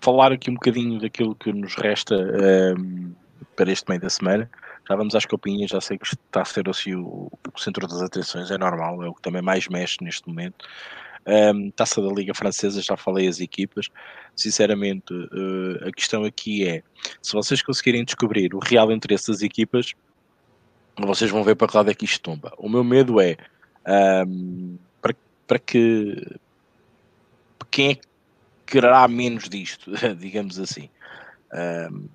Falar 0.00 0.32
aqui 0.32 0.50
um 0.50 0.54
bocadinho 0.54 1.00
daquilo 1.00 1.34
que 1.34 1.52
nos 1.52 1.74
resta 1.76 2.14
um, 2.16 2.18
ehm, 2.18 3.14
para 3.56 3.70
este 3.70 3.88
meio 3.88 4.00
da 4.00 4.10
semana. 4.10 4.50
Já 4.88 4.96
vamos 4.96 5.14
às 5.14 5.24
copinhas, 5.24 5.70
já 5.70 5.80
sei 5.80 5.96
que 5.96 6.06
está 6.06 6.42
a 6.42 6.44
ser 6.44 6.68
assim 6.68 6.94
o, 6.94 7.30
o 7.54 7.58
centro 7.58 7.86
das 7.86 8.02
atenções, 8.02 8.50
é 8.50 8.58
normal, 8.58 9.02
é 9.02 9.08
o 9.08 9.14
que 9.14 9.22
também 9.22 9.40
mais 9.40 9.68
mexe 9.68 9.98
neste 10.02 10.28
momento. 10.28 10.66
Um, 11.24 11.70
taça 11.70 12.02
da 12.02 12.12
Liga 12.12 12.34
Francesa, 12.34 12.82
já 12.82 12.96
falei 12.96 13.28
as 13.28 13.40
equipas. 13.40 13.88
Sinceramente, 14.34 15.14
uh, 15.14 15.88
a 15.88 15.92
questão 15.92 16.24
aqui 16.24 16.66
é: 16.66 16.82
se 17.22 17.32
vocês 17.32 17.62
conseguirem 17.62 18.04
descobrir 18.04 18.54
o 18.54 18.58
real 18.58 18.90
interesse 18.90 19.28
das 19.28 19.40
equipas, 19.40 19.94
vocês 20.98 21.30
vão 21.30 21.42
ver 21.42 21.56
para 21.56 21.68
que 21.68 21.76
lado 21.76 21.90
é 21.90 21.94
que 21.94 22.04
isto 22.04 22.20
tomba. 22.20 22.52
O 22.58 22.68
meu 22.68 22.84
medo 22.84 23.20
é 23.20 23.36
um, 24.26 24.76
para, 25.00 25.14
para 25.46 25.58
que 25.58 26.38
quem 27.72 27.90
é 27.90 27.94
que 27.94 28.06
quererá 28.66 29.08
menos 29.08 29.48
disto, 29.48 29.90
digamos 30.16 30.60
assim. 30.60 30.88
Um, 31.52 32.06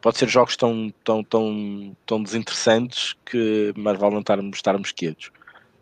pode 0.00 0.18
ser 0.18 0.28
jogos 0.28 0.56
tão, 0.56 0.92
tão, 1.04 1.22
tão, 1.22 1.96
tão 2.04 2.22
desinteressantes 2.22 3.14
que 3.24 3.72
mais 3.76 3.98
vale 3.98 4.14
não 4.14 4.20
estarmos, 4.20 4.56
estarmos 4.56 4.92
quietos. 4.92 5.30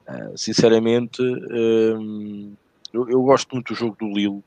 Uh, 0.09 0.37
sinceramente, 0.37 1.23
um, 1.23 2.53
eu, 2.93 3.09
eu, 3.09 3.23
gosto 3.23 3.55
muito 3.55 3.73
do 3.73 3.79
jogo 3.79 3.97
do 3.99 4.07
Lille 4.07 4.43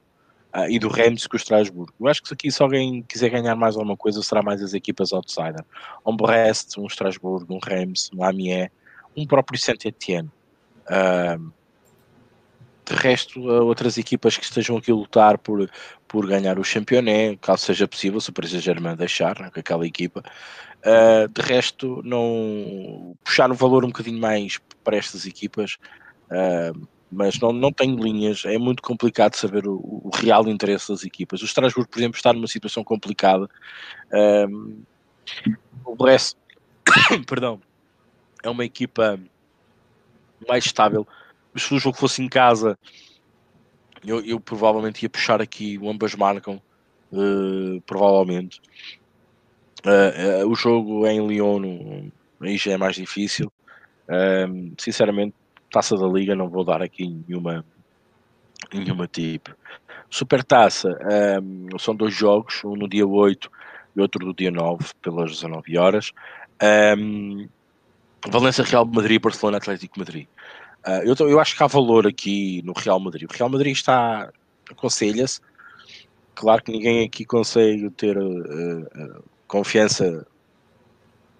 uh, 0.55 0.69
e 0.69 0.79
do 0.79 0.87
Reims 0.87 1.27
com 1.27 1.35
o 1.35 1.39
Strasbourg. 1.39 1.91
Eu 1.99 2.07
acho 2.07 2.21
que 2.21 2.33
aqui, 2.33 2.51
se 2.51 2.61
alguém 2.61 3.03
quiser 3.03 3.29
ganhar 3.29 3.55
mais 3.55 3.75
alguma 3.75 3.97
coisa, 3.97 4.21
será 4.21 4.41
mais 4.41 4.61
as 4.61 4.73
equipas 4.73 5.11
outsider. 5.11 5.63
Um 6.05 6.15
Brest, 6.15 6.77
um 6.77 6.85
Strasbourg, 6.87 7.45
um 7.49 7.59
Reims, 7.63 8.09
um 8.13 8.23
Amiens, 8.23 8.69
um 9.15 9.25
próprio 9.25 9.59
Saint-Etienne. 9.59 10.29
Uh, 10.85 11.51
de 12.85 12.93
resto, 12.95 13.41
outras 13.41 13.97
equipas 13.97 14.37
que 14.37 14.43
estejam 14.43 14.75
aqui 14.75 14.91
a 14.91 14.95
lutar 14.95 15.37
por, 15.37 15.69
por 16.07 16.27
ganhar 16.27 16.59
o 16.59 16.63
campeonato, 16.63 17.37
caso 17.39 17.65
seja 17.65 17.87
possível, 17.87 18.19
se 18.19 18.29
o 18.29 18.33
Paris 18.33 18.51
Saint-Germain 18.51 18.95
deixar, 18.95 19.39
né, 19.39 19.49
com 19.49 19.59
aquela 19.59 19.87
equipa. 19.87 20.21
Uh, 20.79 21.27
de 21.29 21.41
resto, 21.41 22.01
não 22.03 23.15
puxar 23.23 23.49
o 23.49 23.55
valor 23.55 23.85
um 23.85 23.87
bocadinho 23.87 24.19
mais 24.19 24.59
para 24.83 24.97
estas 24.97 25.25
equipas, 25.25 25.77
uh, 26.29 26.87
mas 27.13 27.39
não, 27.39 27.51
não 27.51 27.71
tenho 27.71 27.95
linhas, 27.97 28.43
é 28.45 28.57
muito 28.57 28.81
complicado 28.81 29.35
saber 29.35 29.67
o, 29.67 29.75
o, 29.75 30.09
real 30.13 30.47
interesse 30.47 30.89
das 30.89 31.03
equipas. 31.03 31.41
O 31.41 31.45
Strasbourg, 31.45 31.89
por 31.89 31.99
exemplo, 31.99 32.17
está 32.17 32.33
numa 32.33 32.47
situação 32.47 32.83
complicada. 32.83 33.49
Uh, 34.11 34.83
o 35.85 35.95
Brest, 35.95 36.35
perdão, 37.27 37.61
é 38.43 38.49
uma 38.49 38.65
equipa 38.65 39.19
mais 40.47 40.65
estável, 40.65 41.07
se 41.55 41.73
o 41.73 41.79
jogo 41.79 41.97
fosse 41.97 42.21
em 42.21 42.27
casa, 42.27 42.77
eu, 44.05 44.23
eu 44.25 44.39
provavelmente 44.39 45.03
ia 45.03 45.09
puxar 45.09 45.41
aqui 45.41 45.77
o 45.77 45.89
ambas 45.89 46.15
marcam, 46.15 46.61
uh, 47.11 47.81
provavelmente. 47.85 48.61
Uh, 49.85 50.45
uh, 50.45 50.49
o 50.49 50.55
jogo 50.55 51.05
em 51.07 51.25
Lyon 51.25 52.09
aí 52.41 52.57
já 52.57 52.73
é 52.73 52.77
mais 52.77 52.95
difícil. 52.95 53.51
Sinceramente, 54.77 55.33
taça 55.73 55.97
da 55.97 56.07
Liga 56.07 56.35
não 56.35 56.47
vou 56.47 56.63
dar 56.63 56.83
aqui 56.83 57.07
nenhuma, 57.27 57.65
nenhuma 58.71 59.07
tipo. 59.07 59.55
Super 60.07 60.43
taça 60.43 60.95
são 61.79 61.95
dois 61.95 62.13
jogos, 62.13 62.63
um 62.63 62.75
no 62.75 62.87
dia 62.87 63.07
8 63.07 63.49
e 63.95 64.01
outro 64.01 64.23
no 64.23 64.33
dia 64.33 64.51
9, 64.51 64.85
pelas 65.01 65.31
19 65.31 65.77
horas. 65.77 66.11
Um, 66.97 67.49
Valência 68.29 68.63
Real 68.63 68.85
Madrid 68.85 69.19
Barcelona 69.19 69.57
Atlético 69.57 69.99
Madrid. 69.99 70.27
Uh, 70.85 71.01
eu, 71.03 71.29
eu 71.29 71.39
acho 71.39 71.55
que 71.55 71.63
há 71.63 71.67
valor 71.67 72.05
aqui 72.05 72.61
no 72.63 72.73
Real 72.73 72.99
Madrid. 72.99 73.29
O 73.29 73.33
Real 73.33 73.49
Madrid 73.49 73.73
está, 73.73 74.31
aconselha-se. 74.69 75.41
Claro 76.35 76.63
que 76.63 76.71
ninguém 76.71 77.05
aqui 77.05 77.25
consegue 77.25 77.89
ter 77.91 78.17
uh, 78.17 78.81
uh, 78.81 79.23
confiança 79.47 80.25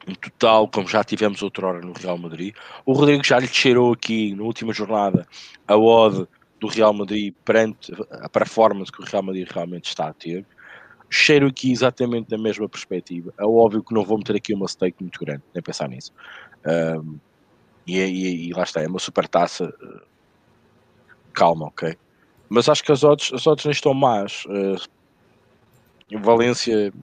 em 0.08 0.16
total, 0.16 0.68
como 0.68 0.88
já 0.88 1.04
tivemos 1.04 1.42
outra 1.42 1.68
hora 1.68 1.82
no 1.82 1.94
Real 1.94 2.18
Madrid. 2.18 2.54
O 2.86 2.94
Rodrigo 2.94 3.24
já 3.24 3.40
lhe 3.40 3.48
cheirou 3.48 3.94
aqui 3.94 4.36
na 4.36 4.44
última 4.44 4.74
jornada 4.74 5.28
a 5.68 5.76
ode 5.76 6.28
do 6.60 6.68
Real 6.68 6.94
Madrid 6.94 7.34
perante 7.44 7.94
a 8.12 8.30
performance 8.30 8.92
que 8.92 9.02
o 9.02 9.06
Real 9.06 9.24
Madrid 9.24 9.48
realmente 9.50 9.90
está 9.90 10.08
a 10.08 10.14
ter. 10.14 10.46
Cheiro 11.10 11.48
aqui 11.48 11.72
exatamente 11.72 12.30
da 12.30 12.38
mesma 12.38 12.68
perspectiva. 12.68 13.34
É 13.38 13.46
óbvio 13.46 13.84
que 13.84 13.94
não 13.94 14.04
vou 14.04 14.18
meter 14.18 14.36
aqui 14.36 14.54
uma 14.54 14.68
stake 14.68 14.98
muito 15.02 15.20
grande, 15.20 15.44
nem 15.54 15.62
pensar 15.62 15.88
nisso. 15.88 16.12
Um, 16.66 17.18
e, 17.86 18.00
e, 18.00 18.48
e, 18.48 18.54
lá 18.54 18.64
está, 18.64 18.82
é 18.82 18.88
uma 18.88 19.00
super 19.00 19.28
taça. 19.28 19.66
Uh, 19.82 20.02
calma, 21.34 21.68
ok? 21.68 21.96
Mas 22.50 22.68
acho 22.68 22.84
que 22.84 22.92
as 22.92 23.04
odds, 23.04 23.32
as 23.34 23.46
odds 23.46 23.66
não 23.66 23.72
estão 23.72 23.94
más. 23.94 24.46
Uh, 24.46 24.82
Valência 26.20 26.94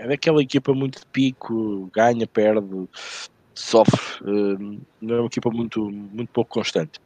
é 0.00 0.08
daquela 0.08 0.42
equipa 0.42 0.72
muito 0.72 1.00
de 1.00 1.06
pico, 1.06 1.90
ganha, 1.92 2.26
perde, 2.26 2.88
sofre. 3.54 4.00
Uh, 4.22 4.80
não 4.98 5.16
é 5.16 5.20
uma 5.20 5.26
equipa 5.26 5.50
muito, 5.50 5.90
muito 5.90 6.30
pouco 6.32 6.54
constante. 6.54 6.98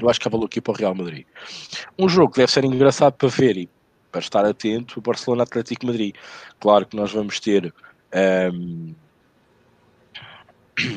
Eu 0.00 0.10
acho 0.10 0.20
que 0.20 0.26
há 0.26 0.30
valor 0.30 0.46
aqui 0.46 0.60
para 0.60 0.72
o 0.72 0.76
Real 0.76 0.94
Madrid. 0.94 1.24
Um 1.96 2.08
jogo 2.08 2.32
que 2.32 2.40
deve 2.40 2.50
ser 2.50 2.64
engraçado 2.64 3.14
para 3.14 3.28
ver 3.28 3.56
e 3.56 3.70
para 4.10 4.20
estar 4.20 4.44
atento, 4.44 4.98
o 4.98 5.02
Barcelona 5.02 5.44
Atlético 5.44 5.86
Madrid. 5.86 6.16
Claro 6.58 6.84
que 6.84 6.96
nós 6.96 7.12
vamos 7.12 7.38
ter 7.38 7.72
um, 8.52 8.94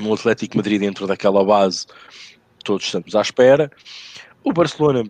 um 0.01 0.13
Atlético 0.13 0.57
Madrid 0.57 0.79
dentro 0.79 1.05
daquela 1.05 1.43
base, 1.45 1.85
todos 2.63 2.85
estamos 2.85 3.15
à 3.15 3.21
espera. 3.21 3.71
O 4.43 4.51
Barcelona, 4.51 5.03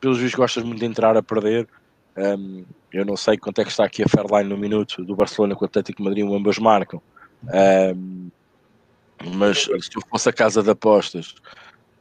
pelos 0.00 0.18
vistos, 0.18 0.38
gosta 0.38 0.60
muito 0.62 0.80
de 0.80 0.86
entrar 0.86 1.16
a 1.16 1.22
perder. 1.22 1.66
Um, 2.16 2.64
eu 2.92 3.04
não 3.04 3.16
sei 3.16 3.36
quanto 3.36 3.60
é 3.60 3.64
que 3.64 3.70
está 3.70 3.84
aqui 3.84 4.02
a 4.02 4.08
Fairline 4.08 4.48
no 4.48 4.56
minuto 4.56 5.04
do 5.04 5.16
Barcelona 5.16 5.56
com 5.56 5.64
o 5.64 5.66
Atlético 5.66 6.02
Madrid, 6.02 6.24
ambas 6.24 6.58
marcam. 6.58 7.02
Um, 7.42 8.30
mas 9.36 9.62
se 9.62 9.96
eu 9.96 10.02
fosse 10.08 10.28
a 10.28 10.32
casa 10.32 10.62
de 10.62 10.70
apostas, 10.70 11.34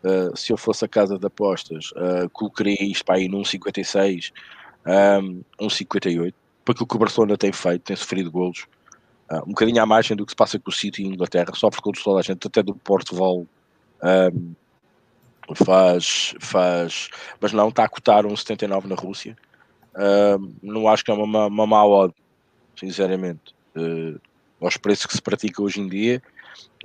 uh, 0.04 0.36
se 0.36 0.54
eu 0.54 0.58
fosse 0.58 0.86
a 0.86 0.88
casa 0.88 1.18
de 1.18 1.26
apostas, 1.26 1.92
uh, 1.92 2.30
colocaria 2.32 2.78
isto 2.82 3.06
para 3.06 3.16
aí 3.16 3.28
num 3.28 3.44
56, 3.44 4.32
um, 5.22 5.42
um 5.60 5.70
58, 5.70 6.36
para 6.64 6.74
aquilo 6.74 6.88
que 6.88 6.96
o 6.96 7.00
Barcelona 7.00 7.38
tem 7.38 7.52
feito, 7.52 7.82
tem 7.82 7.96
sofrido 7.96 8.32
golos. 8.32 8.68
Uh, 9.32 9.38
um 9.46 9.50
bocadinho 9.50 9.82
à 9.82 9.86
margem 9.86 10.16
do 10.16 10.26
que 10.26 10.32
se 10.32 10.36
passa 10.36 10.60
com 10.60 10.70
o 10.70 10.74
City 10.74 11.04
em 11.04 11.08
Inglaterra, 11.08 11.54
sofre 11.56 11.82
com 11.82 11.92
toda 11.92 12.20
a 12.20 12.24
gente, 12.24 12.46
até 12.46 12.62
do 12.62 12.76
Portugal 12.76 13.46
um, 14.04 14.54
faz, 15.56 16.36
faz, 16.40 17.10
mas 17.40 17.52
não, 17.52 17.70
está 17.70 17.86
a 17.86 17.90
cotar 17.90 18.26
um 18.26 18.36
79 18.36 18.88
na 18.88 18.96
Rússia. 18.96 19.36
Não 20.62 20.88
acho 20.88 21.04
que 21.04 21.12
é 21.12 21.14
uma, 21.14 21.48
uma 21.48 21.68
má 21.68 21.86
odd, 21.86 22.14
sinceramente. 22.76 23.54
Uh, 23.76 24.20
aos 24.62 24.78
preços 24.78 25.06
que 25.06 25.14
se 25.14 25.22
pratica 25.22 25.62
hoje 25.62 25.82
em 25.82 25.88
dia, 25.88 26.22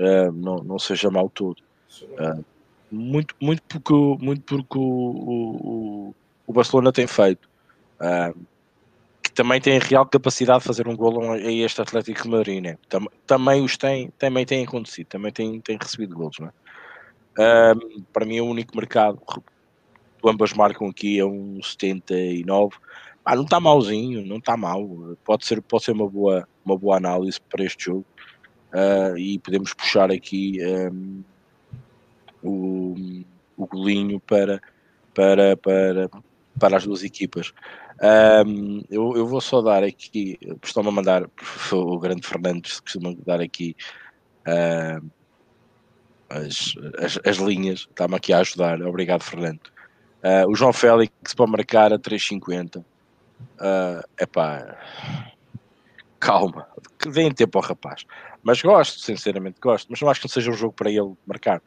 uh, 0.00 0.32
não, 0.32 0.56
não 0.58 0.78
seja 0.78 1.10
mal 1.10 1.28
todo. 1.28 1.58
Uh, 2.02 2.44
muito, 2.90 3.34
muito 3.40 3.62
porque, 3.68 4.24
muito 4.24 4.42
porque 4.42 4.78
o, 4.78 4.82
o, 4.82 6.14
o 6.46 6.52
Barcelona 6.52 6.92
tem 6.92 7.06
feito. 7.06 7.48
Que 9.22 9.32
também 9.32 9.60
tem 9.60 9.78
real 9.78 10.06
capacidade 10.06 10.60
de 10.60 10.66
fazer 10.66 10.88
um 10.88 10.96
golo 10.96 11.32
a 11.32 11.38
este 11.38 11.82
Atlético 11.82 12.22
de 12.22 12.28
Madrid, 12.28 12.62
né? 12.62 12.78
Tam, 12.88 13.06
também 13.26 13.62
os 13.62 13.76
tem, 13.76 14.10
também 14.18 14.46
tem 14.46 14.64
acontecido, 14.64 15.06
também 15.08 15.32
tem, 15.32 15.60
tem 15.60 15.76
recebido 15.80 16.14
golos? 16.14 16.38
Uh, 16.38 18.02
para 18.12 18.24
mim 18.24 18.38
é 18.38 18.42
o 18.42 18.46
único 18.46 18.76
mercado 18.76 19.20
ambas 20.24 20.52
marcam 20.52 20.88
aqui 20.88 21.20
a 21.20 21.26
um 21.26 21.62
79 21.62 22.76
ah, 23.24 23.36
não 23.36 23.42
está 23.44 23.60
malzinho, 23.60 24.24
não 24.24 24.38
está 24.38 24.56
mal 24.56 24.88
pode 25.22 25.44
ser, 25.44 25.60
pode 25.60 25.84
ser 25.84 25.92
uma, 25.92 26.08
boa, 26.08 26.48
uma 26.64 26.78
boa 26.78 26.96
análise 26.96 27.38
para 27.38 27.62
este 27.62 27.84
jogo. 27.84 28.06
Uh, 28.72 29.18
e 29.18 29.38
podemos 29.38 29.74
puxar 29.74 30.10
aqui 30.10 30.58
um, 30.64 31.22
o, 32.42 33.24
o 33.54 33.66
golinho 33.66 34.18
para, 34.20 34.62
para, 35.12 35.58
para, 35.58 36.10
para 36.58 36.76
as 36.78 36.84
duas 36.86 37.02
equipas. 37.04 37.52
Um, 38.46 38.82
eu, 38.88 39.14
eu 39.14 39.26
vou 39.26 39.42
só 39.42 39.60
dar 39.60 39.84
aqui, 39.84 40.38
estou-me 40.64 40.88
a 40.88 40.92
mandar 40.92 41.28
o 41.72 41.98
grande 41.98 42.26
Fernandes, 42.26 42.80
costuma 42.80 43.14
dar 43.26 43.42
aqui 43.42 43.76
uh, 44.46 45.06
as, 46.30 46.74
as, 46.98 47.18
as, 47.26 47.36
linhas, 47.36 47.80
está-me 47.80 48.16
aqui 48.16 48.32
a 48.32 48.38
ajudar, 48.38 48.80
obrigado 48.80 49.22
Fernando. 49.22 49.60
Uh, 50.22 50.50
o 50.50 50.54
João 50.54 50.72
Félix 50.72 51.12
para 51.34 51.46
marcar 51.46 51.92
a 51.92 51.98
3,50. 51.98 52.84
É 53.60 54.24
uh, 54.24 54.28
pá, 54.28 54.76
calma, 56.18 56.66
que 56.98 57.08
deem 57.08 57.32
tempo 57.32 57.58
ao 57.58 57.64
rapaz. 57.64 58.04
Mas 58.42 58.60
gosto, 58.62 59.00
sinceramente 59.00 59.60
gosto, 59.60 59.88
mas 59.90 60.00
não 60.00 60.10
acho 60.10 60.20
que 60.20 60.26
não 60.26 60.32
seja 60.32 60.50
um 60.50 60.54
jogo 60.54 60.72
para 60.72 60.90
ele 60.90 61.14
marcar, 61.26 61.62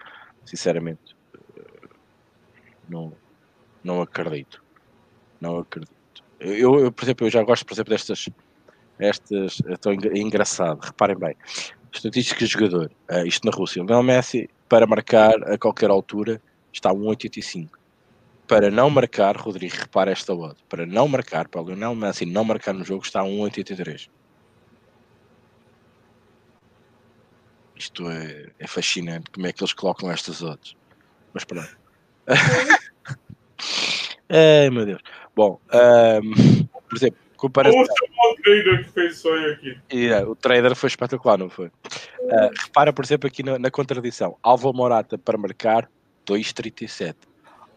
sinceramente. 0.46 1.16
Não, 2.90 3.14
não 3.84 4.02
acredito. 4.02 4.62
Não 5.40 5.60
acredito. 5.60 5.92
Eu, 6.40 6.80
eu, 6.80 6.92
por 6.92 7.06
exemplo, 7.06 7.28
eu 7.28 7.32
já 7.32 7.44
gosto, 7.44 7.66
por 7.66 7.74
exemplo, 7.74 7.92
destas. 7.92 8.30
Estas. 9.00 9.62
Estou 9.68 9.94
engraçado, 9.94 10.80
reparem 10.82 11.18
bem. 11.18 11.36
Estatísticas 11.94 12.50
de 12.50 12.54
jogador. 12.54 12.92
Uh, 13.10 13.26
isto 13.26 13.46
na 13.46 13.52
Rússia. 13.52 13.82
O 13.82 14.04
Messi, 14.04 14.50
para 14.68 14.86
marcar 14.86 15.34
a 15.50 15.58
qualquer 15.58 15.90
altura, 15.90 16.42
está 16.74 16.90
a 16.90 16.94
1,85. 16.94 17.81
Para 18.52 18.70
não 18.70 18.90
marcar, 18.90 19.38
Rodrigo, 19.38 19.78
repara 19.78 20.12
esta 20.12 20.34
odd. 20.34 20.58
Para 20.68 20.86
não 20.86 21.08
marcar, 21.08 21.48
para 21.48 21.62
o 21.62 21.66
Lionel 21.66 21.96
Messi 21.96 22.26
não 22.26 22.44
marcar 22.44 22.74
no 22.74 22.84
jogo, 22.84 23.06
está 23.06 23.22
a 23.22 23.24
1,83. 23.24 24.10
Isto 27.78 28.10
é, 28.10 28.50
é, 28.60 28.68
fascinante 28.68 29.32
como 29.32 29.48
é 29.48 29.54
que 29.54 29.64
eles 29.64 29.72
colocam 29.72 30.12
estas 30.12 30.44
odds. 30.44 30.76
Mas 31.34 31.46
pronto. 31.46 31.78
Ai 34.28 34.70
meu 34.70 34.86
Deus. 34.86 35.02
Bom, 35.34 35.58
um, 35.74 36.66
por 36.90 36.98
exemplo, 36.98 37.20
comparação. 37.38 37.80
O 37.80 38.36
trader 38.44 38.84
que 38.84 38.92
fez 38.92 39.24
aqui. 39.26 39.80
Yeah, 39.94 40.30
o 40.30 40.36
trader 40.36 40.76
foi 40.76 40.88
espetacular, 40.88 41.38
não 41.38 41.50
foi? 41.50 41.68
Uh, 41.68 42.52
repara, 42.66 42.92
por 42.92 43.06
exemplo, 43.06 43.30
aqui 43.30 43.44
na, 43.44 43.58
na 43.58 43.72
contradição: 43.72 44.38
Álvaro 44.44 44.76
Morata 44.76 45.18
para 45.18 45.38
marcar 45.38 45.90
2,37. 46.28 47.31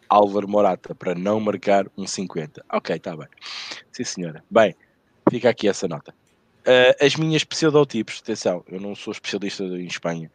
Álvaro 0.09 0.47
Morata 0.47 0.93
para 0.93 1.15
não 1.15 1.39
marcar 1.39 1.85
1,50. 1.97 2.63
Ok, 2.71 2.95
está 2.95 3.15
bem. 3.15 3.27
Sim, 3.91 4.03
senhora. 4.03 4.43
Bem, 4.49 4.75
fica 5.29 5.49
aqui 5.49 5.67
essa 5.67 5.87
nota. 5.87 6.13
Uh, 6.61 7.05
as 7.05 7.15
minhas 7.15 7.43
pseudotipos, 7.43 8.21
atenção, 8.23 8.63
eu 8.67 8.79
não 8.79 8.95
sou 8.95 9.11
especialista 9.11 9.63
em 9.63 9.85
Espanha. 9.85 10.31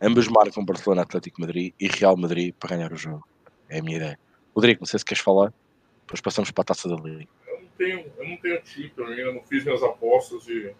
Ambos 0.00 0.28
marcam 0.28 0.64
Barcelona, 0.64 1.02
Atlético 1.02 1.40
Madrid 1.40 1.72
e 1.78 1.86
Real 1.86 2.16
Madrid 2.16 2.54
para 2.58 2.76
ganhar 2.76 2.92
o 2.92 2.96
jogo. 2.96 3.26
É 3.68 3.78
a 3.78 3.82
minha 3.82 3.96
ideia. 3.96 4.18
Rodrigo, 4.54 4.80
não 4.80 4.86
sei 4.86 4.98
se 4.98 5.04
queres 5.04 5.22
falar. 5.22 5.52
Depois 6.00 6.20
passamos 6.20 6.50
para 6.50 6.62
a 6.62 6.64
taça 6.66 6.88
da 6.88 6.96
Liga. 6.96 7.28
Eu 7.46 7.60
não 7.60 7.68
tenho, 7.76 8.12
eu 8.16 8.28
não 8.28 8.36
tenho 8.36 8.62
tipo 8.62 9.02
ainda, 9.02 9.32
não 9.32 9.42
fiz 9.42 9.64
minhas 9.64 9.82
apostas 9.82 10.46
e. 10.48 10.74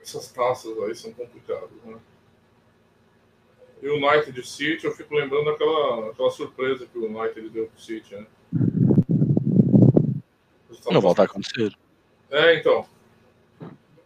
Essas 0.00 0.30
taças 0.32 0.76
aí 0.82 0.94
são 0.94 1.12
complicadas, 1.12 1.70
né? 1.84 1.98
E 3.82 3.88
o 3.88 3.96
United 3.96 4.46
City, 4.46 4.84
eu 4.84 4.92
fico 4.92 5.14
lembrando 5.14 5.46
daquela, 5.46 6.10
aquela 6.10 6.30
surpresa 6.30 6.86
que 6.86 6.98
o 6.98 7.06
United 7.06 7.48
deu 7.48 7.66
pro 7.66 7.80
City, 7.80 8.14
né? 8.14 8.26
Não 10.90 11.00
volta 11.00 11.22
a 11.22 11.24
acontecer. 11.24 11.74
É, 12.30 12.58
então. 12.58 12.86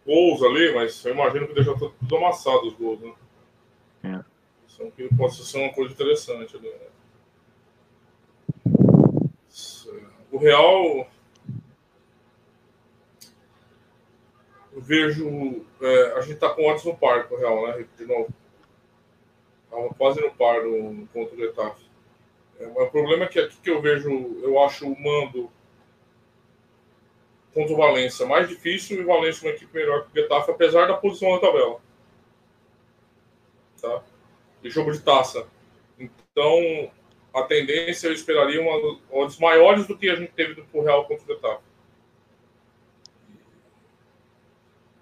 Gols 0.05 0.43
ali, 0.43 0.73
mas 0.73 1.03
eu 1.03 1.13
imagino 1.13 1.47
que 1.47 1.53
deixa 1.53 1.73
tudo 1.75 2.17
amassado 2.17 2.67
os 2.67 2.73
gols, 2.73 2.99
né? 2.99 3.13
É. 4.03 4.23
Isso 4.67 4.91
pode 5.17 5.35
ser 5.35 5.57
uma 5.57 5.73
coisa 5.73 5.93
interessante 5.93 6.55
ali, 6.55 6.69
né? 6.69 6.85
O 10.31 10.37
Real. 10.37 11.07
Eu 14.73 14.81
vejo. 14.81 15.65
É, 15.81 16.13
a 16.17 16.21
gente 16.21 16.33
está 16.33 16.49
com 16.49 16.69
odds 16.69 16.83
no 16.83 16.95
par 16.95 17.27
com 17.27 17.35
o 17.35 17.37
Real, 17.37 17.67
né? 17.67 17.85
De 17.97 18.05
novo. 18.05 18.27
Estava 19.75 19.93
quase 19.95 20.21
no 20.21 20.31
par 20.31 20.63
no, 20.63 21.05
contra 21.07 21.35
o 21.35 21.37
Getafe. 21.37 21.83
É, 22.57 22.65
o 22.65 22.89
problema 22.89 23.25
é 23.25 23.27
que 23.27 23.39
aqui 23.39 23.57
que 23.61 23.69
eu 23.69 23.81
vejo, 23.81 24.09
eu 24.41 24.57
acho 24.63 24.87
o 24.87 24.97
mando 24.97 25.51
contra 27.53 27.73
o 27.73 27.77
Valência. 27.77 28.25
Mais 28.25 28.47
difícil 28.47 28.97
e 28.97 29.03
o 29.03 29.07
Valência 29.07 29.45
uma 29.45 29.53
equipe 29.53 29.73
melhor 29.73 30.05
que 30.05 30.17
o 30.17 30.21
Getafe, 30.21 30.51
apesar 30.51 30.87
da 30.87 30.93
posição 30.93 31.33
na 31.33 31.39
tabela. 31.39 31.81
Tá? 33.81 34.01
E 34.63 34.69
jogo 34.69 34.93
de 34.93 34.99
taça. 35.01 35.45
Então, 35.99 36.89
a 37.33 37.43
tendência 37.43 38.07
eu 38.07 38.13
esperaria 38.13 38.61
uma, 38.61 38.97
odds 39.11 39.37
maiores 39.37 39.85
do 39.87 39.97
que 39.97 40.09
a 40.09 40.15
gente 40.15 40.31
teve 40.31 40.53
do 40.53 40.81
Real 40.81 41.05
contra 41.05 41.25
o 41.25 41.27
Getafe. 41.27 41.63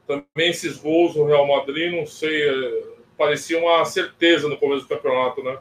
Também 0.08 0.50
esses 0.50 0.78
gols 0.78 1.16
no 1.16 1.26
Real 1.26 1.48
Madrid, 1.48 1.94
não 1.94 2.06
sei, 2.06 2.50
é, 2.50 2.93
parecia 3.18 3.60
uma 3.60 3.84
certeza 3.86 4.48
no 4.48 4.58
começo 4.58 4.84
do 4.84 4.90
campeonato, 4.90 5.44
né? 5.44 5.60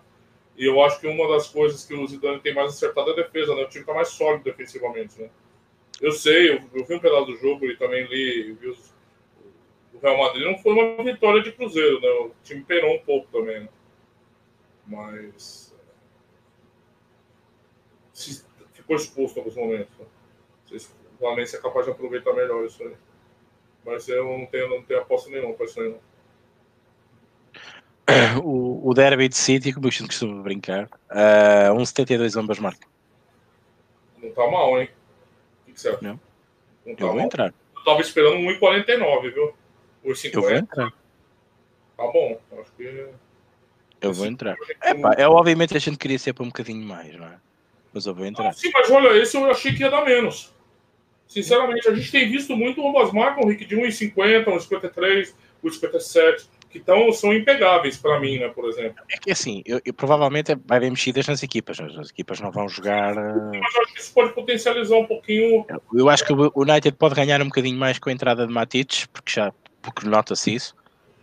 E 0.56 0.66
eu 0.66 0.82
acho 0.82 1.00
que 1.00 1.06
uma 1.06 1.28
das 1.28 1.48
coisas 1.48 1.84
que 1.84 1.94
o 1.94 2.06
Zidane 2.06 2.40
tem 2.40 2.54
mais 2.54 2.74
acertado 2.74 3.10
é 3.10 3.12
a 3.12 3.16
defesa, 3.16 3.54
né? 3.54 3.62
O 3.62 3.68
time 3.68 3.82
está 3.82 3.94
mais 3.94 4.08
sólido 4.08 4.44
defensivamente, 4.44 5.20
né? 5.20 5.30
Eu 6.00 6.12
sei, 6.12 6.50
eu, 6.50 6.62
eu, 6.74 6.84
vi 6.84 6.94
um 6.94 7.00
pedaço 7.00 7.26
do 7.26 7.36
jogo 7.36 7.64
e 7.66 7.76
também 7.76 8.06
li, 8.06 8.52
vi 8.54 8.68
os, 8.68 8.92
o 9.94 9.98
Real 10.00 10.18
Madrid 10.18 10.44
não 10.44 10.58
foi 10.58 10.72
uma 10.72 11.04
vitória 11.04 11.42
de 11.42 11.52
Cruzeiro, 11.52 12.00
né? 12.00 12.08
O 12.08 12.32
time 12.42 12.62
perou 12.62 12.94
um 12.94 13.00
pouco 13.00 13.28
também, 13.30 13.60
né? 13.60 13.68
Mas 14.86 15.72
se, 18.12 18.44
ficou 18.72 18.96
exposto 18.96 19.36
em 19.36 19.40
alguns 19.40 19.56
momentos. 19.56 19.98
Né? 19.98 20.06
O 21.18 21.22
Valência 21.22 21.56
é 21.56 21.60
capaz 21.60 21.86
de 21.86 21.92
aproveitar 21.92 22.32
melhor 22.32 22.64
isso 22.64 22.82
aí. 22.82 22.94
Mas 23.84 24.08
eu 24.08 24.24
não 24.24 24.46
tenho, 24.46 24.68
não 24.68 24.82
tenho 24.82 25.00
aposta 25.00 25.30
nenhuma 25.30 25.54
para 25.54 25.66
isso 25.66 25.80
aí, 25.80 25.88
não. 25.88 26.11
O, 28.42 28.90
o 28.90 28.94
derby 28.94 29.28
de 29.28 29.36
City, 29.36 29.72
como 29.72 29.86
a 29.86 29.90
gente 29.90 30.06
costuma 30.06 30.42
brincar, 30.42 30.84
uh, 31.10 31.74
1,72 31.74 32.38
ambas 32.38 32.58
marcas. 32.58 32.88
Não 34.20 34.28
está 34.28 34.50
mal, 34.50 34.80
hein? 34.80 34.88
O 35.68 35.72
que 35.72 35.80
você 35.80 35.88
acha? 35.88 35.98
Não. 36.02 36.20
não 36.84 36.94
tá 36.94 37.04
eu 37.04 37.08
vou 37.08 37.16
mal. 37.16 37.24
entrar. 37.26 37.54
Eu 37.74 37.78
estava 37.78 38.00
esperando 38.00 38.36
1,49, 38.36 39.32
viu? 39.32 39.54
1,50. 40.04 40.34
Eu 40.34 40.42
vou 40.42 40.52
entrar. 40.52 40.92
Tá 41.96 42.04
bom, 42.04 42.40
acho 42.60 42.72
que. 42.76 43.06
Eu 44.00 44.12
vou 44.12 44.26
entrar. 44.26 44.56
É, 44.80 44.94
pá, 44.94 45.14
é, 45.16 45.28
obviamente 45.28 45.76
a 45.76 45.80
gente 45.80 45.96
queria 45.96 46.18
ser 46.18 46.32
para 46.32 46.42
um 46.42 46.48
bocadinho 46.48 46.84
mais, 46.84 47.14
não 47.14 47.26
é? 47.26 47.36
Mas 47.92 48.06
eu 48.06 48.14
vou 48.14 48.26
entrar. 48.26 48.48
Ah, 48.48 48.52
sim, 48.52 48.70
mas 48.72 48.90
olha, 48.90 49.16
esse 49.16 49.36
eu 49.36 49.48
achei 49.50 49.72
que 49.74 49.82
ia 49.82 49.90
dar 49.90 50.04
menos. 50.04 50.52
Sinceramente, 51.28 51.88
a 51.88 51.94
gente 51.94 52.10
tem 52.10 52.30
visto 52.30 52.56
muito 52.56 52.86
ambas 52.86 53.12
marcas, 53.12 53.44
Rick, 53.44 53.64
de 53.64 53.76
1,50, 53.76 54.44
1,53, 54.44 55.32
1,57 55.64 56.46
que 56.72 56.80
tão, 56.80 57.12
são 57.12 57.32
impegáveis 57.32 57.98
para 57.98 58.18
mim, 58.18 58.38
né, 58.38 58.48
por 58.48 58.68
exemplo. 58.68 59.04
É 59.10 59.18
que 59.18 59.30
assim, 59.30 59.62
eu, 59.66 59.80
eu, 59.84 59.92
provavelmente 59.92 60.56
vai 60.66 60.78
haver 60.78 60.90
mexidas 60.90 61.26
nas 61.28 61.42
equipas, 61.42 61.78
as 61.78 62.10
equipas 62.10 62.40
não 62.40 62.50
vão 62.50 62.68
jogar. 62.68 63.16
Eh, 63.16 63.58
Mas 63.60 63.76
acho 63.76 63.92
que 63.92 64.00
isso 64.00 64.14
pode 64.14 64.32
potencializar 64.32 64.96
um 64.96 65.06
pouquinho. 65.06 65.66
Eu 65.92 66.08
acho 66.08 66.24
que 66.24 66.32
o 66.32 66.52
United 66.56 66.96
pode 66.96 67.14
ganhar 67.14 67.42
um 67.42 67.46
bocadinho 67.46 67.78
mais 67.78 67.98
com 67.98 68.08
a 68.08 68.12
entrada 68.12 68.46
de 68.46 68.52
Matites, 68.52 69.06
porque 69.06 69.32
já 69.32 69.52
porque 69.82 70.08
nota-se 70.08 70.54
isso, 70.54 70.74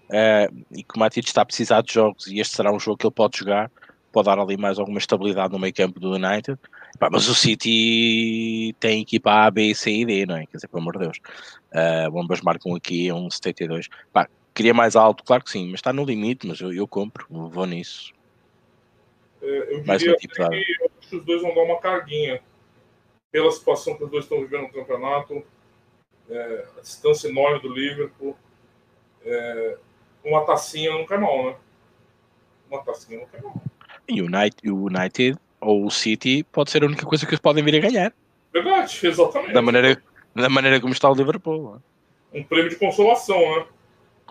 uh, 0.09 0.65
e 0.71 0.83
que 0.83 0.95
o 0.95 0.99
Matites 0.99 1.29
está 1.29 1.41
a 1.41 1.45
precisar 1.45 1.81
de 1.81 1.93
jogos 1.93 2.27
e 2.27 2.39
este 2.39 2.55
será 2.55 2.71
um 2.71 2.79
jogo 2.79 2.97
que 2.97 3.07
ele 3.07 3.13
pode 3.13 3.37
jogar, 3.37 3.71
pode 4.11 4.25
dar 4.25 4.37
ali 4.37 4.57
mais 4.57 4.77
alguma 4.77 4.99
estabilidade 4.99 5.53
no 5.53 5.59
meio 5.59 5.73
campo 5.73 5.99
do 5.99 6.13
United. 6.13 6.59
mas 6.99 7.27
o 7.29 7.33
City 7.33 8.75
tem 8.79 9.01
equipa 9.01 9.45
A, 9.45 9.51
B, 9.51 9.73
C 9.73 9.91
e 9.91 10.05
D, 10.05 10.25
não 10.25 10.35
é? 10.35 10.45
Quer 10.45 10.57
dizer, 10.57 10.67
pelo 10.67 10.81
amor 10.81 10.97
de 10.97 11.05
Deus. 11.05 11.17
Uh, 11.71 12.19
ambas 12.19 12.41
marcam 12.41 12.75
aqui 12.75 13.11
um 13.11 13.29
72. 13.29 13.87
Pá, 14.11 14.27
Queria 14.59 14.73
mais 14.73 14.97
alto, 14.97 15.23
claro 15.23 15.41
que 15.41 15.51
sim, 15.51 15.67
mas 15.67 15.75
está 15.75 15.93
no 15.93 16.03
limite, 16.03 16.45
mas 16.45 16.59
eu, 16.59 16.73
eu 16.73 16.85
compro, 16.85 17.25
vou 17.29 17.65
nisso. 17.65 18.13
É, 19.41 19.73
eu 19.73 19.85
mais 19.85 20.01
diria 20.01 20.17
que 20.17 20.27
eu 20.27 20.45
acho 20.45 21.09
que 21.09 21.15
os 21.15 21.23
dois 21.23 21.41
vão 21.41 21.55
dar 21.55 21.61
uma 21.61 21.79
carguinha. 21.79 22.41
Pela 23.31 23.49
situação 23.53 23.95
que 23.95 24.03
os 24.03 24.11
dois 24.11 24.25
estão 24.25 24.41
vivendo 24.41 24.63
no 24.63 24.73
campeonato, 24.73 25.41
é, 26.29 26.67
a 26.77 26.81
distância 26.81 27.29
enorme 27.29 27.61
do 27.61 27.73
Liverpool, 27.73 28.35
é, 29.23 29.77
uma 30.25 30.43
tacinha 30.45 30.91
não 30.91 31.05
quer 31.05 31.19
mal, 31.19 31.45
né? 31.45 31.55
Uma 32.69 32.83
tacinha 32.83 33.17
não 33.17 33.27
quer 33.27 33.41
mal. 33.41 33.63
E 34.09 34.21
o 34.21 34.25
United, 34.25 34.69
United 34.69 35.39
ou 35.61 35.85
o 35.85 35.89
City 35.89 36.43
pode 36.51 36.69
ser 36.69 36.83
a 36.83 36.87
única 36.87 37.05
coisa 37.05 37.25
que 37.25 37.31
eles 37.31 37.39
podem 37.39 37.63
vir 37.63 37.77
a 37.77 37.89
ganhar. 37.89 38.13
Verdade, 38.51 39.07
exatamente. 39.07 39.53
Da 39.53 39.61
maneira, 39.61 40.03
da 40.35 40.49
maneira 40.49 40.81
como 40.81 40.91
está 40.91 41.09
o 41.09 41.15
Liverpool. 41.15 41.75
Né? 41.75 41.79
Um 42.41 42.43
prêmio 42.43 42.69
de 42.69 42.75
consolação, 42.75 43.39
né? 43.39 43.65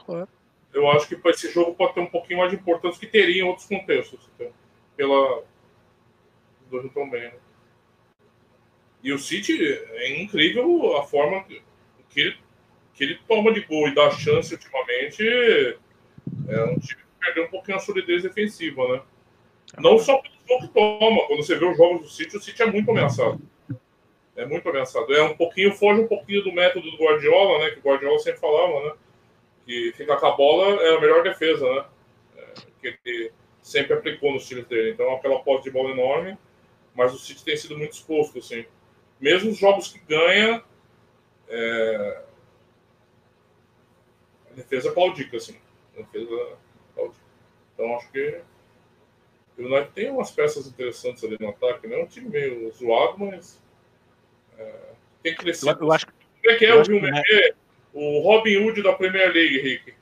Claro. 0.09 0.29
Eu 0.73 0.91
acho 0.91 1.07
que 1.07 1.29
esse 1.29 1.53
jogo 1.53 1.75
pode 1.75 1.93
ter 1.93 2.01
um 2.01 2.07
pouquinho 2.07 2.39
mais 2.39 2.51
de 2.51 2.57
importância 2.57 2.99
que 2.99 3.07
teria 3.07 3.43
em 3.43 3.47
outros 3.47 3.67
contextos. 3.67 4.19
Então, 4.35 4.51
pela. 4.97 5.45
Estão 6.73 7.11
bem. 7.11 7.25
Né? 7.25 7.35
E 9.03 9.13
o 9.13 9.19
City 9.19 9.63
é 9.63 10.19
incrível 10.23 10.97
a 10.97 11.03
forma 11.03 11.45
que 11.45 11.63
ele, 12.17 12.37
que 12.95 13.05
ele 13.05 13.19
toma 13.29 13.53
de 13.53 13.61
gol 13.61 13.87
e 13.87 13.95
dá 13.95 14.11
chance 14.11 14.55
ultimamente. 14.55 15.23
É 16.49 16.65
um 16.65 16.79
time 16.79 17.03
que 17.03 17.21
perdeu 17.21 17.45
um 17.45 17.51
pouquinho 17.51 17.77
a 17.77 17.81
solidez 17.81 18.23
defensiva, 18.23 18.89
né? 18.89 19.03
Não 19.79 19.99
só 19.99 20.23
pelo 20.47 20.61
que 20.63 20.69
toma. 20.69 21.27
Quando 21.27 21.43
você 21.43 21.55
vê 21.55 21.67
os 21.67 21.77
jogos 21.77 22.01
do 22.01 22.09
City, 22.09 22.35
o 22.35 22.41
City 22.41 22.63
é 22.63 22.67
muito 22.67 22.91
ameaçado. 22.91 23.41
É 24.35 24.47
muito 24.47 24.67
ameaçado. 24.71 25.13
É 25.15 25.23
um 25.23 25.37
pouquinho, 25.37 25.75
foge 25.75 26.01
um 26.01 26.09
pouquinho 26.09 26.43
do 26.45 26.53
método 26.53 26.91
do 26.91 26.97
Guardiola, 26.97 27.59
né? 27.59 27.71
Que 27.73 27.81
o 27.81 27.83
Guardiola 27.83 28.19
sempre 28.19 28.41
falava, 28.41 28.87
né? 28.87 28.93
Que 29.69 29.93
ficar 29.93 30.17
com 30.17 30.27
a 30.27 30.35
bola 30.35 30.83
é 30.83 30.97
a 30.97 31.01
melhor 31.01 31.23
defesa, 31.23 31.71
né? 31.71 31.85
É, 32.39 32.55
que 32.81 32.99
ele 33.05 33.33
sempre 33.63 33.93
aplicou 33.93 34.33
nos 34.33 34.49
times 34.49 34.67
dele. 34.67 34.93
Então, 34.93 35.15
aquela 35.15 35.41
posse 35.41 35.65
de 35.65 35.71
bola 35.71 35.91
enorme, 35.91 36.39
mas 36.95 37.13
o 37.13 37.19
City 37.19 37.45
tem 37.45 37.55
sido 37.55 37.77
muito 37.77 37.93
exposto, 37.93 38.39
assim. 38.39 38.65
Mesmo 39.21 39.51
os 39.51 39.59
jogos 39.59 39.93
que 39.93 39.99
ganha, 40.09 40.65
é... 41.51 42.23
a 44.51 44.55
defesa 44.55 44.91
claudica, 44.91 45.37
assim. 45.37 45.59
A 45.95 46.01
defesa 46.01 46.57
claudica. 46.95 47.25
Então, 47.75 47.95
acho 47.97 48.11
que 48.11 48.41
o 49.59 49.63
United 49.65 49.91
tem 49.93 50.11
umas 50.11 50.31
peças 50.31 50.67
interessantes 50.67 51.23
ali 51.23 51.37
no 51.39 51.51
ataque, 51.51 51.87
né? 51.87 52.01
É 52.01 52.03
um 52.03 52.07
time 52.07 52.31
meio 52.31 52.73
zoado, 52.73 53.19
mas 53.19 53.63
é... 54.57 54.93
tem 55.23 55.35
crescido. 55.35 55.77
Eu, 55.79 55.93
acho 55.93 56.07
que... 56.07 56.13
Como 56.13 56.55
é 56.55 56.57
que 56.57 56.65
é 56.65 56.75
o 56.75 56.83
Rio 56.83 57.03
Mepê? 57.03 57.55
O 57.93 58.21
Robin 58.21 58.57
Hood 58.57 58.83
da 58.83 58.93
Premier 58.93 59.33
League, 59.33 59.61
Rick. 59.61 59.95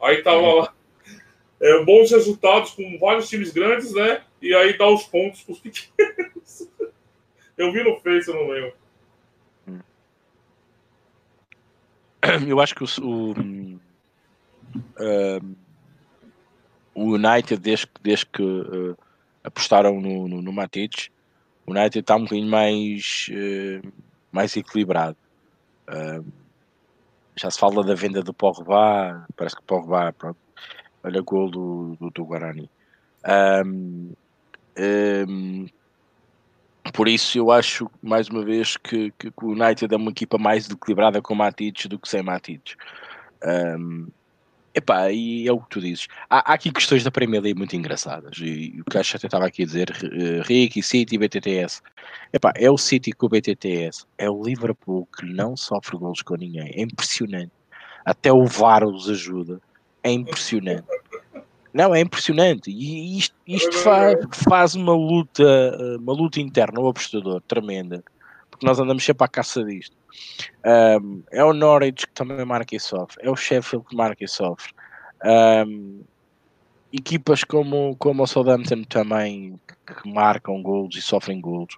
Aí 0.00 0.22
tava 0.22 0.54
lá. 0.54 0.74
É, 1.60 1.84
bons 1.84 2.10
resultados 2.10 2.70
com 2.70 2.98
vários 2.98 3.28
times 3.28 3.52
grandes, 3.52 3.92
né? 3.92 4.22
E 4.40 4.54
aí 4.54 4.76
dá 4.78 4.88
os 4.88 5.04
pontos 5.04 5.42
para 5.42 5.52
os 5.52 5.58
pequenos. 5.60 6.68
Eu 7.56 7.70
vi 7.72 7.84
no 7.84 8.00
Face, 8.00 8.26
eu 8.26 8.34
não 8.34 8.48
lembro. 8.48 8.72
Eu 12.48 12.58
acho 12.58 12.74
que 12.74 12.82
o, 12.82 12.86
o, 13.02 13.32
uh, 14.98 15.56
o 16.94 17.14
United, 17.16 17.60
desde, 17.60 17.86
desde 18.00 18.24
que 18.24 18.42
uh, 18.42 18.96
apostaram 19.44 20.00
no, 20.00 20.26
no, 20.26 20.40
no 20.40 20.50
o 21.66 21.70
United 21.72 21.98
está 21.98 22.16
um 22.16 22.22
bocadinho 22.24 22.48
mais, 22.48 23.28
uh, 23.30 23.92
mais 24.32 24.56
equilibrado. 24.56 25.16
Uh, 25.88 26.24
já 27.40 27.50
se 27.50 27.58
fala 27.58 27.82
da 27.82 27.94
venda 27.94 28.22
do 28.22 28.34
Pogba, 28.34 29.26
parece 29.34 29.56
que 29.56 29.62
o 29.62 29.64
Pogba, 29.64 30.12
pronto, 30.12 30.38
olha 31.02 31.22
gol 31.22 31.50
do, 31.50 31.96
do, 31.98 32.10
do 32.10 32.24
Guarani. 32.26 32.70
Um, 33.64 34.12
um, 34.78 35.66
por 36.92 37.08
isso 37.08 37.38
eu 37.38 37.50
acho, 37.50 37.90
mais 38.02 38.28
uma 38.28 38.44
vez, 38.44 38.76
que, 38.76 39.10
que, 39.12 39.32
o 39.42 39.52
United 39.52 39.92
é 39.92 39.96
uma 39.96 40.10
equipa 40.10 40.36
mais 40.36 40.68
equilibrada 40.68 41.22
com 41.22 41.34
Matites 41.34 41.86
do 41.86 41.98
que 41.98 42.10
sem 42.10 42.22
Matites. 42.22 42.76
Um, 43.42 44.08
Epá, 44.72 45.10
e 45.10 45.48
é 45.48 45.52
o 45.52 45.60
que 45.60 45.68
tu 45.68 45.80
dizes. 45.80 46.06
Há, 46.28 46.52
há 46.52 46.54
aqui 46.54 46.70
questões 46.70 47.02
da 47.02 47.10
Premier 47.10 47.42
League 47.42 47.58
muito 47.58 47.74
engraçadas. 47.74 48.38
E, 48.38 48.76
e 48.76 48.80
o 48.80 48.84
que 48.84 48.98
acho 48.98 49.18
que 49.18 49.26
estava 49.26 49.46
aqui 49.46 49.64
a 49.64 49.66
dizer, 49.66 49.90
uh, 49.90 50.42
Ricky, 50.42 50.82
City, 50.82 51.18
BTTS. 51.18 51.82
Epá, 52.32 52.52
é 52.56 52.70
o 52.70 52.78
City 52.78 53.12
com 53.12 53.26
o 53.26 53.28
BTTS. 53.28 54.06
É 54.16 54.30
o 54.30 54.42
Liverpool 54.42 55.08
que 55.16 55.26
não 55.26 55.56
sofre 55.56 55.96
gols 55.96 56.22
com 56.22 56.36
ninguém. 56.36 56.72
É 56.74 56.82
impressionante. 56.82 57.52
Até 58.04 58.32
o 58.32 58.46
VAR 58.46 58.84
os 58.84 59.10
ajuda. 59.10 59.60
É 60.02 60.10
impressionante. 60.10 60.86
Não, 61.72 61.94
é 61.94 62.00
impressionante. 62.00 62.70
E 62.70 63.18
isto, 63.18 63.34
isto 63.46 63.72
faz, 63.78 64.16
faz 64.48 64.74
uma 64.74 64.92
luta, 64.92 65.42
eh, 65.42 65.96
uma 65.98 66.12
luta 66.12 66.40
interna 66.40 66.80
ao 66.80 66.88
apostador 66.88 67.40
tremenda. 67.42 68.02
Porque 68.50 68.66
nós 68.66 68.80
andamos 68.80 69.04
sempre 69.04 69.24
à 69.24 69.28
caça 69.28 69.62
disto. 69.62 69.96
Um, 71.02 71.22
é 71.30 71.44
o 71.44 71.52
Norwich 71.52 72.06
que 72.06 72.12
também 72.12 72.44
marca 72.44 72.74
e 72.74 72.80
sofre, 72.80 73.18
é 73.22 73.30
o 73.30 73.36
Sheffield 73.36 73.86
que 73.86 73.96
marca 73.96 74.24
e 74.24 74.28
sofre. 74.28 74.72
Um, 75.24 76.02
equipas 76.92 77.44
como, 77.44 77.94
como 77.96 78.22
o 78.22 78.26
Southampton 78.26 78.82
também 78.84 79.60
que 79.86 80.08
marcam 80.08 80.62
gols 80.62 80.96
e 80.96 81.02
sofrem 81.02 81.40
gols. 81.40 81.76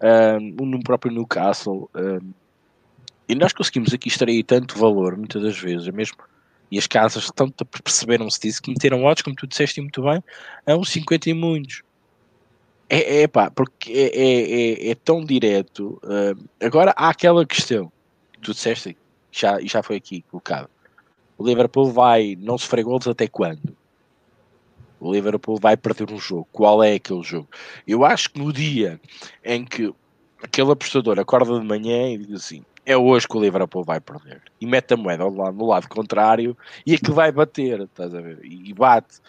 Um, 0.00 0.66
no 0.66 0.82
próprio 0.82 1.12
Newcastle. 1.12 1.88
Um, 1.94 2.32
e 3.28 3.34
nós 3.34 3.52
conseguimos 3.52 3.94
aqui 3.94 4.08
extrair 4.08 4.42
tanto 4.42 4.78
valor, 4.78 5.16
muitas 5.16 5.42
das 5.42 5.58
vezes, 5.58 5.88
mesmo. 5.88 6.16
E 6.70 6.78
as 6.78 6.86
casas 6.86 7.30
tanto 7.34 7.64
perceberam-se 7.64 8.40
disso 8.40 8.62
que 8.62 8.70
meteram 8.70 9.04
odds, 9.04 9.22
como 9.22 9.36
tu 9.36 9.46
disseste 9.46 9.80
muito 9.80 10.02
bem, 10.02 10.22
a 10.66 10.74
uns 10.74 10.90
50 10.90 11.30
e 11.30 11.34
muitos. 11.34 11.82
É, 12.94 13.22
é 13.22 13.26
pá, 13.26 13.50
porque 13.50 13.90
é, 13.90 14.08
é, 14.14 14.88
é, 14.88 14.90
é 14.90 14.94
tão 14.94 15.24
direto. 15.24 15.98
Uh, 16.04 16.38
agora 16.60 16.92
há 16.94 17.08
aquela 17.08 17.46
questão 17.46 17.90
tu 18.42 18.52
disseste, 18.52 18.96
já, 19.30 19.58
já 19.62 19.82
foi 19.82 19.96
aqui 19.96 20.22
colocado. 20.30 20.68
O 21.38 21.46
Liverpool 21.46 21.90
vai 21.90 22.36
não 22.38 22.58
sofrer 22.58 22.84
gols 22.84 23.06
até 23.06 23.26
quando? 23.26 23.74
O 25.00 25.12
Liverpool 25.12 25.58
vai 25.58 25.76
perder 25.76 26.12
um 26.12 26.18
jogo. 26.18 26.46
Qual 26.52 26.82
é 26.82 26.94
aquele 26.94 27.22
jogo? 27.22 27.48
Eu 27.86 28.04
acho 28.04 28.30
que 28.30 28.38
no 28.38 28.52
dia 28.52 29.00
em 29.42 29.64
que 29.64 29.92
aquele 30.42 30.70
apostador 30.70 31.18
acorda 31.18 31.58
de 31.58 31.66
manhã 31.66 32.10
e 32.10 32.18
diz 32.18 32.44
assim: 32.44 32.64
é 32.84 32.96
hoje 32.96 33.26
que 33.26 33.36
o 33.36 33.40
Liverpool 33.40 33.84
vai 33.84 34.00
perder. 34.00 34.42
E 34.60 34.66
mete 34.66 34.94
a 34.94 34.96
moeda 34.96 35.24
lado, 35.28 35.56
no 35.56 35.66
lado 35.66 35.88
contrário 35.88 36.56
e 36.86 36.94
aquilo 36.94 37.14
vai 37.14 37.32
bater, 37.32 37.80
estás 37.80 38.14
a 38.14 38.20
ver? 38.20 38.38
E 38.44 38.72
bate. 38.74 39.20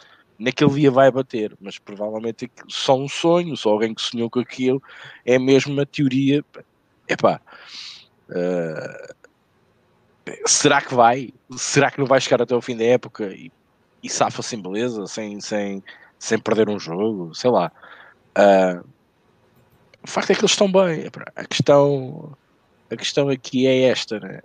Naquele 0.43 0.71
dia 0.71 0.91
vai 0.91 1.09
bater, 1.09 1.55
mas 1.61 1.79
provavelmente 1.79 2.51
só 2.67 2.97
um 2.97 3.07
sonho, 3.07 3.55
só 3.55 3.69
alguém 3.69 3.93
que 3.93 4.01
sonhou 4.01 4.29
com 4.29 4.41
aquilo, 4.41 4.83
é 5.25 5.39
mesmo 5.39 5.71
uma 5.71 5.85
teoria. 5.85 6.43
Epá, 7.07 7.39
uh, 8.29 9.13
será 10.45 10.81
que 10.81 10.93
vai? 10.93 11.33
Será 11.55 11.89
que 11.89 11.99
não 11.99 12.05
vai 12.05 12.19
chegar 12.19 12.41
até 12.41 12.53
o 12.53 12.61
fim 12.61 12.75
da 12.75 12.83
época 12.83 13.27
e, 13.27 13.49
e 14.03 14.09
safa-se 14.09 14.57
em 14.57 14.61
beleza, 14.61 15.07
sem, 15.07 15.39
sem, 15.39 15.81
sem 16.19 16.37
perder 16.37 16.67
um 16.67 16.77
jogo? 16.77 17.33
Sei 17.33 17.49
lá. 17.49 17.71
Uh, 18.37 18.85
o 20.03 20.07
facto 20.09 20.31
é 20.31 20.35
que 20.35 20.41
eles 20.41 20.51
estão 20.51 20.69
bem. 20.69 21.05
A 21.37 21.45
questão 21.45 22.35
a 22.91 22.97
questão 22.97 23.29
aqui 23.29 23.65
é 23.65 23.83
esta, 23.83 24.19
né? 24.19 24.41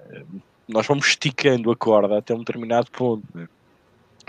nós 0.69 0.87
vamos 0.87 1.09
esticando 1.09 1.71
a 1.71 1.77
corda 1.77 2.19
até 2.19 2.35
um 2.35 2.39
determinado 2.39 2.91
ponto. 2.91 3.25
Né? 3.35 3.49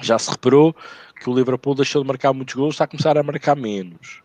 Já 0.01 0.17
se 0.17 0.29
reparou 0.29 0.75
que 1.19 1.29
o 1.29 1.35
Liverpool 1.35 1.75
deixou 1.75 2.01
de 2.01 2.07
marcar 2.07 2.33
muitos 2.33 2.55
gols, 2.55 2.75
está 2.75 2.85
a 2.85 2.87
começar 2.87 3.17
a 3.17 3.23
marcar 3.23 3.55
menos. 3.55 4.21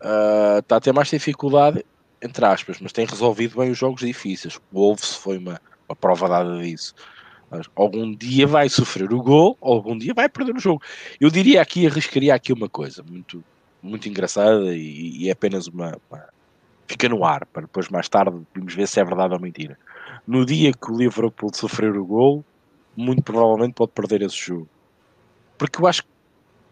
Uh, 0.00 0.58
está 0.58 0.76
a 0.76 0.80
ter 0.80 0.92
mais 0.92 1.08
dificuldade, 1.08 1.84
entre 2.22 2.44
aspas, 2.44 2.78
mas 2.80 2.92
tem 2.92 3.06
resolvido 3.06 3.58
bem 3.58 3.70
os 3.70 3.78
jogos 3.78 4.00
difíceis. 4.00 4.56
O 4.56 4.80
Wolves 4.80 5.14
foi 5.14 5.38
uma, 5.38 5.60
uma 5.88 5.96
prova 5.96 6.28
dada 6.28 6.58
disso. 6.58 6.94
Mas 7.50 7.66
algum 7.76 8.14
dia 8.14 8.46
vai 8.46 8.68
sofrer 8.68 9.12
o 9.12 9.22
gol, 9.22 9.56
algum 9.60 9.96
dia 9.96 10.12
vai 10.12 10.28
perder 10.28 10.56
o 10.56 10.60
jogo. 10.60 10.82
Eu 11.20 11.30
diria 11.30 11.62
aqui, 11.62 11.86
arriscaria 11.86 12.34
aqui 12.34 12.52
uma 12.52 12.68
coisa 12.68 13.04
muito, 13.08 13.42
muito 13.82 14.08
engraçada 14.08 14.74
e, 14.74 15.22
e 15.22 15.28
é 15.28 15.32
apenas 15.32 15.68
uma, 15.68 15.96
uma 16.10 16.24
fica 16.88 17.08
no 17.08 17.24
ar, 17.24 17.44
para 17.46 17.62
depois 17.62 17.88
mais 17.88 18.08
tarde 18.08 18.36
vamos 18.54 18.74
ver 18.74 18.86
se 18.86 19.00
é 19.00 19.04
verdade 19.04 19.34
ou 19.34 19.40
mentira. 19.40 19.78
No 20.26 20.44
dia 20.44 20.72
que 20.72 20.90
o 20.90 20.96
Liverpool 20.96 21.50
sofrer 21.54 21.96
o 21.96 22.04
gol, 22.04 22.44
muito 22.96 23.22
provavelmente 23.22 23.74
pode 23.74 23.92
perder 23.92 24.22
esse 24.22 24.36
jogo. 24.36 24.68
Porque 25.58 25.80
eu 25.80 25.86
acho 25.86 26.02
que 26.02 26.08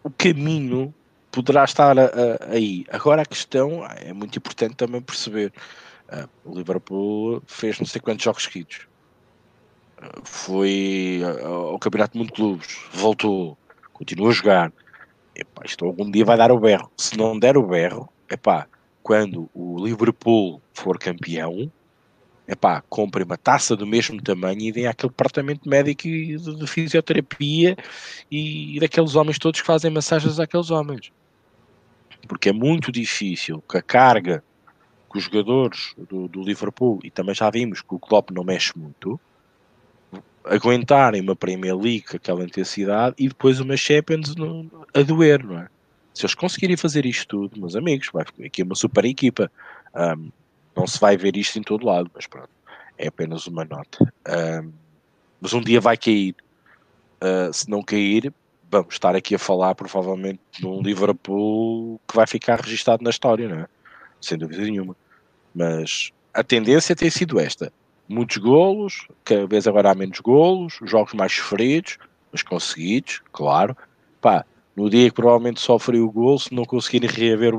o 0.02 0.11
caminho 0.11 0.94
poderá 1.31 1.65
estar 1.65 1.98
a, 1.98 2.05
a, 2.05 2.52
aí. 2.52 2.85
Agora 2.90 3.23
a 3.23 3.27
questão 3.27 3.85
é 3.97 4.12
muito 4.12 4.39
importante 4.39 4.77
também 4.77 5.01
perceber. 5.01 5.52
Uh, 6.09 6.51
o 6.51 6.56
Liverpool 6.56 7.43
fez 7.47 7.78
não 7.78 7.86
sei 7.86 8.01
quantos 8.01 8.24
jogos 8.24 8.44
seguidos. 8.44 8.86
Uh, 9.98 10.20
foi 10.24 11.23
ao 11.43 11.78
Campeonato 11.78 12.16
Mundo 12.16 12.28
de 12.28 12.35
Clubes, 12.35 12.78
voltou, 12.93 13.59
continua 13.93 14.28
a 14.28 14.32
jogar. 14.32 14.73
Epá, 15.35 15.62
isto 15.65 15.85
algum 15.85 16.09
dia 16.11 16.24
vai 16.24 16.36
dar 16.36 16.52
o 16.52 16.61
berro. 16.61 16.90
Se 16.97 17.16
não 17.16 17.39
der 17.39 17.56
o 17.56 17.66
berro, 17.66 18.09
epá, 18.31 18.69
quando 19.02 19.51
o 19.52 19.85
Liverpool 19.85 20.62
for 20.73 20.98
campeão, 20.98 21.70
epá, 22.47 22.83
compre 22.89 23.23
uma 23.23 23.37
taça 23.37 23.75
do 23.75 23.87
mesmo 23.87 24.21
tamanho 24.23 24.61
e 24.61 24.73
dê 24.73 24.87
àquele 24.87 25.11
departamento 25.11 25.69
médico 25.69 26.03
de, 26.03 26.37
de 26.37 26.66
fisioterapia 26.66 27.77
e, 28.31 28.77
e 28.77 28.81
daqueles 28.81 29.15
homens 29.15 29.39
todos 29.39 29.61
que 29.61 29.66
fazem 29.66 29.91
massagens 29.91 30.39
àqueles 30.39 30.71
homens. 30.71 31.12
Porque 32.29 32.51
é 32.51 32.53
muito 32.53 32.91
difícil 32.93 33.62
que 33.69 33.79
a 33.79 33.83
carga 33.83 34.43
que 35.11 35.19
os 35.19 35.25
jogadores 35.25 35.95
do, 35.97 36.27
do 36.27 36.43
Liverpool, 36.43 36.99
e 37.05 37.11
também 37.11 37.37
já 37.37 37.49
vimos 37.49 37.81
que 37.81 37.95
o 37.95 38.01
Klopp 38.01 38.31
não 38.33 38.43
mexe 38.43 38.77
muito, 38.77 39.21
aguentarem 40.45 41.23
uma 41.23 41.37
Premier 41.37 41.77
League 41.77 42.03
com 42.03 42.16
aquela 42.16 42.43
intensidade 42.43 43.15
e 43.19 43.29
depois 43.29 43.61
uma 43.61 43.77
Champions 43.77 44.35
no, 44.35 44.69
a 44.93 45.03
doer, 45.03 45.45
não 45.45 45.61
é? 45.61 45.69
Se 46.12 46.25
eles 46.25 46.35
conseguirem 46.35 46.77
fazer 46.77 47.07
isto 47.07 47.27
tudo, 47.27 47.61
meus 47.61 47.75
amigos, 47.75 48.09
vai 48.12 48.25
ficar 48.25 48.45
aqui 48.45 48.62
uma 48.62 48.75
super 48.75 49.05
equipa. 49.05 49.51
Um, 49.95 50.31
não 50.76 50.86
se 50.86 50.98
vai 50.98 51.16
ver 51.16 51.36
isto 51.36 51.59
em 51.59 51.62
todo 51.62 51.86
lado, 51.86 52.10
mas 52.14 52.26
pronto, 52.26 52.51
é 52.98 53.09
apenas 53.09 53.46
uma 53.46 53.64
nota. 53.64 54.12
Um, 54.28 54.72
mas 55.40 55.52
um 55.52 55.60
dia 55.60 55.80
vai 55.80 55.96
cair. 55.96 56.34
Uh, 57.22 57.52
se 57.52 57.68
não 57.70 57.82
cair, 57.82 58.32
vamos 58.70 58.94
estar 58.94 59.14
aqui 59.14 59.34
a 59.34 59.38
falar 59.38 59.74
provavelmente 59.74 60.40
num 60.60 60.82
Liverpool 60.82 62.01
que 62.09 62.16
vai 62.16 62.26
ficar 62.26 62.60
registado 62.60 63.02
na 63.02 63.10
história, 63.10 63.48
não 63.48 63.60
é? 63.60 63.66
Sem 64.20 64.36
dúvida 64.36 64.62
nenhuma. 64.62 64.96
Mas 65.55 66.10
a 66.32 66.42
tendência 66.42 66.96
tem 66.96 67.10
sido 67.10 67.38
esta: 67.38 67.72
muitos 68.09 68.38
golos, 68.38 69.06
cada 69.24 69.46
vez 69.46 69.66
agora 69.66 69.92
há 69.92 69.94
menos 69.94 70.18
golos, 70.20 70.78
jogos 70.84 71.14
mais 71.14 71.32
sofridos, 71.32 71.98
mas 72.32 72.42
conseguidos, 72.42 73.22
claro. 73.32 73.76
Pá, 74.20 74.44
no 74.74 74.90
dia 74.90 75.09
que 75.09 75.14
provavelmente 75.14 75.60
sofrem 75.60 76.01
o 76.01 76.10
gol, 76.10 76.38
se 76.38 76.52
não 76.52 76.64
conseguirem 76.64 77.09
reaver 77.09 77.52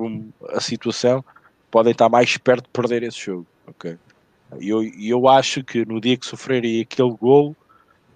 a 0.49 0.59
situação, 0.59 1.23
podem 1.71 1.91
estar 1.91 2.09
mais 2.09 2.37
perto 2.37 2.65
de 2.65 2.69
perder 2.69 3.03
esse 3.03 3.19
jogo. 3.19 3.45
Ok? 3.67 3.97
E 4.59 4.69
eu, 4.69 4.83
eu 4.83 5.27
acho 5.27 5.63
que 5.63 5.85
no 5.85 5.99
dia 5.99 6.17
que 6.17 6.25
sofrerem 6.25 6.81
aquele 6.81 7.11
gol, 7.11 7.55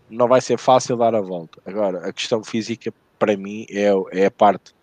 não 0.09 0.27
vai 0.27 0.41
ser 0.41 0.57
fácil 0.57 0.97
dar 0.97 1.13
a 1.13 1.21
volta. 1.21 1.61
Agora, 1.65 2.07
a 2.07 2.13
questão 2.13 2.43
física, 2.43 2.93
para 3.17 3.35
mim, 3.38 3.65
é, 3.69 3.91
é 4.11 4.26
a 4.26 4.31
parte. 4.31 4.73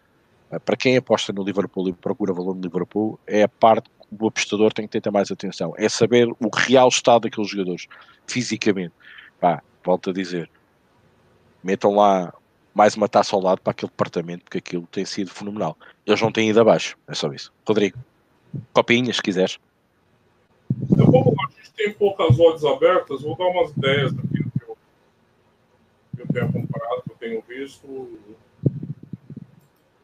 Para 0.64 0.76
quem 0.76 0.96
aposta 0.96 1.32
no 1.32 1.42
Liverpool 1.42 1.88
e 1.88 1.92
procura 1.92 2.32
valor 2.32 2.54
no 2.54 2.60
Liverpool, 2.60 3.18
é 3.26 3.42
a 3.42 3.48
parte 3.48 3.88
que 3.88 4.22
o 4.22 4.28
apostador 4.28 4.72
tem 4.72 4.86
que 4.86 5.00
ter 5.00 5.10
mais 5.10 5.30
atenção. 5.30 5.74
É 5.76 5.88
saber 5.88 6.28
o 6.28 6.48
real 6.54 6.88
estado 6.88 7.22
daqueles 7.22 7.50
jogadores, 7.50 7.86
fisicamente. 8.26 8.92
Pá, 9.40 9.62
volto 9.84 10.10
a 10.10 10.12
dizer. 10.12 10.48
Metam 11.64 11.94
lá 11.94 12.32
mais 12.72 12.94
uma 12.94 13.08
taça 13.08 13.34
ao 13.34 13.42
lado 13.42 13.60
para 13.60 13.72
aquele 13.72 13.90
departamento, 13.90 14.44
porque 14.44 14.58
aquilo 14.58 14.86
tem 14.86 15.04
sido 15.04 15.30
fenomenal. 15.30 15.76
Eles 16.06 16.20
não 16.20 16.30
têm 16.30 16.50
ido 16.50 16.60
abaixo, 16.60 16.96
é 17.08 17.14
só 17.14 17.32
isso. 17.32 17.52
Rodrigo, 17.66 17.98
copinhas, 18.72 19.16
se 19.16 19.22
quiseres. 19.22 19.58
Vou, 20.70 21.34
a 21.40 21.50
gente 21.52 21.72
tem 21.72 21.92
poucas 21.92 22.38
odds 22.38 22.64
abertas, 22.64 23.22
vou 23.22 23.36
dar 23.36 23.46
umas 23.46 23.70
ideias 23.70 24.12
daquilo 24.12 24.50
que 24.50 24.62
eu, 24.62 24.76
que 26.16 26.22
eu 26.22 26.26
tenho 26.28 26.44
acompanhado, 26.46 27.02
que 27.02 27.10
eu 27.12 27.16
tenho 27.16 27.42
visto. 27.42 28.18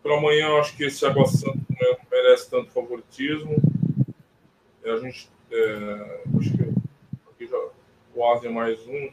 Para 0.02 0.16
amanhã, 0.16 0.48
eu 0.48 0.60
acho 0.60 0.76
que 0.76 0.84
esse 0.84 1.04
Água 1.06 1.26
Santa 1.26 1.58
não 1.68 1.96
merece 2.10 2.50
tanto 2.50 2.70
favoritismo. 2.70 3.56
A 4.84 4.96
gente, 4.96 5.28
é, 5.50 6.22
acho 6.38 6.52
que 6.56 6.62
aqui 7.30 7.46
já, 7.46 7.68
o 8.14 8.32
Ásia 8.32 8.50
mais 8.50 8.80
um 8.86 9.10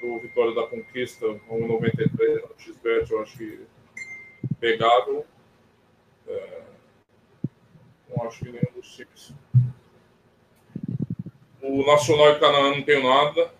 do 0.00 0.20
Vitória 0.20 0.54
da 0.54 0.66
Conquista, 0.66 1.26
1,93 1.26 2.42
no 2.42 2.60
XBET, 2.60 3.10
eu 3.10 3.22
acho 3.22 3.38
que 3.38 3.60
pegado. 4.60 5.24
É, 6.26 6.73
acho 8.22 8.38
que 8.44 8.50
nenhum 8.50 8.72
dos 8.74 8.94
times. 8.94 9.32
O 11.62 11.84
Nacional 11.86 12.30
e 12.30 12.38
Canaã 12.38 12.70
não 12.70 12.82
tenho 12.82 13.02
nada. 13.02 13.50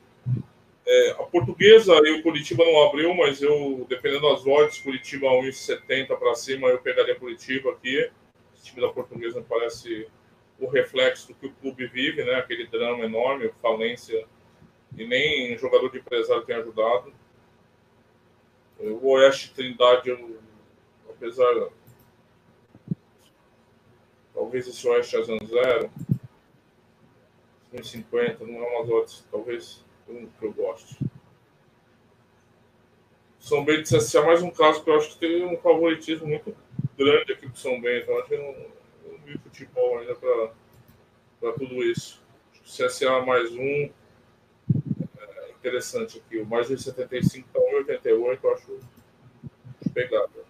É, 0.86 1.10
a 1.12 1.24
portuguesa 1.24 1.94
e 2.04 2.20
o 2.20 2.22
Curitiba 2.22 2.64
não 2.64 2.86
abriu, 2.86 3.14
mas 3.14 3.40
eu, 3.40 3.86
dependendo 3.88 4.28
das 4.28 4.46
odds, 4.46 4.78
Curitiba 4.78 5.26
1,70 5.28 6.16
para 6.18 6.34
cima, 6.34 6.68
eu 6.68 6.78
pegaria 6.78 7.18
Curitiba 7.18 7.70
aqui. 7.70 8.10
O 8.54 8.62
time 8.62 8.80
da 8.80 8.92
portuguesa 8.92 9.40
me 9.40 9.46
parece 9.46 10.06
o 10.60 10.68
reflexo 10.68 11.28
do 11.28 11.34
que 11.34 11.46
o 11.46 11.52
clube 11.54 11.86
vive, 11.86 12.24
né? 12.24 12.34
Aquele 12.34 12.66
drama 12.66 13.04
enorme, 13.04 13.50
falência 13.60 14.26
e 14.96 15.06
nem 15.06 15.56
jogador 15.58 15.90
de 15.90 15.98
empresário 15.98 16.44
tem 16.44 16.56
ajudado. 16.56 17.12
O 18.78 19.08
Oeste 19.12 19.52
Trindade, 19.54 20.10
eu, 20.10 20.38
apesar. 21.08 21.68
Talvez 24.34 24.66
esse 24.66 24.86
Oeste 24.88 25.16
a 25.16 25.22
zero, 25.22 25.90
50, 27.82 28.44
não 28.44 28.62
é 28.62 28.76
umas 28.76 28.90
odds, 28.90 29.24
talvez 29.30 29.84
um 30.08 30.26
que 30.26 30.44
eu 30.44 30.52
gosto. 30.52 30.96
São 33.38 33.64
Bento 33.64 33.82
CSA 33.82 34.20
é 34.20 34.26
mais 34.26 34.42
um 34.42 34.50
caso 34.50 34.82
que 34.82 34.90
eu 34.90 34.96
acho 34.96 35.10
que 35.10 35.18
tem 35.18 35.44
um 35.44 35.56
favoritismo 35.58 36.26
muito 36.26 36.56
grande 36.96 37.32
aqui 37.32 37.48
pro 37.48 37.56
São 37.56 37.80
Bento. 37.80 38.10
Eu 38.10 38.18
acho 38.18 38.28
que 38.28 38.36
não, 38.36 38.52
não 39.06 39.18
vi 39.24 39.38
futebol 39.38 39.98
ainda 39.98 40.14
para 40.14 41.52
tudo 41.52 41.82
isso. 41.82 42.22
CSA 42.64 43.20
mais 43.20 43.52
um, 43.52 43.90
interessante 45.64 46.18
aqui. 46.18 46.38
O 46.38 46.46
mais 46.46 46.68
de 46.68 46.80
75 46.80 47.46
está 47.46 47.60
1,88, 47.60 48.06
eu 48.10 48.32
acho, 48.32 48.78
acho 49.80 49.90
pegada. 49.92 50.43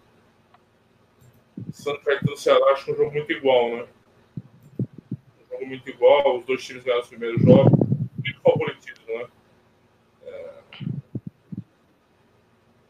Santa 1.71 2.01
Caetano 2.03 2.31
do 2.31 2.37
Ceará 2.37 2.71
acho 2.71 2.85
que 2.85 2.91
é 2.91 2.93
um 2.93 2.97
jogo 2.97 3.11
muito 3.11 3.31
igual, 3.31 3.69
né? 3.69 3.87
Um 4.79 5.51
jogo 5.51 5.65
muito 5.65 5.89
igual, 5.89 6.37
os 6.37 6.45
dois 6.45 6.63
times 6.63 6.83
ganharam 6.83 7.03
os 7.03 7.09
primeiros 7.09 7.41
jogos. 7.41 7.71
Muito 7.71 8.41
favoritismo, 8.41 9.05
né? 9.07 9.27
É... 10.23 10.53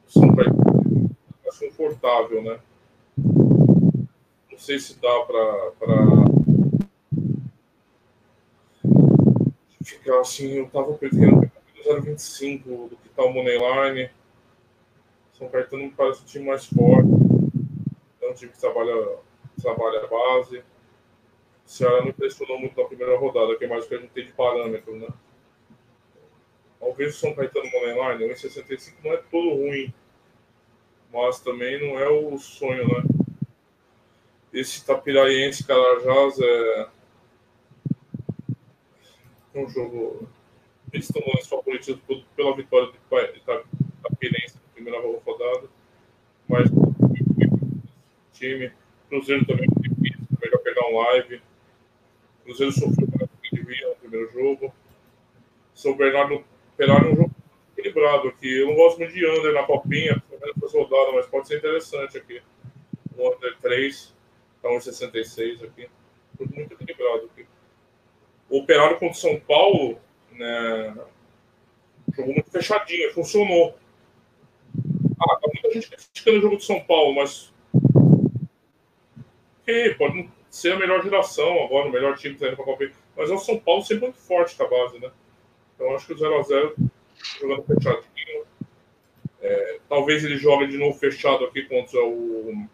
Santa 0.08 0.36
Caetano 0.36 1.16
acho 1.48 1.66
confortável, 1.68 2.44
né? 2.44 2.60
Não 3.18 4.58
sei 4.58 4.80
se 4.80 5.00
dá 5.00 5.20
para 5.22 5.72
que 10.06 10.12
assim, 10.12 10.52
eu 10.52 10.68
tava 10.70 10.94
perdendo 10.94 11.52
0,25 11.84 12.90
do 12.90 12.96
que 12.96 13.10
tá 13.10 13.24
o 13.24 13.34
Moneyline. 13.34 14.12
São 15.34 15.50
Caetano 15.50 15.84
me 15.84 15.90
parece 15.90 16.22
um 16.22 16.26
time 16.26 16.46
mais 16.46 16.66
forte. 16.68 17.25
É 18.36 18.38
time 18.38 18.52
que 18.52 18.60
trabalha, 18.60 19.18
trabalha 19.62 20.04
a 20.04 20.08
base. 20.08 20.58
O 20.58 20.64
Ceará 21.70 22.02
não 22.02 22.10
impressionou 22.10 22.60
muito 22.60 22.80
na 22.80 22.86
primeira 22.86 23.18
rodada, 23.18 23.56
que 23.58 23.64
é 23.64 23.68
mais 23.68 23.88
que 23.88 23.96
a 23.96 23.98
gente 23.98 24.12
tem 24.12 24.26
de 24.26 24.34
parâmetro, 24.34 24.94
né? 24.98 25.08
Talvez 26.78 27.16
o 27.16 27.18
São 27.18 27.34
Caetano 27.34 27.72
Moneyline, 27.72 28.30
o 28.32 28.38
65 28.38 28.98
não 29.04 29.14
é 29.14 29.18
todo 29.18 29.56
ruim, 29.56 29.94
mas 31.14 31.40
também 31.40 31.80
não 31.80 31.98
é 31.98 32.10
o 32.10 32.38
sonho, 32.38 32.86
né? 32.90 33.04
Esse 34.52 34.86
Tapiraiense 34.86 35.66
Carajás 35.66 36.38
é 36.38 36.90
um 39.56 39.70
jogo. 39.70 40.28
Eles 40.92 41.10
estão 41.10 41.24
mais 41.34 41.48
favorecidos 41.48 42.02
pela 42.36 42.54
vitória 42.54 42.88
do 42.88 42.98
Itapirense 42.98 44.56
na 44.56 44.74
primeira 44.74 45.00
rodada, 45.00 45.70
mas 46.48 46.70
time. 48.36 48.72
Cruzeiro 49.10 49.46
também 49.46 49.66
é 49.66 49.90
difícil, 49.90 50.28
melhor 50.42 50.60
pegar 50.60 50.88
um 50.88 50.98
live. 50.98 51.42
Cruzeiro 52.44 52.72
sofreu 52.72 53.08
mais 53.18 53.30
do 53.30 53.38
que 53.42 53.56
devia 53.56 53.90
no 53.90 53.96
primeiro 53.96 54.32
jogo. 54.32 54.74
São 55.74 55.96
Bernardo 55.96 56.44
Pelar 56.78 57.06
é 57.06 57.10
um 57.10 57.16
jogo 57.16 57.36
equilibrado 57.78 58.28
aqui. 58.28 58.60
Eu 58.60 58.68
não 58.68 58.76
gosto 58.76 59.00
muito 59.00 59.14
de 59.14 59.26
under 59.26 59.54
na 59.54 59.64
copinha, 59.64 60.22
menos 60.66 60.74
rodada, 60.74 61.12
mas 61.14 61.26
pode 61.28 61.48
ser 61.48 61.58
interessante 61.58 62.18
aqui. 62.18 62.42
O 63.16 63.28
under 63.28 63.58
3, 63.62 64.14
tá 64.62 64.70
1,66 64.70 65.64
aqui. 65.64 65.90
Tudo 66.38 66.54
muito 66.56 66.74
equilibrado 66.74 67.30
aqui. 67.32 67.46
O 68.50 68.60
Operário 68.60 69.00
contra 69.00 69.16
São 69.16 69.40
Paulo, 69.40 70.00
né, 70.32 70.96
jogou 72.16 72.34
muito 72.34 72.52
fechadinho, 72.52 73.14
funcionou. 73.14 73.78
Ah, 75.20 75.36
tá 75.38 75.48
muita 75.54 75.72
gente 75.72 75.90
criticando 75.90 76.38
o 76.38 76.42
jogo 76.42 76.58
do 76.58 76.64
São 76.64 76.80
Paulo, 76.82 77.16
mas. 77.16 77.54
Ok, 79.68 79.96
pode 79.96 80.30
ser 80.48 80.74
a 80.74 80.78
melhor 80.78 81.02
geração 81.02 81.64
agora, 81.64 81.90
o 81.90 81.92
melhor 81.92 82.16
time 82.16 82.36
que 82.36 82.40
tá 82.40 82.48
indo 82.48 82.56
pra 82.56 82.66
Copa. 82.66 82.86
Mas 83.18 83.32
é 83.32 83.34
o 83.34 83.40
São 83.40 83.58
Paulo 83.60 83.84
sempre 83.84 84.04
muito 84.04 84.20
forte 84.20 84.56
com 84.56 84.64
a 84.64 84.70
base, 84.70 85.00
né? 85.00 85.10
Então 85.74 85.96
acho 85.96 86.06
que 86.06 86.14
o 86.14 86.16
0x0 86.16 86.76
jogando 87.42 87.64
fechadinho. 87.64 88.46
É, 89.42 89.80
talvez 89.90 90.24
ele 90.24 90.38
jogue 90.38 90.68
de 90.68 90.78
novo 90.78 90.98
fechado 91.00 91.46
aqui 91.46 91.64
contra 91.64 92.00
o, 92.00 92.68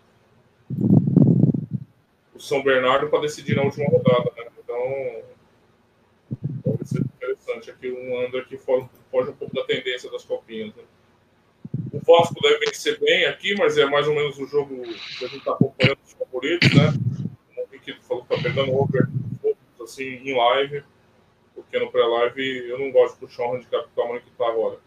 o 2.36 2.40
São 2.40 2.62
Bernardo 2.62 3.10
para 3.10 3.22
decidir 3.22 3.56
na 3.56 3.64
última 3.64 3.90
rodada. 3.90 4.30
Né? 4.36 4.48
Então, 4.62 5.24
talvez 6.66 6.90
seja 6.90 7.06
interessante 7.06 7.72
aqui 7.72 7.90
um 7.90 8.20
under 8.26 8.46
que 8.46 8.58
foge 8.58 8.86
um 9.14 9.34
pouco 9.34 9.56
da 9.56 9.64
tendência 9.64 10.12
das 10.12 10.26
copinhas. 10.26 10.76
Né? 10.76 10.84
Vasco 12.18 12.36
deve 12.42 12.66
vencer 12.66 13.00
bem 13.00 13.26
aqui, 13.26 13.56
mas 13.58 13.78
é 13.78 13.86
mais 13.86 14.08
ou 14.08 14.16
menos 14.16 14.38
o 14.38 14.48
jogo 14.48 14.82
que 14.82 15.26
a 15.26 15.28
gente 15.28 15.38
está 15.38 15.52
acompanhando 15.52 15.98
os 16.06 16.14
favoritos, 16.14 16.74
né? 16.74 16.94
O 17.58 17.72
Riquito 17.72 18.02
falou 18.04 18.26
que 18.26 18.34
está 18.34 18.50
pegando 18.50 18.74
over 18.74 19.08
assim, 19.82 20.04
em 20.04 20.36
live 20.36 20.84
porque 21.72 21.80
no 21.80 21.92
pré-live 21.92 22.70
eu 22.70 22.78
não 22.78 22.92
gosto 22.92 23.14
de 23.14 23.22
puxar 23.22 23.46
um 23.46 23.56
handicap 23.56 23.88
do 23.88 23.96
tamanho 23.96 24.22
que 24.22 24.30
está 24.30 24.48
agora. 24.48 24.78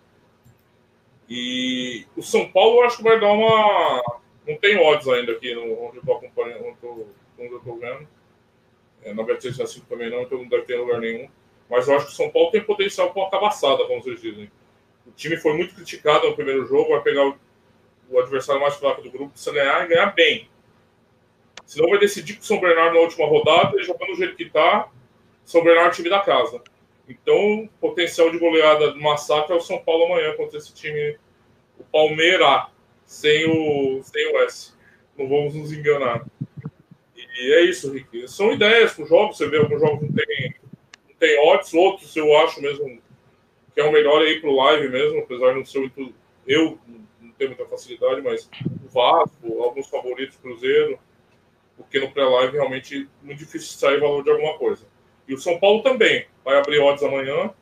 E 1.29 2.07
o 2.15 2.23
São 2.23 2.51
Paulo 2.51 2.81
eu 2.81 2.85
acho 2.85 2.99
que 2.99 3.03
vai 3.03 3.19
dar 3.19 3.33
uma. 3.33 4.03
Não 4.47 4.57
tem 4.59 4.77
odds 4.77 5.09
ainda 5.09 5.33
aqui 5.33 5.55
no, 5.55 5.63
onde 5.83 5.97
eu 5.97 6.01
estou 6.01 6.17
acompanhando, 6.17 6.67
onde, 6.67 6.77
eu, 6.83 7.57
estou 7.57 7.79
vendo. 7.79 8.07
É, 9.03 9.15
na 9.15 9.23
Bet365 9.23 9.87
também 9.89 10.11
não, 10.11 10.23
então 10.23 10.39
não 10.39 10.49
deve 10.49 10.65
ter 10.65 10.77
lugar 10.77 11.01
nenhum. 11.01 11.29
Mas 11.71 11.89
eu 11.89 11.97
acho 11.97 12.07
que 12.07 12.13
o 12.13 12.17
São 12.17 12.31
Paulo 12.31 12.51
tem 12.51 12.63
potencial 12.63 13.11
para 13.11 13.23
uma 13.23 13.31
cabaçada, 13.31 13.87
como 13.87 14.03
vocês 14.03 14.21
dizem. 14.21 14.51
O 15.07 15.13
time 15.13 15.37
foi 15.37 15.55
muito 15.55 15.75
criticado 15.75 16.29
no 16.29 16.35
primeiro 16.35 16.67
jogo, 16.67 16.91
vai 16.91 17.03
pegar 17.03 17.27
o, 17.27 17.37
o 18.11 18.19
adversário 18.19 18.61
mais 18.61 18.75
fraco 18.77 19.03
do 19.03 19.11
grupo, 19.11 19.33
precisa 19.33 19.53
ganhar 19.53 19.85
e 19.85 19.89
ganhar 19.89 20.07
bem. 20.07 20.49
Senão 21.67 21.89
vai 21.89 21.99
decidir 21.99 22.35
com 22.35 22.43
o 22.43 22.45
São 22.45 22.61
Bernardo 22.61 22.95
na 22.95 23.01
última 23.01 23.27
rodada, 23.27 23.81
e 23.81 23.85
jogando 23.85 24.13
do 24.13 24.17
jeito 24.17 24.37
que 24.37 24.45
está, 24.45 24.89
são 25.45 25.63
Bernardo 25.63 25.89
é 25.89 25.93
o 25.93 25.95
time 25.95 26.11
da 26.11 26.21
casa. 26.21 26.63
Então, 27.09 27.69
potencial 27.81 28.31
de 28.31 28.39
goleada 28.39 28.93
do 28.93 29.01
massacre 29.01 29.53
é 29.53 29.57
o 29.57 29.61
São 29.61 29.79
Paulo 29.79 30.07
amanhã 30.07 30.35
contra 30.37 30.59
esse 30.59 30.73
time, 30.73 31.19
o 31.79 31.85
Palmeiras, 31.85 32.67
sem 33.05 33.47
o, 33.47 34.03
sem 34.03 34.35
o 34.35 34.43
S. 34.43 34.73
Não 35.17 35.29
vamos 35.29 35.55
nos 35.55 35.73
enganar. 35.73 36.25
E 37.37 37.53
é 37.53 37.61
isso, 37.63 37.93
Rick. 37.93 38.27
São 38.29 38.53
ideias 38.53 38.95
para 38.95 39.05
o 39.05 39.07
jogo. 39.07 39.35
Você 39.35 39.49
vê 39.49 39.59
alguns 39.59 39.81
jogos 39.81 40.03
não 40.03 40.13
tem, 40.13 40.55
não 41.09 41.17
tem 41.17 41.39
odds, 41.51 41.75
outros 41.75 42.17
eu 42.17 42.37
acho 42.39 42.61
mesmo 42.63 43.01
que 43.75 43.81
é 43.81 43.85
o 43.85 43.93
melhor 43.93 44.23
aí 44.23 44.41
para 44.41 44.51
o 44.51 44.57
live 44.57 44.89
mesmo, 44.89 45.19
apesar 45.21 45.51
de 45.51 45.59
não 45.59 45.65
ser 45.65 45.81
muito. 45.81 46.15
Eu 46.47 46.79
não 47.21 47.33
tenho 47.33 47.51
muita 47.51 47.67
facilidade, 47.67 48.21
mas 48.23 48.49
o 48.85 48.89
Vasco, 48.89 49.63
alguns 49.63 49.89
favoritos, 49.89 50.37
Cruzeiro, 50.37 50.99
porque 51.77 51.99
no 51.99 52.13
pré-live 52.13 52.57
realmente 52.57 53.09
é 53.23 53.27
muito 53.27 53.39
difícil 53.39 53.77
sair 53.79 53.99
valor 53.99 54.23
de 54.23 54.31
alguma 54.31 54.57
coisa. 54.59 54.87
E 55.27 55.35
o 55.35 55.39
São 55.39 55.59
Paulo 55.59 55.83
também 55.83 56.27
vai 56.45 56.57
abrir 56.57 56.79
odds 56.79 57.03
amanhã. 57.03 57.53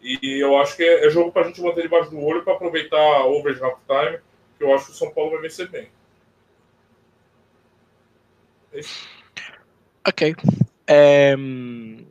E 0.00 0.42
eu 0.42 0.56
acho 0.56 0.76
que 0.76 0.82
é, 0.82 1.06
é 1.06 1.10
jogo 1.10 1.30
para 1.30 1.42
a 1.42 1.44
gente 1.46 1.60
manter 1.60 1.82
debaixo 1.82 2.10
do 2.10 2.20
olho 2.20 2.42
para 2.42 2.54
aproveitar 2.54 2.96
a 2.96 3.26
over 3.26 3.52
de 3.52 3.60
time, 3.60 4.18
que 4.56 4.64
eu 4.64 4.74
acho 4.74 4.86
que 4.86 4.92
o 4.92 4.94
São 4.94 5.10
Paulo 5.10 5.32
vai 5.32 5.42
vencer 5.42 5.68
bem. 5.68 5.88
É 8.72 8.80
ok. 10.08 10.34
Um, 11.38 12.06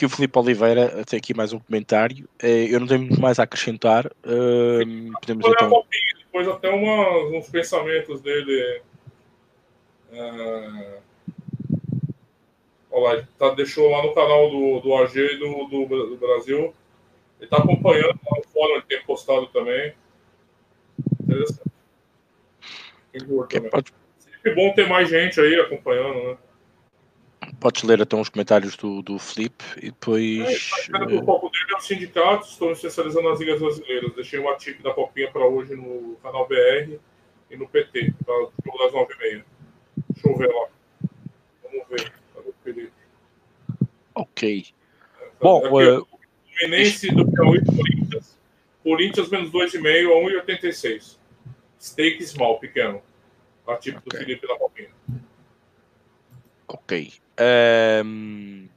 que 0.00 0.06
o 0.06 0.08
Felipe 0.08 0.38
Oliveira 0.38 1.04
tem 1.04 1.18
aqui 1.18 1.34
mais 1.34 1.52
um 1.52 1.58
comentário. 1.58 2.26
Eh, 2.42 2.68
eu 2.70 2.80
não 2.80 2.86
tenho 2.86 3.02
muito 3.02 3.20
mais 3.20 3.38
a 3.38 3.42
acrescentar. 3.42 4.10
Um, 4.24 5.12
podemos 5.12 5.44
então... 5.46 5.84
depois 6.24 6.48
até 6.48 6.70
uma, 6.70 7.36
uns 7.36 7.50
pensamentos 7.50 8.22
dele. 8.22 8.80
Uh 10.10 11.00
Olha 12.92 13.18
lá, 13.18 13.28
tá, 13.38 13.54
deixou 13.54 13.90
lá 13.90 14.02
no 14.02 14.14
canal 14.14 14.50
do, 14.50 14.80
do 14.80 14.94
AG 14.96 15.16
e 15.16 15.36
do, 15.36 15.66
do, 15.66 16.06
do 16.08 16.16
Brasil. 16.16 16.74
Ele 17.38 17.48
tá 17.48 17.58
acompanhando 17.58 18.08
lá 18.08 18.38
no 18.38 18.48
fórum, 18.48 18.72
ele 18.72 18.82
tem 18.88 19.02
postado 19.02 19.46
também. 19.48 19.94
Interessante. 21.22 21.70
Okay, 23.14 23.60
pode... 23.60 23.92
Sempre 24.18 24.54
bom 24.54 24.72
ter 24.74 24.88
mais 24.88 25.10
gente 25.10 25.38
aí 25.40 25.60
acompanhando, 25.60 26.24
né? 26.24 26.38
Podes 27.60 27.82
ler 27.82 28.00
até 28.00 28.16
uns 28.16 28.30
comentários 28.30 28.74
do, 28.76 29.02
do 29.02 29.18
Flip 29.18 29.54
e 29.76 29.90
depois. 29.90 30.70
É, 30.88 30.98
tá 30.98 31.04
o 31.04 31.24
foco 31.24 31.50
dele 31.50 31.74
é 31.74 31.76
o 31.76 31.80
sindicato, 31.80 32.46
estou 32.46 32.68
me 32.68 32.74
especializando 32.74 33.28
nas 33.28 33.38
ligas 33.38 33.60
brasileiras. 33.60 34.14
Deixei 34.14 34.38
uma 34.38 34.56
tip 34.56 34.82
da 34.82 34.94
Copinha 34.94 35.30
para 35.30 35.46
hoje 35.46 35.76
no 35.76 36.16
canal 36.22 36.48
BR 36.48 36.98
e 37.50 37.56
no 37.56 37.68
PT, 37.68 38.14
para 38.24 38.34
o 38.34 38.52
jogo 38.64 38.78
das 38.78 38.92
9h30. 38.92 39.44
Deixa 40.08 40.28
eu 40.28 40.36
ver 40.36 40.48
lá. 40.48 40.68
Vamos 41.62 41.86
ver. 41.90 42.12
Ok. 44.14 44.66
Bom, 45.40 45.58
Aqui, 45.58 45.88
uh, 45.88 46.06
Fluminense 46.58 47.14
do 47.14 47.30
Piauí 47.30 47.64
Corinthians. 47.64 48.38
Corinthians 48.82 49.28
menos 49.28 49.50
2,5 49.50 49.82
a 49.82 50.44
1,86. 50.46 51.18
Stake 51.80 52.24
small, 52.24 52.58
pequeno. 52.58 53.02
A 53.66 53.76
tipo 53.76 53.98
okay. 53.98 54.18
do 54.18 54.24
Felipe 54.24 54.46
da 54.46 54.56
Palpinha. 54.56 54.90
Ok. 56.72 57.12
Um, 58.04 58.68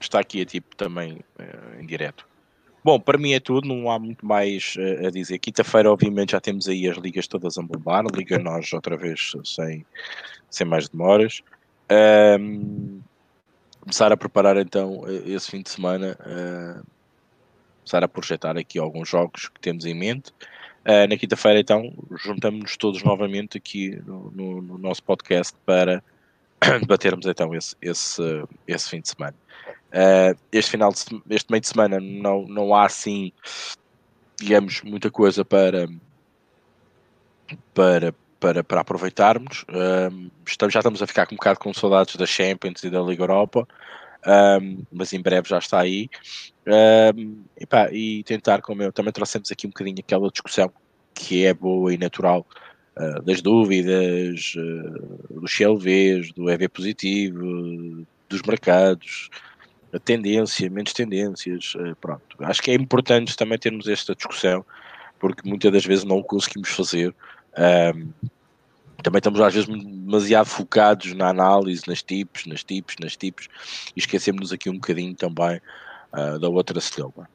está 0.00 0.20
aqui 0.20 0.40
a 0.40 0.46
tipo 0.46 0.74
também 0.74 1.20
uh, 1.38 1.80
em 1.80 1.84
direto. 1.84 2.26
Bom, 2.82 2.98
para 2.98 3.18
mim 3.18 3.32
é 3.32 3.40
tudo, 3.40 3.68
não 3.68 3.90
há 3.90 3.98
muito 3.98 4.24
mais 4.24 4.74
uh, 4.76 5.06
a 5.06 5.10
dizer. 5.10 5.38
Quinta-feira, 5.38 5.92
obviamente, 5.92 6.32
já 6.32 6.40
temos 6.40 6.66
aí 6.66 6.88
as 6.88 6.96
ligas 6.96 7.26
todas 7.26 7.58
a 7.58 7.62
bombar. 7.62 8.04
Liga 8.14 8.38
nós 8.38 8.72
outra 8.72 8.96
vez 8.96 9.32
sem, 9.44 9.84
sem 10.48 10.66
mais 10.66 10.88
demoras. 10.88 11.42
Um, 12.40 13.00
começar 13.80 14.10
a 14.12 14.16
preparar 14.16 14.56
então 14.56 15.02
esse 15.26 15.50
fim 15.50 15.60
de 15.60 15.68
semana, 15.68 16.16
uh, 16.20 16.86
começar 17.80 18.02
a 18.02 18.08
projetar 18.08 18.56
aqui 18.56 18.78
alguns 18.78 19.08
jogos 19.08 19.48
que 19.48 19.60
temos 19.60 19.84
em 19.84 19.94
mente. 19.94 20.32
Uh, 20.86 21.06
na 21.06 21.18
quinta-feira, 21.18 21.60
então, 21.60 21.92
juntamos-nos 22.24 22.78
todos 22.78 23.02
novamente 23.02 23.58
aqui 23.58 24.00
no, 24.06 24.30
no, 24.30 24.62
no 24.62 24.78
nosso 24.78 25.02
podcast 25.02 25.54
para 25.66 26.02
debatermos 26.80 27.26
então 27.26 27.54
esse, 27.54 27.74
esse, 27.80 28.22
esse 28.66 28.90
fim 28.90 29.00
de 29.00 29.08
semana. 29.08 29.34
Uh, 29.92 30.38
este 30.52 30.70
final 30.70 30.92
de, 30.92 31.22
este 31.30 31.50
meio 31.50 31.60
de 31.60 31.68
semana 31.68 31.98
não, 32.00 32.42
não 32.46 32.74
há 32.74 32.86
assim, 32.86 33.32
digamos, 34.38 34.82
muita 34.82 35.10
coisa 35.10 35.44
para 35.44 35.88
para 37.74 38.14
para, 38.38 38.64
para 38.64 38.80
aproveitarmos. 38.80 39.66
Um, 39.68 40.30
estamos, 40.46 40.72
já 40.72 40.80
estamos 40.80 41.02
a 41.02 41.06
ficar 41.06 41.28
um 41.30 41.36
bocado 41.36 41.58
com 41.58 41.74
saudades 41.74 42.16
da 42.16 42.24
Champions 42.24 42.82
e 42.82 42.88
da 42.88 43.02
Liga 43.02 43.22
Europa, 43.22 43.68
um, 44.62 44.82
mas 44.90 45.12
em 45.12 45.20
breve 45.20 45.48
já 45.48 45.58
está 45.58 45.80
aí. 45.80 46.08
E, 47.58 47.66
pá, 47.66 47.90
e, 47.92 48.22
tentar, 48.24 48.62
como 48.62 48.82
eu 48.82 48.92
também 48.92 49.12
trouxemos 49.12 49.52
aqui 49.52 49.66
um 49.66 49.70
bocadinho 49.70 49.98
aquela 49.98 50.30
discussão 50.30 50.72
que 51.12 51.44
é 51.44 51.52
boa 51.52 51.92
e 51.92 51.98
natural 51.98 52.46
uh, 53.00 53.22
das 53.22 53.40
dúvidas, 53.40 54.54
dos 55.30 55.52
CLVs, 55.52 56.32
do 56.32 56.50
EV 56.50 56.68
positivo, 56.68 58.06
dos 58.28 58.42
mercados. 58.42 59.30
a 59.92 59.98
tendência, 59.98 60.70
menos 60.70 60.92
tendências, 60.92 61.74
uh, 61.74 61.96
pronto. 62.00 62.36
Acho 62.40 62.62
que 62.62 62.70
é 62.70 62.74
importante 62.74 63.36
também 63.36 63.58
termos 63.58 63.88
esta 63.88 64.14
discussão, 64.14 64.64
porque 65.18 65.48
muitas 65.48 65.72
das 65.72 65.84
vezes 65.84 66.04
não 66.04 66.18
o 66.18 66.24
conseguimos 66.24 66.70
fazer. 66.70 67.14
Também 69.02 69.18
estamos 69.18 69.40
às 69.40 69.54
vezes 69.54 69.68
demasiado 69.68 70.46
focados 70.46 71.12
na 71.14 71.28
análise, 71.28 71.82
nas 71.86 72.02
tipos, 72.02 72.46
nas 72.46 72.62
tipos, 72.62 72.96
nas 73.00 73.16
tipos, 73.16 73.48
e 73.96 74.00
esquecemos-nos 74.00 74.52
aqui 74.52 74.68
um 74.68 74.74
bocadinho 74.74 75.14
também 75.14 75.60
uh, 76.12 76.38
da 76.38 76.48
outra 76.48 76.80
célula. 76.80 77.28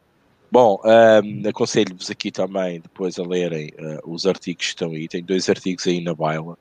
Bom, 0.55 0.79
um, 0.85 1.49
aconselho-vos 1.49 2.09
aqui 2.09 2.31
também 2.31 2.79
depois 2.79 3.19
a 3.19 3.23
lerem 3.23 3.73
uh, 3.77 4.09
os 4.09 4.25
artigos 4.25 4.67
que 4.67 4.69
estão 4.69 4.91
aí. 4.91 5.05
Tem 5.05 5.21
dois 5.21 5.49
artigos 5.49 5.85
aí 5.85 5.99
na 5.99 6.15
baila. 6.15 6.57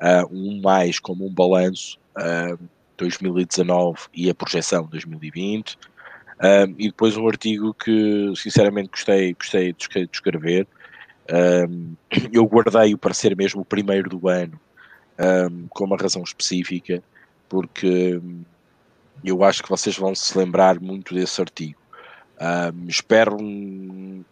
Uh, 0.00 0.26
um 0.30 0.62
mais 0.62 0.98
como 0.98 1.26
um 1.26 1.30
balanço 1.30 1.98
uh, 2.16 2.58
2019 2.96 3.98
e 4.14 4.30
a 4.30 4.34
projeção 4.34 4.86
2020. 4.86 5.76
Um, 6.42 6.74
e 6.78 6.86
depois 6.86 7.18
um 7.18 7.28
artigo 7.28 7.74
que 7.74 8.32
sinceramente 8.34 8.88
gostei, 8.88 9.34
gostei 9.34 9.74
de 9.74 10.10
escrever. 10.10 10.66
Um, 11.68 11.96
eu 12.32 12.46
guardei-o 12.46 12.96
para 12.96 13.12
ser 13.12 13.36
mesmo 13.36 13.60
o 13.60 13.64
primeiro 13.66 14.08
do 14.08 14.26
ano, 14.26 14.58
um, 15.50 15.68
com 15.68 15.84
uma 15.84 15.98
razão 15.98 16.22
específica, 16.22 17.02
porque 17.46 18.18
eu 19.22 19.44
acho 19.44 19.62
que 19.62 19.68
vocês 19.68 19.98
vão 19.98 20.14
se 20.14 20.38
lembrar 20.38 20.80
muito 20.80 21.12
desse 21.12 21.42
artigo. 21.42 21.83
Um, 22.40 22.88
espero 22.88 23.36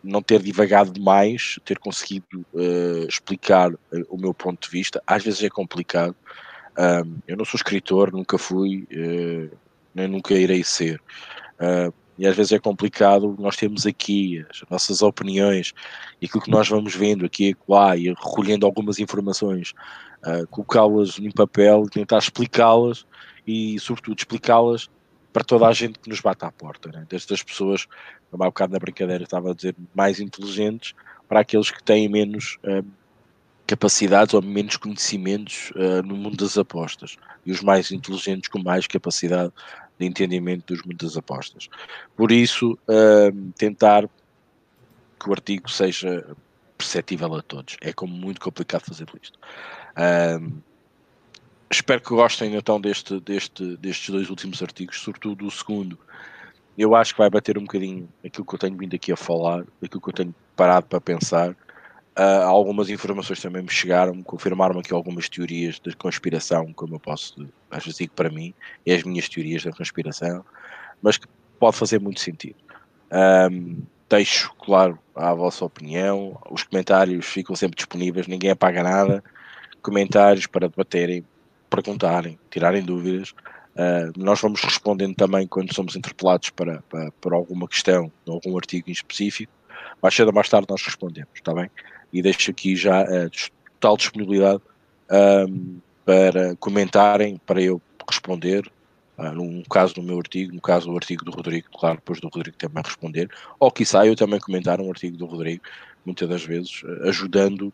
não 0.03 0.23
ter 0.23 0.43
divagado 0.43 0.93
demais, 0.93 1.59
ter 1.65 1.79
conseguido 1.79 2.45
uh, 2.53 3.07
explicar 3.09 3.73
uh, 3.73 3.79
o 4.09 4.19
meu 4.19 4.35
ponto 4.35 4.67
de 4.67 4.71
vista. 4.71 5.03
Às 5.07 5.23
vezes 5.23 5.43
é 5.43 5.49
complicado. 5.49 6.17
Um, 6.77 7.19
eu 7.29 7.37
não 7.37 7.45
sou 7.45 7.57
escritor, 7.57 8.13
nunca 8.13 8.37
fui, 8.39 8.89
uh, 8.93 9.57
nem 9.95 10.09
nunca 10.09 10.35
irei 10.35 10.65
ser. 10.65 11.01
e 12.19 12.27
às 12.27 12.35
vezes 12.35 12.53
é 12.53 12.59
complicado. 12.59 13.37
Nós 13.39 13.57
temos 13.57 13.87
aqui 13.87 14.45
as 14.51 14.63
nossas 14.69 15.01
opiniões 15.01 15.73
e 16.21 16.27
aquilo 16.27 16.43
que 16.43 16.51
nós 16.51 16.69
vamos 16.69 16.95
vendo 16.97 17.25
aqui 17.25 17.51
e 17.51 17.57
lá 17.69 17.97
e 17.97 18.09
recolhendo 18.09 18.67
algumas 18.67 18.99
informações, 18.99 19.75
colocá-las 20.51 21.19
em 21.19 21.31
papel, 21.31 21.85
tentar 21.91 22.19
explicá-las 22.19 23.07
e, 23.47 23.79
sobretudo, 23.79 24.19
explicá-las 24.19 24.89
para 25.33 25.43
toda 25.43 25.67
a 25.67 25.73
gente 25.73 25.99
que 25.99 26.09
nos 26.09 26.21
bate 26.21 26.45
à 26.45 26.53
porta, 26.53 26.91
né? 26.91 27.07
desde 27.09 27.33
as 27.33 27.43
pessoas, 27.43 27.87
há 28.33 28.37
bocado 28.37 28.73
na 28.73 28.79
brincadeira 28.79 29.25
estava 29.25 29.51
a 29.51 29.55
dizer, 29.55 29.75
mais 29.95 30.21
inteligentes, 30.21 30.95
para 31.29 31.41
aqueles 31.41 31.71
que 31.71 31.83
têm 31.83 32.09
menos 32.09 32.59
uh, 32.65 32.87
capacidades 33.67 34.35
ou 34.35 34.43
menos 34.43 34.77
conhecimentos 34.77 35.71
uh, 35.71 36.03
no 36.05 36.17
mundo 36.17 36.37
das 36.37 36.59
apostas, 36.59 37.17
e 37.47 37.53
os 37.53 37.63
mais 37.63 37.91
inteligentes 37.91 38.49
com 38.49 38.63
mais 38.63 38.87
capacidade 38.87 39.53
de 39.99 40.07
entendimento 40.07 40.75
dos 40.75 40.85
mundos 40.85 41.09
das 41.09 41.17
apostas. 41.17 41.69
Por 42.17 42.31
isso, 42.31 42.79
uh, 42.89 43.53
tentar 43.57 44.09
que 45.19 45.29
o 45.29 45.33
artigo 45.33 45.71
seja 45.71 46.37
perceptível 46.77 47.35
a 47.35 47.43
todos. 47.43 47.77
É 47.81 47.93
como 47.93 48.13
muito 48.13 48.41
complicado 48.41 48.83
fazer 48.83 49.07
isto. 49.23 49.39
Uh, 49.97 50.53
espero 51.73 52.01
que 52.01 52.11
gostem 52.11 52.55
então 52.55 52.81
deste, 52.81 53.19
deste, 53.21 53.77
destes 53.77 54.11
dois 54.11 54.31
últimos 54.31 54.63
artigos, 54.63 55.01
sobretudo 55.01 55.47
o 55.47 55.51
segundo. 55.51 55.99
Eu 56.77 56.95
acho 56.95 57.15
que 57.15 57.19
vai 57.19 57.29
bater 57.29 57.59
um 57.59 57.63
bocadinho 57.63 58.09
aquilo 58.25 58.47
que 58.47 58.55
eu 58.55 58.59
tenho 58.59 58.77
vindo 58.77 58.95
aqui 58.95 59.13
a 59.13 59.17
falar, 59.17 59.65
aquilo 59.83 60.01
que 60.01 60.09
eu 60.09 60.13
tenho 60.13 60.35
parado 60.57 60.87
para 60.87 61.01
pensar. 61.01 61.51
Uh, 62.19 62.45
algumas 62.45 62.91
informações 62.91 63.41
também 63.41 63.63
me 63.63 63.71
chegaram, 63.71 64.23
confirmaram 64.23 64.79
aqui 64.79 64.93
algumas 64.93 65.29
teorias 65.29 65.81
de 65.81 65.97
conspiração, 65.97 66.73
como 66.75 66.95
eu 66.95 67.01
posso, 67.01 67.49
às 67.71 67.85
vezes 67.85 67.99
digo 67.99 68.13
para 68.13 68.31
mim, 68.31 68.53
e 68.85 68.93
as 68.93 69.03
minhas 69.03 69.29
teorias 69.29 69.65
da 69.65 69.73
conspiração, 69.73 70.45
mas 71.01 71.17
que 71.17 71.27
pode 71.59 71.77
fazer 71.77 71.99
muito 71.99 72.21
sentido. 72.21 72.57
Um, 73.51 73.83
deixo, 74.11 74.55
claro, 74.59 74.99
a 75.15 75.33
vossa 75.33 75.65
opinião, 75.65 76.39
os 76.51 76.65
comentários 76.65 77.25
ficam 77.25 77.57
sempre 77.57 77.77
disponíveis, 77.77 78.27
ninguém 78.27 78.51
apaga 78.51 78.83
nada. 78.83 79.25
Comentários 79.81 80.47
para 80.47 80.69
debaterem, 80.69 81.25
perguntarem, 81.73 82.39
tirarem 82.51 82.83
dúvidas. 82.83 83.31
Uh, 83.75 84.13
nós 84.17 84.41
vamos 84.41 84.61
respondendo 84.61 85.15
também 85.15 85.47
quando 85.47 85.75
somos 85.75 85.97
interpelados 85.97 86.51
para, 86.51 86.83
para, 86.91 87.11
para 87.13 87.35
alguma 87.35 87.67
questão, 87.67 88.13
algum 88.29 88.57
artigo 88.57 88.91
em 88.91 88.93
específico. 88.93 89.53
Mais 90.03 90.15
cedo 90.15 90.29
ou 90.29 90.35
mais 90.35 90.49
tarde 90.49 90.67
nós 90.69 90.83
respondemos, 90.83 91.31
está 91.35 91.55
bem? 91.55 91.71
E 92.13 92.21
deixo 92.21 92.51
aqui 92.51 92.77
já 92.77 93.01
a 93.01 93.31
total 93.81 93.97
disponibilidade 93.97 94.61
um, 95.49 95.81
para 96.05 96.55
comentarem, 96.57 97.41
para 97.47 97.63
eu 97.63 97.81
responder. 98.09 98.71
Uh, 99.17 99.31
no 99.31 99.63
caso 99.69 99.95
do 99.95 100.03
meu 100.03 100.19
artigo, 100.19 100.55
no 100.55 100.61
caso 100.61 100.91
do 100.91 100.97
artigo 100.97 101.25
do 101.25 101.31
Rodrigo, 101.31 101.69
claro, 101.79 101.97
depois 101.97 102.21
do 102.21 102.29
Rodrigo 102.29 102.57
também 102.57 102.83
responder, 102.85 103.31
ou 103.59 103.71
quiçá 103.71 104.07
eu 104.07 104.17
também 104.17 104.41
comentar 104.41 104.81
um 104.81 104.91
artigo 104.91 105.17
do 105.17 105.27
Rodrigo, 105.27 105.63
muitas 106.05 106.29
das 106.29 106.43
vezes, 106.45 106.83
ajudando 107.05 107.73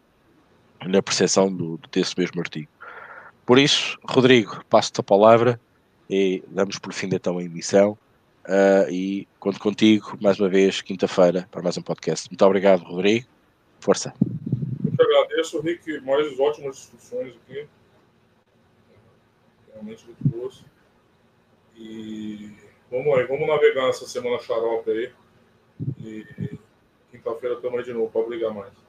na 0.86 1.02
percepção 1.02 1.52
do, 1.52 1.80
desse 1.90 2.14
mesmo 2.18 2.40
artigo. 2.40 2.68
Por 3.48 3.58
isso, 3.58 3.98
Rodrigo, 4.04 4.62
passo-te 4.68 5.00
a 5.00 5.02
palavra 5.02 5.58
e 6.10 6.44
damos 6.48 6.78
por 6.78 6.92
fim 6.92 7.08
então 7.10 7.38
a 7.38 7.42
emissão. 7.42 7.96
Uh, 8.44 8.90
e 8.90 9.28
conto 9.40 9.58
contigo 9.58 10.18
mais 10.20 10.38
uma 10.38 10.50
vez, 10.50 10.82
quinta-feira, 10.82 11.48
para 11.50 11.62
mais 11.62 11.78
um 11.78 11.80
podcast. 11.80 12.28
Muito 12.28 12.44
obrigado, 12.44 12.82
Rodrigo. 12.82 13.26
Força. 13.80 14.12
Eu 14.84 14.94
te 14.94 15.02
agradeço, 15.02 15.62
Rick, 15.62 15.98
mais 16.02 16.38
ótimas 16.38 16.76
discussões 16.76 17.34
aqui. 17.36 17.66
Realmente 19.72 20.04
muito 20.04 20.28
boas. 20.28 20.62
E 21.74 22.54
vamos 22.90 23.18
aí, 23.18 23.24
vamos 23.24 23.48
navegar 23.48 23.86
nessa 23.86 24.06
semana 24.06 24.38
xarope 24.40 24.90
aí. 24.90 25.10
E 26.00 26.58
quinta-feira 27.10 27.54
estamos 27.54 27.78
aí 27.78 27.84
de 27.86 27.94
novo 27.94 28.10
para 28.10 28.26
brigar 28.26 28.52
mais. 28.52 28.87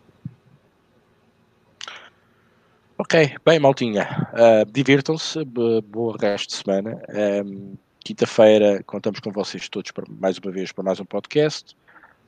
Ok, 3.02 3.38
bem, 3.46 3.60
maltinha. 3.60 4.28
Uh, 4.34 4.70
Divirtam-se, 4.70 5.46
bom 5.46 6.12
resto 6.20 6.50
de 6.50 6.56
semana. 6.56 7.02
Um, 7.46 7.78
Quinta-feira 8.04 8.84
contamos 8.84 9.22
com 9.22 9.32
vocês 9.32 9.70
todos 9.70 9.92
para, 9.92 10.04
mais 10.20 10.38
uma 10.38 10.52
vez 10.52 10.74
para 10.74 10.84
mais 10.84 11.00
um 11.00 11.06
podcast. 11.06 11.78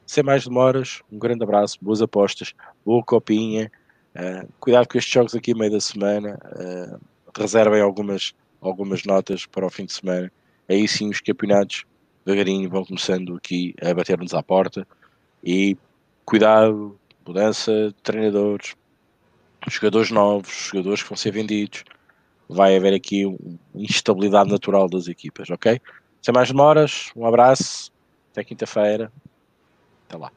Sem 0.07 0.23
mais 0.23 0.45
demoras, 0.45 1.01
um 1.11 1.19
grande 1.19 1.43
abraço, 1.43 1.77
boas 1.81 2.01
apostas, 2.01 2.53
boa 2.85 3.03
copinha. 3.03 3.69
Uh, 4.15 4.47
cuidado 4.61 4.87
com 4.87 4.97
estes 4.97 5.13
jogos 5.13 5.35
aqui 5.35 5.53
meio 5.53 5.73
da 5.73 5.81
semana. 5.81 6.39
Uh, 6.55 6.97
reservem 7.37 7.81
algumas, 7.81 8.33
algumas 8.61 9.03
notas 9.03 9.45
para 9.45 9.65
o 9.65 9.69
fim 9.69 9.83
de 9.83 9.91
semana. 9.91 10.31
Aí 10.69 10.87
sim 10.87 11.09
os 11.09 11.19
campeonatos 11.19 11.83
devagarinho 12.25 12.69
vão 12.69 12.85
começando 12.85 13.35
aqui 13.35 13.75
a 13.81 13.93
bater-nos 13.93 14.33
à 14.33 14.41
porta. 14.41 14.87
E 15.43 15.75
cuidado, 16.23 16.97
mudança 17.27 17.89
de 17.89 18.01
treinadores, 18.01 18.73
jogadores 19.67 20.11
novos, 20.11 20.69
jogadores 20.71 21.03
que 21.03 21.09
vão 21.09 21.17
ser 21.17 21.31
vendidos. 21.31 21.83
Vai 22.47 22.75
haver 22.75 22.93
aqui 22.93 23.25
uma 23.25 23.37
instabilidade 23.75 24.49
natural 24.49 24.89
das 24.89 25.07
equipas, 25.07 25.49
ok? 25.49 25.79
Sem 26.21 26.33
mais 26.33 26.49
demoras, 26.49 27.11
um 27.15 27.25
abraço, 27.25 27.91
até 28.31 28.43
quinta-feira. 28.43 29.11
Até 30.07 30.17
lá. 30.17 30.31